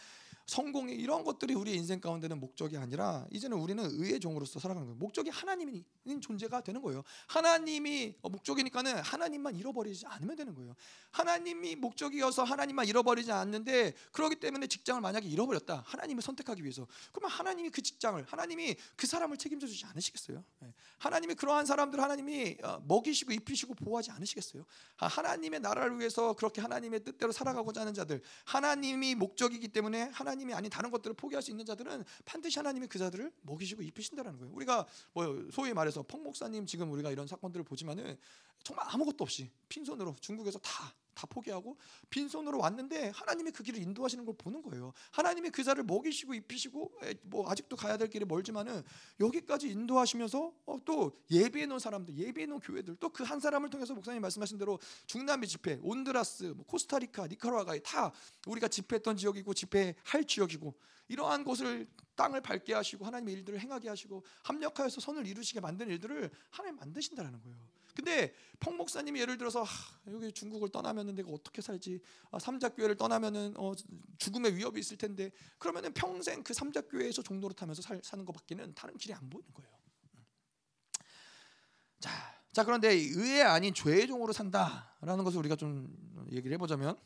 성공이 0.46 0.94
이런 0.94 1.24
것들이 1.24 1.54
우리 1.54 1.74
인생 1.74 2.00
가운데는 2.00 2.38
목적이 2.38 2.76
아니라 2.76 3.26
이제는 3.32 3.56
우리는 3.56 3.84
의의 3.84 4.20
종으로서 4.20 4.60
살아가는 4.60 4.86
거예요. 4.86 4.96
목적이 4.96 5.30
하나님인 5.30 5.84
존재가 6.20 6.60
되는 6.62 6.80
거예요. 6.82 7.02
하나님이 7.26 8.14
어, 8.22 8.28
목적이니까는 8.28 8.98
하나님만 9.02 9.56
잃어버리지 9.56 10.06
않으면 10.06 10.36
되는 10.36 10.54
거예요. 10.54 10.76
하나님이 11.10 11.74
목적이어서 11.76 12.44
하나님만 12.44 12.86
잃어버리지 12.86 13.32
않는데 13.32 13.94
그러기 14.12 14.36
때문에 14.36 14.68
직장을 14.68 15.00
만약에 15.00 15.26
잃어버렸다. 15.26 15.82
하나님을 15.84 16.22
선택하기 16.22 16.62
위해서 16.62 16.86
그러면 17.12 17.30
하나님이 17.36 17.70
그 17.70 17.82
직장을 17.82 18.24
하나님이 18.24 18.76
그 18.94 19.08
사람을 19.08 19.38
책임져 19.38 19.66
주지 19.66 19.84
않으시겠어요? 19.86 20.44
네. 20.60 20.72
하나님이 20.98 21.34
그러한 21.34 21.66
사람들 21.66 22.00
하나님이 22.00 22.58
어, 22.62 22.80
먹이시고 22.86 23.32
입히시고 23.32 23.74
보호하지 23.74 24.12
않으시겠어요? 24.12 24.64
아, 24.98 25.08
하나님의 25.08 25.58
나라를 25.60 25.98
위해서 25.98 26.34
그렇게 26.34 26.60
하나님의 26.60 27.02
뜻대로 27.02 27.32
살아가고자 27.32 27.80
하는 27.80 27.94
자들 27.94 28.22
하나님이 28.44 29.16
목적이기 29.16 29.68
때문에 29.68 30.10
하나님 30.12 30.35
하나님이 30.36 30.54
아닌 30.54 30.70
다른 30.70 30.90
것들을 30.90 31.14
포기할 31.14 31.42
수 31.42 31.50
있는 31.50 31.64
자들은 31.64 32.04
반드시 32.24 32.58
하나님이 32.58 32.86
그 32.86 32.98
자들을 32.98 33.32
먹이시고 33.42 33.82
입히신다라는 33.82 34.38
거예요. 34.38 34.54
우리가 34.54 34.86
뭐 35.12 35.48
소위 35.50 35.72
말해서 35.72 36.02
펑 36.02 36.22
목사님 36.22 36.66
지금 36.66 36.92
우리가 36.92 37.10
이런 37.10 37.26
사건들을 37.26 37.64
보지만은 37.64 38.16
정말 38.62 38.86
아무것도 38.88 39.24
없이 39.24 39.50
빈손으로 39.68 40.14
중국에서 40.20 40.58
다 40.58 40.94
다 41.16 41.26
포기하고 41.26 41.76
빈손으로 42.10 42.58
왔는데 42.58 43.10
하나님이 43.14 43.50
그 43.50 43.62
길을 43.64 43.80
인도하시는 43.80 44.24
걸 44.24 44.34
보는 44.38 44.62
거예요. 44.62 44.92
하나님이 45.10 45.50
그 45.50 45.64
자를 45.64 45.82
먹이시고 45.82 46.34
입히시고 46.34 46.92
뭐 47.22 47.50
아직도 47.50 47.74
가야 47.76 47.96
될 47.96 48.08
길이 48.08 48.24
멀지만은 48.24 48.82
여기까지 49.18 49.68
인도하시면서 49.70 50.52
어, 50.66 50.78
또 50.84 51.12
예비해 51.30 51.66
놓은 51.66 51.78
사람들, 51.80 52.16
예비해 52.16 52.46
놓은 52.46 52.60
교회들 52.60 52.96
또 52.96 53.08
그 53.08 53.24
한 53.24 53.40
사람을 53.40 53.70
통해서 53.70 53.94
목사님 53.94 54.20
말씀하신 54.22 54.58
대로 54.58 54.78
중남미 55.06 55.48
집회, 55.48 55.80
온드라스, 55.82 56.44
뭐 56.56 56.64
코스타리카, 56.66 57.26
니카라과에 57.28 57.78
다 57.80 58.12
우리가 58.46 58.68
집회했던 58.68 59.16
지역이고 59.16 59.54
집회할 59.54 60.24
지역이고 60.26 60.74
이러한 61.08 61.42
곳을 61.44 61.88
땅을 62.14 62.40
밟게 62.42 62.74
하시고 62.74 63.04
하나님의 63.06 63.34
일들을 63.36 63.58
행하게 63.60 63.88
하시고 63.88 64.22
합력하여서 64.42 65.00
선을 65.00 65.26
이루시게 65.26 65.60
만드는 65.60 65.90
일들을 65.92 66.30
하나님 66.50 66.76
만드신다는 66.76 67.40
거예요. 67.42 67.56
근데 67.96 68.34
펑 68.60 68.76
목사님이 68.76 69.20
예를 69.20 69.38
들어서 69.38 69.62
하, 69.62 69.66
여기 70.12 70.30
중국을 70.30 70.68
떠나면은 70.68 71.14
내가 71.14 71.30
어떻게 71.30 71.62
살지? 71.62 72.02
아, 72.30 72.38
삼작교회를 72.38 72.96
떠나면은 72.96 73.54
어, 73.56 73.72
죽음의 74.18 74.54
위협이 74.54 74.78
있을 74.78 74.98
텐데 74.98 75.30
그러면은 75.58 75.94
평생 75.94 76.42
그 76.42 76.52
삼작교회에서 76.52 77.22
종로를 77.22 77.56
타면서 77.56 77.80
살, 77.80 78.00
사는 78.04 78.24
것밖에는 78.26 78.74
다른 78.74 78.96
길이 78.98 79.14
안 79.14 79.30
보이는 79.30 79.50
거예요. 79.54 79.70
자, 81.98 82.10
자 82.52 82.64
그런데 82.64 82.92
의의 82.92 83.42
아닌 83.42 83.72
죄의 83.72 84.06
종으로 84.06 84.34
산다라는 84.34 85.24
것을 85.24 85.38
우리가 85.38 85.56
좀 85.56 85.88
얘기를 86.32 86.52
해보자면 86.52 86.98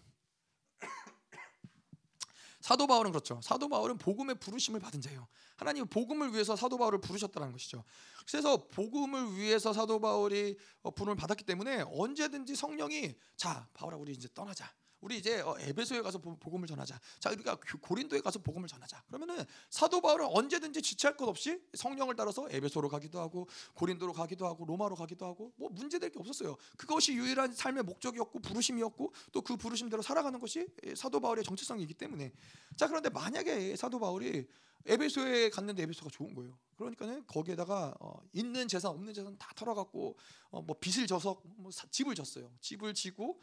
사도 2.61 2.87
바울은 2.87 3.11
그렇죠. 3.11 3.41
사도 3.43 3.69
바울은 3.69 3.99
복음의 3.99 4.37
부르심을 4.37 4.81
받은 4.81 5.01
자예요. 5.01 5.27
하나님 5.57 5.87
복음을 5.87 6.33
위해서 6.33 6.57
사도 6.57 6.77
바울을 6.79 7.01
부르셨다는 7.01 7.53
것이죠. 7.53 7.85
그래서 8.29 8.69
복음을 8.69 9.37
위해서 9.37 9.73
사도 9.73 10.01
바울이 10.01 10.57
어, 10.83 10.91
부름을 10.91 11.17
받았기 11.17 11.45
때문에 11.45 11.85
언제든지 11.89 12.55
성령이 12.55 13.15
자 13.37 13.67
바울아 13.75 13.97
우리 13.97 14.13
이제 14.13 14.29
떠나자. 14.35 14.71
우리 15.01 15.19
이제 15.19 15.41
어, 15.41 15.57
에베소에 15.59 16.03
가서 16.03 16.19
복음을 16.19 16.67
전하자. 16.67 16.99
자, 17.19 17.31
우리가 17.31 17.59
고린도에 17.81 18.21
가서 18.21 18.39
복음을 18.39 18.69
전하자. 18.69 19.03
그러면은 19.09 19.45
사도 19.69 20.01
바울은 20.01 20.27
언제든지 20.27 20.81
지체할 20.83 21.17
것 21.17 21.29
없이 21.29 21.61
성령을 21.75 22.17
따라서 22.17 22.49
에베소로 22.51 22.89
가기도 22.89 23.21
하고 23.21 23.49
고린도로 23.75 24.13
가기도 24.13 24.47
하고 24.47 24.65
로마로 24.65 24.97
가기도 24.97 25.27
하고 25.27 25.53
뭐 25.57 25.69
문제될 25.71 26.11
게 26.11 26.19
없었어요. 26.19 26.57
그것이 26.77 27.15
유일한 27.15 27.53
삶의 27.53 27.83
목적이었고 27.85 28.39
부르심이었고 28.41 29.13
또 29.33 29.41
그 29.51 29.57
부르심대로 29.57 30.01
살아가는 30.01 30.39
것이 30.39 30.69
사도 30.95 31.19
바울의 31.19 31.43
정체성이기 31.43 31.95
때문에 31.95 32.33
자 32.77 32.87
그런데 32.87 33.09
만약에 33.09 33.75
사도 33.75 33.99
바울이 33.99 34.47
에베소에 34.87 35.51
갔는데 35.51 35.83
에베소가 35.83 36.11
좋은 36.11 36.35
거예요. 36.35 36.57
그러니까는 36.77 37.27
거기에다가 37.27 37.95
어, 38.01 38.23
있는 38.33 38.69
재산 38.69 38.93
없는 38.93 39.13
재산 39.13 39.37
다 39.39 39.53
털어갖고 39.57 40.17
어, 40.51 40.63
뭐 40.63 40.77
빚을 40.79 41.07
져서 41.07 41.41
뭐 41.57 41.71
사, 41.71 41.87
집을 41.91 42.15
졌어요. 42.15 42.51
집을 42.61 42.95
지고 42.95 43.41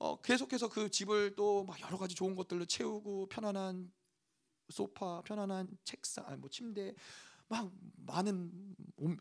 어, 0.00 0.20
계속해서 0.20 0.68
그 0.68 0.90
집을 0.90 1.36
또 1.36 1.64
막 1.64 1.78
여러 1.82 1.98
가지 1.98 2.14
좋은 2.14 2.34
것들로 2.34 2.64
채우고 2.64 3.28
편안한 3.28 3.92
소파, 4.70 5.20
편안한 5.22 5.68
책상, 5.84 6.24
아니 6.26 6.38
뭐 6.38 6.48
침대, 6.48 6.94
막 7.48 7.70
많은 8.06 8.74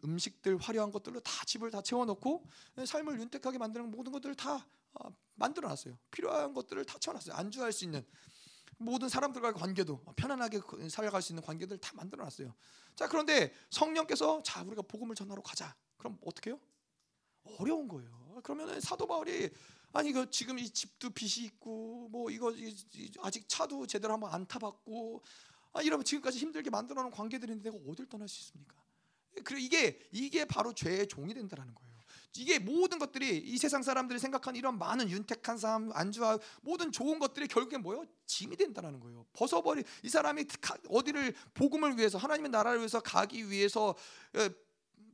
음식들 0.05 0.57
화려한 0.57 0.91
것들로 0.91 1.19
다 1.19 1.43
집을 1.45 1.71
다 1.71 1.81
채워놓고 1.81 2.45
삶을 2.85 3.19
윤택하게 3.19 3.57
만드는 3.57 3.91
모든 3.91 4.11
것들을 4.11 4.35
다 4.35 4.67
어, 4.93 5.09
만들어놨어요. 5.35 5.97
필요한 6.11 6.53
것들을 6.53 6.85
다 6.85 6.97
채워놨어요. 6.99 7.35
안주할 7.35 7.71
수 7.73 7.83
있는 7.83 8.05
모든 8.77 9.09
사람들과의 9.09 9.55
관계도 9.55 10.03
편안하게 10.15 10.59
그 10.61 10.89
살아갈 10.89 11.21
수 11.21 11.33
있는 11.33 11.43
관계들 11.43 11.77
다 11.79 11.91
만들어놨어요. 11.95 12.53
자 12.95 13.07
그런데 13.09 13.53
성령께서 13.69 14.41
자 14.43 14.63
우리가 14.63 14.83
복음을 14.83 15.15
전하러 15.15 15.41
가자. 15.41 15.75
그럼 15.97 16.17
어떻게 16.23 16.51
해요? 16.51 16.59
어려운 17.59 17.87
거예요. 17.87 18.39
그러면 18.43 18.79
사도 18.79 19.07
바울이 19.07 19.49
아니 19.93 20.11
그 20.11 20.29
지금 20.29 20.59
이 20.59 20.69
집도 20.69 21.09
빚이 21.09 21.43
있고 21.45 22.07
뭐 22.11 22.29
이거 22.29 22.53
아직 23.21 23.47
차도 23.47 23.87
제대로 23.87 24.13
한번 24.13 24.33
안 24.33 24.45
타봤고 24.45 25.21
아 25.73 25.81
이러면 25.81 26.05
지금까지 26.05 26.37
힘들게 26.37 26.69
만들어 26.69 27.01
놓은 27.01 27.11
관계들인데 27.11 27.69
내가 27.69 27.83
어딜 27.89 28.07
떠날 28.07 28.27
수 28.27 28.39
있습니까? 28.41 28.75
그리고 29.43 29.57
이게 29.59 29.99
이게 30.11 30.45
바로 30.45 30.73
죄의 30.73 31.07
종이 31.07 31.33
된다라는 31.33 31.73
거예요. 31.73 31.89
이게 32.37 32.59
모든 32.59 32.99
것들이 32.99 33.37
이 33.37 33.57
세상 33.57 33.81
사람들이 33.81 34.19
생각하는 34.19 34.57
이런 34.57 34.77
많은 34.77 35.09
윤택한 35.09 35.57
삶, 35.57 35.91
안주와 35.93 36.37
모든 36.61 36.91
좋은 36.91 37.17
것들이 37.19 37.47
결국엔 37.47 37.81
뭐예요? 37.81 38.05
짐이 38.27 38.55
된다는 38.55 38.99
거예요. 38.99 39.25
벗어버리 39.33 39.83
이 40.03 40.09
사람이 40.09 40.45
어디를 40.89 41.33
복음을 41.53 41.97
위해서 41.97 42.17
하나님의 42.17 42.51
나라를 42.51 42.79
위해서 42.79 42.99
가기 42.99 43.49
위해서 43.49 43.95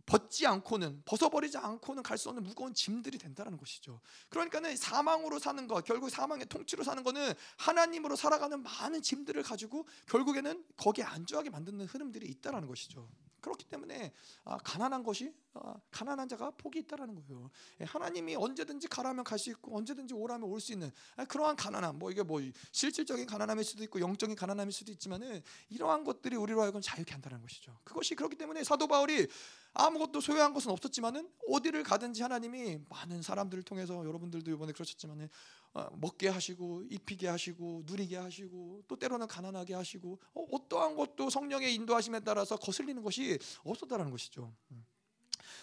벗지 0.05 0.45
않고는 0.45 1.01
벗어버리지 1.05 1.57
않고는 1.57 2.03
갈 2.03 2.17
수 2.17 2.29
없는 2.29 2.43
무거운 2.43 2.73
짐들이 2.73 3.17
된다는 3.17 3.57
것이죠. 3.57 3.99
그러니까는 4.29 4.77
사망으로 4.77 5.39
사는 5.39 5.67
것, 5.67 5.83
결국 5.83 6.09
사망의 6.09 6.45
통치로 6.47 6.83
사는 6.83 7.03
것은 7.03 7.33
하나님으로 7.57 8.15
살아가는 8.15 8.61
많은 8.63 9.01
짐들을 9.01 9.41
가지고 9.43 9.85
결국에는 10.07 10.63
거기에 10.77 11.03
안주하게 11.03 11.49
만드는 11.49 11.85
흐름들이 11.87 12.27
있다라는 12.27 12.67
것이죠. 12.67 13.09
그렇기 13.41 13.65
때문에 13.65 14.11
아, 14.43 14.57
가난한 14.57 15.03
것이 15.03 15.31
아, 15.53 15.75
가난한 15.91 16.27
자가 16.27 16.49
복이 16.51 16.79
있다라는 16.79 17.13
거예요. 17.15 17.51
예, 17.79 17.83
하나님이 17.83 18.35
언제든지 18.35 18.87
가라면 18.87 19.23
갈 19.23 19.37
수 19.37 19.51
있고 19.51 19.77
언제든지 19.77 20.15
오라면 20.15 20.49
올 20.49 20.59
수 20.59 20.71
있는 20.71 20.89
아, 21.15 21.25
그러한 21.25 21.55
가난함, 21.55 21.99
뭐 21.99 22.09
이게 22.09 22.23
뭐 22.23 22.41
실질적인 22.71 23.27
가난함일 23.27 23.63
수도 23.63 23.83
있고 23.83 23.99
영적인 23.99 24.35
가난함일 24.35 24.71
수도 24.71 24.91
있지만은 24.91 25.43
이러한 25.69 26.03
것들이 26.05 26.35
우리로 26.37 26.61
하여금 26.61 26.81
자유케 26.81 27.11
한다는 27.11 27.39
것이죠. 27.41 27.77
그것이 27.83 28.15
그렇기 28.15 28.35
때문에 28.35 28.63
사도 28.63 28.87
바울이 28.87 29.27
아무것도 29.75 30.21
소유한 30.21 30.53
것은 30.53 30.71
없었지만은 30.71 31.29
어디를 31.49 31.83
가든지 31.83 32.21
하나님이 32.21 32.79
많은 32.89 33.21
사람들을 33.21 33.63
통해서 33.63 34.05
여러분들도 34.05 34.49
이번에 34.51 34.71
그러셨지만은 34.71 35.29
어, 35.73 35.87
먹게 35.97 36.29
하시고 36.29 36.83
입히게 36.89 37.27
하시고 37.27 37.83
누리게 37.85 38.15
하시고 38.15 38.83
또 38.87 38.95
때로는 38.95 39.27
가난하게 39.27 39.73
하시고 39.73 40.19
어, 40.33 40.69
떠한 40.69 40.95
것도 40.95 41.29
성령의 41.29 41.75
인도하심에 41.75 42.21
따라서 42.21 42.55
거슬리는 42.55 43.01
것이 43.03 43.37
없었다라는 43.63 44.11
것이죠. 44.11 44.55
음. 44.71 44.85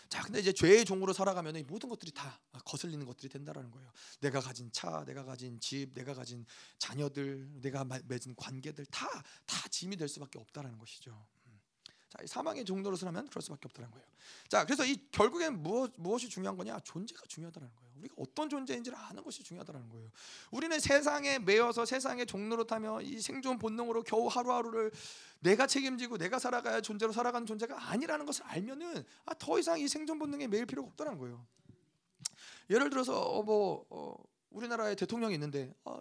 자, 0.08 0.22
근데 0.22 0.40
이제 0.40 0.52
죄의 0.52 0.84
종으로 0.84 1.14
살아가면 1.14 1.56
이 1.56 1.62
모든 1.62 1.88
것들이 1.88 2.10
다 2.12 2.38
거슬리는 2.66 3.04
것들이 3.06 3.30
된다라는 3.30 3.70
거예요. 3.70 3.90
내가 4.20 4.40
가진 4.40 4.70
차, 4.70 5.02
내가 5.06 5.24
가진 5.24 5.58
집, 5.58 5.94
내가 5.94 6.12
가진 6.12 6.44
자녀들, 6.78 7.48
내가 7.62 7.84
맺은 7.84 8.34
관계들 8.36 8.84
다 8.86 9.08
다 9.46 9.68
짐이 9.68 9.96
될 9.96 10.08
수밖에 10.08 10.38
없다라는 10.38 10.78
것이죠. 10.78 11.26
자, 12.12 12.18
사망의 12.26 12.66
종로로서 12.66 13.06
하면 13.06 13.26
그럴 13.28 13.40
수밖에 13.40 13.62
없다는 13.68 13.90
거예요. 13.90 14.06
자, 14.46 14.66
그래서 14.66 14.84
이 14.84 14.98
결국엔 15.10 15.62
무엇, 15.62 15.92
무엇이 15.96 16.28
중요한 16.28 16.58
거냐? 16.58 16.78
존재가 16.80 17.22
중요하다는 17.26 17.70
거예요. 17.74 17.90
우리가 18.00 18.14
어떤 18.18 18.50
존재인지를 18.50 18.98
아는 18.98 19.22
것이 19.24 19.42
중요하다는 19.42 19.88
거예요. 19.88 20.10
우리는 20.50 20.78
세상에 20.78 21.38
매여서 21.38 21.86
세상의 21.86 22.26
종로로 22.26 22.64
타며 22.64 23.00
이 23.00 23.18
생존 23.18 23.58
본능으로 23.58 24.02
겨우 24.02 24.26
하루하루를 24.26 24.92
내가 25.40 25.66
책임지고 25.66 26.18
내가 26.18 26.38
살아가야 26.38 26.82
존재로 26.82 27.12
살아가는 27.12 27.46
존재가 27.46 27.90
아니라는 27.90 28.26
것을 28.26 28.44
알면은 28.44 29.04
아, 29.24 29.32
더 29.34 29.58
이상 29.58 29.80
이 29.80 29.88
생존 29.88 30.18
본능에 30.18 30.48
매일 30.48 30.66
필요가 30.66 30.88
없다는 30.88 31.16
거예요. 31.16 31.46
예를 32.68 32.90
들어서 32.90 33.18
어, 33.18 33.42
뭐 33.42 33.86
어, 33.88 34.14
우리나라에 34.50 34.96
대통령이 34.96 35.32
있는데 35.32 35.74
어, 35.84 35.98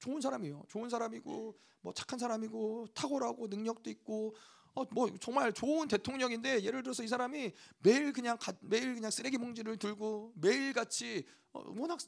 좋은 0.00 0.20
사람이에요. 0.20 0.64
좋은 0.68 0.90
사람이고 0.90 1.58
뭐 1.80 1.94
착한 1.94 2.18
사람이고 2.18 2.88
탁월하고 2.92 3.46
능력도 3.46 3.88
있고 3.88 4.34
어, 4.76 4.84
뭐 4.90 5.10
정말 5.18 5.52
좋은 5.52 5.88
대통령인데 5.88 6.62
예를 6.62 6.82
들어서 6.82 7.02
이 7.02 7.08
사람이 7.08 7.52
매일 7.78 8.12
그냥 8.12 8.36
가, 8.38 8.52
매일 8.60 8.94
그냥 8.94 9.10
쓰레기 9.10 9.38
봉지를 9.38 9.78
들고 9.78 10.34
매일 10.36 10.74
같이 10.74 11.24
어, 11.54 11.64
워낙 11.78 11.98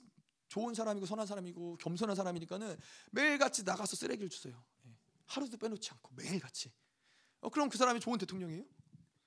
좋은 0.48 0.74
사람이고 0.74 1.06
선한 1.06 1.26
사람이고 1.26 1.78
겸손한 1.78 2.14
사람이니까는 2.14 2.76
매일 3.10 3.38
같이 3.38 3.64
나가서 3.64 3.96
쓰레기를 3.96 4.28
주세요. 4.28 4.62
예. 4.86 4.90
하루도 5.26 5.56
빼놓지 5.56 5.90
않고 5.92 6.12
매일 6.14 6.38
같이. 6.40 6.70
어, 7.40 7.48
그럼 7.48 7.70
그 7.70 7.78
사람이 7.78 8.00
좋은 8.00 8.18
대통령이에요? 8.18 8.64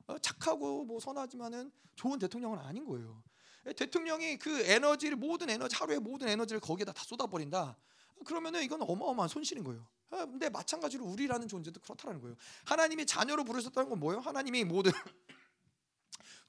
어, 0.05 0.19
착하고 0.19 0.85
뭐 0.85 0.99
선하지만은 0.99 1.71
좋은 1.95 2.19
대통령은 2.19 2.59
아닌 2.59 2.85
거예요. 2.85 3.23
예, 3.65 3.73
대통령이 3.73 4.37
그 4.37 4.61
에너지를 4.61 5.17
모든 5.17 5.49
에너지 5.49 5.75
하루의 5.75 5.99
모든 5.99 6.27
에너지를 6.27 6.59
거기에다 6.59 6.93
다 6.93 7.03
쏟아버린다. 7.03 7.75
그러면은 8.23 8.61
이건 8.61 8.83
어마어마한 8.83 9.29
손실인 9.29 9.63
거예요. 9.63 9.87
아, 10.11 10.25
근데 10.25 10.49
마찬가지로 10.49 11.05
우리라는 11.05 11.47
존재도 11.47 11.79
그렇다는 11.79 12.19
거예요. 12.19 12.35
하나님이 12.65 13.05
자녀로 13.05 13.43
부르셨다는 13.45 13.89
건 13.89 13.99
뭐예요? 13.99 14.19
하나님이 14.19 14.65
모든 14.65 14.91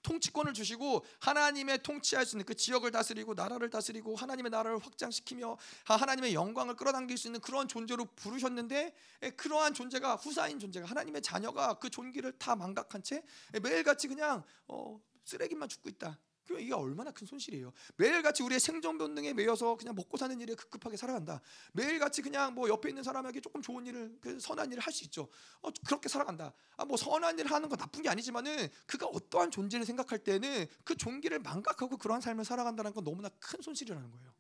통치권을 0.03 0.53
주시고 0.53 1.05
하나님의 1.21 1.85
통치할 1.85 2.27
수 2.27 2.35
있는 2.35 2.45
그 2.45 2.57
지역을 2.57 2.91
다스리고 2.91 3.35
나라를 3.35 3.71
다스리고 3.71 4.17
하나님의 4.17 4.51
나라를 4.51 4.79
확장시키며 4.79 5.57
하나님의 5.85 6.35
영광을 6.35 6.75
끌어당길 6.75 7.17
수 7.17 7.29
있는 7.29 7.41
그런 7.41 7.69
존재로 7.69 8.07
부르셨는데 8.17 8.95
그러한 9.37 9.75
존재가 9.75 10.17
후사인 10.17 10.59
존재가 10.59 10.89
하나님의 10.89 11.23
자녀가 11.23 11.75
그 11.75 11.89
존귀를 11.89 12.33
다 12.39 12.57
망각한 12.57 13.05
채 13.05 13.23
매일같이 13.63 14.09
그냥 14.09 14.43
어, 14.67 15.01
쓰레기만 15.25 15.69
죽고 15.69 15.89
있다. 15.89 16.19
그 16.47 16.61
이게 16.61 16.73
얼마나 16.75 17.11
큰 17.11 17.27
손실이에요. 17.27 17.73
매일같이 17.97 18.43
우리의 18.43 18.61
생존 18.61 18.99
본능에 18.99 19.33
매여서 19.33 19.77
그냥 19.77 19.95
먹고 19.95 20.17
사는 20.17 20.39
일에 20.41 20.55
급급하게 20.55 20.97
살아간다. 20.97 21.41
매일같이 21.73 22.23
그냥 22.23 22.55
뭐 22.55 22.69
옆에 22.69 22.89
있는 22.89 23.03
사람에게 23.03 23.41
조금 23.41 23.63
좋은 23.63 23.87
일을 23.87 24.19
그 24.21 24.39
선한 24.39 24.71
일을 24.73 24.83
할 24.83 24.93
수 24.93 25.05
있죠. 25.05 25.29
어, 25.63 25.71
그렇게 25.87 26.09
살아간다. 26.09 26.53
아, 26.77 26.85
뭐 26.85 26.97
선한 26.97 27.39
일을 27.39 27.51
하는 27.51 27.69
건 27.69 27.79
나쁜 27.79 28.03
게 28.03 28.09
아니지만은 28.09 28.69
그가 28.87 29.07
어떠한 29.07 29.51
존재를 29.51 29.87
생각할 29.87 30.19
때는 30.19 30.67
그 30.85 30.95
존귀를 30.97 31.39
망각하고 31.39 31.97
그러한 31.97 32.21
삶을 32.21 32.45
살아간다는 32.45 32.93
건 32.93 33.03
너무나 33.05 33.31
큰 33.41 33.63
손실이라는 33.63 34.11
거예요. 34.11 34.33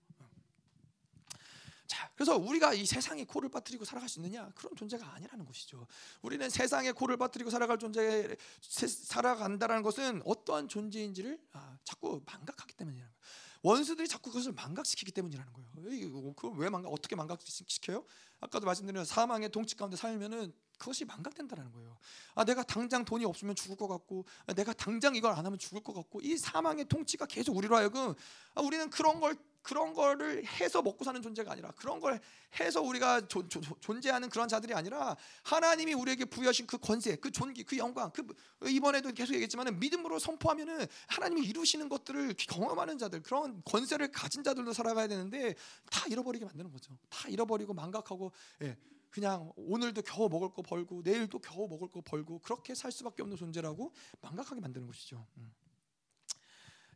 자, 1.87 2.11
그래서 2.15 2.37
우리가 2.37 2.75
이 2.75 2.87
세상에 2.87 3.25
코를 3.25 3.49
빠뜨리고 3.51 3.85
살아갈 3.85 4.09
수 4.09 4.19
있느냐? 4.21 4.51
그런 4.55 4.75
존재가 4.77 5.15
아니라는 5.15 5.45
것이죠. 5.45 5.87
우리는 6.23 6.49
세상에 6.49 6.93
코를 6.93 7.17
빠뜨리고 7.17 7.51
살아갈 7.51 7.79
존재 7.79 8.37
살아간다라는 8.61 9.83
것은 9.83 10.23
어떠한 10.25 10.69
존재인지를 10.69 11.39
아, 11.53 11.79
자꾸 11.85 12.23
망각하기 12.25 12.75
때문이라는 12.75 13.11
거예요. 13.13 13.23
원수들이 13.63 14.09
자꾸 14.09 14.31
그것을 14.31 14.53
망각시키기 14.53 15.13
때문이라는 15.13 15.53
거예요. 15.53 16.35
그걸 16.35 16.59
왜 16.59 16.69
망각? 16.69 16.93
어떻게 16.93 17.15
망각시켜요? 17.15 18.05
아까도 18.43 18.67
말씀드린 18.67 19.05
사망의 19.05 19.51
동치 19.51 19.77
가운데 19.77 19.97
살면은 19.97 20.53
그것이 20.77 21.05
망각된다는 21.05 21.71
거예요. 21.73 21.97
아 22.35 22.45
내가 22.45 22.65
당장 22.65 23.05
돈이 23.05 23.25
없으면 23.25 23.55
죽을 23.55 23.77
것 23.77 23.87
같고, 23.87 24.27
아, 24.47 24.53
내가 24.53 24.73
당장 24.73 25.15
이걸 25.15 25.33
안 25.33 25.47
하면 25.47 25.59
죽을 25.59 25.81
것 25.81 25.93
같고, 25.95 26.21
이 26.23 26.37
사망의 26.37 26.87
통치가 26.87 27.25
계속 27.27 27.57
우리로 27.57 27.77
하여금 27.77 28.15
아, 28.55 28.61
우리는 28.61 28.91
그런 28.91 29.21
걸 29.21 29.37
그런 29.63 29.95
거를 29.95 30.45
해서 30.45 30.83
먹고 30.83 31.05
사는 31.05 31.23
존재가 31.23 31.53
아니라 31.53 31.71
그런 31.77 32.01
걸 32.01 32.21
해서 32.61 32.83
우리가 32.83 33.29
조, 33.29 33.49
조, 33.49 33.61
존재하는 33.81 34.29
그런 34.29 34.49
자들이 34.49 34.75
아니라 34.75 35.17
하나님이 35.45 35.95
우리에게 35.95 36.25
부여하신 36.25 36.67
그 36.67 36.79
권세, 36.79 37.17
그 37.17 37.31
존귀, 37.31 37.63
그 37.63 37.79
영광, 37.79 38.11
그 38.11 38.27
이번에도 38.69 39.13
계속 39.13 39.35
얘기했지만 39.35 39.79
믿음으로 39.79 40.19
선포하면은 40.19 40.87
하나님이 41.07 41.47
이루시는 41.47 41.89
것들을 41.89 42.35
경험하는 42.37 42.99
자들, 42.99 43.23
그런 43.23 43.63
권세를 43.65 44.11
가진 44.11 44.43
자들로 44.43 44.73
살아가야 44.73 45.07
되는데 45.07 45.55
다 45.91 46.07
잃어버리게 46.09 46.45
만드는 46.45 46.71
거죠. 46.73 46.99
다 47.09 47.29
잃어버리고 47.29 47.73
망각하고 47.73 48.32
예, 48.63 48.77
그냥 49.11 49.53
오늘도 49.57 50.03
겨우 50.03 50.29
먹을 50.29 50.53
거 50.53 50.63
벌고 50.63 51.03
내일도 51.05 51.39
겨우 51.39 51.69
먹을 51.69 51.89
거 51.89 52.01
벌고 52.01 52.41
그렇게 52.41 52.75
살 52.75 52.91
수밖에 52.91 53.23
없는 53.23 53.37
존재라고 53.37 53.93
망각하게 54.21 54.61
만드는 54.61 54.87
것이죠. 54.87 55.27
음. 55.37 55.53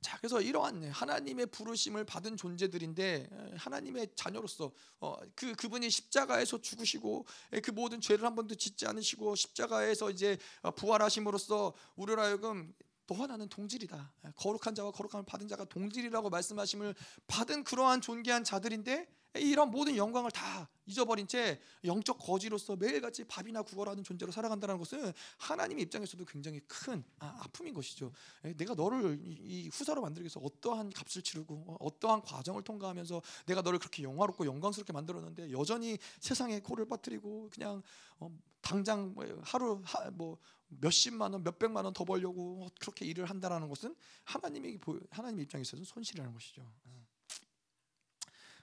자, 0.07 0.16
그래서 0.18 0.41
이러한 0.41 0.84
하나님의 0.84 1.47
부르심을 1.47 2.05
받은 2.05 2.37
존재들인데 2.37 3.28
하나님의 3.57 4.11
자녀로서 4.14 4.70
어, 5.01 5.16
그 5.34 5.53
그분이 5.55 5.91
십자가에서 5.91 6.61
죽으시고 6.61 7.26
그 7.62 7.70
모든 7.72 8.01
죄를 8.01 8.24
한 8.24 8.37
번도 8.37 8.55
짓지 8.55 8.87
않으시고 8.87 9.34
십자가에서 9.34 10.11
이제 10.12 10.39
어, 10.62 10.70
부활하심으로써 10.70 11.74
우리로 11.97 12.22
하여금 12.22 12.72
너와 13.09 13.26
나는 13.26 13.49
동질이다. 13.49 14.12
거룩한 14.37 14.74
자와 14.74 14.93
거룩함을 14.93 15.26
받은 15.26 15.49
자가 15.49 15.64
동질이라고 15.64 16.30
말씀하심을 16.30 16.95
받은 17.26 17.64
그러한 17.64 18.01
존귀한 18.01 18.45
자들인데 18.45 19.09
이런 19.39 19.70
모든 19.70 19.97
영광을 19.97 20.30
다 20.30 20.68
잊어버린 20.87 21.26
채 21.26 21.61
영적 21.84 22.18
거지로서 22.18 22.76
매일같이 22.76 23.24
밥이나 23.24 23.62
구걸하는 23.62 24.05
존재로 24.05 24.30
살아간다는 24.30 24.78
것은 24.78 25.12
하나님의 25.39 25.84
입장에서도 25.84 26.24
굉장히 26.24 26.61
큰 26.61 27.05
아, 27.18 27.41
아픔인 27.43 27.74
것이죠. 27.74 28.12
내가 28.57 28.74
너를 28.74 29.20
이 29.22 29.68
후사로 29.72 30.01
만들기 30.01 30.24
위해서 30.24 30.41
어떠한 30.41 30.91
값을 30.91 31.22
치르고 31.22 31.64
어, 31.66 31.76
어떠한 31.80 32.22
과정을 32.22 32.62
통과하면서 32.62 33.20
내가 33.47 33.62
너를 33.62 33.78
그렇게 33.78 34.03
영화롭고 34.03 34.47
영광스럽게 34.47 34.93
만들었는데 34.93 35.51
여전히 35.53 35.99
세상에 36.20 36.61
코를 36.61 36.87
빠뜨리고 36.87 37.51
그냥 37.53 37.82
어, 38.18 38.30
당장 38.61 39.12
뭐 39.14 39.24
하루 39.43 39.82
뭐 40.12 40.39
몇십만 40.68 41.32
원, 41.32 41.43
몇백만 41.43 41.84
원 41.84 41.95
더 41.95 42.05
벌려고 42.05 42.68
그렇게 42.80 43.07
일을 43.07 43.26
한다라는 43.26 43.68
것은 43.68 43.95
하나님의 44.24 44.78
하나님 45.11 45.41
입장에서는 45.41 45.84
손실이라는 45.84 46.32
것이죠. 46.32 46.70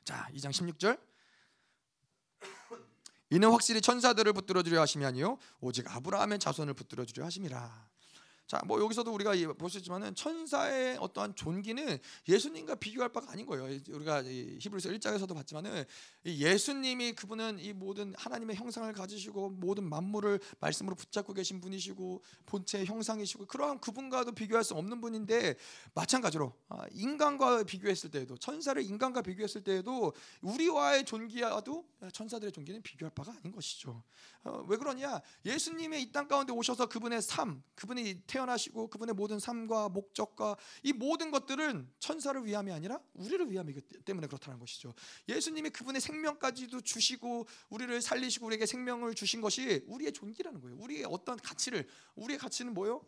자, 0.06 0.28
2장 0.34 0.52
16절. 0.52 1.00
이는 3.30 3.50
확실히 3.50 3.82
천사들을 3.82 4.32
붙들어 4.34 4.62
주려 4.62 4.82
하심이 4.82 5.04
아니요 5.06 5.40
오직 5.60 5.90
아브라함의 5.90 6.38
자손을 6.40 6.74
붙들어 6.76 7.06
주려 7.06 7.26
하심이라. 7.26 7.93
자, 8.46 8.62
뭐 8.66 8.80
여기서도 8.82 9.12
우리가 9.14 9.34
보셨지만은 9.58 10.16
천사의 10.16 10.98
어떠한 11.00 11.36
존귀는 11.36 11.98
예수님과 12.28 12.76
비교할 12.76 13.10
바가 13.10 13.32
아닌 13.32 13.46
거예요. 13.46 13.64
우리가 13.90 14.24
히브리서 14.24 14.90
1장에서도 14.90 15.34
봤지만은 15.34 15.86
예수님이 16.26 17.14
그분은 17.14 17.60
이 17.60 17.74
모든 17.74 18.14
하나님의 18.18 18.58
형상을 18.58 18.92
가지시고 18.94 19.52
모든 19.52 19.86
만물을 19.86 20.40
말씀으로 20.60 20.96
붙잡고 20.96 21.34
계신 21.34 21.62
분이시고 21.62 22.22
본체의 22.46 22.86
형상이시고 22.86 23.46
그러한 23.46 23.80
그분과도 23.80 24.34
비교할 24.34 24.64
수 24.64 24.74
없는 24.76 25.00
분인데 25.00 25.56
마찬가지로 25.94 26.54
아, 26.70 26.86
인간과 26.92 27.64
비교했을 27.64 28.12
때에도 28.12 28.38
천사를 28.38 28.82
인간과 28.82 29.22
비교했을 29.22 29.64
때에도 29.64 30.14
우리와의 30.42 31.06
존귀와도 31.06 31.86
천사들의 32.12 32.52
존귀는 32.52 32.82
비교할 32.82 33.14
바가 33.16 33.32
아닌 33.32 33.54
것이죠. 33.54 34.04
어, 34.46 34.66
왜 34.68 34.78
그러냐? 34.78 35.22
예수님의 35.46 36.02
이 36.04 36.12
땅 36.12 36.28
가운데 36.28 36.52
오셔서 36.54 36.88
그분의 36.88 37.22
삶, 37.22 37.64
그분이 37.76 38.24
태어나시고 38.28 38.90
그분의 38.90 39.16
모든 39.16 39.40
삶과 39.40 39.90
목적과 39.90 40.58
이 40.84 40.94
모든 40.94 41.32
것들은 41.32 41.90
천사를 42.00 42.46
위함이 42.46 42.72
아니라 42.72 43.00
우리를 43.14 43.50
위함이기 43.50 43.82
때문에 44.06 44.28
그렇다는 44.28 44.60
것이죠. 44.60 44.94
예수님이 45.30 45.70
그분의 45.70 46.02
생명까지도 46.02 46.82
주시고 46.82 47.48
우리를 47.70 48.02
살리시고 48.02 48.46
우리에게 48.48 48.66
생명을 48.66 49.16
주신 49.16 49.42
것이 49.42 49.84
우리의 49.88 50.12
존귀라는 50.12 50.62
거예요. 50.62 50.78
우리의 50.78 51.06
어떤 51.06 51.38
가치를 51.38 51.88
우리의 52.16 52.38
가치는 52.38 52.74
뭐요? 52.74 53.06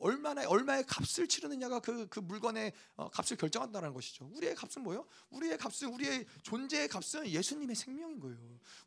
어, 0.00 0.06
얼마나 0.06 0.46
얼마의 0.48 0.84
값을 0.86 1.28
치르느냐가 1.28 1.80
그, 1.80 2.08
그 2.08 2.20
물건의 2.20 2.72
어, 2.96 3.08
값을 3.10 3.36
결정한다는 3.36 3.92
것이죠. 3.92 4.30
우리의 4.34 4.54
값은 4.54 4.82
뭐요? 4.82 5.06
우리의 5.30 5.58
값은 5.58 5.88
우리의 5.88 6.26
존재의 6.42 6.88
값은 6.88 7.26
예수님의 7.26 7.76
생명인 7.76 8.18
거예요. 8.20 8.38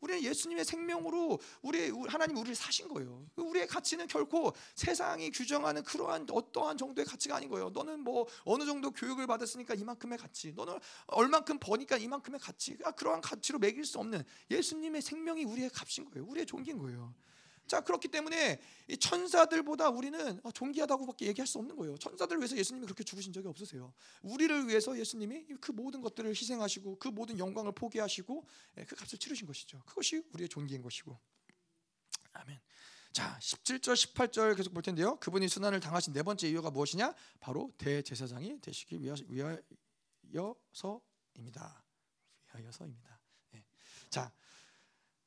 우리는 0.01 0.23
예수님의 0.23 0.65
생명으로 0.65 1.39
우리 1.61 1.89
하나님 2.07 2.37
우리를 2.37 2.55
사신 2.55 2.87
거예요. 2.87 3.25
우리의 3.35 3.67
가치는 3.67 4.07
결코 4.07 4.53
세상이 4.75 5.31
규정하는 5.31 5.83
그러한 5.83 6.27
어떠한 6.29 6.77
정도의 6.77 7.05
가치가 7.05 7.37
아닌 7.37 7.49
거예요. 7.49 7.69
너는 7.69 8.01
뭐 8.01 8.27
어느 8.45 8.65
정도 8.65 8.91
교육을 8.91 9.27
받았으니까 9.27 9.75
이만큼의 9.75 10.17
가치, 10.17 10.51
너는 10.53 10.79
얼만큼 11.07 11.59
버니까 11.59 11.97
이만큼의 11.97 12.39
가치, 12.39 12.77
아, 12.83 12.91
그러한 12.91 13.21
가치로 13.21 13.59
매길 13.59 13.85
수 13.85 13.99
없는 13.99 14.23
예수님의 14.49 15.01
생명이 15.01 15.43
우리의 15.45 15.69
값인 15.69 16.05
거예요. 16.05 16.27
우리의 16.27 16.45
존귀인 16.45 16.77
거예요. 16.77 17.13
자 17.67 17.81
그렇기 17.81 18.09
때문에 18.09 18.59
이 18.87 18.97
천사들보다 18.97 19.89
우리는 19.89 20.39
아, 20.43 20.51
존귀하다고밖에 20.51 21.27
얘기할 21.27 21.47
수 21.47 21.57
없는 21.59 21.75
거예요. 21.75 21.97
천사들 21.97 22.37
위해서 22.37 22.57
예수님이 22.57 22.85
그렇게 22.85 23.03
죽으신 23.03 23.31
적이 23.31 23.47
없으세요. 23.47 23.93
우리를 24.21 24.67
위해서 24.67 24.97
예수님이 24.97 25.45
그 25.61 25.71
모든 25.71 26.01
것들을 26.01 26.29
희생하시고 26.29 26.99
그 26.99 27.07
모든 27.07 27.39
영광을 27.39 27.71
포기하시고 27.71 28.45
예, 28.77 28.85
그 28.85 28.95
값을 28.95 29.17
치르신 29.17 29.47
것이죠. 29.47 29.81
그것이 29.85 30.23
우리의 30.33 30.49
존귀인 30.49 30.81
것이고. 30.81 31.17
아멘. 32.33 32.59
자, 33.13 33.37
17절, 33.39 33.93
18절 33.93 34.57
계속 34.57 34.73
볼 34.73 34.81
텐데요. 34.81 35.17
그분이 35.17 35.47
순환을 35.47 35.79
당하신 35.79 36.13
네 36.13 36.23
번째 36.23 36.49
이유가 36.49 36.71
무엇이냐? 36.71 37.13
바로 37.39 37.71
대제사장이 37.77 38.59
되시기 38.59 38.99
위하여서입니다. 38.99 39.61
위하여서입니다. 42.55 43.19
네. 43.51 43.63
자, 44.09 44.31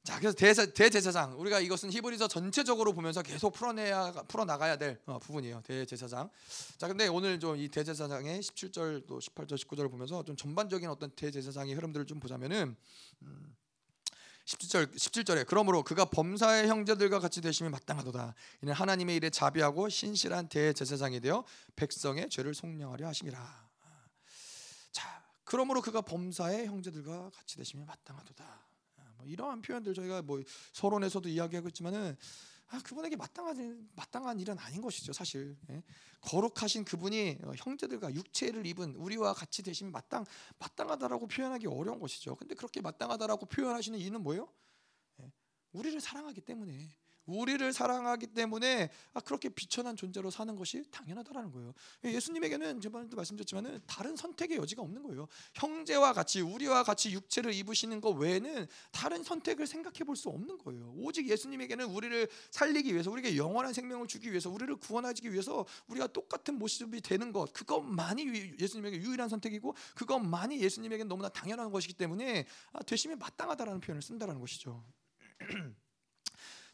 자, 0.07 0.21
그래서 0.21 0.37
대제, 0.37 0.73
대제 0.73 1.01
사장 1.01 1.37
우리가 1.41 1.59
이것은 1.59 1.91
히브리서 1.91 2.29
전체적으로 2.29 2.93
보면서 2.93 3.23
계속 3.23 3.53
풀어내야 3.53 4.13
풀어 4.29 4.45
나가야 4.45 4.77
될 4.77 5.01
어, 5.05 5.19
부분이에요. 5.19 5.63
대제사장. 5.65 6.31
자, 6.79 6.87
근데 6.87 7.09
오늘 7.09 7.41
좀 7.41 7.57
이 7.57 7.69
대제사장의 7.69 8.41
17절 8.41 9.07
또 9.09 9.19
18절 9.19 9.55
19절을 9.55 9.91
보면서 9.91 10.23
좀 10.23 10.37
전반적인 10.37 10.89
어떤 10.89 11.11
대제사장의 11.11 11.75
흐름들을 11.75 12.07
좀 12.07 12.21
보자면은 12.21 12.77
음, 13.23 13.57
17절 14.45 14.95
17절에 14.95 15.45
그러므로 15.49 15.83
그가 15.83 16.05
범사의 16.05 16.69
형제들과 16.69 17.19
같이 17.19 17.41
되심이 17.41 17.69
마땅하도다. 17.71 18.35
이는 18.63 18.75
하나님의 18.75 19.17
일에 19.17 19.31
자비하고 19.31 19.89
신실한 19.89 20.49
대제사장이 20.49 21.19
되어 21.19 21.45
백성의 21.75 22.31
죄를 22.31 22.55
속량하려 22.55 23.09
하심이라. 23.09 23.69
자, 24.93 25.25
그러므로 25.43 25.83
그가 25.83 26.01
범사의 26.01 26.67
형제들과 26.69 27.31
같이 27.31 27.57
되심이 27.57 27.85
마땅하도다. 27.85 28.66
뭐 29.27 29.33
이러한 29.33 29.61
표현들 29.61 29.93
저희가 29.93 30.23
뭐 30.23 30.41
서론에서도 30.73 31.29
이야기하고 31.29 31.69
있지만은 31.69 32.17
아, 32.69 32.81
그분에게 32.81 33.15
마땅한 33.17 33.91
마땅한 33.95 34.41
일은 34.41 34.59
아닌 34.59 34.81
것이죠, 34.81 35.13
사실. 35.13 35.57
예. 35.71 35.83
거룩하신 36.21 36.85
그분이 36.85 37.39
어, 37.45 37.53
형제들과 37.57 38.13
육체를 38.13 38.67
입은 38.67 38.97
우리와 38.97 39.35
같이 39.35 39.63
되시면 39.63 39.93
마땅 39.93 40.25
마땅하다라고 40.59 41.29
표현하기 41.29 41.67
어려운 41.69 42.01
것이죠. 42.01 42.35
근데 42.35 42.55
그렇게 42.55 42.81
마땅하다라고 42.81 43.47
표현하시는 43.47 43.99
이유는 43.99 44.23
뭐예요? 44.23 44.49
예. 45.21 45.33
우리를 45.73 46.01
사랑하기 46.01 46.41
때문에 46.41 46.89
우리를 47.27 47.73
사랑하기 47.73 48.29
때문에 48.29 48.91
아, 49.15 49.21
그렇게 49.21 49.49
비천한 49.49 49.95
존재로 49.97 50.31
사는 50.31 50.57
것이 50.57 50.83
당연하다라는 50.91 51.53
거예요. 51.53 51.73
예수님에게는 52.05 52.81
저번에도 52.81 53.17
말씀드렸지만은 53.17 53.81
다른 53.87 54.17
선택의 54.17 54.57
여지가 54.59 54.83
없는 54.83 55.03
거예요. 55.05 55.29
형제와 55.55 56.13
같이 56.13 56.41
우리와 56.41 56.83
같이 56.83 57.13
육체를 57.13 57.53
입으시는 57.55 58.01
것 58.01 58.11
외에는 58.11 58.67
다른 58.91 59.23
선택을 59.23 59.67
생각해 59.69 60.01
볼 60.05 60.17
수 60.17 60.31
없는 60.31 60.59
거예요. 60.59 60.93
오직 60.97 61.29
예수님에게는 61.29 61.85
우리를 61.87 62.29
살리기 62.51 62.93
위해서 62.93 63.11
우리에게 63.11 63.37
영원한 63.37 63.73
생명을 63.73 64.09
주기 64.09 64.31
위해서 64.31 64.51
우리를 64.51 64.75
구원하기 64.77 65.31
위해서 65.33 65.65
우리가 65.87 66.09
똑같은 66.09 66.59
모습이 66.59 67.01
되는 67.03 67.33
것 67.33 67.53
그것만이 67.53 68.57
예수님에게 68.59 68.97
유일한 68.99 69.29
선택이고 69.29 69.75
그것만이 69.95 70.61
예수님에게 70.61 71.05
너무나 71.05 71.29
당연한 71.29 71.71
것이기 71.71 71.95
때문에 71.95 72.47
아, 72.73 72.83
되심이 72.83 73.15
마땅하다라는 73.17 73.81
표현을 73.81 74.03
쓴다라는 74.03 74.41
것이죠. 74.41 74.83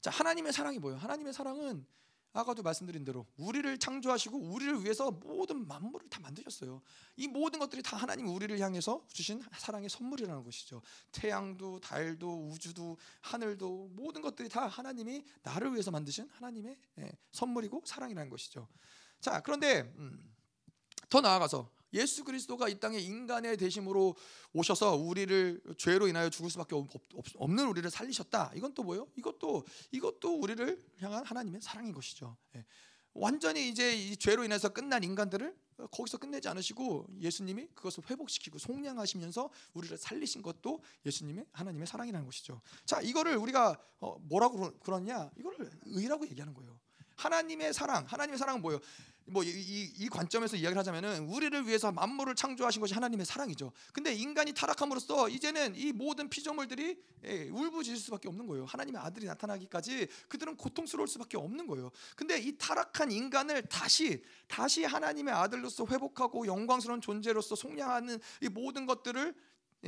자, 0.02 0.10
하나님의 0.10 0.52
사랑이 0.52 0.78
뭐예요? 0.80 0.98
하나님의 0.98 1.32
사랑은 1.32 1.86
아까도 2.32 2.62
말씀드린 2.62 3.04
대로 3.04 3.26
우리를 3.36 3.78
창조하시고 3.78 4.36
우리를 4.36 4.82
위해서 4.82 5.10
모든 5.10 5.66
만물을 5.68 6.08
다 6.08 6.18
만드셨어요. 6.20 6.80
이 7.16 7.28
모든 7.28 7.60
것들이 7.60 7.82
다 7.82 7.96
하나님 7.96 8.26
우리를 8.26 8.58
향해서 8.58 9.06
주신 9.12 9.42
사랑의 9.56 9.88
선물이라는 9.88 10.42
것이죠. 10.42 10.82
태양도 11.12 11.78
달도 11.80 12.48
우주도 12.48 12.96
하늘도 13.20 13.90
모든 13.92 14.22
것들이 14.22 14.48
다 14.48 14.66
하나님이 14.66 15.24
나를 15.42 15.72
위해서 15.72 15.90
만드신 15.90 16.28
하나님의 16.32 16.76
예, 17.00 17.12
선물이고 17.32 17.82
사랑이라는 17.84 18.30
것이죠. 18.30 18.66
자, 19.20 19.40
그런데 19.40 19.82
음, 19.98 20.34
더 21.10 21.20
나아가서 21.20 21.70
예수 21.94 22.24
그리스도가 22.24 22.68
이 22.68 22.78
땅에 22.80 22.98
인간의 22.98 23.56
대심으로 23.56 24.14
오셔서 24.52 24.96
우리를 24.96 25.60
죄로 25.78 26.08
인하여 26.08 26.30
죽을 26.30 26.50
수밖에 26.50 26.74
없 26.74 27.52
는 27.52 27.68
우리를 27.68 27.90
살리셨다. 27.90 28.52
이건 28.54 28.74
또 28.74 28.82
뭐예요? 28.82 29.06
이것도 29.16 29.64
이것도 29.90 30.38
우리를 30.38 30.82
향한 31.00 31.24
하나님의 31.24 31.60
사랑인 31.60 31.92
것이죠. 31.92 32.36
예. 32.56 32.64
완전히 33.14 33.68
이제 33.68 33.94
이 33.94 34.16
죄로 34.16 34.42
인해서 34.44 34.70
끝난 34.70 35.04
인간들을 35.04 35.54
거기서 35.90 36.18
끝내지 36.18 36.48
않으시고 36.48 37.08
예수님이 37.20 37.66
그것을 37.74 38.04
회복시키고 38.08 38.58
속량하시면서 38.58 39.50
우리를 39.74 39.98
살리신 39.98 40.40
것도 40.42 40.82
예수님의 41.04 41.44
하나님의 41.52 41.86
사랑이라는 41.86 42.24
것이죠. 42.24 42.60
자, 42.86 43.00
이거를 43.02 43.36
우리가 43.36 43.78
어, 44.00 44.18
뭐라고 44.20 44.78
그러냐? 44.78 45.30
이거를 45.36 45.70
의라고 45.86 46.26
얘기하는 46.28 46.54
거예요. 46.54 46.78
하나님의 47.16 47.72
사랑, 47.72 48.04
하나님의 48.06 48.38
사랑은 48.38 48.60
뭐예요? 48.62 48.80
뭐이 49.26 49.48
이, 49.48 49.92
이 49.98 50.08
관점에서 50.08 50.56
이야기를 50.56 50.78
하자면은 50.78 51.28
우리를 51.28 51.66
위해서 51.66 51.92
만물을 51.92 52.34
창조하신 52.34 52.80
것이 52.80 52.94
하나님의 52.94 53.24
사랑이죠. 53.24 53.72
근데 53.92 54.12
인간이 54.12 54.52
타락함으로써 54.52 55.28
이제는 55.28 55.74
이 55.76 55.92
모든 55.92 56.28
피조물들이 56.28 57.00
예, 57.24 57.48
울부짖을 57.50 57.98
수밖에 57.98 58.28
없는 58.28 58.46
거예요. 58.46 58.64
하나님의 58.64 59.00
아들이 59.00 59.26
나타나기까지 59.26 60.08
그들은 60.28 60.56
고통스러울 60.56 61.08
수밖에 61.08 61.36
없는 61.36 61.66
거예요. 61.66 61.90
근데 62.16 62.38
이 62.38 62.56
타락한 62.58 63.12
인간을 63.12 63.62
다시 63.62 64.22
다시 64.48 64.84
하나님의 64.84 65.32
아들로서 65.32 65.86
회복하고 65.86 66.46
영광스러운 66.46 67.00
존재로서 67.00 67.54
속량하는 67.54 68.18
이 68.42 68.48
모든 68.48 68.86
것들을 68.86 69.34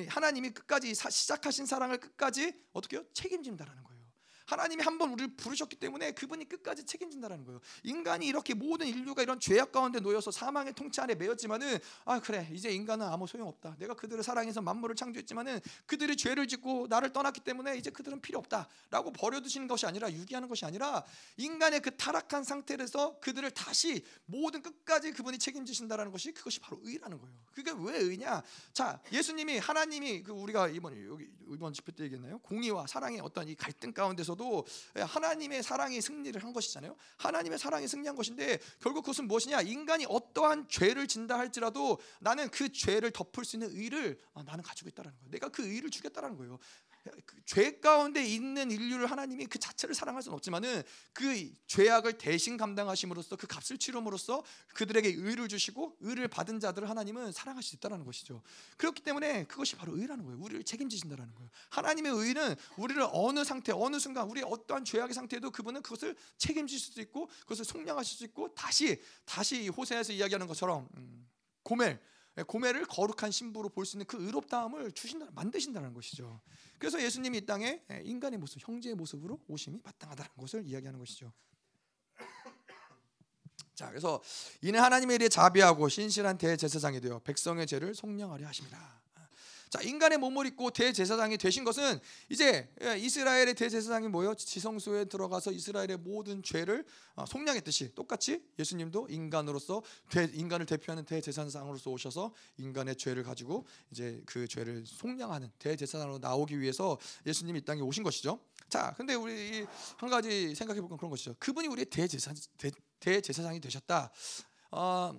하나님이 0.08 0.50
끝까지 0.50 0.94
시작하신 0.94 1.66
사랑을 1.66 1.98
끝까지 1.98 2.52
어떻게요? 2.72 3.04
책임진다라는 3.12 3.82
거예요. 3.84 4.03
하나님이 4.46 4.82
한 4.82 4.94
번 4.94 5.10
우리를 5.10 5.34
부르셨기 5.36 5.74
때문에 5.76 6.12
그분이 6.12 6.48
끝까지 6.48 6.84
책임진다라는 6.86 7.44
거예요. 7.44 7.60
인간이 7.82 8.26
이렇게 8.26 8.54
모든 8.54 8.86
인류가 8.86 9.22
이런 9.22 9.40
죄악 9.40 9.72
가운데 9.72 9.98
놓여서 9.98 10.30
사망의 10.30 10.74
통치 10.74 11.00
안에 11.00 11.16
매였지만은 11.16 11.78
아 12.04 12.20
그래 12.20 12.48
이제 12.52 12.70
인간은 12.70 13.04
아무 13.06 13.26
소용 13.26 13.48
없다. 13.48 13.74
내가 13.78 13.94
그들을 13.94 14.22
사랑해서 14.22 14.62
만물을 14.62 14.94
창조했지만은 14.94 15.60
그들이 15.86 16.16
죄를 16.16 16.46
짓고 16.46 16.86
나를 16.88 17.12
떠났기 17.12 17.40
때문에 17.40 17.76
이제 17.76 17.90
그들은 17.90 18.20
필요 18.20 18.38
없다라고 18.38 19.12
버려두시는 19.12 19.66
것이 19.66 19.86
아니라 19.86 20.12
유기하는 20.12 20.48
것이 20.48 20.64
아니라 20.64 21.04
인간의 21.38 21.80
그 21.80 21.96
타락한 21.96 22.44
상태에서 22.44 23.18
그들을 23.18 23.50
다시 23.50 24.04
모든 24.26 24.62
끝까지 24.62 25.10
그분이 25.12 25.38
책임지신다라는 25.38 26.12
것이 26.12 26.30
그것이 26.32 26.60
바로 26.60 26.78
의라는 26.84 27.18
거예요. 27.18 27.34
그게 27.52 27.72
왜 27.76 27.98
의냐? 27.98 28.42
자 28.72 29.00
예수님이 29.12 29.58
하나님이 29.58 30.22
그 30.22 30.30
우리가 30.32 30.68
이번 30.68 31.04
여기 31.06 31.28
이번 31.48 31.72
집회 31.72 31.90
때 31.90 32.04
얘기했나요? 32.04 32.38
공의와 32.38 32.86
사랑의 32.86 33.20
어떤 33.20 33.48
이 33.48 33.54
갈등 33.56 33.92
가운데서 33.92 34.33
중에서도 34.34 34.66
하나님의 34.96 35.62
사랑이 35.62 36.00
승리를 36.00 36.42
한 36.42 36.52
것이잖아요. 36.52 36.96
하나님의 37.16 37.58
사랑이 37.58 37.88
승리한 37.88 38.16
것인데 38.16 38.58
결국 38.80 39.02
그것은 39.02 39.26
무엇이냐? 39.26 39.62
인간이 39.62 40.06
어떠한 40.08 40.68
죄를 40.68 41.06
진다 41.08 41.38
할지라도 41.38 41.98
나는 42.20 42.48
그 42.50 42.70
죄를 42.70 43.10
덮을 43.10 43.44
수 43.44 43.56
있는 43.56 43.70
의를 43.70 44.20
아, 44.34 44.42
나는 44.42 44.62
가지고 44.62 44.88
있다라는 44.90 45.16
거예요. 45.18 45.30
내가 45.30 45.48
그 45.48 45.66
의를 45.66 45.90
주겠다라는 45.90 46.36
거예요. 46.36 46.58
그죄 47.26 47.78
가운데 47.80 48.24
있는 48.24 48.70
인류를 48.70 49.10
하나님이 49.10 49.46
그 49.46 49.58
자체를 49.58 49.94
사랑할 49.94 50.22
수는 50.22 50.34
없지만은 50.36 50.82
그 51.12 51.52
죄악을 51.66 52.14
대신 52.18 52.56
감당하심으로써 52.56 53.36
그 53.36 53.46
값을 53.46 53.78
치름으로써 53.78 54.42
그들에게 54.74 55.08
의를 55.08 55.48
주시고 55.48 55.98
의를 56.00 56.28
받은 56.28 56.60
자들을 56.60 56.88
하나님은 56.88 57.32
사랑할 57.32 57.62
수 57.62 57.76
있다라는 57.76 58.06
것이죠. 58.06 58.42
그렇기 58.78 59.02
때문에 59.02 59.44
그것이 59.44 59.76
바로 59.76 59.96
의라는 59.96 60.24
거예요. 60.24 60.40
우리를 60.40 60.64
책임지신다라는 60.64 61.34
거예요. 61.34 61.50
하나님의 61.70 62.12
의는 62.12 62.56
우리를 62.78 63.06
어느 63.12 63.44
상태, 63.44 63.72
어느 63.72 63.98
순간 63.98 64.28
우리 64.30 64.42
어떠한 64.42 64.84
죄악의 64.84 65.12
상태에도 65.12 65.50
그분은 65.50 65.82
그것을 65.82 66.16
책임지실 66.38 66.94
수 66.94 67.00
있고 67.02 67.28
그것을 67.40 67.64
속량하실 67.64 68.18
수 68.18 68.24
있고 68.24 68.54
다시 68.54 69.02
다시 69.26 69.68
호세에서 69.68 70.14
이야기하는 70.14 70.46
것처럼 70.46 70.88
음, 70.96 71.28
고멜 71.62 71.98
고멜을 72.42 72.86
거룩한 72.86 73.30
신부로 73.30 73.68
볼 73.68 73.84
수 73.84 73.96
있는 73.96 74.06
그 74.06 74.20
의롭다함을 74.20 74.92
주신다 74.92 75.28
만드신다는 75.32 75.94
것이죠. 75.94 76.40
그래서 76.78 77.00
예수님이 77.00 77.38
이 77.38 77.46
땅에 77.46 77.82
인간의 78.02 78.38
모습, 78.38 78.66
형제의 78.66 78.96
모습으로 78.96 79.38
오심이 79.46 79.80
마땅하다는 79.84 80.30
것을 80.38 80.66
이야기하는 80.66 80.98
것이죠. 80.98 81.32
자, 83.74 83.88
그래서 83.88 84.20
이는 84.62 84.80
하나님의 84.80 85.16
일에 85.16 85.28
자비하고 85.28 85.88
신실한 85.88 86.38
대제사장이 86.38 87.00
되어 87.00 87.20
백성의 87.20 87.66
죄를 87.66 87.94
속량하려 87.94 88.46
하십니다. 88.48 89.03
자, 89.74 89.82
인간의 89.82 90.18
몸을 90.18 90.46
입고 90.46 90.70
대제사장이 90.70 91.36
되신 91.36 91.64
것은 91.64 91.98
이제 92.28 92.68
예, 92.80 92.96
이스라엘의 92.96 93.54
대제사장이 93.56 94.06
뭐요? 94.06 94.36
지성소에 94.36 95.06
들어가서 95.06 95.50
이스라엘의 95.50 95.96
모든 95.96 96.44
죄를 96.44 96.84
어, 97.16 97.26
속량했듯이 97.26 97.92
똑같이 97.92 98.40
예수님도 98.56 99.08
인간으로서 99.10 99.82
대, 100.10 100.30
인간을 100.32 100.66
대표하는 100.66 101.04
대제사장으로서 101.04 101.90
오셔서 101.90 102.32
인간의 102.56 102.94
죄를 102.94 103.24
가지고 103.24 103.66
이제 103.90 104.22
그 104.26 104.46
죄를 104.46 104.84
속량하는 104.86 105.50
대제사장으로 105.58 106.18
나오기 106.18 106.60
위해서 106.60 106.96
예수님이 107.26 107.58
이 107.58 107.62
땅에 107.62 107.80
오신 107.80 108.04
것이죠. 108.04 108.38
자, 108.68 108.94
근데 108.96 109.14
우리 109.14 109.66
한 109.96 110.08
가지 110.08 110.54
생각해 110.54 110.82
보면 110.82 110.98
그런 110.98 111.10
것이죠. 111.10 111.34
그분이 111.40 111.66
우리의 111.66 111.86
대제사 111.86 112.32
대, 112.58 112.70
대제사장이 113.00 113.58
되셨다. 113.60 114.12
어, 114.70 115.12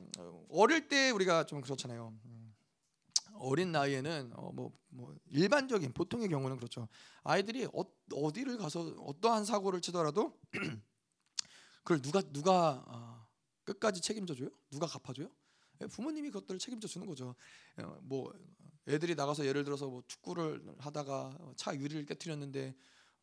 어릴 0.47 0.87
때 0.87 1.09
우리가 1.09 1.45
좀 1.45 1.59
그렇잖아요. 1.59 2.13
어린 3.45 3.71
나이에는 3.71 4.31
어, 4.35 4.51
뭐, 4.51 4.71
뭐 4.89 5.15
일반적인 5.27 5.93
보통의 5.93 6.29
경우는 6.29 6.57
그렇죠. 6.57 6.87
아이들이 7.23 7.65
어, 7.65 8.33
디를 8.33 8.57
가서 8.57 8.81
어떠한 8.99 9.45
사고를 9.45 9.81
치더라도 9.81 10.39
그걸 11.83 12.01
누가 12.01 12.21
누가 12.21 12.83
어, 12.87 13.27
끝까지 13.63 14.01
책임져 14.01 14.33
줘요? 14.35 14.49
누가 14.71 14.87
갚아 14.87 15.13
줘요? 15.13 15.29
예, 15.81 15.87
부모님이 15.87 16.31
그것들을 16.31 16.59
책임져 16.59 16.87
주는 16.87 17.05
거죠. 17.05 17.35
어, 17.77 17.99
뭐 18.01 18.33
애들이 18.87 19.15
나가서 19.15 19.45
예를 19.45 19.63
들어서 19.63 19.87
뭐 19.87 20.03
축구를 20.07 20.75
하다가 20.79 21.37
차 21.55 21.75
유리를 21.75 22.05
깨뜨렸는데 22.05 22.75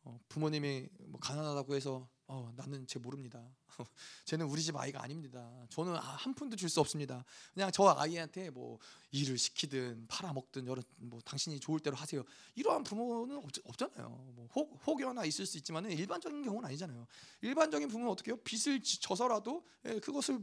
어, 0.03 0.19
부모님이 0.27 0.89
뭐 1.05 1.19
가난하다고 1.19 1.75
해서 1.75 2.07
어, 2.27 2.51
나는 2.55 2.85
쟤 2.87 2.99
모릅니다. 2.99 3.45
쟤는 4.25 4.47
우리 4.47 4.61
집 4.61 4.75
아이가 4.75 5.03
아닙니다. 5.03 5.65
저는 5.69 5.95
아, 5.95 5.99
한 5.99 6.33
푼도 6.33 6.55
줄 6.55 6.69
수 6.69 6.79
없습니다. 6.79 7.23
그냥 7.53 7.69
저 7.71 7.95
아이한테 7.97 8.49
뭐 8.49 8.79
일을 9.11 9.37
시키든 9.37 10.07
팔아먹든 10.07 10.67
여러 10.67 10.81
뭐 10.97 11.19
당신이 11.21 11.59
좋을 11.59 11.79
대로 11.79 11.95
하세요. 11.95 12.23
이러한 12.55 12.83
부모는 12.83 13.37
없, 13.37 13.77
잖아요 13.77 14.09
뭐 14.35 14.47
혹, 14.55 14.79
혹여나 14.87 15.25
있을 15.25 15.45
수 15.45 15.57
있지만 15.57 15.89
일반적인 15.89 16.43
경우는 16.43 16.67
아니잖아요. 16.67 17.05
일반적인 17.41 17.87
부모는 17.87 18.11
어떻게 18.11 18.31
해요? 18.31 18.39
빚을 18.43 18.81
져서라도 18.81 19.65
예, 19.85 19.99
그것을 19.99 20.39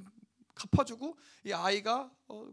갚아주고 0.54 1.16
이 1.46 1.52
아이가 1.52 2.10
어, 2.28 2.48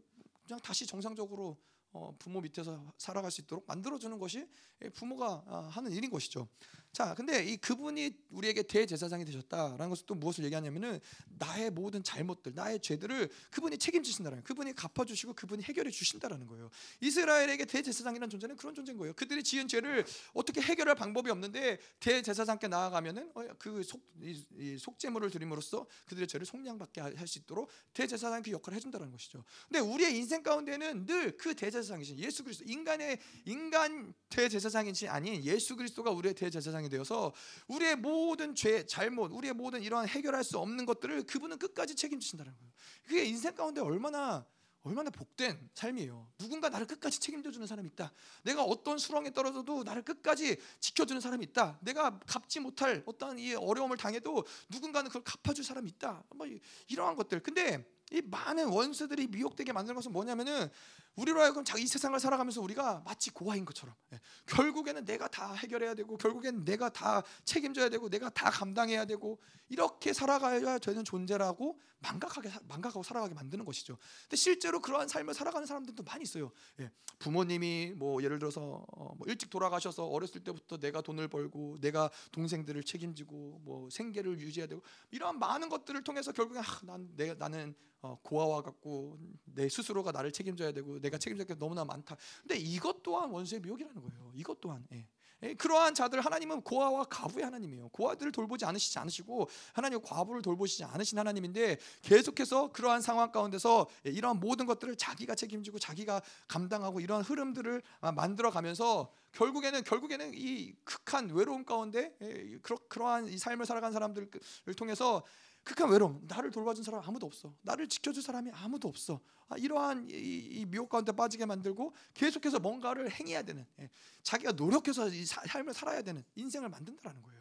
그냥 0.45 0.60
다시 0.62 0.86
정상적으로 0.88 1.58
어, 1.91 2.16
부모 2.20 2.41
밑에서 2.41 2.93
살아갈 2.97 3.32
수 3.32 3.41
있도록 3.41 3.66
만들어주는 3.68 4.18
것이 4.20 4.47
부모가 4.93 5.43
아, 5.47 5.70
하는 5.72 5.91
일인 5.91 6.10
것이죠. 6.10 6.47
자, 6.92 7.14
근데 7.14 7.44
이 7.46 7.58
그분이 7.58 8.12
우리에게 8.32 8.64
대제사장이 8.64 9.24
되셨다라는 9.26 9.90
것은 9.90 10.06
또 10.08 10.16
무엇을 10.16 10.44
얘기하냐면은 10.46 11.00
나의 11.38 11.70
모든 11.70 12.04
잘못들, 12.04 12.54
나의 12.56 12.80
죄들을 12.80 13.30
그분이 13.52 13.78
책임지신다라는 13.78 14.44
그분이 14.44 14.74
갚아주시고 14.74 15.34
그분이 15.34 15.64
해결해 15.64 15.92
주신다라는 15.92 16.48
거예요. 16.48 16.70
이스라엘에게 17.02 17.66
대제사장이라는 17.66 18.30
존재는 18.30 18.56
그런 18.58 18.74
존재인 18.74 18.98
거예요. 18.98 19.14
그들이 19.14 19.44
지은 19.44 19.68
죄를 19.68 20.06
어떻게 20.34 20.60
해결할 20.60 20.96
방법이 20.96 21.30
없는데 21.30 21.78
대제사장께 22.00 22.68
나아가면은 22.68 23.32
어, 23.36 23.48
그 23.58 23.84
속, 23.84 24.02
이, 24.22 24.78
속죄물을 24.80 25.30
드림으로써 25.30 25.86
그들의 26.06 26.28
죄를 26.28 26.46
속량받게 26.46 27.02
할 27.02 27.28
수 27.28 27.40
있도록 27.40 27.70
대제사장이 27.94 28.44
그 28.44 28.52
역할을 28.52 28.78
해준다는 28.78 29.12
것이죠. 29.12 29.44
근데 29.68 29.80
우리의 29.80 30.16
인생 30.16 30.42
가운데는 30.42 31.06
늘 31.06 31.38
그 31.38 31.54
대제사장이신 31.56 32.20
예수 32.20 32.44
그리스도 32.44 32.66
인간의 32.68 33.20
인간 33.46 34.14
대제사장이신 34.30 35.10
아닌 35.10 35.44
예수 35.44 35.76
그리스도가 35.76 36.12
우리의 36.12 36.34
대제사장이 36.34 36.76
대상이 36.78 36.89
되어서 36.89 37.34
우리의 37.67 37.95
모든 37.95 38.55
죄, 38.55 38.86
잘못, 38.86 39.32
우리의 39.32 39.53
모든 39.53 39.82
이러한 39.82 40.07
해결할 40.07 40.43
수 40.43 40.57
없는 40.59 40.86
것들을 40.86 41.23
그분은 41.23 41.57
끝까지 41.57 41.95
책임지신다는 41.95 42.53
거예요. 42.55 42.71
그게 43.03 43.25
인생 43.25 43.55
가운데 43.55 43.82
얼마나 43.82 44.45
얼마나 44.84 45.09
복된 45.09 45.69
삶이에요. 45.73 46.30
누군가 46.38 46.69
나를 46.69 46.88
끝까지 46.88 47.19
책임져 47.19 47.51
주는 47.51 47.67
사람이 47.67 47.89
있다. 47.89 48.13
내가 48.43 48.63
어떤 48.63 48.97
수렁에 48.97 49.34
떨어져도 49.34 49.84
나를 49.84 50.01
끝까지 50.01 50.55
지켜주는 50.80 51.19
사람이 51.19 51.43
있다. 51.47 51.78
내가 51.82 52.19
갚지 52.19 52.61
못할 52.61 53.03
어떤 53.05 53.38
이 53.38 53.53
어려움을 53.53 53.97
당해도 53.97 54.45
누군가는 54.69 55.09
그걸 55.09 55.23
갚아줄 55.25 55.65
사람이 55.65 55.89
있다. 55.89 56.23
뭐 56.34 56.47
이러한 56.88 57.15
것들. 57.17 57.43
근데 57.43 57.86
이 58.11 58.21
많은 58.21 58.69
원수들이 58.69 59.28
미혹되게 59.28 59.73
만드는 59.73 59.93
것은 59.95 60.13
뭐냐면은 60.13 60.69
우리로 61.18 61.41
하여금 61.41 61.63
이 61.78 61.88
세상을 61.88 62.18
살아가면서 62.20 62.61
우리가 62.61 63.01
마치 63.03 63.32
고아인 63.32 63.65
것처럼 63.65 63.93
예, 64.13 64.20
결국에는 64.45 65.03
내가 65.03 65.28
다 65.28 65.53
해결해야 65.53 65.95
되고 65.95 66.15
결국에는 66.15 66.63
내가 66.63 66.89
다 66.89 67.24
책임져야 67.43 67.89
되고 67.89 68.09
내가 68.09 68.30
다 68.30 68.49
감당해야 68.49 69.05
되고 69.05 69.39
이렇게 69.68 70.13
살아가야 70.13 70.78
되는 70.80 71.03
존재라고 71.03 71.80
망각하게 71.99 72.51
망각하고 72.68 73.03
살아가게 73.03 73.34
만드는 73.34 73.65
것이죠. 73.65 73.97
근데 74.24 74.36
실제로 74.36 74.80
그러한 74.80 75.07
삶을 75.07 75.34
살아가는 75.34 75.65
사람들도 75.65 76.03
많이 76.03 76.24
있어요. 76.24 76.51
예, 76.80 76.91
부모님이 77.18 77.93
뭐 77.95 78.22
예를 78.22 78.38
들어서 78.38 78.86
어, 78.95 79.15
뭐 79.15 79.28
일찍 79.28 79.49
돌아가셔서 79.49 80.05
어렸을 80.05 80.43
때부터 80.43 80.78
내가 80.78 81.01
돈을 81.01 81.28
벌고 81.28 81.78
내가 81.82 82.11
동생들을 82.32 82.84
책임지고 82.84 83.61
뭐 83.63 83.89
생계를 83.89 84.39
유지해야 84.39 84.68
되고 84.68 84.84
이러한 85.09 85.39
많은 85.39 85.70
것들을 85.70 86.03
통해서 86.03 86.32
결국엔 86.32 86.61
아, 86.63 86.80
난 86.84 87.09
내가 87.15 87.34
나는 87.34 87.76
어, 88.01 88.18
고아와 88.22 88.61
같고 88.61 89.18
내 89.45 89.68
스스로가 89.68 90.11
나를 90.11 90.32
책임져야 90.32 90.72
되고 90.72 90.99
내가 91.08 91.18
책임질 91.18 91.45
게 91.45 91.55
너무나 91.55 91.84
많다. 91.84 92.16
근데 92.41 92.58
이것 92.58 93.01
또한 93.03 93.30
원수의 93.30 93.62
미혹이라는 93.62 94.01
거예요. 94.01 94.32
이것 94.36 94.60
또한. 94.62 94.86
예. 94.93 95.05
예, 95.43 95.53
그러한 95.53 95.93
자들 95.93 96.22
하나님은 96.22 96.62
고아와 96.62 97.03
과부의 97.05 97.45
하나님이에요. 97.45 97.89
고아들을 97.89 98.32
돌보지 98.32 98.66
않으시지 98.66 98.97
않으시고 98.97 99.47
하나님 99.74 100.01
과부를 100.01 100.41
돌보시지 100.41 100.84
않으신 100.84 101.20
하나님인데 101.20 101.78
계속해서 102.01 102.72
그러한 102.72 103.01
상황 103.01 103.32
가운데서 103.32 103.88
예, 104.08 104.10
이러한 104.10 104.39
모든 104.39 104.66
것들을 104.66 104.95
자기가 104.95 105.36
책임지고 105.36 105.78
자기가 105.78 106.22
감당하고 106.47 106.99
이러한 106.99 107.24
흐름들을 107.24 107.84
아, 108.01 108.12
만들어 108.12 108.49
가면서 108.49 109.12
결국에는 109.34 109.84
결국에는 109.84 110.32
이 110.34 110.74
극한 110.84 111.30
외로움 111.30 111.66
가운데 111.66 112.16
예, 112.22 112.58
그러, 112.64 112.78
그러한 112.89 113.28
이 113.28 113.38
삶을 113.38 113.68
살아간 113.68 113.93
사람들을 113.93 114.30
통해서 114.76 115.24
극한 115.68 115.89
외로움. 115.89 116.22
나를 116.28 116.49
돌봐준 116.49 116.82
사람 116.82 117.01
아무도 117.05 117.26
없어. 117.26 117.53
나를 117.61 117.89
지켜줄 117.89 118.24
사람이 118.24 118.51
아무도 118.53 118.88
없어. 118.88 119.20
아, 119.49 119.57
이러한 119.57 120.07
이, 120.09 120.13
이 120.13 120.65
미혹 120.65 120.88
가운데 120.88 121.11
빠지게 121.11 121.45
만들고 121.45 121.93
계속해서 122.13 122.59
뭔가를 122.59 123.11
행해야 123.11 123.41
되는 123.43 123.65
예, 123.82 123.89
자기가 124.24 124.53
노력해서 124.53 125.09
이 125.09 125.26
사, 125.26 125.41
삶을 125.45 125.74
살아야 125.74 126.01
되는 126.01 126.24
인생을 126.36 126.70
만든다라는 126.70 127.22
거예요. 127.22 127.37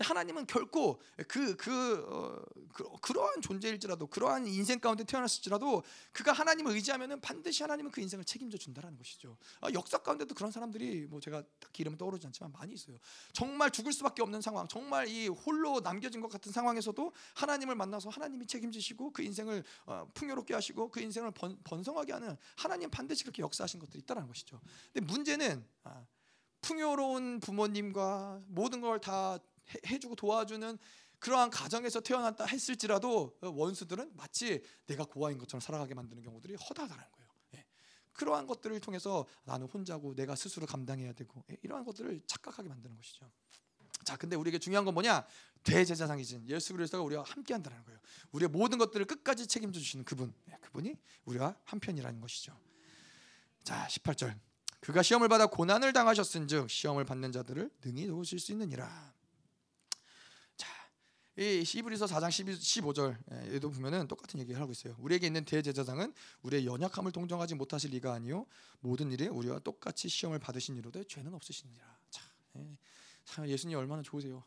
하나님은 0.00 0.46
결코 0.46 1.00
그, 1.26 1.56
그, 1.56 2.06
어, 2.08 2.44
그 2.72 2.84
그러한 3.00 3.40
존재일지라도 3.40 4.06
그러한 4.06 4.46
인생 4.46 4.78
가운데 4.80 5.04
태어났을지라도 5.04 5.82
그가 6.12 6.32
하나님을 6.32 6.72
의지하면은 6.74 7.20
반드시 7.20 7.62
하나님은 7.62 7.90
그 7.90 8.00
인생을 8.00 8.24
책임져 8.24 8.58
준다라는 8.58 8.96
것이죠. 8.96 9.36
아, 9.60 9.70
역사 9.72 9.98
가운데도 9.98 10.34
그런 10.34 10.50
사람들이 10.50 11.06
뭐 11.06 11.20
제가 11.20 11.42
딱 11.58 11.80
이름은 11.80 11.98
떠오르지 11.98 12.26
않지만 12.26 12.52
많이 12.52 12.74
있어요. 12.74 12.96
정말 13.32 13.70
죽을 13.70 13.92
수밖에 13.92 14.22
없는 14.22 14.40
상황, 14.40 14.68
정말 14.68 15.08
이 15.08 15.28
홀로 15.28 15.80
남겨진 15.80 16.20
것 16.20 16.30
같은 16.30 16.52
상황에서도 16.52 17.12
하나님을 17.34 17.74
만나서 17.74 18.10
하나님이 18.10 18.46
책임지시고 18.46 19.12
그 19.12 19.22
인생을 19.22 19.64
어, 19.86 20.06
풍요롭게 20.14 20.54
하시고 20.54 20.90
그 20.90 21.00
인생을 21.00 21.32
번, 21.32 21.58
번성하게 21.64 22.12
하는 22.12 22.36
하나님 22.56 22.90
반드시 22.90 23.24
그렇게 23.24 23.42
역사하신 23.42 23.80
것들이 23.80 24.00
있다는 24.00 24.26
것이죠. 24.26 24.60
근데 24.92 25.06
문제는 25.12 25.64
아, 25.84 26.06
풍요로운 26.60 27.40
부모님과 27.40 28.42
모든 28.48 28.80
걸 28.80 28.98
다 29.00 29.38
해주고 29.86 30.16
도와주는 30.16 30.78
그러한 31.18 31.50
가정에서 31.50 32.00
태어났다 32.00 32.44
했을지라도 32.44 33.36
원수들은 33.40 34.12
마치 34.16 34.62
내가 34.86 35.04
고아인 35.04 35.38
것처럼 35.38 35.60
살아가게 35.60 35.94
만드는 35.94 36.22
경우들이 36.22 36.54
허다하다는 36.54 37.04
거예요. 37.12 37.28
예. 37.56 37.64
그러한 38.12 38.46
것들을 38.46 38.78
통해서 38.80 39.26
나는 39.44 39.66
혼자고 39.66 40.14
내가 40.14 40.36
스스로 40.36 40.66
감당해야 40.66 41.12
되고 41.12 41.44
예. 41.50 41.56
이러한 41.62 41.84
것들을 41.84 42.20
착각하게 42.26 42.68
만드는 42.68 42.96
것이죠. 42.96 43.30
자, 44.04 44.16
근데 44.16 44.36
우리에게 44.36 44.58
중요한 44.58 44.84
건 44.84 44.94
뭐냐? 44.94 45.26
대제사장이신 45.64 46.48
예수 46.48 46.72
그리스도가 46.72 47.02
우리와 47.02 47.24
함께 47.24 47.52
한다는 47.52 47.84
거예요. 47.84 47.98
우리의 48.30 48.48
모든 48.48 48.78
것들을 48.78 49.04
끝까지 49.06 49.48
책임져 49.48 49.80
주시는 49.80 50.04
그분. 50.04 50.32
예. 50.48 50.56
그분이 50.60 50.96
우리와 51.24 51.56
한편이라는 51.64 52.20
것이죠. 52.20 52.56
자, 53.64 53.86
18절. 53.88 54.38
그가 54.80 55.02
시험을 55.02 55.28
받아 55.28 55.46
고난을 55.46 55.92
당하셨은즉 55.92 56.70
시험을 56.70 57.04
받는 57.04 57.32
자들을 57.32 57.70
능히 57.84 58.06
도우실 58.06 58.38
수 58.38 58.52
있느니라. 58.52 59.17
이 61.38 61.62
히브리서 61.64 62.06
4장 62.06 62.32
12, 62.32 62.52
15절 62.54 63.16
에도 63.54 63.70
보면은 63.70 64.08
똑같은 64.08 64.40
얘기를 64.40 64.60
하고 64.60 64.72
있어요. 64.72 64.96
우리에게 64.98 65.28
있는 65.28 65.44
대제사장은 65.44 66.12
우리의 66.42 66.66
연약함을 66.66 67.12
동정하지 67.12 67.54
못하실 67.54 67.92
리가 67.92 68.12
아니요 68.12 68.44
모든 68.80 69.12
일에 69.12 69.28
우리와 69.28 69.60
똑같이 69.60 70.08
시험을 70.08 70.40
받으신 70.40 70.76
이로되 70.76 71.04
죄는 71.04 71.32
없으시니라. 71.34 71.98
자, 72.10 72.24
예. 72.56 72.76
예수님 73.46 73.78
얼마나 73.78 74.02
좋으세요. 74.02 74.42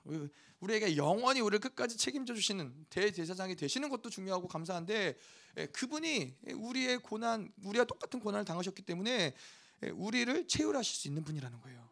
우리에게 0.60 0.98
영원히 0.98 1.40
우리를 1.40 1.60
끝까지 1.60 1.96
책임져 1.96 2.34
주시는 2.34 2.88
대제사장이 2.90 3.56
되시는 3.56 3.88
것도 3.88 4.10
중요하고 4.10 4.50
감사한데 4.50 5.16
예, 5.58 5.66
그분이 5.68 6.36
우리의 6.56 6.98
고난, 6.98 7.54
우리와 7.64 7.86
똑같은 7.86 8.20
고난을 8.20 8.44
당하셨기 8.44 8.82
때문에 8.82 9.34
예, 9.84 9.90
우리를 9.92 10.46
체휼하실 10.46 10.96
수 10.96 11.08
있는 11.08 11.24
분이라는 11.24 11.62
거예요. 11.62 11.90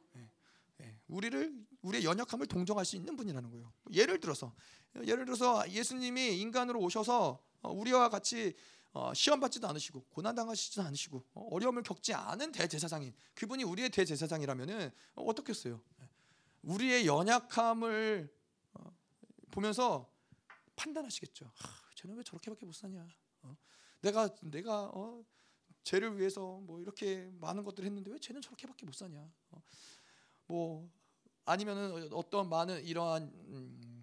예, 0.82 0.96
우리를 1.08 1.70
우리의 1.82 2.04
연약함을 2.04 2.48
동정할 2.48 2.84
수 2.86 2.96
있는 2.96 3.16
분이라는 3.16 3.50
거예요. 3.50 3.72
예를 3.94 4.20
들어서 4.20 4.54
예를 4.96 5.26
들어서 5.26 5.70
예수님이 5.70 6.40
인간으로 6.40 6.80
오셔서 6.80 7.42
어, 7.62 7.72
우리와 7.72 8.10
같이 8.10 8.56
어, 8.92 9.14
시험 9.14 9.40
받지도 9.40 9.68
않으시고 9.68 10.06
고난 10.10 10.36
당하시지도 10.36 10.82
않으시고 10.82 11.24
어, 11.34 11.48
어려움을 11.52 11.84
겪지 11.84 12.14
않은 12.14 12.52
대제사장인 12.52 13.14
그분이 13.36 13.64
우리의 13.64 13.90
대제사장이라면은 13.90 14.92
어떻겠어요? 15.16 15.82
우리의 16.64 17.06
연약함을 17.06 18.34
보면서 19.52 20.12
판단하시겠죠. 20.76 21.52
쟤는 21.96 22.18
왜 22.18 22.24
저렇게밖에 22.24 22.66
못 22.66 22.74
사냐? 22.74 23.08
내가 24.02 24.34
내가 24.42 24.90
어, 24.94 25.24
죄를 25.84 26.18
위해서 26.18 26.60
뭐 26.60 26.80
이렇게 26.82 27.30
많은 27.40 27.64
것들을 27.64 27.86
했는데 27.86 28.12
왜 28.12 28.20
쟤는 28.20 28.42
저렇게밖에 28.42 28.86
못 28.86 28.94
사냐? 28.94 29.30
뭐 30.48 30.90
아니면은 31.46 32.12
어떤 32.14 32.50
많은 32.50 32.84
이러한 32.86 33.24
음, 33.24 33.99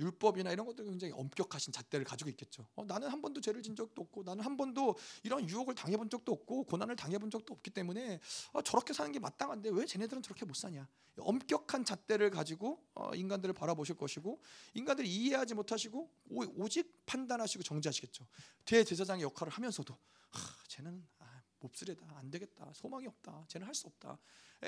율법이나 0.00 0.50
이런 0.50 0.66
것들 0.66 0.84
굉장히 0.84 1.12
엄격하신 1.12 1.72
잣대를 1.72 2.04
가지고 2.04 2.30
있겠죠. 2.30 2.66
어, 2.74 2.84
나는 2.84 3.08
한 3.08 3.20
번도 3.20 3.40
죄를 3.40 3.62
진 3.62 3.76
적도 3.76 4.02
없고 4.02 4.22
나는 4.22 4.44
한 4.44 4.56
번도 4.56 4.96
이런 5.22 5.48
유혹을 5.48 5.74
당해본 5.74 6.08
적도 6.08 6.32
없고 6.32 6.64
고난을 6.64 6.96
당해본 6.96 7.30
적도 7.30 7.54
없기 7.54 7.70
때문에 7.70 8.20
어, 8.52 8.62
저렇게 8.62 8.92
사는 8.92 9.12
게 9.12 9.18
마땅한데 9.18 9.70
왜 9.70 9.84
쟤네들은 9.84 10.22
저렇게 10.22 10.44
못 10.44 10.56
사냐? 10.56 10.88
엄격한 11.18 11.84
잣대를 11.84 12.30
가지고 12.30 12.82
어, 12.94 13.14
인간들을 13.14 13.52
바라보실 13.54 13.96
것이고 13.96 14.40
인간들이 14.74 15.08
이해하지 15.08 15.54
못하시고 15.54 16.10
오, 16.30 16.68
직 16.68 17.04
판단하시고 17.04 17.62
정지하시겠죠. 17.62 18.26
대제사장의 18.64 19.24
역할을 19.24 19.52
하면서도 19.52 19.96
하, 20.30 20.64
쟤는 20.68 21.06
아, 21.18 21.19
몹쓸이다 21.60 22.04
안 22.16 22.30
되겠다 22.30 22.70
소망이 22.74 23.06
없다 23.06 23.44
쟤는 23.48 23.66
할 23.66 23.74
수 23.74 23.86
없다 23.86 24.18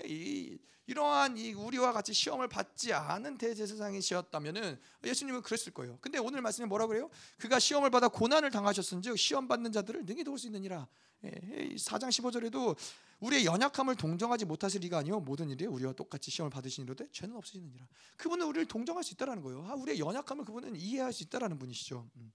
이, 0.05 0.59
이러한 0.87 1.37
이 1.37 1.53
우리와 1.53 1.93
같이 1.93 2.13
시험을 2.13 2.49
받지 2.49 2.93
않은 2.93 3.37
대제사장이셨다면은 3.39 4.81
예수님은 5.05 5.43
그랬을 5.43 5.73
거예요. 5.73 5.99
근데 6.01 6.19
오늘 6.19 6.41
말씀에 6.41 6.67
뭐라 6.67 6.87
그래요? 6.87 7.11
그가 7.39 7.59
시험을 7.59 7.91
받아 7.91 8.09
고난을 8.09 8.51
당하셨은즉 8.51 9.19
시험 9.19 9.49
받는 9.49 9.73
자들을 9.73 10.07
능히 10.07 10.25
도울 10.25 10.39
수 10.39 10.47
있느니라. 10.47 10.89
예, 11.25 11.31
4장 11.77 12.09
15절에도 12.09 12.77
우리의 13.21 13.45
연약함을 13.45 13.95
동정하지 13.95 14.45
못하실 14.47 14.81
리가 14.81 14.99
아니요 14.99 15.21
모든 15.21 15.49
일에 15.51 15.67
우리와 15.67 15.93
똑같이 15.93 16.31
시험을 16.31 16.51
받으시니로되 16.51 17.09
죄는 17.13 17.37
없으시느니라. 17.37 17.87
그분은 18.17 18.47
우리를 18.47 18.67
동정할 18.67 19.05
수 19.05 19.15
있다라는 19.15 19.43
거예요. 19.43 19.65
아, 19.69 19.75
우리의 19.75 20.01
연약함을 20.01 20.45
그분은 20.45 20.75
이해할 20.75 21.13
수 21.13 21.23
있다라는 21.23 21.59
분이시죠. 21.59 22.09
음. 22.17 22.33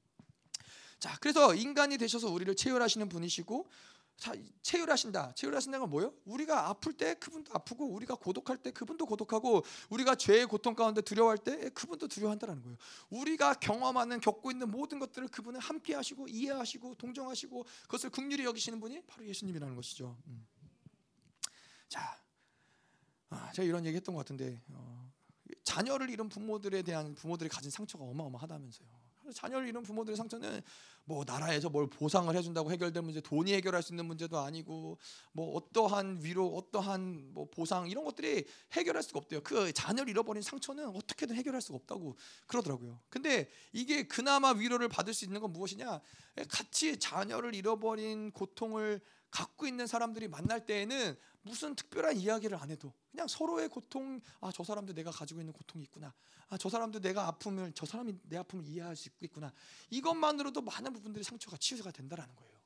자, 1.00 1.18
그래서 1.20 1.54
인간이 1.54 1.98
되셔서 1.98 2.30
우리를 2.30 2.56
체휼하시는 2.56 3.10
분이시고 3.10 3.68
체휼하신다. 4.18 5.34
체휼하신다는 5.36 5.82
건 5.82 5.90
뭐예요? 5.92 6.14
우리가 6.26 6.70
아플 6.70 6.94
때 6.94 7.14
그분도 7.16 7.54
아프고 7.54 7.86
우리가 7.86 8.16
고독할 8.16 8.58
때 8.58 8.72
그분도 8.72 9.06
고독하고 9.06 9.64
우리가 9.90 10.16
죄의 10.16 10.48
고통 10.48 10.74
가운데 10.74 11.02
두려워할 11.02 11.38
때 11.38 11.70
그분도 11.70 12.08
두려워한다는 12.08 12.62
거예요. 12.64 12.78
우리가 13.10 13.54
경험하는 13.56 14.20
겪고 14.20 14.52
있는 14.52 14.72
모든 14.72 15.00
것들을 15.00 15.28
그분은 15.28 15.60
함께 15.60 15.94
하시고 15.94 16.28
이해하시고 16.28 16.96
동정하시고 16.96 17.66
그것을 17.84 18.10
긍휼히 18.10 18.44
여기시는 18.44 18.80
분이 18.80 19.02
바로 19.06 19.26
예수님이라는 19.28 19.76
것이죠. 19.76 20.18
음. 20.28 20.48
자, 21.88 22.20
아, 23.30 23.52
제가 23.54 23.68
이런 23.68 23.86
얘기했던 23.86 24.16
것 24.16 24.20
같은데 24.20 24.62
어, 24.70 25.12
자녀를 25.64 26.10
잃은 26.10 26.28
부모들에 26.30 26.82
대한 26.82 27.14
부모들이 27.14 27.50
가진 27.50 27.70
상처가 27.70 28.04
어마어마하다면서요. 28.06 28.88
자녀를 29.34 29.68
잃은 29.68 29.84
부모들의 29.84 30.16
상처는 30.16 30.62
뭐 31.08 31.24
나라에서 31.26 31.70
뭘 31.70 31.90
보상을 31.90 32.36
해준다고 32.36 32.70
해결될 32.70 33.02
문제, 33.02 33.22
돈이 33.22 33.54
해결할 33.54 33.82
수 33.82 33.94
있는 33.94 34.06
문제도 34.06 34.38
아니고 34.40 34.98
뭐 35.32 35.56
어떠한 35.56 36.20
위로, 36.22 36.54
어떠한 36.58 37.34
뭐 37.34 37.50
보상 37.50 37.90
이런 37.90 38.04
것들이 38.04 38.46
해결할 38.74 39.02
수가 39.02 39.20
없대요. 39.20 39.40
그 39.42 39.72
자녀를 39.72 40.10
잃어버린 40.10 40.44
상처는 40.44 40.90
어떻게든 40.90 41.34
해결할 41.38 41.62
수가 41.62 41.78
없다고 41.78 42.18
그러더라고요. 42.46 43.00
근데 43.10 43.50
이게 43.72 44.04
그나마 44.04 44.52
위로를 44.52 44.90
받을 44.90 45.14
수 45.14 45.24
있는 45.24 45.40
건 45.40 45.54
무엇이냐? 45.54 46.02
같이 46.50 47.00
자녀를 47.00 47.56
잃어버린 47.56 48.32
고통을 48.32 49.00
갖고 49.32 49.66
있는 49.66 49.88
사람들이 49.88 50.28
만날 50.28 50.66
때에는 50.66 51.16
무슨 51.42 51.76
특별한 51.76 52.18
이야기를 52.18 52.58
안 52.58 52.70
해도 52.70 52.94
그냥 53.12 53.28
서로의 53.28 53.70
고통 53.70 54.20
아 54.42 54.52
저 54.54 54.64
사람도 54.64 54.94
내가 54.94 55.12
가지고 55.12 55.40
있는 55.42 55.54
고통이 55.54 55.84
있구나 55.86 56.14
아 56.50 56.58
저 56.58 56.70
사람도 56.70 57.00
내가 57.00 57.28
아픔을 57.28 57.74
저 57.76 57.86
사람이 57.86 58.14
내 58.24 58.38
아픔을 58.38 58.66
이해할 58.66 58.96
수 58.96 59.10
있겠구나 59.10 59.52
이것만으로도 59.90 60.62
많은 60.62 60.94
부분들이 60.98 61.24
상처가 61.24 61.58
치유가 61.58 61.92
된다라는 61.92 62.36
거예요. 62.36 62.58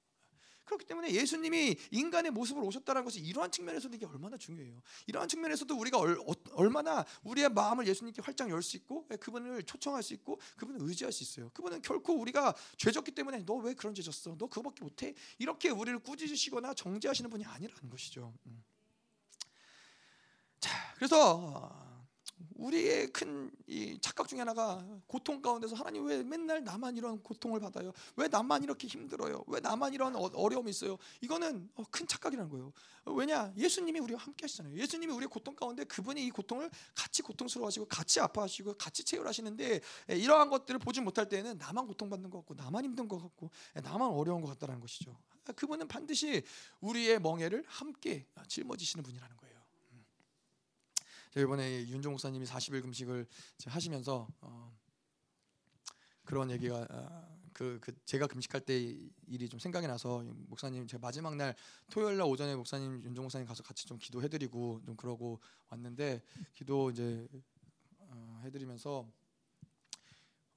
그렇기 0.64 0.86
때문에 0.86 1.12
예수님이 1.12 1.76
인간의 1.92 2.32
모습으로 2.32 2.66
오셨다는 2.68 3.04
것이 3.04 3.20
이러한 3.20 3.52
측면에서도 3.52 3.94
이게 3.94 4.06
얼마나 4.06 4.38
중요해요. 4.38 4.82
이러한 5.06 5.28
측면에서도 5.28 5.76
우리가 5.76 5.98
얼, 5.98 6.18
어, 6.20 6.70
마나 6.70 7.04
우리의 7.24 7.50
마음을 7.50 7.86
예수님께 7.88 8.22
활짝 8.22 8.50
열 8.50 8.62
수 8.62 8.78
있고 8.78 9.06
예, 9.12 9.18
그분을 9.18 9.64
초청할 9.64 10.02
수 10.02 10.14
있고 10.14 10.40
그분을 10.56 10.80
의지할 10.88 11.12
수 11.12 11.24
있어요. 11.24 11.50
그분은 11.50 11.82
결코 11.82 12.14
우리가 12.14 12.56
죄졌기 12.78 13.12
때문에 13.12 13.40
너 13.46 13.56
왜 13.56 13.74
그런 13.74 13.94
죄 13.94 14.02
졌어? 14.02 14.38
너 14.38 14.48
그거밖에 14.48 14.82
못해? 14.84 15.14
이렇게 15.40 15.70
우리를 15.70 16.00
꾸짖으시거나 16.00 16.74
정죄하시는 16.74 17.30
분이 17.30 17.44
아니라는 17.44 17.90
것이죠. 17.90 18.34
음. 18.46 18.64
자, 20.62 20.94
그래서 20.96 21.91
우리의 22.56 23.08
큰 23.08 23.52
착각 24.02 24.28
중에 24.28 24.40
하나가 24.40 24.86
고통 25.08 25.42
가운데서 25.42 25.76
하나님 25.76 26.06
왜 26.06 26.24
맨날 26.24 26.64
나만 26.64 26.98
이런 26.98 27.22
고통을 27.22 27.60
받아요? 27.60 27.92
왜 28.16 28.28
나만 28.28 28.64
이렇게 28.64 28.88
힘들어요? 28.88 29.44
왜 29.48 29.60
나만 29.60 29.94
이런 29.94 30.16
어, 30.16 30.30
어려움이 30.34 30.70
있어요? 30.70 30.98
이거는 31.22 31.70
어, 31.76 31.84
큰 31.92 32.08
착각이라는 32.08 32.50
거예요. 32.50 32.72
왜냐? 33.06 33.52
예수님이 33.58 34.00
우리와 34.00 34.20
함께 34.20 34.46
하시잖아요. 34.46 34.76
예수님이 34.78 35.14
우리의 35.14 35.28
고통 35.28 35.56
가운데 35.56 35.84
그분이 35.84 36.24
이 36.26 36.30
고통을 36.30 36.70
같이 36.96 37.22
고통스러워하시고 37.22 37.86
같이 37.88 38.20
아파하시고 38.20 38.76
같이 38.76 39.04
체휼하시는데 39.04 39.82
이러한 40.10 40.50
것들을 40.50 40.80
보지 40.80 41.02
못할 41.02 41.28
때는 41.28 41.58
나만 41.58 41.88
고통받는 41.88 42.30
것 42.30 42.40
같고 42.40 42.54
나만 42.56 42.84
힘든 42.86 43.08
것 43.08 43.22
같고 43.22 43.50
나만 43.74 44.10
어려운 44.10 44.42
것 44.42 44.48
같다는 44.50 44.80
것이죠. 44.80 45.18
그분은 45.56 45.88
반드시 45.88 46.44
우리의 46.80 47.20
멍에를 47.20 47.64
함께 47.68 48.26
짊어지시는 48.48 49.04
분이라는 49.04 49.38
거예요. 49.38 49.51
제가 51.32 51.46
이번에 51.46 51.88
윤종 51.88 52.12
목사님이 52.14 52.46
40일 52.46 52.82
금식을 52.82 53.26
하시면서 53.66 54.28
어, 54.42 54.78
그런 56.26 56.52
얘기가 56.52 56.86
아, 56.90 57.28
그, 57.54 57.80
그 57.82 57.94
제가 58.04 58.28
금식할 58.28 58.62
때 58.62 58.78
일이 59.28 59.48
좀 59.48 59.58
생각이 59.58 59.88
나서 59.88 60.24
목사님 60.24 60.88
제가 60.88 61.00
마지막 61.00 61.38
날 61.38 61.56
토요일 61.90 62.18
날 62.18 62.28
오전에 62.28 62.54
목사님 62.56 63.02
윤종 63.04 63.24
목사님 63.24 63.48
가서 63.48 63.64
같이 63.64 63.86
좀 63.86 63.98
기도해드리고 63.98 64.82
좀 64.86 64.98
그러고 64.98 65.40
왔는데 65.70 66.22
기도 66.54 66.92
이제 66.92 67.26
어, 67.98 68.42
해드리면서 68.44 69.10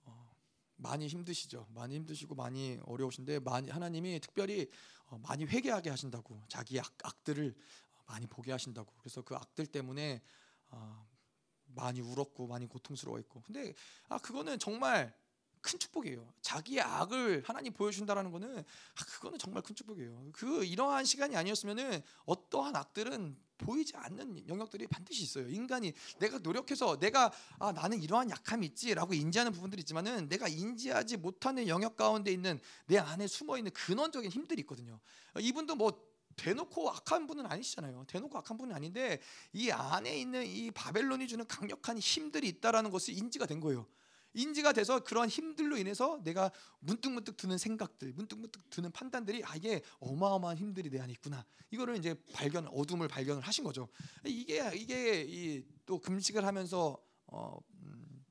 어, 0.03 0.37
많이 0.75 1.07
힘드시죠. 1.07 1.68
많이 1.72 1.95
힘드시고 1.95 2.35
많이 2.35 2.81
어려우신데 2.85 3.39
많이 3.41 3.70
하나님이 3.70 4.18
특별히 4.18 4.68
어, 5.07 5.18
많이 5.18 5.45
회개하게 5.45 5.91
하신다고 5.91 6.43
자기 6.49 6.81
악, 6.81 6.93
악들을 7.05 7.55
많이 8.07 8.27
보게 8.27 8.51
하신다고 8.51 8.93
그래서 8.99 9.22
그 9.22 9.37
악들 9.37 9.66
때문에 9.66 10.20
어, 10.75 11.07
많이 11.66 12.01
울었고 12.01 12.47
많이 12.47 12.66
고통스러워했고 12.66 13.43
근데 13.43 13.75
아 14.09 14.18
그거는 14.18 14.59
정말 14.59 15.14
큰 15.64 15.79
축복이에요. 15.79 16.31
자기의 16.43 16.83
악을 16.83 17.43
하나님 17.47 17.72
보여준다라는 17.72 18.31
거는 18.31 18.59
아, 18.59 19.05
그거는 19.07 19.39
정말 19.39 19.62
큰 19.62 19.75
축복이에요. 19.75 20.29
그 20.35 20.62
이러한 20.62 21.07
시간이 21.07 21.35
아니었으면은 21.37 22.03
어떠한 22.27 22.77
악들은 22.77 23.35
보이지 23.57 23.97
않는 23.97 24.47
영역들이 24.47 24.87
반드시 24.89 25.22
있어요. 25.22 25.49
인간이 25.49 25.95
내가 26.18 26.39
노력해서 26.39 26.99
내가 26.99 27.33
아 27.59 27.72
나는 27.72 28.03
이러한 28.03 28.29
약함이 28.29 28.66
있지라고 28.66 29.14
인지하는 29.14 29.53
부분들이 29.53 29.81
있지만은 29.81 30.29
내가 30.29 30.49
인지하지 30.49 31.16
못하는 31.16 31.66
영역 31.66 31.97
가운데 31.97 32.31
있는 32.31 32.61
내 32.87 32.99
안에 32.99 33.27
숨어 33.27 33.57
있는 33.57 33.72
근원적인 33.72 34.31
힘들이 34.31 34.61
있거든요. 34.62 35.01
이분도 35.41 35.77
뭐 35.77 36.14
대놓고 36.37 36.91
악한 36.91 37.26
분은 37.26 37.47
아니시잖아요. 37.47 38.05
대놓고 38.07 38.39
악한 38.39 38.57
분은 38.57 38.74
아닌데 38.74 39.20
이 39.53 39.70
안에 39.70 40.18
있는 40.18 40.47
이 40.47 40.70
바벨론이 40.70 41.28
주는 41.28 41.47
강력한 41.47 41.99
힘들이 41.99 42.49
있다라는 42.49 42.91
것이 42.91 43.12
인지가 43.12 43.47
된 43.47 43.61
거예요. 43.61 43.87
인지가 44.37 44.72
돼서 44.72 44.99
그러한 44.99 45.28
힘들로 45.28 45.76
인해서 45.76 46.20
내가 46.24 46.51
문득문득 46.80 47.37
드는 47.37 47.57
생각들, 47.57 48.12
문득문득 48.14 48.68
드는 48.68 48.91
판단들이 48.91 49.45
아 49.45 49.55
이게 49.55 49.80
어마어마한 50.01 50.59
힘들이 50.59 50.91
내 50.91 50.99
안에 51.01 51.12
있구나. 51.12 51.45
이거를 51.70 51.97
이제 51.97 52.16
발견, 52.32 52.66
어둠을 52.66 53.07
발견을 53.07 53.43
하신 53.43 53.62
거죠. 53.62 53.89
이게 54.24 54.70
이게 54.74 55.22
이 55.22 55.74
또 55.87 55.99
금식을 55.99 56.45
하면서 56.45 56.99
어, 57.26 57.59
음, 57.82 58.24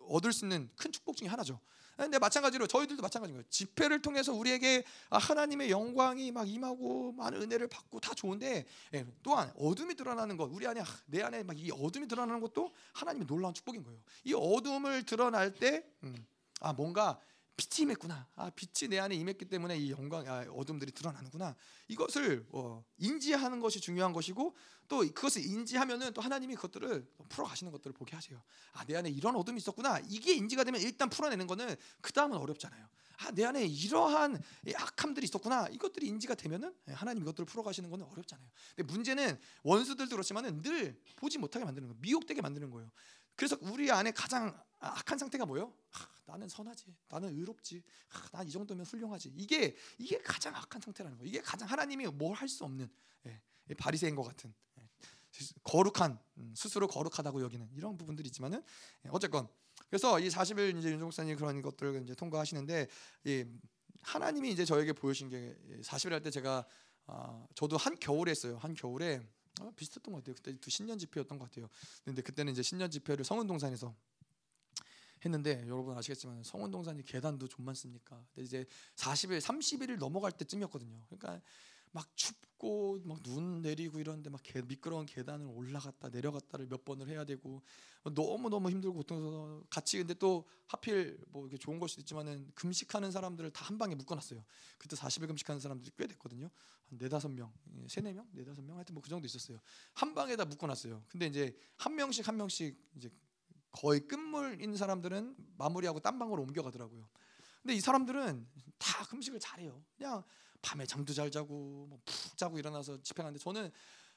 얻을 0.00 0.32
수 0.32 0.44
있는 0.44 0.70
큰 0.76 0.90
축복 0.92 1.16
중에 1.16 1.28
하나죠. 1.28 1.60
근데 2.04 2.18
마찬가지로 2.18 2.66
저희들도 2.66 3.02
마찬가지인 3.02 3.36
거예요. 3.36 3.44
집회를 3.50 4.00
통해서 4.00 4.32
우리에게 4.32 4.84
아, 5.10 5.18
하나님의 5.18 5.70
영광이 5.70 6.32
막 6.32 6.48
임하고 6.48 7.12
많은 7.12 7.42
은혜를 7.42 7.68
받고 7.68 8.00
다 8.00 8.14
좋은데 8.14 8.64
예, 8.94 9.06
또한 9.22 9.52
어둠이 9.56 9.94
드러나는 9.96 10.36
것, 10.36 10.44
우리 10.52 10.66
안에 10.66 10.82
내 11.06 11.22
안에 11.22 11.42
막 11.42 11.58
이 11.58 11.72
어둠이 11.72 12.06
드러나는 12.06 12.40
것도 12.40 12.72
하나님의 12.92 13.26
놀라운 13.26 13.52
축복인 13.52 13.82
거예요. 13.82 13.98
이 14.24 14.32
어둠을 14.32 15.04
드러날 15.04 15.52
때, 15.52 15.84
음, 16.04 16.24
아 16.60 16.72
뭔가 16.72 17.18
빛이 17.58 17.82
임했구나. 17.82 18.28
아 18.36 18.50
빛이 18.50 18.88
내 18.88 19.00
안에 19.00 19.16
임했기 19.16 19.44
때문에 19.46 19.76
이 19.76 19.90
영광, 19.90 20.26
아, 20.28 20.46
어둠들이 20.52 20.92
드러나는구나. 20.92 21.56
이것을 21.88 22.46
어, 22.52 22.84
인지하는 22.98 23.58
것이 23.58 23.80
중요한 23.80 24.12
것이고 24.12 24.54
또 24.86 24.98
그것을 25.00 25.44
인지하면은 25.44 26.12
또 26.12 26.22
하나님이 26.22 26.54
그것들을 26.54 27.04
풀어가시는 27.28 27.72
것들을 27.72 27.92
보게 27.94 28.14
하세요. 28.14 28.40
아 28.72 28.84
내 28.84 28.96
안에 28.96 29.10
이런 29.10 29.34
어둠이 29.34 29.58
있었구나. 29.58 29.98
이게 30.08 30.32
인지가 30.34 30.62
되면 30.64 30.80
일단 30.80 31.10
풀어내는 31.10 31.46
거는 31.48 31.74
그 32.00 32.12
다음은 32.12 32.38
어렵잖아요. 32.38 32.88
아 33.20 33.32
내 33.32 33.44
안에 33.44 33.66
이러한 33.66 34.40
악함들이 34.76 35.24
있었구나. 35.24 35.66
이것들이 35.72 36.06
인지가 36.06 36.36
되면은 36.36 36.72
하나님 36.86 37.24
이것들을 37.24 37.44
풀어가시는 37.46 37.90
거는 37.90 38.06
어렵잖아요. 38.06 38.48
근데 38.76 38.92
문제는 38.92 39.36
원수들도 39.64 40.10
그렇지만은 40.14 40.62
늘 40.62 40.96
보지 41.16 41.38
못하게 41.38 41.64
만드는 41.64 41.88
거예요. 41.88 41.98
미혹되게 42.00 42.40
만드는 42.40 42.70
거예요. 42.70 42.88
그래서 43.38 43.56
우리 43.62 43.90
안에 43.92 44.10
가장 44.10 44.60
악한 44.80 45.16
상태가 45.16 45.46
뭐예요? 45.46 45.72
아, 45.92 46.08
나는 46.26 46.48
선하지, 46.48 46.92
나는 47.08 47.30
의롭지, 47.36 47.82
아, 48.10 48.28
난이 48.38 48.50
정도면 48.50 48.84
훌륭하지. 48.84 49.32
이게 49.36 49.76
이게 49.96 50.18
가장 50.22 50.54
악한 50.56 50.80
상태라는 50.82 51.16
거예요. 51.18 51.28
이게 51.28 51.40
가장 51.40 51.68
하나님이 51.68 52.08
뭘 52.08 52.34
할 52.34 52.48
수 52.48 52.64
없는 52.64 52.90
예, 53.26 53.40
바리새인 53.74 54.16
것 54.16 54.24
같은 54.24 54.52
예, 54.80 54.88
거룩한 55.62 56.18
음, 56.38 56.54
스스로 56.56 56.88
거룩하다고 56.88 57.42
여기는 57.42 57.70
이런 57.74 57.96
부분들이 57.96 58.26
있지만은 58.26 58.60
예, 59.06 59.08
어쨌건 59.12 59.46
그래서 59.88 60.18
이 60.18 60.28
40일 60.28 60.76
이제 60.78 60.90
윤종사님 60.90 61.36
그런 61.36 61.62
것들을 61.62 62.02
이제 62.02 62.14
통과하시는데 62.16 62.88
이 63.24 63.44
하나님이 64.02 64.50
이제 64.50 64.64
저에게 64.64 64.92
보여신 64.92 65.28
게 65.28 65.56
40일 65.82 66.10
할 66.10 66.22
때 66.22 66.30
제가 66.30 66.66
아, 67.06 67.46
저도 67.54 67.76
한 67.76 67.94
겨울에 67.98 68.32
했어요. 68.32 68.58
한 68.58 68.74
겨울에 68.74 69.22
아, 69.60 69.70
비슷했던 69.76 70.12
것 70.12 70.24
같아요. 70.24 70.34
그때 70.34 70.70
신년 70.70 70.98
집회였던 70.98 71.38
것 71.38 71.50
같아요. 71.50 71.68
근데 72.04 72.22
그때는 72.22 72.52
이제 72.52 72.62
신년 72.62 72.90
집회를 72.90 73.24
성은동산에서 73.24 73.94
했는데 75.24 75.64
여러분 75.66 75.96
아시겠지만 75.96 76.42
성원동산이 76.44 77.04
계단도 77.04 77.48
좀 77.48 77.64
많습니까? 77.64 78.24
근데 78.34 78.44
이제 78.44 78.66
40일, 78.94 79.40
30일을 79.40 79.98
넘어갈 79.98 80.32
때쯤이었거든요. 80.32 81.02
그러니까 81.08 81.42
막 81.92 82.08
춥고 82.16 83.00
막 83.04 83.22
눈 83.22 83.62
내리고 83.62 83.98
이런데 84.00 84.30
막 84.30 84.40
개, 84.42 84.60
미끄러운 84.62 85.06
계단을 85.06 85.46
올라갔다 85.46 86.08
내려갔다를 86.08 86.66
몇 86.66 86.84
번을 86.84 87.08
해야 87.08 87.24
되고 87.24 87.62
너무 88.14 88.48
너무 88.50 88.70
힘들고 88.70 88.96
고통스러워 88.96 89.64
같이 89.70 89.98
근데 89.98 90.14
또 90.14 90.46
하필 90.66 91.18
뭐 91.28 91.42
이렇게 91.42 91.56
좋은 91.58 91.78
걸 91.78 91.88
수도 91.88 92.00
있지만은 92.02 92.50
금식하는 92.54 93.10
사람들을 93.12 93.50
다 93.52 93.64
한 93.68 93.76
방에 93.78 93.94
묶어놨어요. 93.94 94.44
그때 94.78 94.96
40일 94.96 95.26
금식하는 95.28 95.60
사람들이 95.60 95.90
꽤 95.96 96.06
됐거든요. 96.06 96.48
한 96.86 96.98
네다섯 96.98 97.30
명, 97.30 97.52
세네 97.88 98.12
명, 98.14 98.26
네다섯 98.32 98.64
명 98.64 98.76
하여튼 98.76 98.94
뭐 98.94 99.02
그 99.02 99.10
정도 99.10 99.26
있었어요. 99.26 99.60
한 99.94 100.14
방에 100.14 100.36
다 100.36 100.44
묶어놨어요. 100.46 101.04
근데 101.08 101.26
이제 101.26 101.54
한 101.76 101.94
명씩 101.94 102.26
한 102.26 102.36
명씩 102.38 102.76
이제 102.96 103.10
거의 103.72 104.00
끝물인 104.08 104.76
사람들은 104.76 105.36
마무리하고 105.58 106.00
딴 106.00 106.18
방으로 106.18 106.42
옮겨가더라고요. 106.42 107.08
근데 107.62 107.74
이 107.74 107.80
사람들은 107.80 108.48
다 108.78 109.04
금식을 109.04 109.38
잘해요. 109.40 109.84
그냥 109.96 110.24
밤에 110.62 110.86
잠도 110.86 111.12
잘 111.12 111.30
자고 111.30 111.86
뭐 111.88 111.98
푹 112.04 112.36
자고 112.36 112.58
일어나서 112.58 113.02
집회 113.02 113.22
가는데 113.22 113.38
저는 113.38 113.70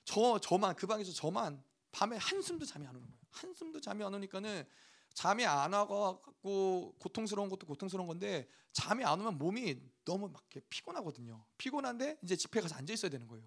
저 0.03 0.39
저만 0.39 0.75
그 0.75 0.87
방에서 0.87 1.11
저만 1.11 1.63
밤에 1.91 2.17
한숨도 2.17 2.65
잠이 2.65 2.85
안 2.87 2.95
오는 2.95 3.07
거예요. 3.07 3.21
한숨도 3.29 3.81
잠이 3.81 4.03
안 4.03 4.13
오니까는 4.13 4.65
잠이 5.13 5.45
안 5.45 5.73
와갖고 5.73 6.95
고통스러운 6.99 7.49
것도 7.49 7.67
고통스러운 7.67 8.07
건데 8.07 8.47
잠이 8.71 9.03
안 9.03 9.19
오면 9.19 9.37
몸이 9.37 9.79
너무 10.05 10.29
막 10.29 10.47
피곤하거든요. 10.69 11.43
피곤한데 11.57 12.17
이제 12.23 12.35
집회 12.35 12.61
가서 12.61 12.75
앉아 12.75 12.93
있어야 12.93 13.11
되는 13.11 13.27
거예요. 13.27 13.45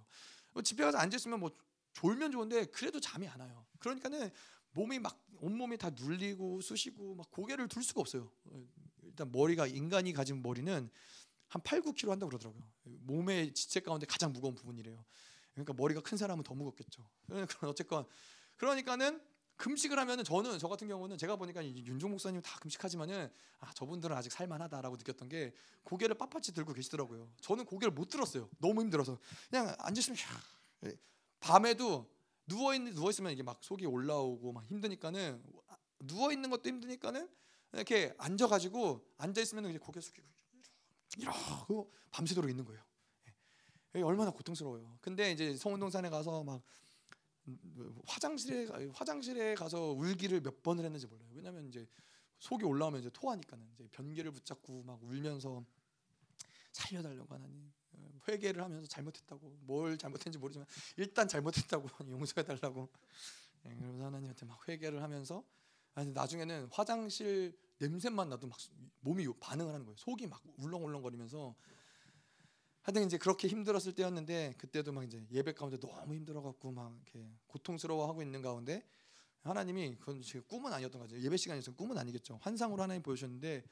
집회 0.63 0.85
가서 0.85 0.99
앉아 0.99 1.17
있으면 1.17 1.41
뭐 1.41 1.51
졸면 1.95 2.33
좋은데 2.33 2.67
그래도 2.67 3.01
잠이 3.01 3.27
안 3.29 3.41
와요. 3.41 3.67
그러니까는 3.79 4.31
몸이 4.73 4.99
막 4.99 5.25
온몸이 5.41 5.79
다 5.79 5.91
눌리고 5.91 6.61
쑤시고 6.61 7.15
막 7.15 7.31
고개를 7.31 7.69
들 7.69 7.83
수가 7.83 8.01
없어요. 8.01 8.31
일단 9.03 9.31
머리가 9.33 9.67
인간이 9.67 10.13
가진 10.13 10.43
머리는 10.43 10.91
한 11.49 11.63
8, 11.63 11.83
9kg 11.83 12.09
한다고 12.09 12.31
그러더라고요. 12.31 12.63
몸의 12.83 13.55
지체 13.55 13.81
가운데 13.81 14.07
가장 14.07 14.33
무거운 14.33 14.55
부분이래요. 14.55 15.05
그러니까 15.53 15.73
머리가 15.75 16.01
큰 16.01 16.19
사람은 16.19 16.45
더 16.45 16.55
무겁겠죠. 16.55 17.09
그러니까 17.27 17.69
어쨌건 17.69 18.07
그러니까는 18.57 19.21
금식을 19.57 19.99
하면은 20.01 20.25
저는 20.25 20.59
저 20.59 20.69
같은 20.69 20.89
경우는 20.89 21.17
제가 21.17 21.37
보니까 21.37 21.65
윤종 21.65 22.11
목사님 22.11 22.43
다 22.43 22.59
금식하지만은 22.59 23.31
아 23.61 23.73
저분들은 23.75 24.17
아직 24.17 24.33
살만하다라고 24.33 24.97
느꼈던 24.97 25.29
게 25.29 25.53
고개를 25.85 26.17
빳빳이 26.17 26.55
들고 26.55 26.73
계시더라고요. 26.73 27.31
저는 27.41 27.65
고개를 27.65 27.93
못 27.93 28.09
들었어요. 28.09 28.49
너무 28.59 28.81
힘들어서 28.81 29.19
그냥 29.49 29.75
앉으시면 29.79 30.19
밤에도 31.39 32.11
누워 32.47 32.75
있는 32.75 32.95
누워 32.95 33.11
있으면 33.11 33.33
이게 33.33 33.43
막 33.43 33.59
속이 33.63 33.87
올라오고 33.87 34.53
막 34.53 34.65
힘드니까는 34.65 35.43
누워 36.01 36.33
있는 36.33 36.51
것도 36.51 36.69
힘드니까는 36.69 37.29
이렇게 37.73 38.15
앉아가지고 38.19 39.07
앉아 39.19 39.41
있으면 39.41 39.71
이제 39.71 39.79
고개 39.79 40.01
숙이고 40.01 40.27
이러고 41.19 41.93
밤새도록 42.11 42.51
있는 42.51 42.65
거예요. 42.65 42.83
예. 43.97 44.03
얼마나 44.03 44.31
고통스러워요. 44.31 44.99
근데 45.01 45.33
이제 45.33 45.57
성운동산에 45.57 46.11
가서 46.11 46.43
막 46.43 46.63
화장실에 48.07 48.67
화장실에 48.95 49.55
가서 49.55 49.93
울기를 49.93 50.41
몇 50.41 50.63
번을 50.63 50.85
했는지 50.85 51.07
몰라요. 51.07 51.29
왜냐면 51.35 51.69
이제 51.69 51.87
속이 52.39 52.65
올라오면 52.65 53.01
이제 53.01 53.11
토하니까는 53.11 53.67
이제 53.75 53.89
변기를 53.93 54.33
붙잡고 54.33 54.83
막 54.83 55.03
울면서 55.03 55.65
살려달라고 56.73 57.35
하나님 57.35 57.73
회개를 58.27 58.63
하면서 58.63 58.87
잘못했다고 58.87 59.59
뭘 59.61 59.97
잘못했는지 59.99 60.39
모르지만 60.39 60.67
일단 60.97 61.29
잘못했다고 61.29 61.89
용서해 62.11 62.45
달라고 62.45 62.89
예, 63.67 63.77
그래서 63.77 64.05
하나님한테 64.05 64.47
막 64.47 64.67
회개를 64.69 65.03
하면서 65.03 65.45
나중에는 65.95 66.69
화장실 66.73 67.57
냄새만 67.79 68.29
나도 68.29 68.47
막 68.47 68.59
몸이 69.01 69.27
반응을 69.41 69.73
하는 69.73 69.85
거예요. 69.87 69.97
속이 69.97 70.27
막 70.27 70.43
울렁울렁거리면서 70.59 71.55
하여튼 72.83 73.07
이제 73.07 73.17
그렇게 73.17 73.49
힘들었을 73.49 73.95
때였는데 73.95 74.55
그때도 74.59 74.93
막 74.93 75.05
이제 75.05 75.25
예배 75.31 75.55
가운데 75.55 75.79
너무 75.79 76.15
힘들어갖고 76.15 76.71
막 76.71 76.95
이렇게 76.95 77.27
고통스러워하고 77.47 78.23
있는 78.23 78.43
가운데 78.43 78.87
하나님이 79.41 79.97
그건 79.97 80.21
제 80.23 80.41
꿈은 80.41 80.73
아니었던 80.73 81.01
거죠. 81.01 81.19
예배 81.19 81.37
시간에서 81.37 81.75
꿈은 81.75 81.97
아니겠죠. 81.99 82.39
환상으로 82.43 82.83
하나님 82.83 83.03
보여주셨는데 83.03 83.65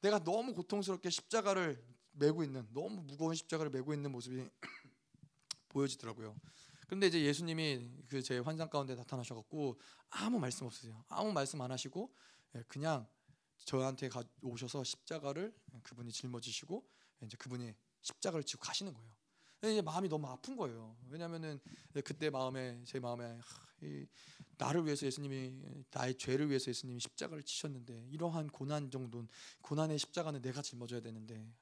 내가 0.00 0.22
너무 0.22 0.54
고통스럽게 0.54 1.10
십자가를 1.10 1.82
메고 2.12 2.42
있는 2.42 2.66
너무 2.72 3.02
무거운 3.02 3.34
십자가를 3.34 3.70
메고 3.70 3.94
있는 3.94 4.10
모습이 4.12 4.48
보여지더라고요. 5.68 6.36
근데 6.88 7.06
이제 7.06 7.20
예수님이 7.22 7.88
그 8.08 8.22
제 8.22 8.38
환상 8.38 8.68
가운데 8.70 8.94
나타나셔갖고 8.94 9.78
아무 10.10 10.38
말씀 10.38 10.66
없으세요. 10.66 11.04
아무 11.08 11.32
말씀 11.32 11.60
안 11.60 11.70
하시고 11.70 12.12
예, 12.56 12.62
그냥 12.66 13.06
저한테 13.64 14.08
가, 14.08 14.22
오셔서 14.42 14.84
십자가를 14.84 15.54
그분이 15.82 16.12
짊어지시고 16.12 16.86
이제 17.24 17.36
그분이 17.36 17.74
십자가를 18.02 18.44
지고 18.44 18.62
가시는 18.62 18.94
거예요. 18.94 19.10
이제 19.64 19.82
마음이 19.82 20.08
너무 20.08 20.28
아픈 20.28 20.56
거예요. 20.56 20.96
왜냐하면은 21.08 21.58
그때 22.04 22.30
마음에 22.30 22.80
제 22.84 23.00
마음에 23.00 23.38
나를 24.56 24.84
위해서 24.84 25.06
예수님이 25.06 25.84
나의 25.90 26.16
죄를 26.16 26.48
위해서 26.48 26.70
예수님이 26.70 27.00
십자가를 27.00 27.42
치셨는데 27.42 28.06
이러한 28.10 28.48
고난 28.48 28.90
정도는 28.90 29.28
고난의 29.62 29.98
십자가는 29.98 30.40
내가 30.42 30.62
짊어져야 30.62 31.00
되는데 31.00 31.52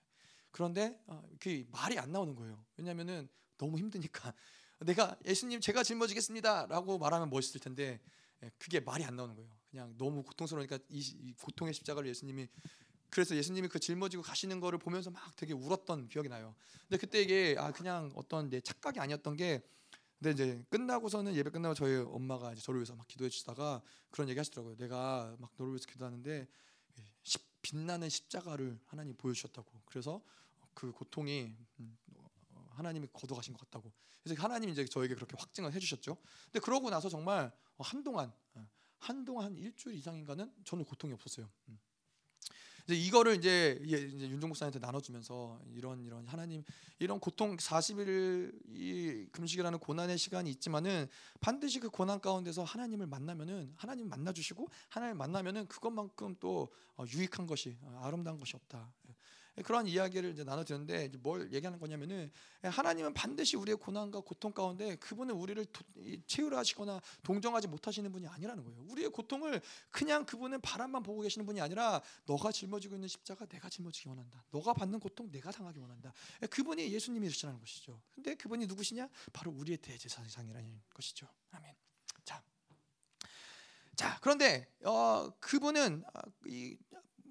그런데 0.50 0.98
어, 1.06 1.22
그 1.38 1.66
말이 1.70 1.98
안 1.98 2.12
나오는 2.12 2.34
거예요. 2.34 2.64
왜냐하면은 2.76 3.28
너무 3.58 3.78
힘드니까 3.78 4.34
내가 4.80 5.16
예수님 5.24 5.60
제가 5.60 5.82
짊어지겠습니다라고 5.82 6.98
말하면 6.98 7.30
멋있을 7.30 7.60
텐데 7.60 8.00
예, 8.42 8.50
그게 8.58 8.80
말이 8.80 9.04
안 9.04 9.16
나오는 9.16 9.34
거예요. 9.34 9.50
그냥 9.76 9.94
너무 9.98 10.22
고통스러우니까 10.22 10.78
이, 10.88 11.34
고통의 11.42 11.74
십자가를 11.74 12.08
예수님이 12.08 12.48
그래서 13.10 13.36
예수님이 13.36 13.68
그 13.68 13.78
짊어지고 13.78 14.22
가시는 14.22 14.58
거를 14.58 14.78
보면서 14.78 15.10
막 15.10 15.36
되게 15.36 15.52
울었던 15.52 16.08
기억이 16.08 16.30
나요. 16.30 16.54
근데 16.88 16.96
그때 16.96 17.20
이게 17.20 17.56
아 17.58 17.70
그냥 17.72 18.10
어떤 18.14 18.48
내 18.48 18.60
착각이 18.60 18.98
아니었던 18.98 19.36
게 19.36 19.62
근데 20.18 20.30
이제 20.30 20.64
끝나고서는 20.70 21.34
예배 21.34 21.50
끝나고 21.50 21.74
저희 21.74 21.96
엄마가 21.96 22.54
이제 22.54 22.62
저를 22.62 22.80
위해서 22.80 22.96
막 22.96 23.06
기도해 23.06 23.28
주시다가 23.28 23.82
그런 24.10 24.30
얘기 24.30 24.38
하시더라고요. 24.38 24.76
내가 24.76 25.36
막 25.38 25.52
너를 25.58 25.74
위해서 25.74 25.86
기도하는데 25.86 26.48
빛나는 27.60 28.08
십자가를 28.08 28.78
하나님 28.86 29.14
보여주셨다고. 29.16 29.82
그래서 29.84 30.22
그 30.72 30.92
고통이 30.92 31.54
음, 31.80 31.98
어, 32.14 32.68
하나님이 32.70 33.08
거둬가신 33.12 33.52
것 33.52 33.60
같다고. 33.60 33.92
그래서 34.22 34.40
하나님이 34.40 34.72
이제 34.72 34.86
저에게 34.86 35.14
그렇게 35.14 35.36
확증을 35.36 35.72
해주셨죠. 35.74 36.16
근데 36.44 36.60
그러고 36.60 36.88
나서 36.88 37.08
정말 37.08 37.52
한동안 37.78 38.32
어, 38.54 38.66
한동안 38.98 39.46
한 39.46 39.56
일주일 39.56 39.96
이상인가는 39.96 40.52
저는 40.64 40.84
고통이 40.84 41.12
없었어요. 41.12 41.48
음. 41.68 41.78
이제 42.86 42.94
이거를 42.94 43.34
이제, 43.36 43.80
이제 43.82 44.28
윤종 44.28 44.50
목사한테 44.50 44.78
나눠주면서 44.78 45.60
이런 45.74 46.04
이런 46.04 46.24
하나님 46.28 46.62
이런 47.00 47.18
고통 47.18 47.56
40일 47.56 48.56
이 48.68 49.26
금식이라는 49.32 49.78
고난의 49.80 50.16
시간이 50.16 50.48
있지만은 50.50 51.08
반드시 51.40 51.80
그 51.80 51.90
고난 51.90 52.20
가운데서 52.20 52.62
하나님을 52.62 53.08
만나면은 53.08 53.72
하나님 53.76 54.08
만나 54.08 54.32
주시고 54.32 54.68
하나님 54.88 55.18
만나면은 55.18 55.66
그것만큼 55.66 56.36
또 56.38 56.72
어, 56.96 57.04
유익한 57.08 57.48
것이 57.48 57.76
어, 57.82 58.02
아름다운 58.04 58.38
것이 58.38 58.54
없다. 58.54 58.92
그런 59.64 59.86
이야기를 59.86 60.32
이제 60.32 60.44
나눠드렸는데 60.44 61.08
뭘 61.18 61.50
얘기하는 61.52 61.78
거냐면은 61.78 62.30
하나님은 62.62 63.14
반드시 63.14 63.56
우리의 63.56 63.76
고난과 63.76 64.20
고통 64.20 64.52
가운데 64.52 64.96
그분은 64.96 65.34
우리를 65.34 65.64
채우려 66.26 66.58
하시거나 66.58 67.00
동정하지 67.22 67.68
못하시는 67.68 68.12
분이 68.12 68.26
아니라는 68.26 68.64
거예요. 68.64 68.84
우리의 68.90 69.10
고통을 69.10 69.62
그냥 69.90 70.26
그분은 70.26 70.60
바람만 70.60 71.02
보고 71.02 71.22
계시는 71.22 71.46
분이 71.46 71.60
아니라 71.60 72.02
너가 72.26 72.52
짊어지고 72.52 72.96
있는 72.96 73.08
십자가 73.08 73.46
내가 73.46 73.70
짊어지기 73.70 74.08
원한다. 74.10 74.44
너가 74.50 74.74
받는 74.74 75.00
고통 75.00 75.30
내가 75.30 75.50
당하기 75.50 75.78
원한다. 75.78 76.12
그분이 76.50 76.92
예수님이시라는 76.92 77.58
것이죠. 77.58 78.02
근데 78.10 78.34
그분이 78.34 78.66
누구시냐? 78.66 79.08
바로 79.32 79.52
우리의 79.52 79.78
대제사장이라는 79.78 80.82
것이죠. 80.92 81.26
아멘. 81.52 81.74
자, 82.24 82.42
자 83.94 84.18
그런데 84.20 84.68
어, 84.84 85.30
그분은 85.40 86.04
어, 86.12 86.20
이, 86.44 86.76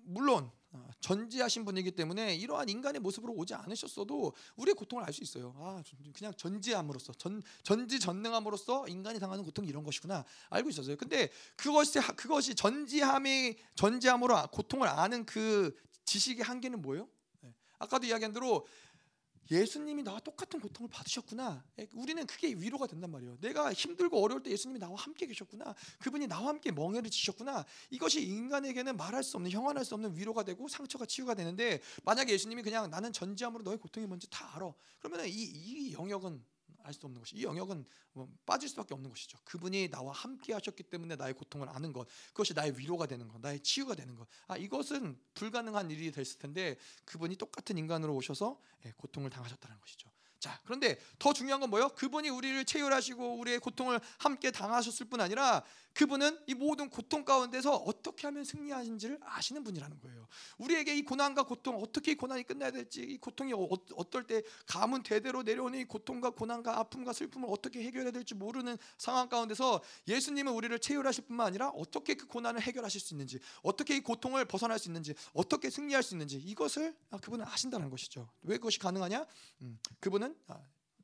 물론 0.06 0.46
어, 0.46 0.52
전지하신 1.00 1.66
분이기 1.66 1.92
때문에 1.92 2.36
이러한 2.36 2.70
인간의 2.70 3.02
모습으로 3.02 3.34
오지 3.34 3.54
않으셨어도 3.54 4.34
우리의 4.56 4.76
고통을 4.76 5.04
알 5.04 5.14
수 5.14 5.24
있어요. 5.24 5.54
아, 5.58 5.82
그냥 6.14 6.34
전지함으로써 6.36 7.14
전 7.14 7.42
전지 7.64 8.00
전능함으로써 8.00 8.88
인간이 8.88 9.20
당하는 9.20 9.44
고통이 9.44 9.68
이런 9.68 9.84
것이구나 9.84 10.26
알고 10.50 10.70
있었어요. 10.70 10.98
근데 10.98 11.30
그것이 11.56 12.00
그것이 12.16 12.56
전지함이 12.56 13.56
전지함으로 13.76 14.48
고통을 14.52 14.88
아는 14.88 15.26
그 15.26 15.76
지식의 16.06 16.44
한계는 16.44 16.82
뭐예요? 16.82 17.08
네. 17.42 17.54
아까도 17.80 18.06
이야기한 18.06 18.34
대로 18.34 18.66
예수님이 19.52 20.04
나와 20.04 20.20
똑같은 20.20 20.60
고통을 20.60 20.89
받으셨구나. 20.89 21.64
예, 21.80 21.88
우리는 21.93 22.26
그게 22.26 22.50
위로가 22.50 22.88
된단 22.88 23.12
말이에요. 23.12 23.38
내가 23.41 23.72
힘들고 23.74 24.22
어려울 24.22 24.41
때 24.41 24.52
예수님이 24.52 24.80
나와 24.80 24.96
함께 24.96 25.26
계셨구나. 25.28 25.76
그분이 26.00 26.28
나와 26.28 26.50
함께 26.50 26.72
멍에를 26.72 27.10
지셨구나. 27.10 27.66
이것이 27.89 28.24
인간에게는 28.24 28.98
말할 28.98 29.24
수 29.24 29.38
없는 29.38 29.52
형언할 29.52 29.86
수 29.86 29.93
없는 29.96 30.16
위로가 30.16 30.43
되고 30.43 30.68
상처가 30.68 31.06
치유가 31.06 31.34
되는데 31.34 31.82
만약에 32.04 32.34
예수님이 32.34 32.64
그냥 32.64 32.89
나는 32.89 33.14
전지함으로 33.14 33.64
너의 33.64 33.78
고통이 33.78 34.08
뭔지 34.08 34.30
다 34.30 34.56
알아. 34.56 34.74
그러면 35.00 35.28
이, 35.28 35.32
이 35.32 35.93
영역은 35.93 36.43
알 36.86 36.94
수 36.94 37.06
없는 37.06 37.20
것이 37.20 37.36
이 37.36 37.44
영역은 37.44 37.86
뭐 38.14 38.30
빠질 38.46 38.70
수밖에 38.70 38.94
없는 38.94 39.10
것이죠. 39.10 39.38
그분이 39.44 39.90
나와 39.90 40.12
함께 40.14 40.54
하셨기 40.54 40.84
때문에 40.84 41.16
나의 41.16 41.34
고통을 41.34 41.68
아는 41.70 41.92
것, 41.92 42.08
그것이 42.30 42.54
나의 42.54 42.78
위로가 42.78 43.06
되는 43.06 43.28
것, 43.28 43.40
나의 43.42 43.60
치유가 43.62 43.96
되는 43.96 44.16
것. 44.16 44.28
아 44.48 44.56
이것은 44.58 45.20
불가능한 45.34 45.92
일이 45.92 46.12
됐을 46.12 46.40
텐데 46.40 46.78
그분이 47.06 47.36
똑같은 47.36 47.78
인간으로 47.78 48.16
오셔서 48.16 48.60
예, 48.86 48.94
고통을 48.98 49.30
당하셨다는 49.30 49.80
것이죠. 49.82 50.10
자, 50.40 50.62
그런데 50.64 51.00
더 51.18 51.34
중요한 51.34 51.60
건 51.60 51.72
뭐예요? 51.72 51.90
그분이 51.90 52.30
우리를 52.30 52.66
체휼하시고 52.66 53.40
우리의 53.40 53.60
고통을 53.60 54.00
함께 54.20 54.52
당하셨을 54.52 55.08
뿐 55.08 55.20
아니라 55.20 55.64
그분은 55.96 56.38
이 56.46 56.54
모든 56.54 56.89
고통 56.89 57.24
가운데서 57.24 57.74
어떻게 57.74 58.28
하면 58.28 58.43
승리하신지를 58.43 59.18
아시는 59.24 59.64
분이라는 59.64 60.00
거예요. 60.02 60.28
우리에게 60.58 60.96
이 60.96 61.04
고난과 61.04 61.43
고통 61.43 61.82
어떻게 61.82 62.12
이 62.12 62.16
고난이 62.16 62.43
끝나야 62.43 62.72
될지 62.72 63.02
이 63.02 63.18
고통이 63.18 63.54
어, 63.54 63.68
어떨 63.96 64.28
때 64.28 64.43
가문 64.68 65.04
대대로 65.04 65.41
내려오는 65.41 65.80
이 65.80 65.86
고통과 65.86 66.32
고난과 66.32 66.78
아픔과 66.80 67.14
슬픔을 67.14 67.48
어떻게 67.50 67.82
해결해야 67.84 68.12
될지 68.12 68.36
모르는 68.36 68.78
상황 68.98 69.30
가운데서 69.30 69.82
예수님은 70.08 70.52
우리를 70.52 70.78
체휼하실 70.80 71.28
뿐만 71.28 71.48
아니라 71.48 71.70
어떻게 71.70 72.16
그 72.16 72.28
고난을 72.28 72.62
해결하실 72.62 73.00
수 73.00 73.14
있는지 73.14 73.39
어떻게 73.64 73.96
이 73.96 74.02
고통을 74.02 74.43
벗어날 74.43 74.78
수 74.78 74.89
있는지 74.89 75.16
어떻게 75.32 75.70
승리할 75.70 76.04
수 76.04 76.14
있는지 76.14 76.38
이것을 76.38 76.93
아, 77.10 77.18
그분은 77.18 77.46
아신다는 77.46 77.89
것이죠. 77.89 78.30
왜 78.41 78.58
그것이 78.58 78.80
가능하냐? 78.80 79.26
음, 79.62 79.80
그분은 80.02 80.36
아, 80.48 80.60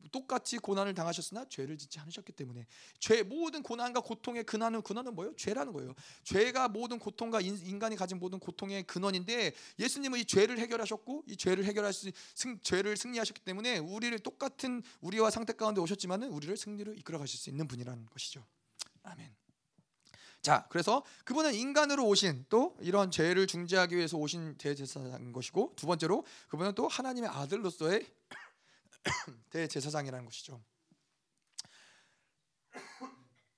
똑같이 0.09 0.57
고난을 0.57 0.93
당하셨으나 0.93 1.45
죄를 1.49 1.77
짓지 1.77 1.99
않으셨기 1.99 2.31
때문에 2.33 2.65
죄 2.99 3.23
모든 3.23 3.63
고난과 3.63 4.01
고통의 4.01 4.43
근원은 4.43 4.81
근원은 4.81 5.15
뭐예요? 5.15 5.35
죄라는 5.35 5.73
거예요. 5.73 5.93
죄가 6.23 6.69
모든 6.69 6.99
고통과 6.99 7.41
인 7.41 7.79
간이 7.79 7.95
가진 7.95 8.19
모든 8.19 8.39
고통의 8.39 8.83
근원인데 8.83 9.53
예수님은 9.79 10.19
이 10.19 10.25
죄를 10.25 10.59
해결하셨고 10.59 11.23
이 11.27 11.37
죄를 11.37 11.65
해결할 11.65 11.93
수 11.93 12.11
승, 12.35 12.59
죄를 12.61 12.97
승리하셨기 12.97 13.41
때문에 13.41 13.77
우리를 13.77 14.17
똑같은 14.19 14.81
우리와 15.01 15.29
상태 15.29 15.53
가운데 15.53 15.81
오셨지만은 15.81 16.29
우리를 16.29 16.55
승리로 16.55 16.93
이끌어 16.93 17.19
가실 17.19 17.39
수 17.39 17.49
있는 17.49 17.67
분이라는 17.67 18.05
것이죠. 18.07 18.45
아멘. 19.03 19.41
자, 20.41 20.65
그래서 20.69 21.03
그분은 21.23 21.53
인간으로 21.53 22.07
오신 22.07 22.45
또 22.49 22.75
이런 22.81 23.11
죄를 23.11 23.45
중재하기 23.45 23.95
위해서 23.95 24.17
오신 24.17 24.57
대제사장인 24.57 25.31
것이고 25.31 25.73
두 25.75 25.85
번째로 25.85 26.25
그분은 26.47 26.73
또 26.73 26.87
하나님의 26.87 27.29
아들로서의 27.29 28.07
대제사장이라는 29.49 30.25
것이죠. 30.25 30.63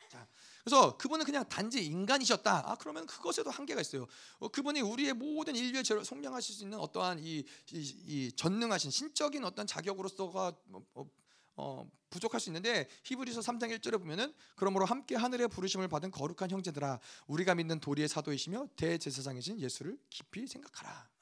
자, 0.10 0.28
그래서 0.64 0.98
그분은 0.98 1.26
그냥 1.26 1.48
단지 1.50 1.86
인간이셨다. 1.86 2.72
아 2.72 2.76
그러면 2.76 3.06
그것에도 3.06 3.50
한계가 3.50 3.82
있어요. 3.82 4.06
어, 4.40 4.48
그분이 4.48 4.82
우리의 4.82 5.14
모든 5.14 5.56
인류의 5.56 5.84
죄를 5.84 6.06
속량하실 6.06 6.56
수 6.56 6.64
있는 6.64 6.80
어떠한 6.80 7.20
이, 7.20 7.40
이, 7.40 7.46
이 7.72 8.32
전능하신 8.36 8.92
신적인 8.92 9.44
어떤 9.44 9.68
자격으로서가 9.68 10.54
뭐, 10.66 10.86
어, 10.94 11.10
어, 11.56 11.92
부족할 12.10 12.40
수 12.40 12.50
있는데 12.50 12.88
히브리서 13.04 13.42
3장 13.42 13.76
1절에 13.78 14.00
보면은 14.00 14.34
그러므로 14.56 14.86
함께 14.86 15.16
하늘의 15.16 15.50
부르심을 15.50 15.88
받은 15.88 16.12
거룩한 16.12 16.50
형제들아 16.50 17.00
우리가 17.28 17.56
믿는 17.56 17.80
도리의 17.80 18.08
사도이시며 18.08 18.70
대제사장이신 18.76 19.60
예수를 19.60 19.98
깊이 20.10 20.48
생각하라. 20.48 21.13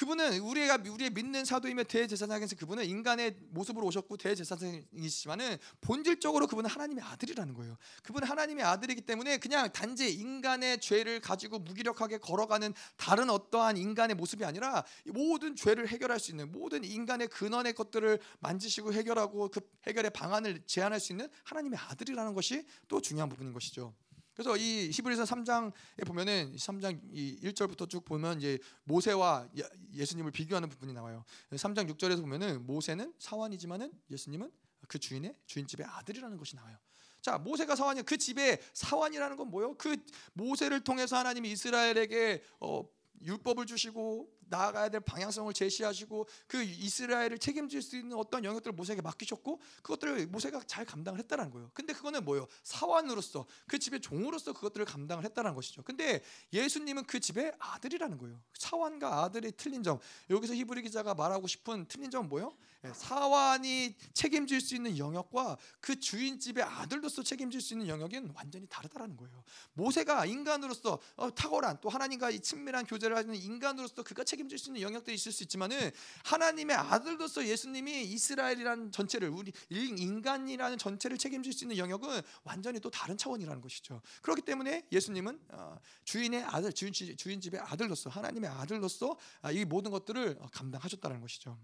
그분은 0.00 0.38
우리가 0.40 0.78
우리의 0.82 1.10
믿는 1.10 1.44
사도이며 1.44 1.84
대제사장에서 1.84 2.56
그분은 2.56 2.86
인간의 2.86 3.36
모습으로 3.50 3.84
오셨고 3.84 4.16
대제사장이시지만은 4.16 5.58
본질적으로 5.82 6.46
그분은 6.46 6.70
하나님의 6.70 7.04
아들이라는 7.04 7.52
거예요. 7.52 7.76
그분은 8.02 8.26
하나님의 8.26 8.64
아들이기 8.64 9.02
때문에 9.02 9.36
그냥 9.36 9.70
단지 9.70 10.10
인간의 10.10 10.80
죄를 10.80 11.20
가지고 11.20 11.58
무기력하게 11.58 12.16
걸어가는 12.16 12.72
다른 12.96 13.28
어떠한 13.28 13.76
인간의 13.76 14.16
모습이 14.16 14.42
아니라 14.42 14.86
모든 15.04 15.54
죄를 15.54 15.86
해결할 15.88 16.18
수 16.18 16.30
있는 16.30 16.50
모든 16.50 16.82
인간의 16.82 17.28
근원의 17.28 17.74
것들을 17.74 18.20
만지시고 18.38 18.94
해결하고 18.94 19.50
그 19.50 19.60
해결의 19.86 20.12
방안을 20.12 20.62
제안할 20.64 20.98
수 20.98 21.12
있는 21.12 21.28
하나님의 21.44 21.78
아들이라는 21.78 22.32
것이 22.32 22.66
또 22.88 23.02
중요한 23.02 23.28
부분인 23.28 23.52
것이죠. 23.52 23.92
그래서 24.40 24.56
이 24.56 24.90
히브리서 24.90 25.24
3장에 25.24 26.06
보면은 26.06 26.56
3장 26.56 26.98
이 27.12 27.38
1절부터 27.42 27.90
쭉 27.90 28.02
보면 28.06 28.38
이제 28.38 28.58
모세와 28.84 29.46
예수님을 29.92 30.30
비교하는 30.30 30.70
부분이 30.70 30.94
나와요. 30.94 31.26
3장 31.50 31.90
6절에서 31.90 32.22
보면은 32.22 32.64
모세는 32.64 33.12
사환이지만은 33.18 33.92
예수님은 34.10 34.50
그 34.88 34.98
주인의 34.98 35.36
주인집의 35.44 35.86
아들이라는 35.86 36.38
것이 36.38 36.56
나와요. 36.56 36.78
자, 37.20 37.36
모세가 37.36 37.76
사환이 37.76 38.02
그 38.02 38.16
집에 38.16 38.58
사환이라는 38.72 39.36
건 39.36 39.50
뭐예요? 39.50 39.74
그 39.76 39.94
모세를 40.32 40.80
통해서 40.80 41.18
하나님이 41.18 41.50
이스라엘에게 41.50 42.42
어, 42.60 42.88
율법을 43.20 43.66
주시고 43.66 44.26
나아가야 44.50 44.88
될 44.88 45.00
방향성을 45.00 45.52
제시하시고 45.52 46.26
그 46.46 46.62
이스라엘을 46.62 47.38
책임질 47.38 47.80
수 47.80 47.96
있는 47.96 48.16
어떤 48.16 48.44
영역들을 48.44 48.74
모세에게 48.74 49.00
맡기셨고 49.00 49.60
그것들을 49.82 50.26
모세가 50.26 50.62
잘 50.66 50.84
감당을 50.84 51.18
했다는 51.20 51.50
거예요. 51.50 51.70
근데 51.72 51.92
그거는 51.92 52.24
뭐예요? 52.24 52.46
사원으로서 52.62 53.46
그 53.66 53.78
집의 53.78 54.00
종으로서 54.00 54.52
그것들을 54.52 54.84
감당을 54.86 55.24
했다는 55.24 55.54
것이죠. 55.54 55.82
근데 55.82 56.22
예수님은 56.52 57.04
그 57.04 57.20
집의 57.20 57.54
아들이라는 57.58 58.18
거예요. 58.18 58.40
사원과 58.58 59.24
아들의 59.24 59.52
틀린 59.56 59.82
점. 59.82 59.98
여기서 60.28 60.54
히브리 60.54 60.82
기자가 60.82 61.14
말하고 61.14 61.46
싶은 61.46 61.86
틀린 61.86 62.10
점은 62.10 62.28
뭐예요? 62.28 62.54
예, 62.84 62.92
사원이 62.94 63.94
책임질 64.14 64.60
수 64.60 64.74
있는 64.74 64.96
영역과 64.96 65.56
그 65.80 65.98
주인집의 66.00 66.64
아들로서 66.64 67.22
책임질 67.22 67.60
수 67.60 67.74
있는 67.74 67.88
영역은 67.88 68.32
완전히 68.34 68.66
다르다라는 68.68 69.16
거예요. 69.16 69.42
모세가 69.74 70.26
인간으로서 70.26 70.98
어, 71.16 71.34
탁월한 71.34 71.78
또 71.80 71.88
하나님과 71.88 72.30
이 72.30 72.40
친밀한 72.40 72.86
교제를 72.86 73.16
하는 73.16 73.34
인간으로서 73.34 74.02
그가 74.02 74.24
책임 74.24 74.39
질 74.48 74.60
수 74.60 74.70
있는 74.70 74.82
영역들이 74.82 75.16
있을 75.16 75.32
수 75.32 75.42
있지만은 75.42 75.90
하나님의 76.24 76.76
아들로서 76.76 77.44
예수님이 77.44 78.02
이스라엘이라는 78.04 78.92
전체를 78.92 79.28
우리 79.28 79.52
인간이라는 79.70 80.78
전체를 80.78 81.18
책임질 81.18 81.52
수 81.52 81.64
있는 81.64 81.78
영역은 81.78 82.22
완전히 82.44 82.78
또 82.78 82.90
다른 82.90 83.16
차원이라는 83.16 83.60
것이죠. 83.60 84.02
그렇기 84.22 84.42
때문에 84.42 84.86
예수님은 84.92 85.40
어, 85.48 85.76
주인의 86.04 86.44
아들, 86.44 86.72
주인, 86.72 86.92
주인 86.92 87.40
집의 87.40 87.60
아들로서 87.60 88.10
하나님의 88.10 88.50
아들로서 88.50 89.16
아, 89.40 89.50
이 89.50 89.64
모든 89.64 89.90
것들을 89.90 90.38
감당하셨다는 90.52 91.20
것이죠. 91.20 91.58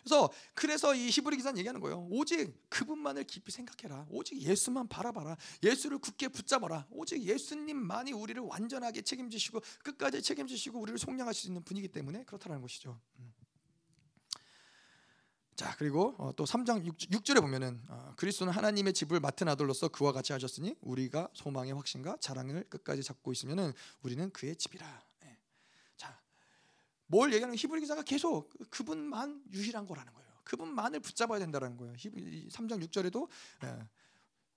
음. 0.00 0.04
그래서 0.04 0.30
그래서 0.54 0.94
이 0.94 1.10
히브리 1.10 1.36
기사는 1.36 1.58
얘기하는 1.58 1.80
거예요. 1.80 2.06
오직 2.10 2.54
그분만을 2.70 3.24
깊이 3.24 3.52
생각해라. 3.52 4.06
오직 4.10 4.40
예수만 4.40 4.88
바라봐라. 4.88 5.36
예수를 5.62 5.98
굳게 5.98 6.28
붙잡아라. 6.28 6.86
오직 6.90 7.22
예수님만이 7.22 8.12
우리를 8.12 8.40
완전하게 8.42 9.02
책임지시고 9.02 9.60
끝까지 9.82 10.22
책임지시고 10.22 10.80
우리를 10.80 10.98
속량하실 10.98 11.40
수 11.42 11.46
있는 11.48 11.62
분이기 11.62 11.88
때문에 11.88 12.24
그렇다는 12.24 12.60
것이죠. 12.62 12.98
음. 13.18 13.34
자 15.54 15.74
그리고 15.76 16.14
어, 16.16 16.32
또 16.34 16.44
3장 16.44 16.82
6, 17.12 17.22
절에 17.22 17.40
보면은 17.40 17.82
어, 17.88 18.14
그리스도는 18.16 18.50
하나님의 18.50 18.94
집을 18.94 19.20
맡은 19.20 19.46
아들로서 19.46 19.88
그와 19.88 20.12
같이 20.12 20.32
하셨으니 20.32 20.74
우리가 20.80 21.28
소망의 21.34 21.74
확신과 21.74 22.16
자랑을 22.20 22.64
끝까지 22.70 23.02
잡고 23.02 23.32
있으면은 23.32 23.74
우리는 24.02 24.30
그의 24.30 24.56
집이라. 24.56 25.02
뭘 27.10 27.32
얘기하는 27.32 27.56
히브리 27.56 27.80
기자가 27.80 28.02
계속 28.02 28.52
그분만 28.70 29.42
유일한 29.52 29.84
거라는 29.84 30.14
거예요. 30.14 30.30
그분만을 30.44 31.00
붙잡아야 31.00 31.40
된다는 31.40 31.76
거예요. 31.76 31.94
3장 31.94 32.80
6절에도 32.86 33.28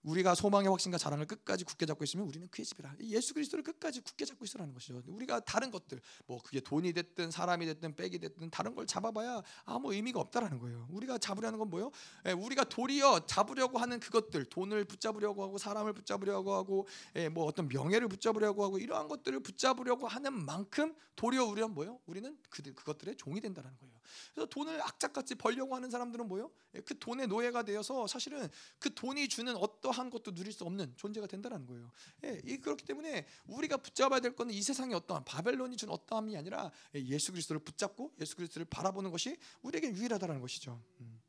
우리가 0.04 0.36
소망의 0.36 0.70
확신과 0.70 0.98
자랑을 0.98 1.26
끝까지 1.26 1.64
굳게 1.64 1.86
잡고 1.86 2.04
있으면 2.04 2.28
우리는 2.28 2.48
그의 2.50 2.66
집이라. 2.66 2.96
예수 3.02 3.34
그리스도를 3.34 3.64
끝까지 3.64 4.02
굳게 4.02 4.26
잡고 4.26 4.46
있으라는 4.46 4.74
것이죠. 4.74 5.02
우리가 5.08 5.40
다른 5.42 5.72
것들, 5.72 6.02
뭐 6.26 6.42
그게 6.42 6.60
돈이 6.60 6.94
됐든 6.94 7.32
사람이 7.32 7.66
됐든 7.66 7.96
백이 7.96 8.20
됐든 8.20 8.50
다른 8.50 8.76
걸 8.76 8.86
잡아봐야 8.86 9.42
아무 9.66 9.94
의미가 9.94 10.20
없다라는 10.20 10.60
거예요. 10.60 10.88
우리가 10.92 11.18
잡으려는 11.18 11.60
건 11.60 11.70
뭐예요? 11.70 11.92
예, 12.28 12.32
우리가 12.32 12.66
도리어 12.66 13.26
잡으려고 13.26 13.78
하는 13.78 14.00
그것들, 14.00 14.46
돈을 14.46 14.86
붙잡으려고 14.86 15.44
하고 15.44 15.58
사람을 15.58 15.94
붙잡으려고 15.94 16.54
하고, 16.54 16.88
예, 17.16 17.30
뭐 17.30 17.46
어떤 17.46 17.68
명예를 17.68 18.08
붙잡으려고 18.08 18.64
하고 18.64 18.78
이러한 18.78 19.08
것들을 19.08 19.40
붙잡으려고 19.40 20.08
하는 20.08 20.34
만큼 20.34 20.94
도리어 21.16 21.46
우리는 21.46 21.74
뭐예요? 21.74 22.00
우리는 22.06 22.38
그 22.50 22.62
그것들의 22.74 23.16
종이 23.16 23.40
된다는 23.40 23.70
거예요. 23.80 23.94
그래서 24.34 24.50
돈을 24.50 24.82
악착같이 24.82 25.36
벌려고 25.36 25.76
하는 25.76 25.90
사람들은 25.90 26.28
뭐예요? 26.28 26.52
예, 26.76 26.82
그 26.82 26.98
돈의 26.98 27.28
노예가 27.28 27.64
되어서 27.64 28.08
사실은 28.08 28.50
그 28.80 28.94
돈이 28.94 29.28
주는 29.28 29.56
어떠한 29.56 30.10
것도 30.10 30.34
누릴 30.34 30.52
수 30.52 30.64
없는 30.64 30.94
존재가 30.98 31.28
된다는 31.28 31.66
거예요. 31.66 31.92
예, 32.24 32.58
그렇기 32.58 32.86
때문에 32.86 33.26
우리가 33.48 33.78
붙잡아야 33.78 34.20
될 34.20 34.36
것은 34.36 34.52
이 34.54 34.62
세상의 34.62 34.96
어떠한 34.96 35.26
바벨론이 35.26 35.78
준 35.78 35.90
어떠함이 35.90 36.36
아니라 36.38 36.72
예, 36.96 37.04
예수 37.06 37.32
그리스도를 37.32 37.60
붙잡고 37.64 38.14
예수 38.22 38.36
그리스도를 38.36 38.66
바라보는 38.66 39.12
것이 39.12 39.38
우리에게 39.62 39.94
유일하다는 39.94 40.42
것이죠. 40.42 40.82
음. 41.02 41.22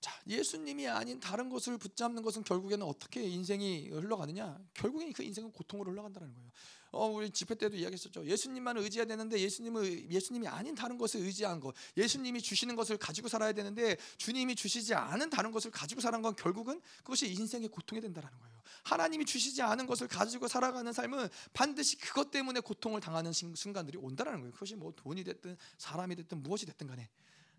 자, 0.00 0.12
예수님이 0.28 0.86
아닌 0.88 1.18
다른 1.18 1.48
것을 1.48 1.76
붙잡는 1.76 2.22
것은 2.22 2.44
결국에는 2.44 2.86
어떻게 2.86 3.22
인생이 3.22 3.88
흘러가느냐? 3.88 4.58
결국엔 4.74 5.12
그 5.12 5.24
인생은 5.24 5.50
고통으로 5.52 5.90
흘러간다는 5.90 6.32
거예요. 6.32 6.50
어, 6.90 7.06
우리 7.06 7.30
집회 7.30 7.54
때도 7.54 7.76
이야기했었죠. 7.76 8.24
예수님만 8.24 8.78
의지해야 8.78 9.06
되는데 9.06 9.38
예수님을 9.38 10.10
예수님이 10.10 10.48
아닌 10.48 10.74
다른 10.74 10.96
것을 10.96 11.20
의지한 11.20 11.60
것, 11.60 11.74
예수님이 11.96 12.40
주시는 12.40 12.76
것을 12.76 12.96
가지고 12.96 13.28
살아야 13.28 13.52
되는데 13.52 13.96
주님이 14.16 14.54
주시지 14.54 14.94
않은 14.94 15.30
다른 15.30 15.52
것을 15.52 15.70
가지고 15.70 16.00
사는 16.00 16.20
건 16.22 16.34
결국은 16.34 16.80
그것이 16.98 17.30
인생의 17.30 17.68
고통이 17.68 18.00
된다는 18.00 18.28
거예요. 18.38 18.58
하나님이 18.84 19.26
주시지 19.26 19.60
않은 19.62 19.86
것을 19.86 20.08
가지고 20.08 20.48
살아가는 20.48 20.90
삶은 20.92 21.28
반드시 21.52 21.98
그것 21.98 22.30
때문에 22.30 22.60
고통을 22.60 23.00
당하는 23.00 23.32
순간들이 23.32 23.98
온다는 23.98 24.40
거예요. 24.40 24.52
그것이 24.52 24.76
뭐 24.76 24.92
돈이 24.96 25.24
됐든 25.24 25.56
사람이 25.76 26.16
됐든 26.16 26.42
무엇이 26.42 26.64
됐든 26.64 26.86
간에. 26.86 27.08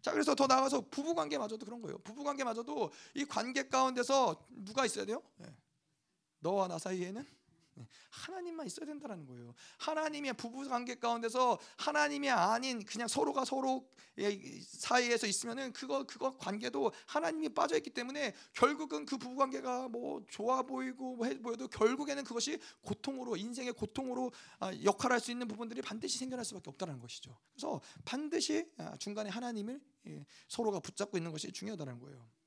자 0.01 0.11
그래서 0.11 0.34
더 0.34 0.47
나아가서 0.47 0.85
부부 0.89 1.14
관계마저도 1.14 1.65
그런 1.65 1.81
거예요. 1.81 1.99
부부 1.99 2.23
관계마저도 2.23 2.91
이 3.15 3.26
관계 3.26 3.68
가운데서 3.68 4.47
누가 4.49 4.85
있어야 4.85 5.06
돼요? 5.06 5.22
네. 5.38 5.53
너와 6.39 6.68
나 6.68 6.80
사이에는 6.80 7.22
네. 7.22 7.38
하나님만 8.10 8.65
있어야 8.68 8.85
된다는 8.85 9.26
거예요. 9.26 9.53
하나님의 9.77 10.34
부부 10.34 10.68
관계 10.68 10.95
가운데서 10.95 11.57
하나님이 11.77 12.30
아닌 12.30 12.84
그냥 12.84 13.07
서로가 13.07 13.45
서로 13.45 13.88
사이에서 14.68 15.26
있으면은 15.26 15.72
그거 15.72 16.03
그거 16.03 16.35
관계도 16.38 16.91
하나님이 17.06 17.49
빠져 17.49 17.77
있기 17.77 17.91
때문에 17.91 18.34
결국은 18.53 19.06
그 19.06 19.18
부부 19.18 19.35
관계가 19.35 19.88
뭐 19.88 20.22
좋아 20.30 20.61
보이고 20.64 21.15
뭐 21.15 21.30
해 21.30 21.39
보여도 21.39 21.68
결국에는 21.68 22.23
그것이 22.23 22.60
고통으로 22.81 23.38
인생의 23.38 23.73
고통으로 23.73 24.31
아, 24.60 24.73
역할할 24.84 25.19
수 25.19 25.31
있는 25.31 25.47
부분들이 25.47 25.81
반드시 25.81 26.18
생겨날 26.18 26.43
수밖에 26.45 26.69
없다는 26.69 26.99
것이죠. 26.99 27.38
그래서 27.53 27.80
반드시 28.03 28.65
아, 28.77 28.97
중간에 28.97 29.30
하나님을 29.30 29.80
예, 30.07 30.26
서로가 30.47 30.80
붙잡고 30.80 31.18
있는 31.18 31.31
것이 31.31 31.51
중요하다는 31.51 31.99
거예요. 31.99 32.38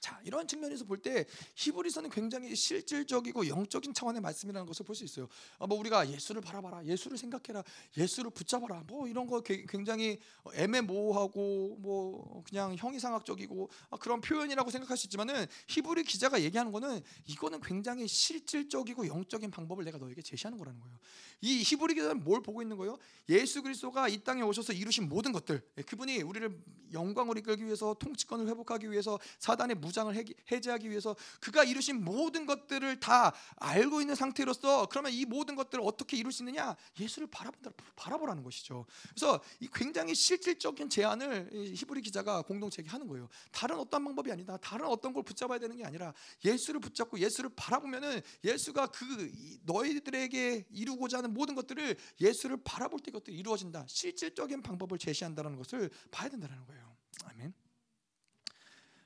자, 0.00 0.18
이런 0.24 0.48
측면에서 0.48 0.84
볼 0.84 1.00
때 1.00 1.24
히브리서는 1.56 2.10
굉장히 2.10 2.54
실질적이고 2.54 3.48
영적인 3.48 3.94
차원의 3.94 4.20
말씀이라는 4.20 4.66
것을 4.66 4.84
볼 4.84 4.94
수 4.96 5.04
있어요. 5.04 5.28
아, 5.58 5.66
뭐 5.66 5.78
우리가 5.78 6.10
예수를 6.10 6.40
바라봐라, 6.42 6.84
예수를 6.84 7.16
생각해라, 7.16 7.62
예수를 7.96 8.30
붙잡아라, 8.30 8.84
뭐 8.86 9.06
이런 9.06 9.26
거 9.26 9.40
굉장히 9.40 10.18
애매모호하고 10.54 11.76
뭐 11.80 12.42
그냥 12.46 12.74
형이상학적이고 12.76 13.70
아, 13.90 13.96
그런 13.96 14.20
표현이라고 14.20 14.70
생각할 14.70 14.96
수 14.96 15.06
있지만은 15.06 15.46
히브리 15.68 16.04
기자가 16.04 16.42
얘기하는 16.42 16.72
거는 16.72 17.00
이거는 17.26 17.60
굉장히 17.60 18.08
실질적이고 18.08 19.06
영적인 19.06 19.50
방법을 19.50 19.84
내가 19.84 19.98
너에게 19.98 20.22
제시하는 20.22 20.58
거라는 20.58 20.80
거예요. 20.80 20.98
이 21.42 21.62
히브리 21.62 21.94
기자는 21.94 22.24
뭘 22.24 22.42
보고 22.42 22.60
있는 22.62 22.76
거예요? 22.76 22.98
예수 23.28 23.62
그리스도가 23.62 24.08
이 24.08 24.18
땅에 24.22 24.42
오셔서 24.42 24.72
이루신 24.72 25.08
모든 25.08 25.32
것들, 25.32 25.62
예, 25.78 25.82
그분이 25.82 26.22
우리를 26.22 26.58
영광으로 26.92 27.38
이끌기 27.38 27.64
위해서 27.64 27.94
통치권을 27.94 28.48
회복하기 28.48 28.90
위해서 28.90 29.18
사단의 29.38 29.76
무 29.76 29.89
장을 29.92 30.14
해제하기 30.50 30.90
위해서 30.90 31.16
그가 31.40 31.64
이루신 31.64 32.04
모든 32.04 32.46
것들을 32.46 33.00
다 33.00 33.32
알고 33.56 34.00
있는 34.00 34.14
상태로서 34.14 34.86
그러면 34.86 35.12
이 35.12 35.24
모든 35.24 35.54
것들을 35.54 35.82
어떻게 35.86 36.16
이룰 36.16 36.32
수 36.32 36.42
있느냐? 36.42 36.76
예수를 36.98 37.28
바라본다, 37.30 37.70
바라보라는 37.96 38.42
것이죠. 38.42 38.86
그래서 39.10 39.40
이 39.60 39.68
굉장히 39.72 40.14
실질적인 40.14 40.88
제안을 40.88 41.50
히브리 41.74 42.02
기자가 42.02 42.42
공동체에게 42.42 42.88
하는 42.90 43.06
거예요. 43.06 43.28
다른 43.52 43.78
어떤 43.78 44.04
방법이 44.04 44.30
아니다. 44.30 44.56
다른 44.58 44.86
어떤 44.86 45.12
걸 45.12 45.22
붙잡아야 45.22 45.58
되는 45.58 45.76
게 45.76 45.84
아니라 45.84 46.12
예수를 46.44 46.80
붙잡고 46.80 47.18
예수를 47.18 47.50
바라보면은 47.56 48.20
예수가 48.44 48.86
그 48.88 49.32
너희들에게 49.64 50.66
이루고자 50.70 51.18
하는 51.18 51.32
모든 51.32 51.54
것들을 51.54 51.96
예수를 52.20 52.58
바라볼 52.64 53.00
때 53.00 53.10
이것들이 53.10 53.36
이루어진다. 53.36 53.86
실질적인 53.88 54.62
방법을 54.62 54.98
제시한다는 54.98 55.56
것을 55.56 55.90
봐야 56.10 56.28
된다는 56.28 56.64
거예요. 56.66 56.96
아멘. 57.24 57.52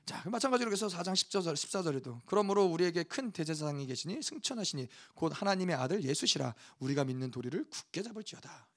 자, 0.05 0.21
그 0.21 0.29
마찬가지로 0.29 0.69
그래서 0.69 0.87
4장 0.87 1.13
10절 1.13 1.53
14절에도 1.53 2.21
그러므로 2.27 2.65
우리에게 2.65 3.03
큰 3.03 3.31
대제사장이 3.31 3.87
계시니 3.87 4.21
승천하시니 4.21 4.87
곧 5.15 5.33
하나님의 5.35 5.75
아들 5.75 6.03
예수시라 6.03 6.53
우리가 6.77 7.03
믿는 7.05 7.31
도리를 7.31 7.65
굳게 7.69 8.03
잡을지어다. 8.03 8.67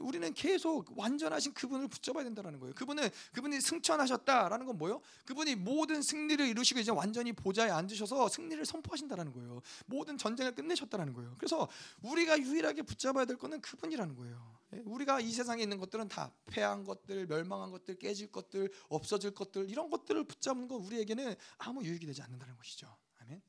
예. 0.00 0.02
우리는 0.02 0.32
계속 0.34 0.86
완전하신 0.96 1.54
그분을 1.54 1.88
붙잡아야 1.88 2.24
된다는 2.24 2.58
거예요. 2.58 2.74
그분은 2.74 3.08
그분이 3.32 3.60
승천하셨다라는 3.60 4.66
건 4.66 4.78
뭐예요? 4.78 5.00
그분이 5.26 5.56
모든 5.56 6.02
승리를 6.02 6.44
이루시고 6.46 6.80
이제 6.80 6.90
완전히 6.90 7.32
보좌에 7.32 7.70
앉으셔서 7.70 8.28
승리를 8.28 8.64
선포하신다는 8.64 9.32
거예요. 9.32 9.60
모든 9.86 10.18
전쟁을 10.18 10.54
끝내셨다는 10.54 11.12
거예요. 11.12 11.34
그래서 11.38 11.68
우리가 12.02 12.38
유일하게 12.38 12.82
붙잡아야 12.82 13.24
될 13.24 13.36
것은 13.36 13.60
그분이라는 13.60 14.16
거예요. 14.16 14.60
예, 14.74 14.82
우리가 14.84 15.20
이 15.20 15.30
세상에 15.32 15.62
있는 15.62 15.78
것들은 15.78 16.08
다 16.08 16.32
패한 16.46 16.84
것들, 16.84 17.26
멸망한 17.26 17.70
것들, 17.70 17.98
깨질 17.98 18.30
것들, 18.30 18.72
없어질 18.88 19.32
것들 19.32 19.68
이런 19.68 19.90
것들을 19.90 20.24
붙잡는 20.24 20.68
건 20.68 20.80
우리에게는 20.82 21.34
아무 21.58 21.82
유익이 21.84 22.06
되지 22.06 22.22
않는다는 22.22 22.56
것이죠. 22.56 22.96
아멘. 23.20 23.42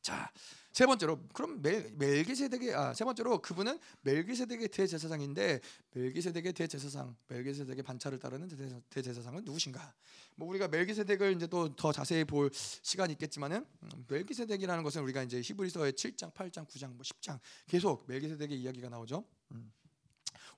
자, 0.00 0.32
세 0.78 0.86
번째로 0.86 1.18
그럼 1.32 1.60
멜, 1.60 1.90
멜기세덱의 1.96 2.72
아, 2.72 2.94
세 2.94 3.04
번째로 3.04 3.42
그분은 3.42 3.80
멜기세덱의 4.02 4.68
대제사장인데 4.68 5.58
멜기세덱의 5.90 6.52
대제사장, 6.52 7.16
멜기세덱의 7.26 7.82
반차를 7.82 8.20
따르는 8.20 8.48
대제사장은 8.88 9.42
누구신가? 9.44 9.92
뭐 10.36 10.46
우리가 10.48 10.68
멜기세덱을 10.68 11.34
이제 11.34 11.48
또 11.48 11.68
더 11.74 11.90
자세히 11.90 12.22
볼 12.22 12.52
시간이 12.54 13.14
있겠지만은 13.14 13.66
음, 13.82 14.04
멜기세덱이라는 14.06 14.84
것은 14.84 15.02
우리가 15.02 15.24
이제 15.24 15.40
히브리서의 15.40 15.94
7장, 15.94 16.32
8장, 16.32 16.64
9장, 16.68 16.92
뭐 16.92 17.02
10장 17.02 17.40
계속 17.66 18.04
멜기세덱의 18.06 18.60
이야기가 18.60 18.88
나오죠. 18.88 19.24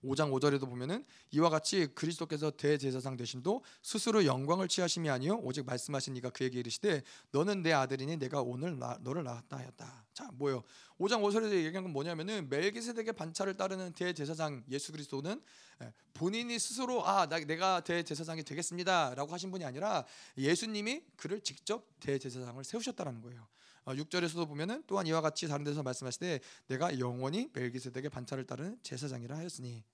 5장 0.05 0.31
5절에도 0.33 0.69
보면은 0.69 1.05
이와 1.31 1.51
같이 1.51 1.89
그리스도께서 1.95 2.51
대제사장 2.51 3.17
되심도 3.17 3.63
스스로 3.83 4.25
영광을 4.25 4.69
취하심이 4.69 5.11
아니요 5.11 5.41
오직 5.43 5.67
말씀하신 5.67 6.17
이가 6.17 6.31
그에게 6.31 6.59
이르시되 6.59 7.03
너는 7.33 7.63
내 7.63 7.73
아들이니 7.73 8.17
내가 8.17 8.41
오늘 8.43 8.79
나, 8.79 8.99
너를 9.03 9.25
낳았다 9.25 9.59
하였다. 9.59 10.05
자, 10.13 10.31
뭐요? 10.35 10.63
5장 10.99 11.23
5절에서 11.23 11.53
얘기한 11.53 11.85
건 11.85 11.93
뭐냐면은 11.93 12.49
멜기세덱의 12.49 13.15
반차를 13.15 13.55
따르는 13.55 13.93
대제사장 13.93 14.65
예수 14.71 14.93
그리스도는 14.93 15.41
예, 15.83 15.93
본인이 16.13 16.59
스스로 16.59 17.07
아 17.07 17.27
나, 17.27 17.39
내가 17.39 17.81
대제사장이 17.81 18.43
되겠습니다라고 18.45 19.33
하신 19.33 19.51
분이 19.51 19.65
아니라 19.65 20.05
예수님이 20.37 21.03
그를 21.17 21.41
직접 21.41 21.87
대제사장을 22.01 22.63
세우셨다라는 22.65 23.23
거예요. 23.23 23.47
6절에서도 23.87 24.41
어, 24.41 24.47
보면은 24.47 24.83
또한 24.87 25.07
이와 25.07 25.21
같이 25.21 25.49
다른 25.49 25.65
데서 25.65 25.83
말씀하시되 25.83 26.41
내가 26.67 26.99
영원히 26.99 27.51
멜기세덱의 27.53 28.11
반차를 28.11 28.47
따르는 28.47 28.79
제사장이라 28.83 29.37
하였으니. 29.37 29.85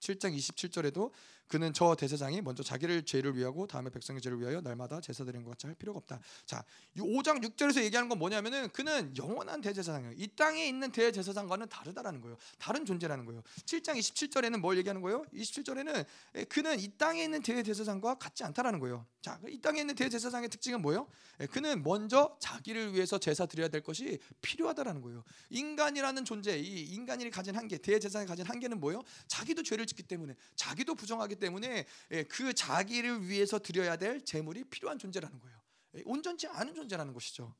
7장 0.00 0.36
27절에도 0.36 1.10
그는 1.48 1.72
저 1.72 1.94
대제사장이 1.94 2.42
먼저 2.42 2.62
자기를 2.62 3.04
죄를 3.04 3.36
위하고 3.36 3.66
다음에 3.66 3.90
백성의 3.90 4.20
죄를 4.20 4.40
위하여 4.40 4.60
날마다 4.60 5.00
제사 5.00 5.24
드리는 5.24 5.44
것 5.44 5.50
같이 5.52 5.66
할 5.66 5.74
필요가 5.74 5.98
없다. 5.98 6.20
자, 6.46 6.62
5장 6.96 7.42
6절에서 7.42 7.82
얘기하는 7.82 8.08
건 8.08 8.18
뭐냐면은 8.18 8.68
그는 8.68 9.14
영원한 9.16 9.60
대제사장이에요. 9.60 10.14
이 10.16 10.28
땅에 10.36 10.66
있는 10.66 10.92
대제사장과는 10.92 11.68
다르다라는 11.68 12.20
거예요. 12.20 12.36
다른 12.58 12.84
존재라는 12.84 13.24
거예요. 13.24 13.42
7장 13.64 13.98
27절에는 13.98 14.58
뭘 14.58 14.76
얘기하는 14.78 15.00
거예요? 15.00 15.24
27절에는 15.34 16.04
그는 16.48 16.78
이 16.78 16.88
땅에 16.98 17.24
있는 17.24 17.42
대제사장과 17.42 18.16
같지 18.16 18.44
않다라는 18.44 18.78
거예요. 18.78 19.06
자, 19.22 19.40
이 19.48 19.58
땅에 19.60 19.80
있는 19.80 19.94
대제사장의 19.94 20.50
특징은 20.50 20.82
뭐예요? 20.82 21.08
그는 21.50 21.82
먼저 21.82 22.36
자기를 22.40 22.94
위해서 22.94 23.18
제사 23.18 23.46
드려야 23.46 23.68
될 23.68 23.82
것이 23.82 24.18
필요하다라는 24.42 25.00
거예요. 25.00 25.24
인간이라는 25.50 26.24
존재, 26.24 26.58
이 26.58 26.84
인간이 26.84 27.30
가진 27.30 27.56
한계, 27.56 27.78
대제사장이 27.78 28.26
가진 28.26 28.44
한계는 28.44 28.80
뭐예요? 28.80 29.02
자기도 29.26 29.62
죄를 29.62 29.86
짓기 29.86 30.02
때문에, 30.02 30.34
자기도 30.54 30.94
부정하기 30.94 31.36
때문에 31.38 31.86
예, 32.10 32.22
그 32.24 32.52
자기를 32.52 33.28
위해서 33.28 33.58
드려야 33.58 33.96
될 33.96 34.24
재물이 34.24 34.64
필요한 34.64 34.98
존재라는 34.98 35.38
거예요. 35.40 35.58
예, 35.96 36.02
온전치 36.04 36.46
않은 36.46 36.74
존재라는 36.74 37.12
것이죠. 37.12 37.54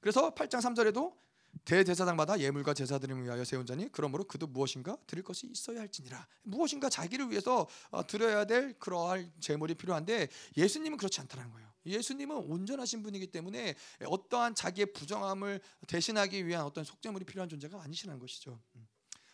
그래서 0.00 0.34
8장 0.34 0.60
3절에도 0.60 1.22
대제사장마다 1.64 2.40
예물과 2.40 2.74
제사 2.74 2.98
드림을 2.98 3.24
위하여 3.24 3.44
세운 3.44 3.66
자니 3.66 3.88
그러므로 3.92 4.24
그도 4.24 4.46
무엇인가 4.46 4.96
드릴 5.06 5.22
것이 5.22 5.46
있어야 5.46 5.80
할지니라 5.80 6.26
무엇인가 6.42 6.88
자기를 6.88 7.30
위해서 7.30 7.68
어, 7.90 8.06
드려야 8.06 8.46
될 8.46 8.78
그러할 8.78 9.30
재물이 9.38 9.74
필요한데 9.74 10.28
예수님은 10.56 10.98
그렇지 10.98 11.20
않다는 11.20 11.50
거예요. 11.50 11.72
예수님은 11.84 12.36
온전하신 12.36 13.02
분이기 13.02 13.26
때문에 13.28 13.74
어떠한 14.06 14.54
자기의 14.54 14.92
부정함을 14.92 15.60
대신하기 15.88 16.46
위한 16.46 16.64
어떤 16.64 16.84
속죄물이 16.84 17.24
필요한 17.24 17.48
존재가 17.48 17.82
아니시라는 17.82 18.20
것이죠. 18.20 18.60
음. 18.76 18.86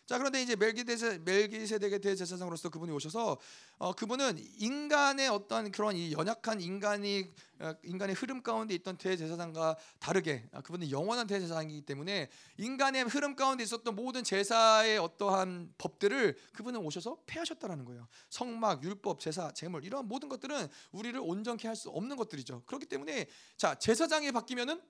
자 0.09 0.17
그런데 0.17 0.41
이제 0.41 0.55
멜기세덱 0.55 1.21
멜기세덱의 1.23 1.99
대제사장으로서 1.99 2.69
그분이 2.69 2.91
오셔서 2.93 3.37
어, 3.77 3.93
그분은 3.93 4.39
인간의 4.57 5.29
어떤 5.29 5.71
그런 5.71 5.95
이 5.95 6.13
연약한 6.13 6.61
인간이 6.61 7.31
어, 7.59 7.75
인간의 7.83 8.15
흐름 8.15 8.41
가운데 8.41 8.73
있던 8.73 8.97
대제사장과 8.97 9.77
다르게 9.99 10.49
아, 10.51 10.61
그분은 10.61 10.89
영원한 10.89 11.27
대제사장이기 11.27 11.81
때문에 11.81 12.27
인간의 12.57 13.03
흐름 13.03 13.35
가운데 13.35 13.63
있었던 13.63 13.95
모든 13.95 14.23
제사의 14.23 14.97
어떠한 14.97 15.75
법들을 15.77 16.35
그분은 16.53 16.79
오셔서 16.79 17.19
폐하셨다라는 17.27 17.85
거예요. 17.85 18.07
성막, 18.31 18.83
율법, 18.83 19.19
제사, 19.19 19.51
제물 19.53 19.85
이러한 19.85 20.07
모든 20.07 20.27
것들은 20.27 20.69
우리를 20.91 21.19
온전케 21.23 21.67
할 21.67 21.75
수 21.75 21.91
없는 21.91 22.17
것들이죠. 22.17 22.63
그렇기 22.65 22.87
때문에 22.87 23.27
자 23.57 23.75
제사장이 23.75 24.31
바뀌면은 24.31 24.81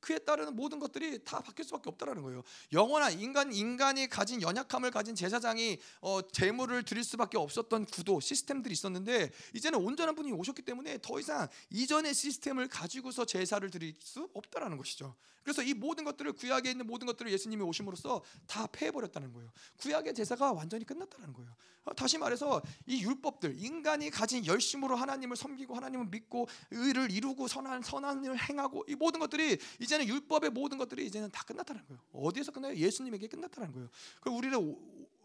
그에 0.00 0.18
따르는 0.18 0.54
모든 0.54 0.78
것들이 0.78 1.24
다 1.24 1.40
바뀔 1.40 1.64
수밖에 1.64 1.88
없다라는 1.90 2.22
거예요. 2.22 2.42
영원한 2.72 3.18
인간 3.18 3.52
인간이 3.52 4.08
가진 4.08 4.42
연약함을 4.42 4.90
가진 4.90 5.14
제사장이 5.14 5.78
어, 6.00 6.20
제물을 6.30 6.82
드릴 6.84 7.04
수밖에 7.04 7.38
없었던 7.38 7.86
구도 7.86 8.20
시스템들이 8.20 8.72
있었는데 8.72 9.30
이제는 9.54 9.78
온전한 9.78 10.14
분이 10.14 10.32
오셨기 10.32 10.62
때문에 10.62 10.98
더 11.02 11.18
이상 11.18 11.48
이전의 11.70 12.14
시스템을 12.14 12.68
가지고서 12.68 13.24
제사를 13.24 13.68
드릴 13.70 13.94
수 14.00 14.28
없다라는 14.34 14.76
것이죠. 14.76 15.14
그래서 15.44 15.62
이 15.62 15.74
모든 15.74 16.04
것들을 16.04 16.32
구약에 16.32 16.70
있는 16.70 16.86
모든 16.86 17.06
것들을 17.06 17.30
예수님이 17.30 17.62
오심으로써 17.62 18.22
다 18.46 18.66
폐해버렸다는 18.66 19.32
거예요. 19.32 19.50
구약의 19.76 20.14
제사가 20.14 20.52
완전히 20.52 20.84
끝났다는 20.84 21.32
거예요. 21.34 21.54
어, 21.84 21.94
다시 21.94 22.16
말해서 22.16 22.62
이 22.86 23.02
율법들 23.02 23.62
인간이 23.62 24.08
가진 24.10 24.44
열심으로 24.46 24.96
하나님을 24.96 25.36
섬기고 25.36 25.74
하나님을 25.74 26.06
믿고 26.06 26.48
의를 26.70 27.10
이루고 27.10 27.46
선한 27.46 27.82
선한을 27.82 28.38
행하고 28.48 28.84
이 28.88 28.94
모든 28.94 29.20
것들이 29.20 29.58
이제는 29.80 30.08
율법의 30.08 30.50
모든 30.50 30.78
것들이 30.78 31.06
이제는 31.06 31.30
다 31.30 31.44
끝났다는 31.44 31.84
거예요. 31.86 32.00
어디에서 32.12 32.52
끝나요? 32.52 32.74
예수님에게 32.74 33.28
끝났다는 33.28 33.72
거예요. 33.72 33.88
그 34.20 34.30
우리를 34.30 34.56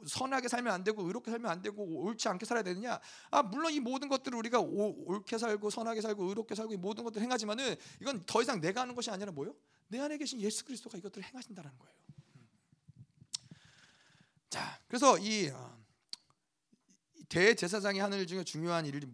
선하게 0.06 0.48
살면 0.48 0.74
안 0.74 0.84
되고 0.84 1.02
의롭게 1.04 1.32
살면 1.32 1.50
안 1.52 1.62
되고 1.62 1.84
옳지 1.84 2.28
않게 2.28 2.46
살아야 2.46 2.64
되느냐? 2.64 3.00
아 3.32 3.44
물론 3.44 3.72
이 3.74 3.80
모든 3.80 4.08
것들을 4.10 4.38
우리가 4.38 4.60
옳게 4.60 5.38
살고 5.38 5.70
선하게 5.70 6.02
살고 6.02 6.24
의롭게 6.26 6.56
살고 6.56 6.74
이 6.74 6.78
모든 6.78 7.04
것들 7.04 7.22
행하지만은 7.22 7.76
이건 8.02 8.26
더 8.26 8.42
이상 8.42 8.60
내가 8.60 8.82
하는 8.82 8.96
것이 8.96 9.10
아니라 9.10 9.32
뭐요? 9.32 9.56
내 9.88 10.00
안에 10.00 10.18
계신 10.18 10.40
예수 10.40 10.64
그리스도가 10.66 10.98
이것들을 10.98 11.28
행하신다는 11.28 11.72
거예요. 11.78 11.96
자, 14.50 14.80
그래서 14.88 15.18
이 15.20 15.50
어, 15.50 15.78
대제사장이 17.30 18.00
하는 18.00 18.20
일 18.20 18.28
중에 18.28 18.44
중요한 18.44 18.86
일이 18.86 19.06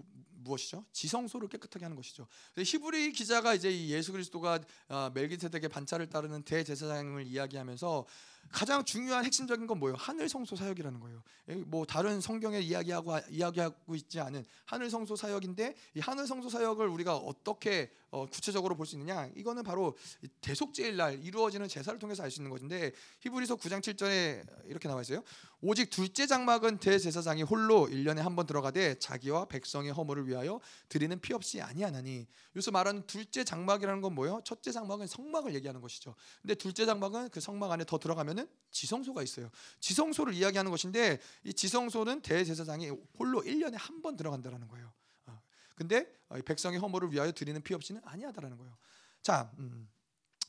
무엇이죠? 0.45 0.85
지성소를 0.91 1.49
깨끗하게 1.49 1.85
하는 1.85 1.95
것이죠. 1.97 2.27
히브리 2.57 3.11
기자가 3.11 3.53
이제 3.53 3.87
예수 3.87 4.11
그리스도가 4.11 4.59
어, 4.87 5.11
멜기세덱의 5.13 5.69
반차를 5.69 6.07
따르는 6.07 6.43
대제사장을 6.43 7.25
이야기하면서 7.25 8.05
가장 8.51 8.83
중요한 8.85 9.25
핵심적인 9.25 9.67
건 9.67 9.79
뭐예요? 9.79 9.95
하늘 9.97 10.29
성소 10.29 10.55
사역이라는 10.55 10.99
거예요. 10.99 11.23
뭐 11.65 11.85
다른 11.85 12.21
성경에 12.21 12.59
이야기하고 12.59 13.19
이야기하고 13.29 13.95
있지 13.95 14.19
않은 14.19 14.45
하늘 14.65 14.89
성소 14.89 15.15
사역인데 15.15 15.75
이 15.95 15.99
하늘 15.99 16.25
성소 16.25 16.49
사역을 16.49 16.87
우리가 16.87 17.15
어떻게 17.17 17.91
어, 18.11 18.25
구체적으로 18.27 18.75
볼 18.77 18.85
수 18.85 18.95
있느냐? 18.95 19.29
이거는 19.35 19.63
바로 19.63 19.97
대속제일 20.39 20.95
날 20.95 21.21
이루어지는 21.21 21.67
제사를 21.67 21.99
통해서 21.99 22.23
알 22.23 22.31
수 22.31 22.39
있는 22.39 22.49
것인데 22.49 22.93
히브리서 23.19 23.57
9장 23.57 23.81
7절에 23.81 24.67
이렇게 24.69 24.87
나와 24.87 25.01
있어요. 25.01 25.21
오직 25.61 25.89
둘째 25.89 26.25
장막은 26.27 26.77
대제사장이 26.77 27.43
홀로 27.43 27.87
1년에 27.87 28.17
한 28.19 28.35
번 28.35 28.45
들어가되 28.45 28.99
자기와 28.99 29.45
백성의 29.45 29.91
허물을 29.91 30.27
위하여 30.27 30.59
드리는 30.87 31.19
피 31.19 31.33
없이 31.33 31.61
아니하나니. 31.61 32.27
여기서 32.55 32.71
말하는 32.71 33.05
둘째 33.07 33.43
장막이라는 33.43 34.01
건 34.01 34.13
뭐예요? 34.15 34.41
첫째 34.45 34.71
장막은 34.71 35.07
성막을 35.07 35.53
얘기하는 35.55 35.81
것이죠. 35.81 36.15
근데 36.41 36.55
둘째 36.55 36.85
장막은 36.85 37.29
그 37.29 37.39
성막 37.41 37.71
안에 37.71 37.83
더 37.85 37.97
들어가면 37.97 38.34
은 38.39 38.47
지성소가 38.71 39.23
있어요. 39.23 39.49
지성소를 39.79 40.33
이야기하는 40.33 40.69
것인데 40.71 41.19
이 41.43 41.53
지성소는 41.53 42.21
대제사장이 42.21 42.89
홀로 43.17 43.41
1년에 43.41 43.75
한 43.77 44.01
번 44.01 44.15
들어간다라는 44.17 44.67
거예요. 44.67 44.91
어. 45.27 45.41
근데 45.75 46.11
백성의 46.45 46.79
허물을 46.79 47.11
위하여 47.11 47.31
드리는 47.31 47.61
피 47.61 47.73
없이는 47.73 48.01
아니하다라는 48.03 48.57
거예요. 48.57 48.77
자, 49.21 49.51
음. 49.59 49.87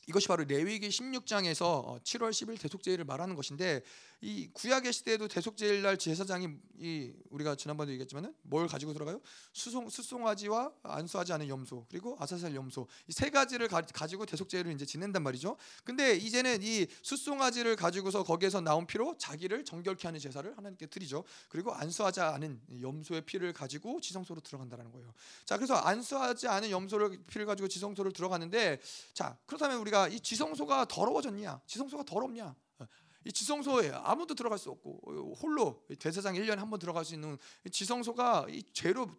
이것이 0.07 0.27
바로 0.27 0.43
레위기 0.45 0.87
16장에서 0.87 2.01
7월 2.01 2.31
10일 2.31 2.59
대속제일을 2.59 3.03
말하는 3.03 3.35
것인데 3.35 3.81
이 4.21 4.49
구약의 4.53 4.93
시대에도 4.93 5.27
대속제일 5.27 5.81
날 5.83 5.97
제사장이 5.97 6.47
이 6.79 7.11
우리가 7.29 7.55
지난번에 7.55 7.91
얘기했지만은 7.91 8.33
뭘 8.41 8.67
가지고 8.67 8.93
들어가요? 8.93 9.19
수송 9.53 9.89
수송아지와 9.89 10.71
안수하지 10.83 11.33
않은 11.33 11.49
염소 11.49 11.85
그리고 11.89 12.15
아사살 12.19 12.55
염소 12.55 12.87
이 13.07 13.17
세 13.17 13.31
가지를 13.31 13.67
가, 13.67 13.81
지고 14.07 14.25
대속제일을 14.25 14.71
이제 14.73 14.85
지낸단 14.85 15.23
말이죠. 15.23 15.57
근데 15.83 16.15
이제는 16.15 16.59
이 16.61 16.85
수송아지를 17.01 17.75
가지고서 17.75 18.23
거기에서 18.23 18.61
나온 18.61 18.85
피로 18.85 19.17
자기를 19.17 19.65
정결케 19.65 20.07
하는 20.07 20.19
제사를 20.19 20.55
하나님께 20.55 20.85
드리죠. 20.85 21.23
그리고 21.49 21.73
안수하지 21.73 22.21
않은 22.21 22.61
염소의 22.79 23.21
피를 23.21 23.53
가지고 23.53 23.99
지성소로 23.99 24.41
들어간다는 24.41 24.91
거예요. 24.91 25.13
자, 25.45 25.57
그래서 25.57 25.73
안수하지 25.75 26.47
않은 26.47 26.69
염소를 26.69 27.23
피를 27.25 27.45
가지고 27.47 27.67
지성소를 27.67 28.13
들어가는데 28.13 28.79
자, 29.13 29.35
그렇다면 29.47 29.79
우리가 29.79 29.96
이 30.07 30.19
지성소가 30.19 30.85
더러워졌냐? 30.85 31.61
지성소가 31.65 32.03
더럽냐? 32.03 32.55
이 33.25 33.31
지성소에 33.31 33.91
아무도 34.03 34.35
들어갈 34.35 34.57
수 34.57 34.69
없고 34.71 35.35
홀로 35.41 35.83
대세상 35.99 36.35
1년에 36.35 36.57
한 36.57 36.69
번 36.69 36.79
들어갈 36.79 37.03
수 37.03 37.13
있는 37.13 37.37
지성소가 37.71 38.47
이 38.49 38.63
죄로 38.73 39.09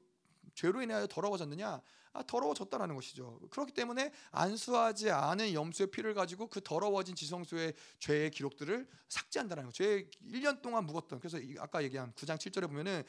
죄로 0.54 0.80
인하여 0.82 1.06
더러워졌느냐? 1.06 1.80
아, 2.14 2.22
더러워졌다라는 2.22 2.94
것이죠. 2.94 3.38
그렇기 3.50 3.72
때문에 3.72 4.10
안수하지 4.30 5.10
않은 5.10 5.52
염소의 5.52 5.90
피를 5.90 6.14
가지고 6.14 6.48
그 6.48 6.60
더러워진 6.62 7.14
지성소의 7.14 7.74
죄의 7.98 8.30
기록들을 8.30 8.88
삭제한다는 9.08 9.66
거죠. 9.66 9.84
죄 9.84 10.08
1년 10.24 10.62
동안 10.62 10.84
묵었던. 10.86 11.20
그래서 11.20 11.38
아까 11.58 11.82
얘기한 11.84 12.12
9장 12.14 12.38
7절에 12.38 12.66
보면은 12.66 13.04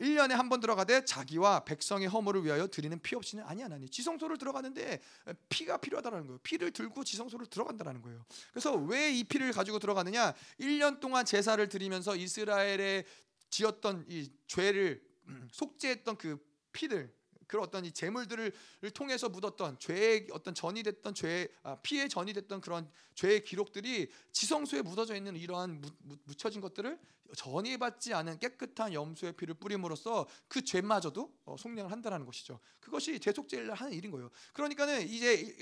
1년에 0.00 0.30
한 0.30 0.48
번 0.48 0.60
들어가되 0.60 1.04
자기와 1.04 1.64
백성의 1.64 2.08
허물을 2.08 2.44
위하여 2.44 2.66
드리는 2.66 2.98
피 3.00 3.14
없이는 3.16 3.44
아니 3.44 3.62
하나니 3.62 3.88
지성소를 3.88 4.38
들어가는데 4.38 5.00
피가 5.48 5.78
필요하다는 5.78 6.26
거예요. 6.26 6.38
피를 6.42 6.70
들고 6.70 7.02
지성소를 7.04 7.46
들어간다는 7.46 8.02
거예요. 8.02 8.24
그래서 8.52 8.74
왜 8.74 9.10
이 9.12 9.24
피를 9.24 9.52
가지고 9.52 9.78
들어가느냐? 9.78 10.34
1년 10.60 11.00
동안 11.00 11.24
제사를 11.24 11.66
드리면서 11.68 12.16
이스라엘에 12.16 13.04
지었던 13.50 14.04
이 14.08 14.30
죄를 14.46 15.02
음, 15.28 15.48
속죄했던 15.52 16.16
그 16.18 16.38
피들 16.72 17.12
그 17.46 17.60
어떤 17.60 17.84
이 17.84 17.92
재물들을 17.92 18.52
통해서 18.94 19.28
묻었던 19.28 19.78
죄의 19.78 20.28
어떤 20.32 20.54
전이 20.54 20.82
됐던 20.82 21.14
죄 21.14 21.48
아, 21.62 21.76
피해 21.82 22.08
전이 22.08 22.32
됐던 22.32 22.60
그런 22.60 22.90
죄의 23.14 23.44
기록들이 23.44 24.10
지성소에 24.32 24.82
묻어져 24.82 25.14
있는 25.14 25.36
이러한 25.36 25.80
묻, 25.80 25.94
묻혀진 26.24 26.60
것들을 26.60 26.98
전이받지 27.34 28.14
않은 28.14 28.38
깨끗한 28.38 28.92
염소의 28.92 29.32
피를 29.32 29.54
뿌림으로써 29.54 30.26
그 30.48 30.62
죄마저도 30.62 31.32
어, 31.44 31.56
속량을 31.58 31.90
한다는 31.90 32.24
것이죠. 32.24 32.60
그것이 32.80 33.18
대속죄를 33.18 33.74
하는 33.74 33.92
일인 33.92 34.10
거예요. 34.10 34.30
그러니까는 34.52 35.08
이제 35.08 35.56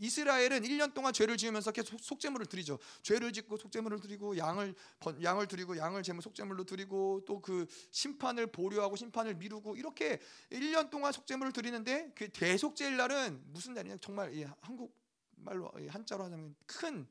이스라엘은 0.00 0.62
1년 0.62 0.92
동안 0.92 1.12
죄를 1.12 1.36
지으면서 1.36 1.70
계속 1.70 2.00
속죄물을 2.00 2.46
드리죠. 2.46 2.78
죄를 3.02 3.32
짓고 3.32 3.56
속죄물을 3.58 4.00
드리고 4.00 4.36
양을 4.36 4.74
양을 5.22 5.46
드리고 5.46 5.76
양을 5.76 6.02
제물 6.02 6.20
속죄물로 6.22 6.64
드리고 6.64 7.22
또 7.26 7.44
그 7.44 7.66
심판을 7.90 8.46
보류하고 8.46 8.96
심판을 8.96 9.34
미루고 9.34 9.76
이렇게 9.76 10.18
1년 10.50 10.88
동안 10.88 11.12
속죄물을 11.12 11.52
드리는데 11.52 12.12
그 12.14 12.30
대속죄일 12.30 12.96
날은 12.96 13.42
무슨 13.52 13.74
날이냐? 13.74 13.98
정말 13.98 14.32
한국 14.62 14.96
말로 15.36 15.70
한자로 15.88 16.24
하자면 16.24 16.54
큰 16.64 17.06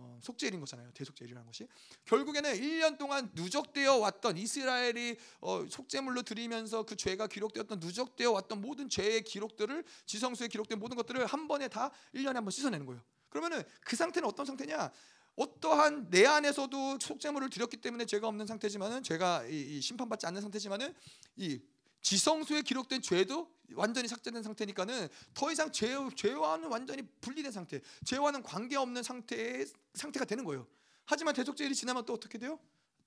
어, 0.00 0.18
속죄일인 0.22 0.60
거잖아요. 0.60 0.90
대속죄일이라는 0.92 1.46
것이 1.46 1.68
결국에는 2.06 2.52
1년 2.54 2.98
동안 2.98 3.30
누적되어 3.34 3.96
왔던 3.98 4.38
이스라엘이 4.38 5.18
어, 5.40 5.66
속죄물로 5.68 6.22
드리면서 6.22 6.84
그 6.84 6.96
죄가 6.96 7.26
기록되었던 7.26 7.78
누적되어 7.80 8.32
왔던 8.32 8.60
모든 8.60 8.88
죄의 8.88 9.22
기록들을 9.24 9.84
지성소에 10.06 10.48
기록된 10.48 10.78
모든 10.78 10.96
것들을 10.96 11.24
한 11.26 11.48
번에 11.48 11.68
다 11.68 11.90
1년에 12.14 12.34
한 12.34 12.44
번 12.44 12.50
씻어내는 12.50 12.86
거예요. 12.86 13.02
그러면은 13.28 13.62
그 13.82 13.96
상태는 13.96 14.26
어떤 14.28 14.46
상태냐? 14.46 14.90
어떠한 15.36 16.10
내 16.10 16.26
안에서도 16.26 16.98
속죄물을 17.00 17.50
드렸기 17.50 17.76
때문에 17.78 18.04
죄가 18.04 18.26
없는 18.28 18.46
상태지만은 18.46 19.02
죄가 19.02 19.46
이, 19.46 19.76
이 19.76 19.80
심판받지 19.80 20.26
않는 20.26 20.42
상태지만은 20.42 20.94
이 21.36 21.60
지성소에 22.02 22.62
기록된 22.62 23.02
죄도 23.02 23.50
완전히 23.74 24.08
삭제된 24.08 24.42
상태니까는 24.42 25.08
더 25.34 25.52
이상 25.52 25.70
죄, 25.70 25.94
죄와는 26.16 26.68
완전히 26.68 27.02
분리된 27.20 27.52
상태, 27.52 27.80
죄와는 28.04 28.42
관계없는 28.42 29.02
상태의 29.02 29.66
상태가 29.94 30.24
되는 30.24 30.44
거예요. 30.44 30.66
하지만 31.04 31.34
대속죄일이 31.34 31.74
지나면 31.74 32.04
또 32.06 32.14
어떻게 32.14 32.38
돼요? 32.38 32.58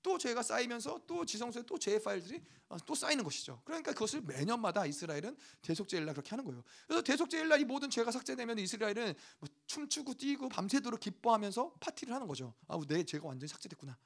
또 0.04 0.18
죄가 0.18 0.42
쌓이면서 0.42 1.00
또 1.06 1.24
지성소에 1.24 1.62
또 1.66 1.78
죄의 1.78 2.02
파일들이 2.02 2.42
어, 2.68 2.76
또 2.84 2.94
쌓이는 2.94 3.24
것이죠. 3.24 3.62
그러니까 3.64 3.92
그것을 3.92 4.20
매년마다 4.20 4.84
이스라엘은 4.84 5.34
대속죄일날 5.62 6.14
그렇게 6.14 6.30
하는 6.30 6.44
거예요. 6.44 6.62
그래서 6.86 7.02
대속죄일날 7.02 7.60
이 7.62 7.64
모든 7.64 7.88
죄가 7.88 8.10
삭제되면 8.10 8.58
이스라엘은 8.58 9.14
뭐 9.38 9.48
춤추고 9.66 10.14
뛰고 10.14 10.50
밤새도록 10.50 11.00
기뻐하면서 11.00 11.76
파티를 11.80 12.14
하는 12.14 12.26
거죠. 12.26 12.52
아, 12.68 12.78
내 12.86 13.02
죄가 13.02 13.26
완전히 13.26 13.48
삭제됐구나. 13.48 13.96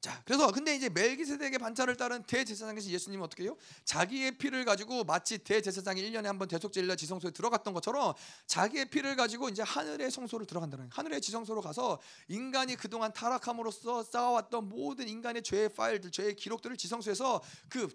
자, 0.00 0.22
그래서 0.24 0.50
근데 0.50 0.74
이제 0.74 0.88
멜기세덱의 0.88 1.58
반차를 1.58 1.94
따른 1.96 2.22
대제사장에서 2.22 2.88
예수님은 2.88 3.22
어떻게 3.22 3.42
해요? 3.42 3.54
자기의 3.84 4.38
피를 4.38 4.64
가지고 4.64 5.04
마치 5.04 5.36
대제사장이 5.36 6.02
1년에 6.02 6.24
한 6.24 6.38
번 6.38 6.48
대속제일날 6.48 6.96
지성소에 6.96 7.32
들어갔던 7.32 7.74
것처럼 7.74 8.14
자기의 8.46 8.86
피를 8.86 9.14
가지고 9.14 9.50
이제 9.50 9.60
하늘의 9.62 10.10
성소를 10.10 10.46
들어간다는 10.46 10.84
거예요. 10.84 10.90
하늘의 10.94 11.20
지성소로 11.20 11.60
가서 11.60 12.00
인간이 12.28 12.76
그동안 12.76 13.12
타락함으로써 13.12 14.02
쌓아왔던 14.04 14.70
모든 14.70 15.06
인간의 15.06 15.42
죄의 15.42 15.68
파일들, 15.74 16.10
죄의 16.10 16.34
기록들을 16.34 16.78
지성소에서 16.78 17.42
그 17.68 17.94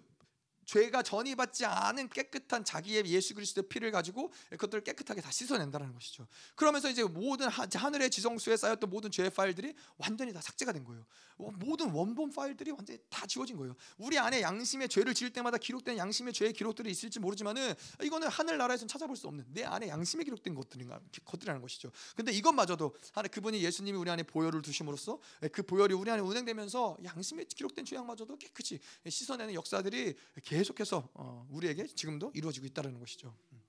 죄가 0.66 1.02
전이받지 1.02 1.64
않은 1.64 2.08
깨끗한 2.08 2.64
자기의 2.64 3.06
예수 3.06 3.34
그리스도의 3.34 3.68
피를 3.68 3.90
가지고 3.90 4.32
그것들을 4.50 4.84
깨끗하게 4.84 5.20
다 5.20 5.30
씻어낸다는 5.30 5.92
것이죠. 5.94 6.26
그러면서 6.54 6.90
이제 6.90 7.04
모든 7.04 7.48
하늘의 7.48 8.10
지성수에 8.10 8.56
쌓였던 8.56 8.90
모든 8.90 9.10
죄의 9.10 9.30
파일들이 9.30 9.74
완전히 9.96 10.32
다 10.32 10.40
삭제가 10.40 10.72
된 10.72 10.84
거예요. 10.84 11.06
모든 11.36 11.90
원본 11.90 12.32
파일들이 12.32 12.72
완전히 12.72 12.98
다 13.08 13.26
지워진 13.26 13.56
거예요. 13.56 13.76
우리 13.98 14.18
안에 14.18 14.42
양심의 14.42 14.88
죄를 14.88 15.14
지을 15.14 15.32
때마다 15.32 15.56
기록된 15.56 15.98
양심의 15.98 16.32
죄의 16.32 16.52
기록들이 16.52 16.90
있을지 16.90 17.20
모르지만은 17.20 17.74
이거는 18.02 18.28
하늘 18.28 18.58
나라에서는 18.58 18.88
찾아볼 18.88 19.16
수 19.16 19.28
없는 19.28 19.44
내 19.48 19.62
안에 19.62 19.88
양심에 19.88 20.24
기록된 20.24 20.54
것들인가 20.54 21.00
것들이라는 21.24 21.62
것이죠. 21.62 21.92
근데 22.16 22.32
이것마저도 22.32 22.96
하나 23.12 23.28
그분이 23.28 23.62
예수님이 23.62 23.96
우리 23.96 24.10
안에 24.10 24.24
보혈을 24.24 24.62
두심으로써 24.62 25.20
그 25.52 25.62
보혈이 25.62 25.94
우리 25.94 26.10
안에 26.10 26.22
운행되면서 26.22 26.98
양심에 27.04 27.44
기록된 27.44 27.84
죄악마저도 27.84 28.36
깨끗이 28.38 28.80
씻어내는 29.06 29.54
역사들이 29.54 30.14
계 30.42 30.55
속해서 30.64 31.08
어, 31.14 31.46
우리에게 31.50 31.86
지금도 31.86 32.32
이루어지고 32.34 32.66
있다는 32.66 32.98
것이죠. 32.98 33.34
음. 33.52 33.62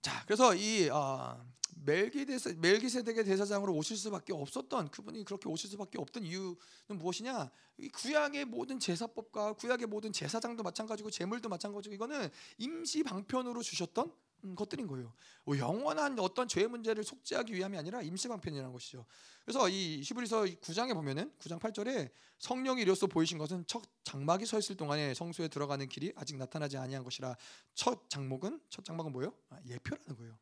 자, 0.00 0.22
그래서 0.24 0.54
이 0.54 0.88
어, 0.88 1.44
멜기세덱의 1.84 3.24
대사장으로 3.24 3.74
오실 3.74 3.96
수밖에 3.96 4.32
없었던 4.32 4.90
그분이 4.90 5.24
그렇게 5.24 5.48
오실 5.48 5.70
수밖에 5.70 5.98
없던 5.98 6.24
이유는 6.24 6.56
무엇이냐? 6.98 7.50
이 7.78 7.88
구약의 7.88 8.46
모든 8.46 8.78
제사법과 8.78 9.54
구약의 9.54 9.86
모든 9.86 10.12
제사장도 10.12 10.62
마찬가지고 10.62 11.10
제물도 11.10 11.48
마찬가지고 11.48 11.94
이거는 11.94 12.28
임시 12.58 13.02
방편으로 13.02 13.62
주셨던 13.62 14.06
음, 14.06 14.12
것들인 14.54 14.86
거예요. 14.86 15.12
뭐 15.44 15.58
영원한 15.58 16.18
어떤 16.18 16.48
죄 16.48 16.66
문제를 16.66 17.04
속죄하기 17.04 17.54
위함이 17.54 17.76
아니라 17.76 18.02
임시 18.02 18.28
방편이라는 18.28 18.72
것이죠. 18.72 19.06
그래서 19.44 19.68
이 19.68 20.00
히브리서 20.02 20.42
9장에 20.44 20.94
보면은 20.94 21.32
9장 21.38 21.58
8절에 21.58 22.10
성령이 22.38 22.82
이로써 22.82 23.06
보이신 23.06 23.38
것은 23.38 23.64
첫 23.66 23.82
장막이 24.04 24.46
서 24.46 24.58
있을 24.58 24.76
동안에 24.76 25.14
성소에 25.14 25.48
들어가는 25.48 25.88
길이 25.88 26.12
아직 26.16 26.36
나타나지 26.36 26.76
아니한 26.76 27.02
것이라 27.04 27.36
첫 27.74 28.08
장목은 28.10 28.60
첫 28.70 28.84
장막은 28.84 29.12
뭐예요? 29.12 29.34
아, 29.50 29.58
예표라는 29.66 30.16
거예요. 30.16 30.38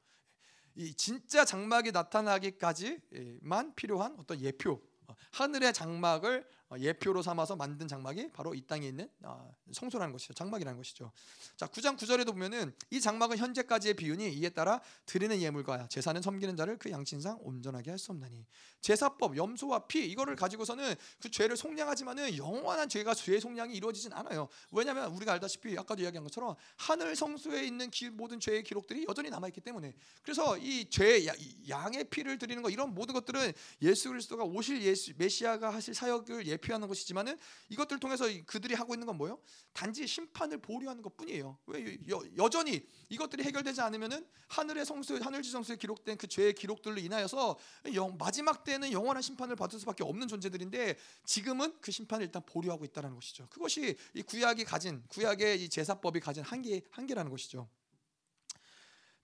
이 0.74 0.92
진짜 0.94 1.44
장막이 1.44 1.92
나타나기까지만 1.92 3.74
필요한 3.76 4.14
어떤 4.18 4.40
예표, 4.40 4.80
어, 5.08 5.14
하늘의 5.32 5.72
장막을 5.72 6.40
어, 6.40 6.55
예표로 6.78 7.22
삼아서 7.22 7.54
만든 7.56 7.86
장막이 7.86 8.32
바로 8.32 8.54
이 8.54 8.60
땅에 8.66 8.88
있는 8.88 9.08
어, 9.22 9.54
성소라는 9.72 10.12
것이죠. 10.12 10.34
장막이라는 10.34 10.76
것이죠. 10.76 11.12
자, 11.56 11.66
9장 11.66 11.96
9절에도 11.96 12.32
보면은 12.32 12.74
이 12.90 13.00
장막은 13.00 13.38
현재까지의 13.38 13.94
비윤이 13.94 14.32
이에 14.34 14.48
따라 14.48 14.80
드리는 15.04 15.40
예물과 15.40 15.88
제사는 15.88 16.20
섬기는 16.22 16.56
자를 16.56 16.76
그 16.78 16.90
양친상 16.90 17.38
온전하게 17.42 17.90
할 17.90 17.98
수 17.98 18.12
없나니. 18.12 18.44
제사법, 18.82 19.36
염소와 19.36 19.86
피 19.86 20.04
이거를 20.10 20.36
가지고서는 20.36 20.94
그 21.20 21.30
죄를 21.30 21.56
속량하지만은 21.56 22.36
영원한 22.36 22.88
죄가 22.88 23.14
죄의 23.14 23.40
속량이 23.40 23.74
이루어지진 23.74 24.12
않아요. 24.12 24.48
왜냐하면 24.70 25.10
우리가 25.12 25.32
알다시피 25.32 25.76
아까도 25.78 26.02
이야기한 26.02 26.22
것처럼 26.24 26.54
하늘 26.76 27.16
성소에 27.16 27.64
있는 27.64 27.90
기, 27.90 28.10
모든 28.10 28.38
죄의 28.38 28.62
기록들이 28.62 29.06
여전히 29.08 29.30
남아 29.30 29.48
있기 29.48 29.60
때문에 29.60 29.94
그래서 30.22 30.56
이 30.58 30.86
죄 30.90 31.26
양의 31.68 32.04
피를 32.10 32.38
드리는 32.38 32.62
것 32.62 32.70
이런 32.70 32.94
모든 32.94 33.12
것들은 33.14 33.52
예수 33.82 34.08
그리스도가 34.10 34.44
오실 34.44 34.82
예수 34.82 35.12
메시아가 35.16 35.70
하실 35.70 35.94
사역을 35.94 36.46
예표하는 36.56 36.88
것이지만은 36.88 37.38
이것들 37.68 37.98
통해서 38.00 38.26
그들이 38.46 38.74
하고 38.74 38.94
있는 38.94 39.06
건 39.06 39.16
뭐예요? 39.16 39.38
단지 39.72 40.06
심판을 40.06 40.58
보류하는 40.58 41.02
것뿐이에요. 41.02 41.58
왜 41.66 41.98
여, 42.08 42.48
전히 42.48 42.86
이것들이 43.08 43.42
해결되지 43.44 43.80
않으면은 43.80 44.26
하늘의 44.48 44.84
성수, 44.84 45.16
하늘지 45.16 45.50
성수에 45.50 45.76
기록된 45.76 46.16
그 46.16 46.26
죄의 46.26 46.54
기록들로 46.54 46.98
인하여서 46.98 47.58
영, 47.94 48.16
마지막 48.18 48.64
때는 48.64 48.92
영원한 48.92 49.22
심판을 49.22 49.56
받을 49.56 49.78
수밖에 49.78 50.04
없는 50.04 50.28
존재들인데 50.28 50.96
지금은 51.24 51.76
그 51.80 51.90
심판을 51.90 52.26
일단 52.26 52.42
보류하고 52.44 52.84
있다는 52.84 53.14
것이죠. 53.14 53.48
그것이 53.48 53.96
이 54.14 54.22
구약이 54.22 54.64
가진 54.64 55.02
구약의 55.08 55.62
이 55.62 55.68
제사법이 55.68 56.20
가진 56.20 56.42
한계 56.42 56.82
한계라는 56.90 57.30
것이죠. 57.30 57.68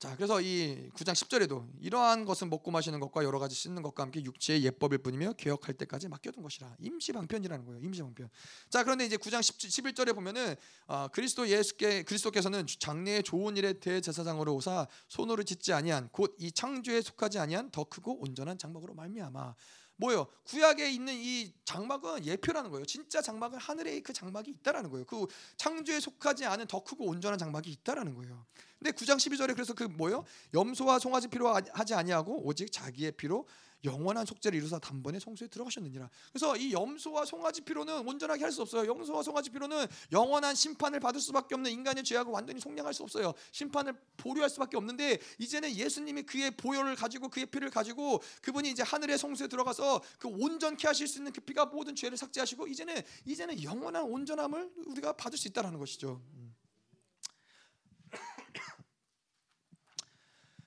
자, 0.02 0.16
그래서 0.16 0.40
이 0.40 0.90
9장 0.96 1.12
10절에도 1.12 1.64
이러한 1.80 2.24
것은 2.24 2.50
먹고 2.50 2.72
마시는 2.72 2.98
것과 2.98 3.22
여러 3.22 3.38
가지 3.38 3.54
씻는 3.54 3.82
것과 3.82 4.02
함께 4.02 4.20
육체의 4.24 4.64
예법일 4.64 4.98
뿐이며 4.98 5.34
개혁할 5.34 5.74
때까지 5.74 6.08
맡겨둔 6.08 6.42
것이라. 6.42 6.74
임시 6.80 7.12
방편이라는 7.12 7.64
거예요. 7.64 7.80
임시 7.84 8.02
방편. 8.02 8.28
자, 8.68 8.82
그런데 8.82 9.06
이제 9.06 9.16
9장 9.16 9.40
10, 9.40 9.58
11절에 9.58 10.12
보면은 10.12 10.56
어, 10.88 11.06
그리스도 11.12 11.48
예수께 11.48 12.02
그리스도께서는 12.02 12.66
장래의 12.80 13.22
좋은 13.22 13.56
일의 13.56 13.74
대제사장으로 13.78 14.56
오사 14.56 14.88
손으로 15.06 15.44
짓지 15.44 15.72
아니한 15.72 16.08
곧 16.10 16.34
이 16.40 16.50
창조에 16.50 17.00
속하지 17.00 17.38
아니한 17.38 17.70
더 17.70 17.84
크고 17.84 18.22
온전한 18.22 18.58
장막으로 18.58 18.94
말미암아. 18.94 19.54
뭐예요? 19.98 20.26
구약에 20.42 20.90
있는 20.90 21.14
이 21.14 21.52
장막은 21.64 22.26
예표라는 22.26 22.72
거예요. 22.72 22.84
진짜 22.86 23.22
장막은 23.22 23.56
하늘에 23.60 24.00
그 24.00 24.12
장막이 24.12 24.50
있다라는 24.50 24.90
거예요. 24.90 25.04
그 25.04 25.26
창조에 25.56 26.00
속하지 26.00 26.44
않은 26.46 26.66
더 26.66 26.82
크고 26.82 27.06
온전한 27.06 27.38
장막이 27.38 27.70
있다라는 27.70 28.14
거예요. 28.16 28.44
근데 28.82 28.90
9장 28.90 29.14
12절에 29.16 29.54
그래서 29.54 29.74
그 29.74 29.84
뭐요? 29.84 30.24
염소와 30.52 30.98
송아지 30.98 31.28
피로 31.28 31.54
하지 31.54 31.94
아니하고 31.94 32.44
오직 32.44 32.72
자기의 32.72 33.12
피로 33.12 33.46
영원한 33.84 34.26
속죄를 34.26 34.59
이루사 34.59 34.80
단번에 34.80 35.20
성소에 35.20 35.46
들어가셨느니라. 35.48 36.10
그래서 36.32 36.56
이 36.56 36.72
염소와 36.72 37.24
송아지 37.24 37.60
피로는 37.60 38.06
온전하게 38.06 38.42
할 38.42 38.52
수 38.52 38.62
없어요. 38.62 38.88
염소와 38.88 39.22
송아지 39.22 39.50
피로는 39.50 39.86
영원한 40.12 40.54
심판을 40.54 40.98
받을 41.00 41.20
수밖에 41.20 41.54
없는 41.54 41.70
인간의 41.70 42.02
죄악을 42.02 42.32
완전히 42.32 42.60
속량할 42.60 42.92
수 42.92 43.04
없어요. 43.04 43.32
심판을 43.52 43.94
보류할 44.16 44.50
수밖에 44.50 44.76
없는데 44.76 45.18
이제는 45.38 45.74
예수님이 45.74 46.22
그의 46.24 46.50
보혈을 46.50 46.96
가지고 46.96 47.28
그의 47.28 47.46
피를 47.46 47.70
가지고 47.70 48.20
그분이 48.42 48.68
이제 48.70 48.82
하늘의 48.82 49.16
성소에 49.16 49.46
들어가서 49.46 50.02
그 50.18 50.28
온전케 50.28 50.88
하실 50.88 51.06
수 51.06 51.18
있는 51.18 51.32
그 51.32 51.40
피가 51.40 51.66
모든 51.66 51.94
죄를 51.94 52.16
삭제하시고 52.16 52.66
이제는 52.66 53.00
이제는 53.26 53.62
영원한 53.62 54.02
온전함을 54.02 54.70
우리가 54.86 55.12
받을 55.12 55.38
수 55.38 55.46
있다라는 55.48 55.78
것이죠. 55.78 56.20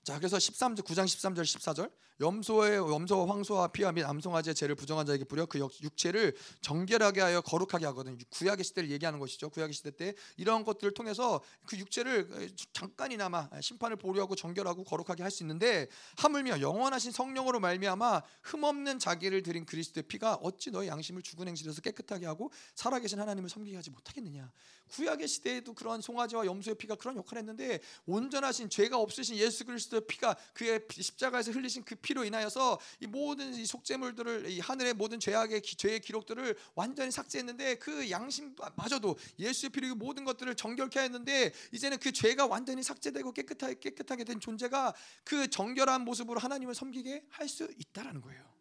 자 0.05 0.19
그래서 0.19 0.37
13절 0.37 0.81
9장 0.81 1.05
13절 1.05 1.41
14절 1.41 1.91
염소의 2.19 2.77
염소와 2.77 3.27
황소와 3.29 3.67
피와 3.67 3.91
및 3.91 4.03
암송아지의 4.03 4.55
죄를 4.55 4.75
부정한 4.75 5.05
자에게 5.05 5.25
뿌려 5.25 5.45
그 5.45 5.59
육체를 5.59 6.35
정결하게 6.61 7.21
하여 7.21 7.41
거룩하게 7.41 7.85
하거든. 7.87 8.17
구약의 8.29 8.63
시대를 8.63 8.89
얘기하는 8.89 9.19
것이죠. 9.19 9.49
구약의 9.49 9.73
시대 9.73 9.91
때 9.91 10.15
이러한 10.37 10.63
것들을 10.63 10.93
통해서 10.93 11.41
그 11.67 11.77
육체를 11.77 12.49
잠깐이나마 12.73 13.49
심판을 13.61 13.95
보류하고 13.97 14.35
정결하고 14.35 14.83
거룩하게 14.83 15.21
할 15.21 15.35
수 15.35 15.43
있는데 15.43 15.87
하물며 16.17 16.61
영원하신 16.61 17.11
성령으로 17.11 17.59
말미암아 17.59 18.21
흠없는 18.43 18.99
자기를 18.99 19.43
드린 19.43 19.65
그리스도의 19.65 20.03
피가 20.03 20.35
어찌 20.35 20.71
너의 20.71 20.87
양심을 20.87 21.21
죽은 21.21 21.47
행실에서 21.49 21.81
깨끗하게 21.81 22.25
하고 22.25 22.51
살아계신 22.75 23.19
하나님을 23.19 23.49
섬기게 23.49 23.75
하지 23.75 23.91
못하겠느냐. 23.91 24.49
구약의 24.87 25.27
시대에도 25.27 25.73
그러한 25.73 26.01
송아지와 26.01 26.45
염소의 26.45 26.75
피가 26.75 26.95
그런 26.95 27.17
역할을 27.17 27.41
했는데 27.41 27.79
온전하신 28.05 28.69
죄가 28.69 28.97
없으신 28.97 29.35
예수 29.35 29.65
그리스도의 29.65 30.03
피가 30.07 30.35
그의 30.53 30.81
십자가에서 30.89 31.51
흘리신 31.51 31.83
그 31.83 31.95
피로 32.05 32.23
인하여서 32.23 32.79
이 32.99 33.07
모든 33.07 33.51
이 33.55 33.65
속죄물들을 33.65 34.47
이 34.51 34.59
하늘의 34.59 34.93
모든 34.93 35.19
죄악의 35.19 35.63
죄의 35.63 36.01
기록들을 36.01 36.55
완전히 36.75 37.09
삭제했는데 37.09 37.75
그 37.75 38.11
양심마저도 38.11 39.17
예수의 39.39 39.71
피로 39.71 39.95
모든 39.95 40.23
것들을 40.23 40.53
정결케 40.53 40.99
했는데 40.99 41.51
이제는 41.71 41.97
그 41.97 42.11
죄가 42.11 42.45
완전히 42.45 42.83
삭제되고 42.83 43.31
깨끗하게 43.31 43.79
깨끗하게 43.79 44.23
된 44.23 44.39
존재가 44.39 44.93
그 45.23 45.49
정결한 45.49 46.01
모습으로 46.01 46.39
하나님을 46.39 46.75
섬기게 46.75 47.25
할 47.31 47.55
수 47.55 47.69
있다라는 47.77 48.21
거예요. 48.21 48.54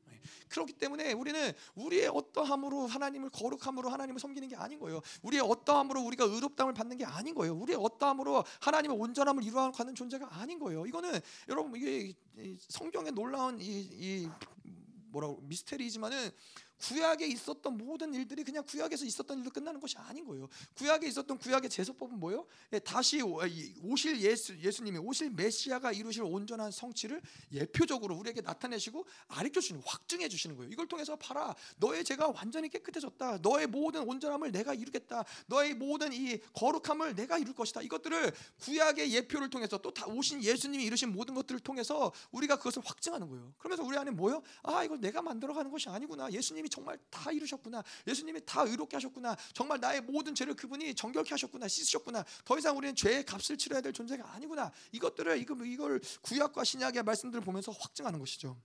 그렇기 0.49 0.73
때문에 0.75 1.13
우리는 1.13 1.53
우리의 1.75 2.09
어떠함으로 2.09 2.87
하나님을 2.87 3.31
거룩함으로 3.31 3.91
하나님을 3.91 4.21
섬기는 4.21 4.49
게 4.49 4.57
아닌 4.57 4.79
거예요. 4.79 5.01
우리의 5.23 5.43
어떠함으로 5.43 6.01
우리가 6.03 6.25
의롭담을 6.25 6.75
받는 6.75 6.97
게 6.97 7.05
아닌 7.05 7.35
거예요. 7.35 7.55
우리의 7.55 7.79
어떠함으로 7.81 8.45
하나님의 8.61 8.97
온전함을 8.99 9.43
이루어가는 9.45 9.95
존재가 9.95 10.41
아닌 10.41 10.59
거예요. 10.59 10.87
이거는 10.87 11.21
여러분 11.49 11.75
이게 11.77 12.15
성경의 12.69 13.13
놀라운 13.13 13.61
이, 13.61 13.89
이 13.93 14.29
뭐라고 15.15 15.41
미스테리지만은 15.43 16.31
구약에 16.79 17.27
있었던 17.27 17.77
모든 17.77 18.13
일들이 18.15 18.45
그냥 18.45 18.65
구약에서 18.67 19.05
있었던 19.05 19.41
일로 19.41 19.51
끝나는 19.51 19.81
것이 19.81 19.97
아닌 19.99 20.27
거예요. 20.27 20.49
구약에 20.75 21.07
있었던 21.07 21.39
구약의 21.39 21.71
제사법은 21.71 22.19
뭐예요? 22.19 22.47
예, 22.73 22.79
다시 22.79 23.23
오실 23.23 24.21
예수 24.21 24.59
예수님이 24.59 24.99
오실 24.99 25.31
메시아가 25.31 25.93
이루실 25.93 26.23
온전한 26.23 26.71
성취를 26.71 27.23
예표적으로 27.53 28.17
우리에게 28.17 28.41
나타내시고 28.41 29.07
아리켜 29.29 29.61
주시는 29.61 29.83
확증해 29.85 30.29
주시는 30.29 30.57
거예요. 30.57 30.73
이걸 30.73 30.87
통해서 30.89 31.17
봐라. 31.17 31.55
너의 31.79 32.05
죄가 32.05 32.29
완전히 32.29 32.69
깨끗해졌다. 32.69 33.39
너의 33.39 33.67
모든 33.67 34.03
온전함을 34.03 34.53
내가 34.53 34.75
이루겠다. 34.75 35.25
너의 35.47 35.75
모든 35.75 36.13
이 36.13 36.39
거룩함을 36.53 37.15
내가 37.15 37.39
이룰 37.39 37.55
것이다. 37.55 37.83
이것들을 37.83 38.33
구약의 38.61 39.13
예표를 39.15 39.51
통해서 39.51 39.79
또 39.79 39.93
오신 40.07 40.43
예수님이 40.43 40.85
이루신 40.85 41.13
모든 41.13 41.35
것들을 41.35 41.61
통해서 41.61 42.13
우리가 42.33 42.57
그것을 42.57 42.83
확증하는 42.85 43.29
거예요. 43.29 43.55
그러면서 43.59 43.85
우리 43.85 43.97
안에 43.97 44.11
뭐요? 44.11 44.43
아, 44.63 44.85
이걸 44.85 45.01
내가 45.01 45.23
만들어 45.23 45.55
가는 45.55 45.71
것이 45.71 45.89
아니구나. 45.89 46.31
예수님 46.33 46.64
이 46.65 46.69
정말 46.69 46.99
다 47.11 47.31
이루셨구나. 47.31 47.83
예수님이 48.07 48.41
다 48.45 48.63
의롭게 48.63 48.97
하셨구나. 48.97 49.37
정말 49.53 49.81
나의 49.81 50.01
모든 50.01 50.35
죄를 50.35 50.55
그분이 50.55 50.95
정결케 50.95 51.31
하셨구나. 51.31 51.69
씻으셨구나. 51.69 52.25
더 52.45 52.59
이상 52.59 52.77
우리는 52.77 52.95
죄의 52.95 53.25
값을 53.25 53.57
치러야 53.57 53.81
될 53.81 53.93
존재가 53.93 54.33
아니구나. 54.33 54.73
이것들을 54.93 55.39
이걸 55.39 56.01
구약과 56.23 56.65
신약의 56.65 57.03
말씀들을 57.03 57.45
보면서 57.45 57.73
확증하는 57.73 58.19
것이죠. 58.19 58.57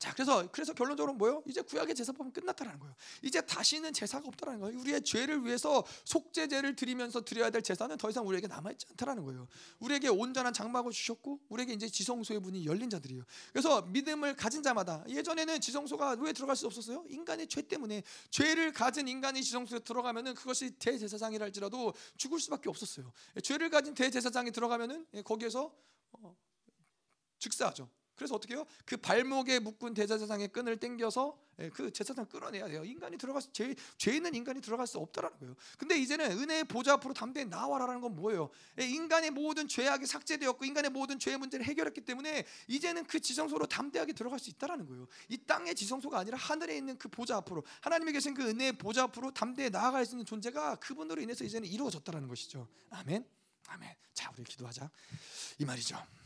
자, 0.00 0.14
그래서 0.14 0.48
그래서 0.50 0.72
결론적으로 0.72 1.12
뭐요? 1.12 1.42
이제 1.46 1.60
구약의 1.60 1.94
제사법은 1.94 2.32
끝났다라는 2.32 2.80
거예요. 2.80 2.94
이제 3.20 3.42
다시는 3.42 3.92
제사가 3.92 4.26
없다라는 4.28 4.60
거예요. 4.60 4.80
우리의 4.80 5.02
죄를 5.02 5.44
위해서 5.44 5.84
속죄제를 6.06 6.74
드리면서 6.74 7.20
드려야 7.20 7.50
될 7.50 7.60
제사는 7.60 7.94
더 7.98 8.08
이상 8.08 8.26
우리에게 8.26 8.46
남아 8.46 8.70
있지 8.70 8.86
않다라는 8.92 9.26
거예요. 9.26 9.46
우리에게 9.78 10.08
온전한 10.08 10.54
장막을 10.54 10.90
주셨고 10.90 11.40
우리에게 11.50 11.74
이제 11.74 11.86
지성소의 11.86 12.40
문이 12.40 12.64
열린 12.64 12.88
자들이에요. 12.88 13.24
그래서 13.52 13.82
믿음을 13.82 14.34
가진 14.36 14.62
자마다 14.62 15.04
예전에는 15.06 15.60
지성소가 15.60 16.16
왜 16.20 16.32
들어갈 16.32 16.56
수 16.56 16.64
없었어요? 16.64 17.04
인간의 17.10 17.48
죄 17.48 17.60
때문에 17.60 18.02
죄를 18.30 18.72
가진 18.72 19.06
인간이 19.06 19.44
지성소에 19.44 19.80
들어가면은 19.80 20.32
그것이 20.32 20.70
대제사장이랄지라도 20.78 21.92
죽을 22.16 22.40
수밖에 22.40 22.70
없었어요. 22.70 23.12
죄를 23.42 23.68
가진 23.68 23.92
대제사장이 23.92 24.50
들어가면은 24.50 25.06
예, 25.12 25.20
거기에서 25.20 25.70
어, 26.12 26.34
즉사하죠. 27.38 27.99
그래서 28.20 28.34
어떻게 28.34 28.54
해요? 28.54 28.66
그 28.84 28.98
발목에 28.98 29.60
묶은 29.60 29.94
대제사장의 29.94 30.48
끈을 30.48 30.76
땡겨서 30.76 31.38
예, 31.60 31.70
그 31.70 31.90
제사장 31.90 32.26
끌어내야 32.26 32.68
돼요. 32.68 32.84
인간이 32.84 33.16
들어갈 33.16 33.40
수, 33.40 33.50
죄, 33.50 33.74
죄 33.96 34.14
있는 34.14 34.34
인간이 34.34 34.60
들어갈 34.60 34.86
수 34.86 34.98
없다라는 34.98 35.38
거예요. 35.38 35.56
근데 35.78 35.96
이제는 35.96 36.30
은혜의 36.38 36.64
보좌 36.64 36.92
앞으로 36.92 37.14
담대히 37.14 37.46
나와라라는 37.46 38.02
건 38.02 38.14
뭐예요? 38.14 38.50
예, 38.78 38.84
인간의 38.84 39.30
모든 39.30 39.66
죄악이 39.68 40.04
삭제되었고 40.04 40.66
인간의 40.66 40.90
모든 40.90 41.18
죄의 41.18 41.38
문제를 41.38 41.64
해결했기 41.64 42.02
때문에 42.02 42.44
이제는 42.68 43.04
그 43.06 43.20
지성소로 43.20 43.64
담대하게 43.64 44.12
들어갈 44.12 44.38
수 44.38 44.50
있다라는 44.50 44.86
거예요. 44.86 45.06
이 45.30 45.38
땅의 45.38 45.74
지성소가 45.74 46.18
아니라 46.18 46.36
하늘에 46.36 46.76
있는 46.76 46.98
그 46.98 47.08
보좌 47.08 47.36
앞으로 47.36 47.64
하나님이 47.80 48.12
계신 48.12 48.34
그 48.34 48.46
은혜의 48.46 48.74
보좌 48.74 49.04
앞으로 49.04 49.32
담대히 49.32 49.70
나아갈 49.70 50.04
수 50.04 50.12
있는 50.12 50.26
존재가 50.26 50.76
그분으로 50.76 51.22
인해서 51.22 51.42
이제는 51.42 51.66
이루어졌다라는 51.66 52.28
것이죠. 52.28 52.68
아멘. 52.90 53.24
아멘. 53.68 53.94
자, 54.12 54.30
우리 54.36 54.44
기도하자. 54.44 54.90
이 55.58 55.64
말이죠. 55.64 56.19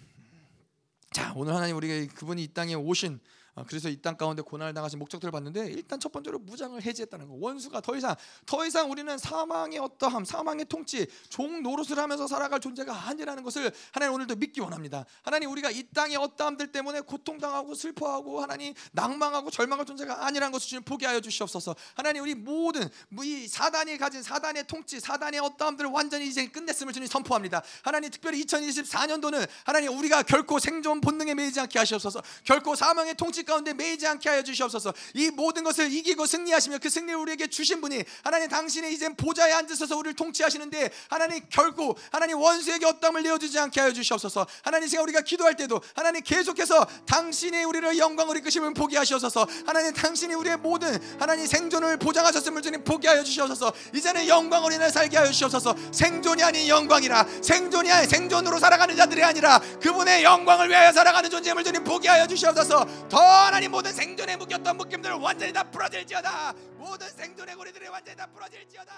자 1.15 1.33
오늘 1.37 1.55
하나님 1.55 1.77
우리가 1.77 2.13
그분이 2.17 2.43
이 2.43 2.49
땅에 2.49 2.75
오신 2.75 3.15
어, 3.15 3.21
그래서 3.69 3.89
이 3.89 3.97
땅 4.05 4.17
가운데 4.17 4.43
고난을 4.43 4.75
당하신 4.75 4.99
목적들을 4.99 5.31
봤는데 5.31 5.69
일단 5.69 6.01
첫 6.01 6.11
번째로 6.11 6.39
무장을 6.41 6.81
해제했다는 6.83 7.29
거. 7.29 7.35
원수가 7.39 7.81
더 7.81 7.97
이상 7.97 8.17
더 8.45 8.67
이상 8.67 8.91
우리는 8.91 9.17
사망의 9.17 9.79
어떠함, 9.79 10.25
사망의 10.25 10.67
통치, 10.67 11.07
종 11.29 11.63
노릇을 11.63 11.99
하면서 11.99 12.27
살아갈 12.27 12.59
존재가 12.59 12.93
아니라는 13.09 13.45
것을 13.45 13.73
하나님 13.93 14.15
오늘도 14.15 14.37
믿기 14.37 14.61
원합니다. 14.61 15.07
하나님 15.23 15.51
우리가 15.51 15.71
이 15.71 15.85
땅의 15.95 16.17
어떠함들 16.17 16.73
때문에 16.73 17.03
고통당하고 17.03 17.75
슬퍼하고 17.75 18.43
하나님 18.43 18.75
낭망하고 18.93 19.51
절망할 19.51 19.87
존재가 19.87 20.27
아니라는 20.27 20.51
것을 20.53 20.69
주님 20.69 20.83
포기하여 20.83 21.21
주시옵소서. 21.21 21.77
하나님 21.95 22.23
우리 22.25 22.35
모든 22.35 22.89
이 23.23 23.47
사단이 23.47 23.97
가진 23.99 24.23
사단의 24.23 24.67
통치, 24.67 24.99
사단의 24.99 25.39
어떠함들을 25.41 25.91
완전히 25.91 26.27
이제 26.27 26.47
끝냈음을 26.49 26.93
주님 26.93 27.07
선포합니다. 27.07 27.63
하나님 27.83 28.11
특별히 28.11 28.45
2024년도는 28.45 29.49
하나님 29.65 29.97
우리가 29.97 30.25
결코 30.25 30.59
생존 30.59 31.01
본능에 31.01 31.35
매이지 31.35 31.61
않게 31.61 31.79
하시옵소서. 31.79 32.21
결코 32.43 32.75
사망의 32.75 33.15
통치 33.15 33.44
가운데 33.45 33.73
매이지 33.73 34.07
않게 34.07 34.29
하여 34.29 34.43
주시옵소서. 34.43 34.93
이 35.15 35.31
모든 35.31 35.65
것을 35.65 35.93
이기고 35.93 36.27
승리하시며 36.27 36.79
그 36.79 36.91
승리를 36.91 37.19
우리에게 37.21 37.47
주신 37.47 37.81
분이 37.81 38.03
하나님 38.23 38.49
당신의 38.49 38.93
이제 38.93 39.09
보좌에 39.11 39.53
앉으셔서 39.53 39.97
우리를 39.97 40.15
통치하시는데 40.15 40.91
하나님 41.09 41.41
결국 41.51 41.99
하나님 42.11 42.39
원수에게 42.39 42.87
어떠함을 42.87 43.23
내어주지 43.23 43.59
않게 43.59 43.81
하여 43.81 43.93
주시옵소서. 43.93 44.47
하나님 44.63 44.89
제가 44.89 45.03
우리가 45.03 45.21
기도할 45.21 45.57
때도 45.57 45.81
하나님 45.95 46.23
계속해서 46.23 46.87
당신의 47.07 47.65
우리를 47.65 47.99
영광을 47.99 48.37
이끄심을 48.39 48.75
포기하시옵소서. 48.75 49.47
하나님 49.67 49.93
당신이 49.93 50.35
우리의 50.35 50.57
모든 50.59 50.99
하나님 51.19 51.47
생존을 51.47 51.99
보장하셨음을 51.99 52.63
주님 52.63 52.85
포기하여 52.85 53.23
주시옵소서. 53.23 53.73
이제는 53.95 54.29
영광을 54.29 54.73
인해 54.73 54.91
살게 54.91 55.17
하여 55.17 55.27
주시옵소서. 55.27 55.75
생존이 55.93 56.43
아닌 56.43 56.69
영광이라 56.69 57.27
생존이 57.43 57.91
아닌 57.91 58.09
생존으로 58.09 58.59
살아가는 58.59 58.97
자들이 58.97 59.23
아니라 59.23 59.59
그분의 59.81 60.23
영광을 60.25 60.69
위하여 60.69 60.93
살아가는 60.93 61.29
존재임을 61.31 61.65
주님 61.65 61.85
포기하여 61.85 62.27
주시옵소서. 62.27 62.87
더 63.09 63.19
하나님 63.35 63.71
모든 63.71 63.93
생존에 63.93 64.37
묶였던 64.37 64.77
묶임들을 64.77 65.17
완전히 65.17 65.53
다 65.53 65.63
풀어질지어다. 65.65 66.53
모든 66.77 67.09
생존의 67.09 67.55
고리들이 67.55 67.89
완전히 67.89 68.17
다 68.17 68.27
풀어질지어다 68.27 68.93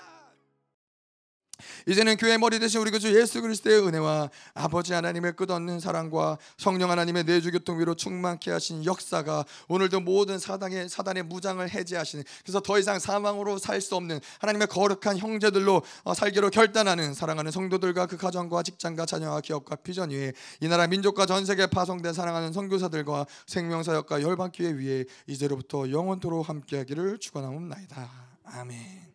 이제는 1.87 2.17
교회 2.17 2.37
머리 2.37 2.59
대신 2.59 2.81
우리 2.81 2.91
구주 2.91 3.19
예수 3.19 3.41
그리스도의 3.41 3.87
은혜와 3.87 4.31
아버지 4.55 4.93
하나님의 4.93 5.37
끝없는 5.37 5.81
사랑과 5.81 6.37
성령 6.59 6.91
하나님의 6.91 7.25
내주 7.25 7.51
교통 7.51 7.81
위로 7.81 7.95
충만케 7.95 8.51
하신 8.51 8.85
역사가 8.85 9.45
오늘도 9.69 10.01
모든 10.01 10.39
사단의 10.39 10.89
사단의 10.89 11.23
무장을 11.23 11.67
해제하시는 11.69 12.25
그래서 12.45 12.61
더 12.61 12.79
이상 12.79 12.99
사망으로 12.99 13.59
살 13.59 13.77
수 13.87 13.95
없는 13.95 14.21
하나님의 14.41 14.69
거룩한 14.69 15.19
형제들로 15.19 15.83
어, 16.03 16.15
살기로 16.15 16.51
결단하는 16.51 17.15
사랑하는 17.15 17.51
성도들과 17.53 18.07
그 18.07 18.17
가정과 18.17 18.63
직장과 18.63 19.07
자녀와 19.07 19.41
기업과 19.41 19.77
비전 19.77 20.11
위에 20.11 20.33
이 20.61 20.69
나라 20.69 20.87
민족과 20.87 21.27
전 21.27 21.45
세계 21.47 21.67
파송된 21.67 22.13
사랑하는 22.13 22.53
선교사들과 22.53 23.27
생명사역과 23.47 24.23
열방교회 24.23 24.73
위에 24.73 25.05
이제로부터 25.27 25.91
영원토록 25.91 26.49
함께하기를 26.49 27.19
축원하옵나이다. 27.19 28.11
아멘. 28.45 29.06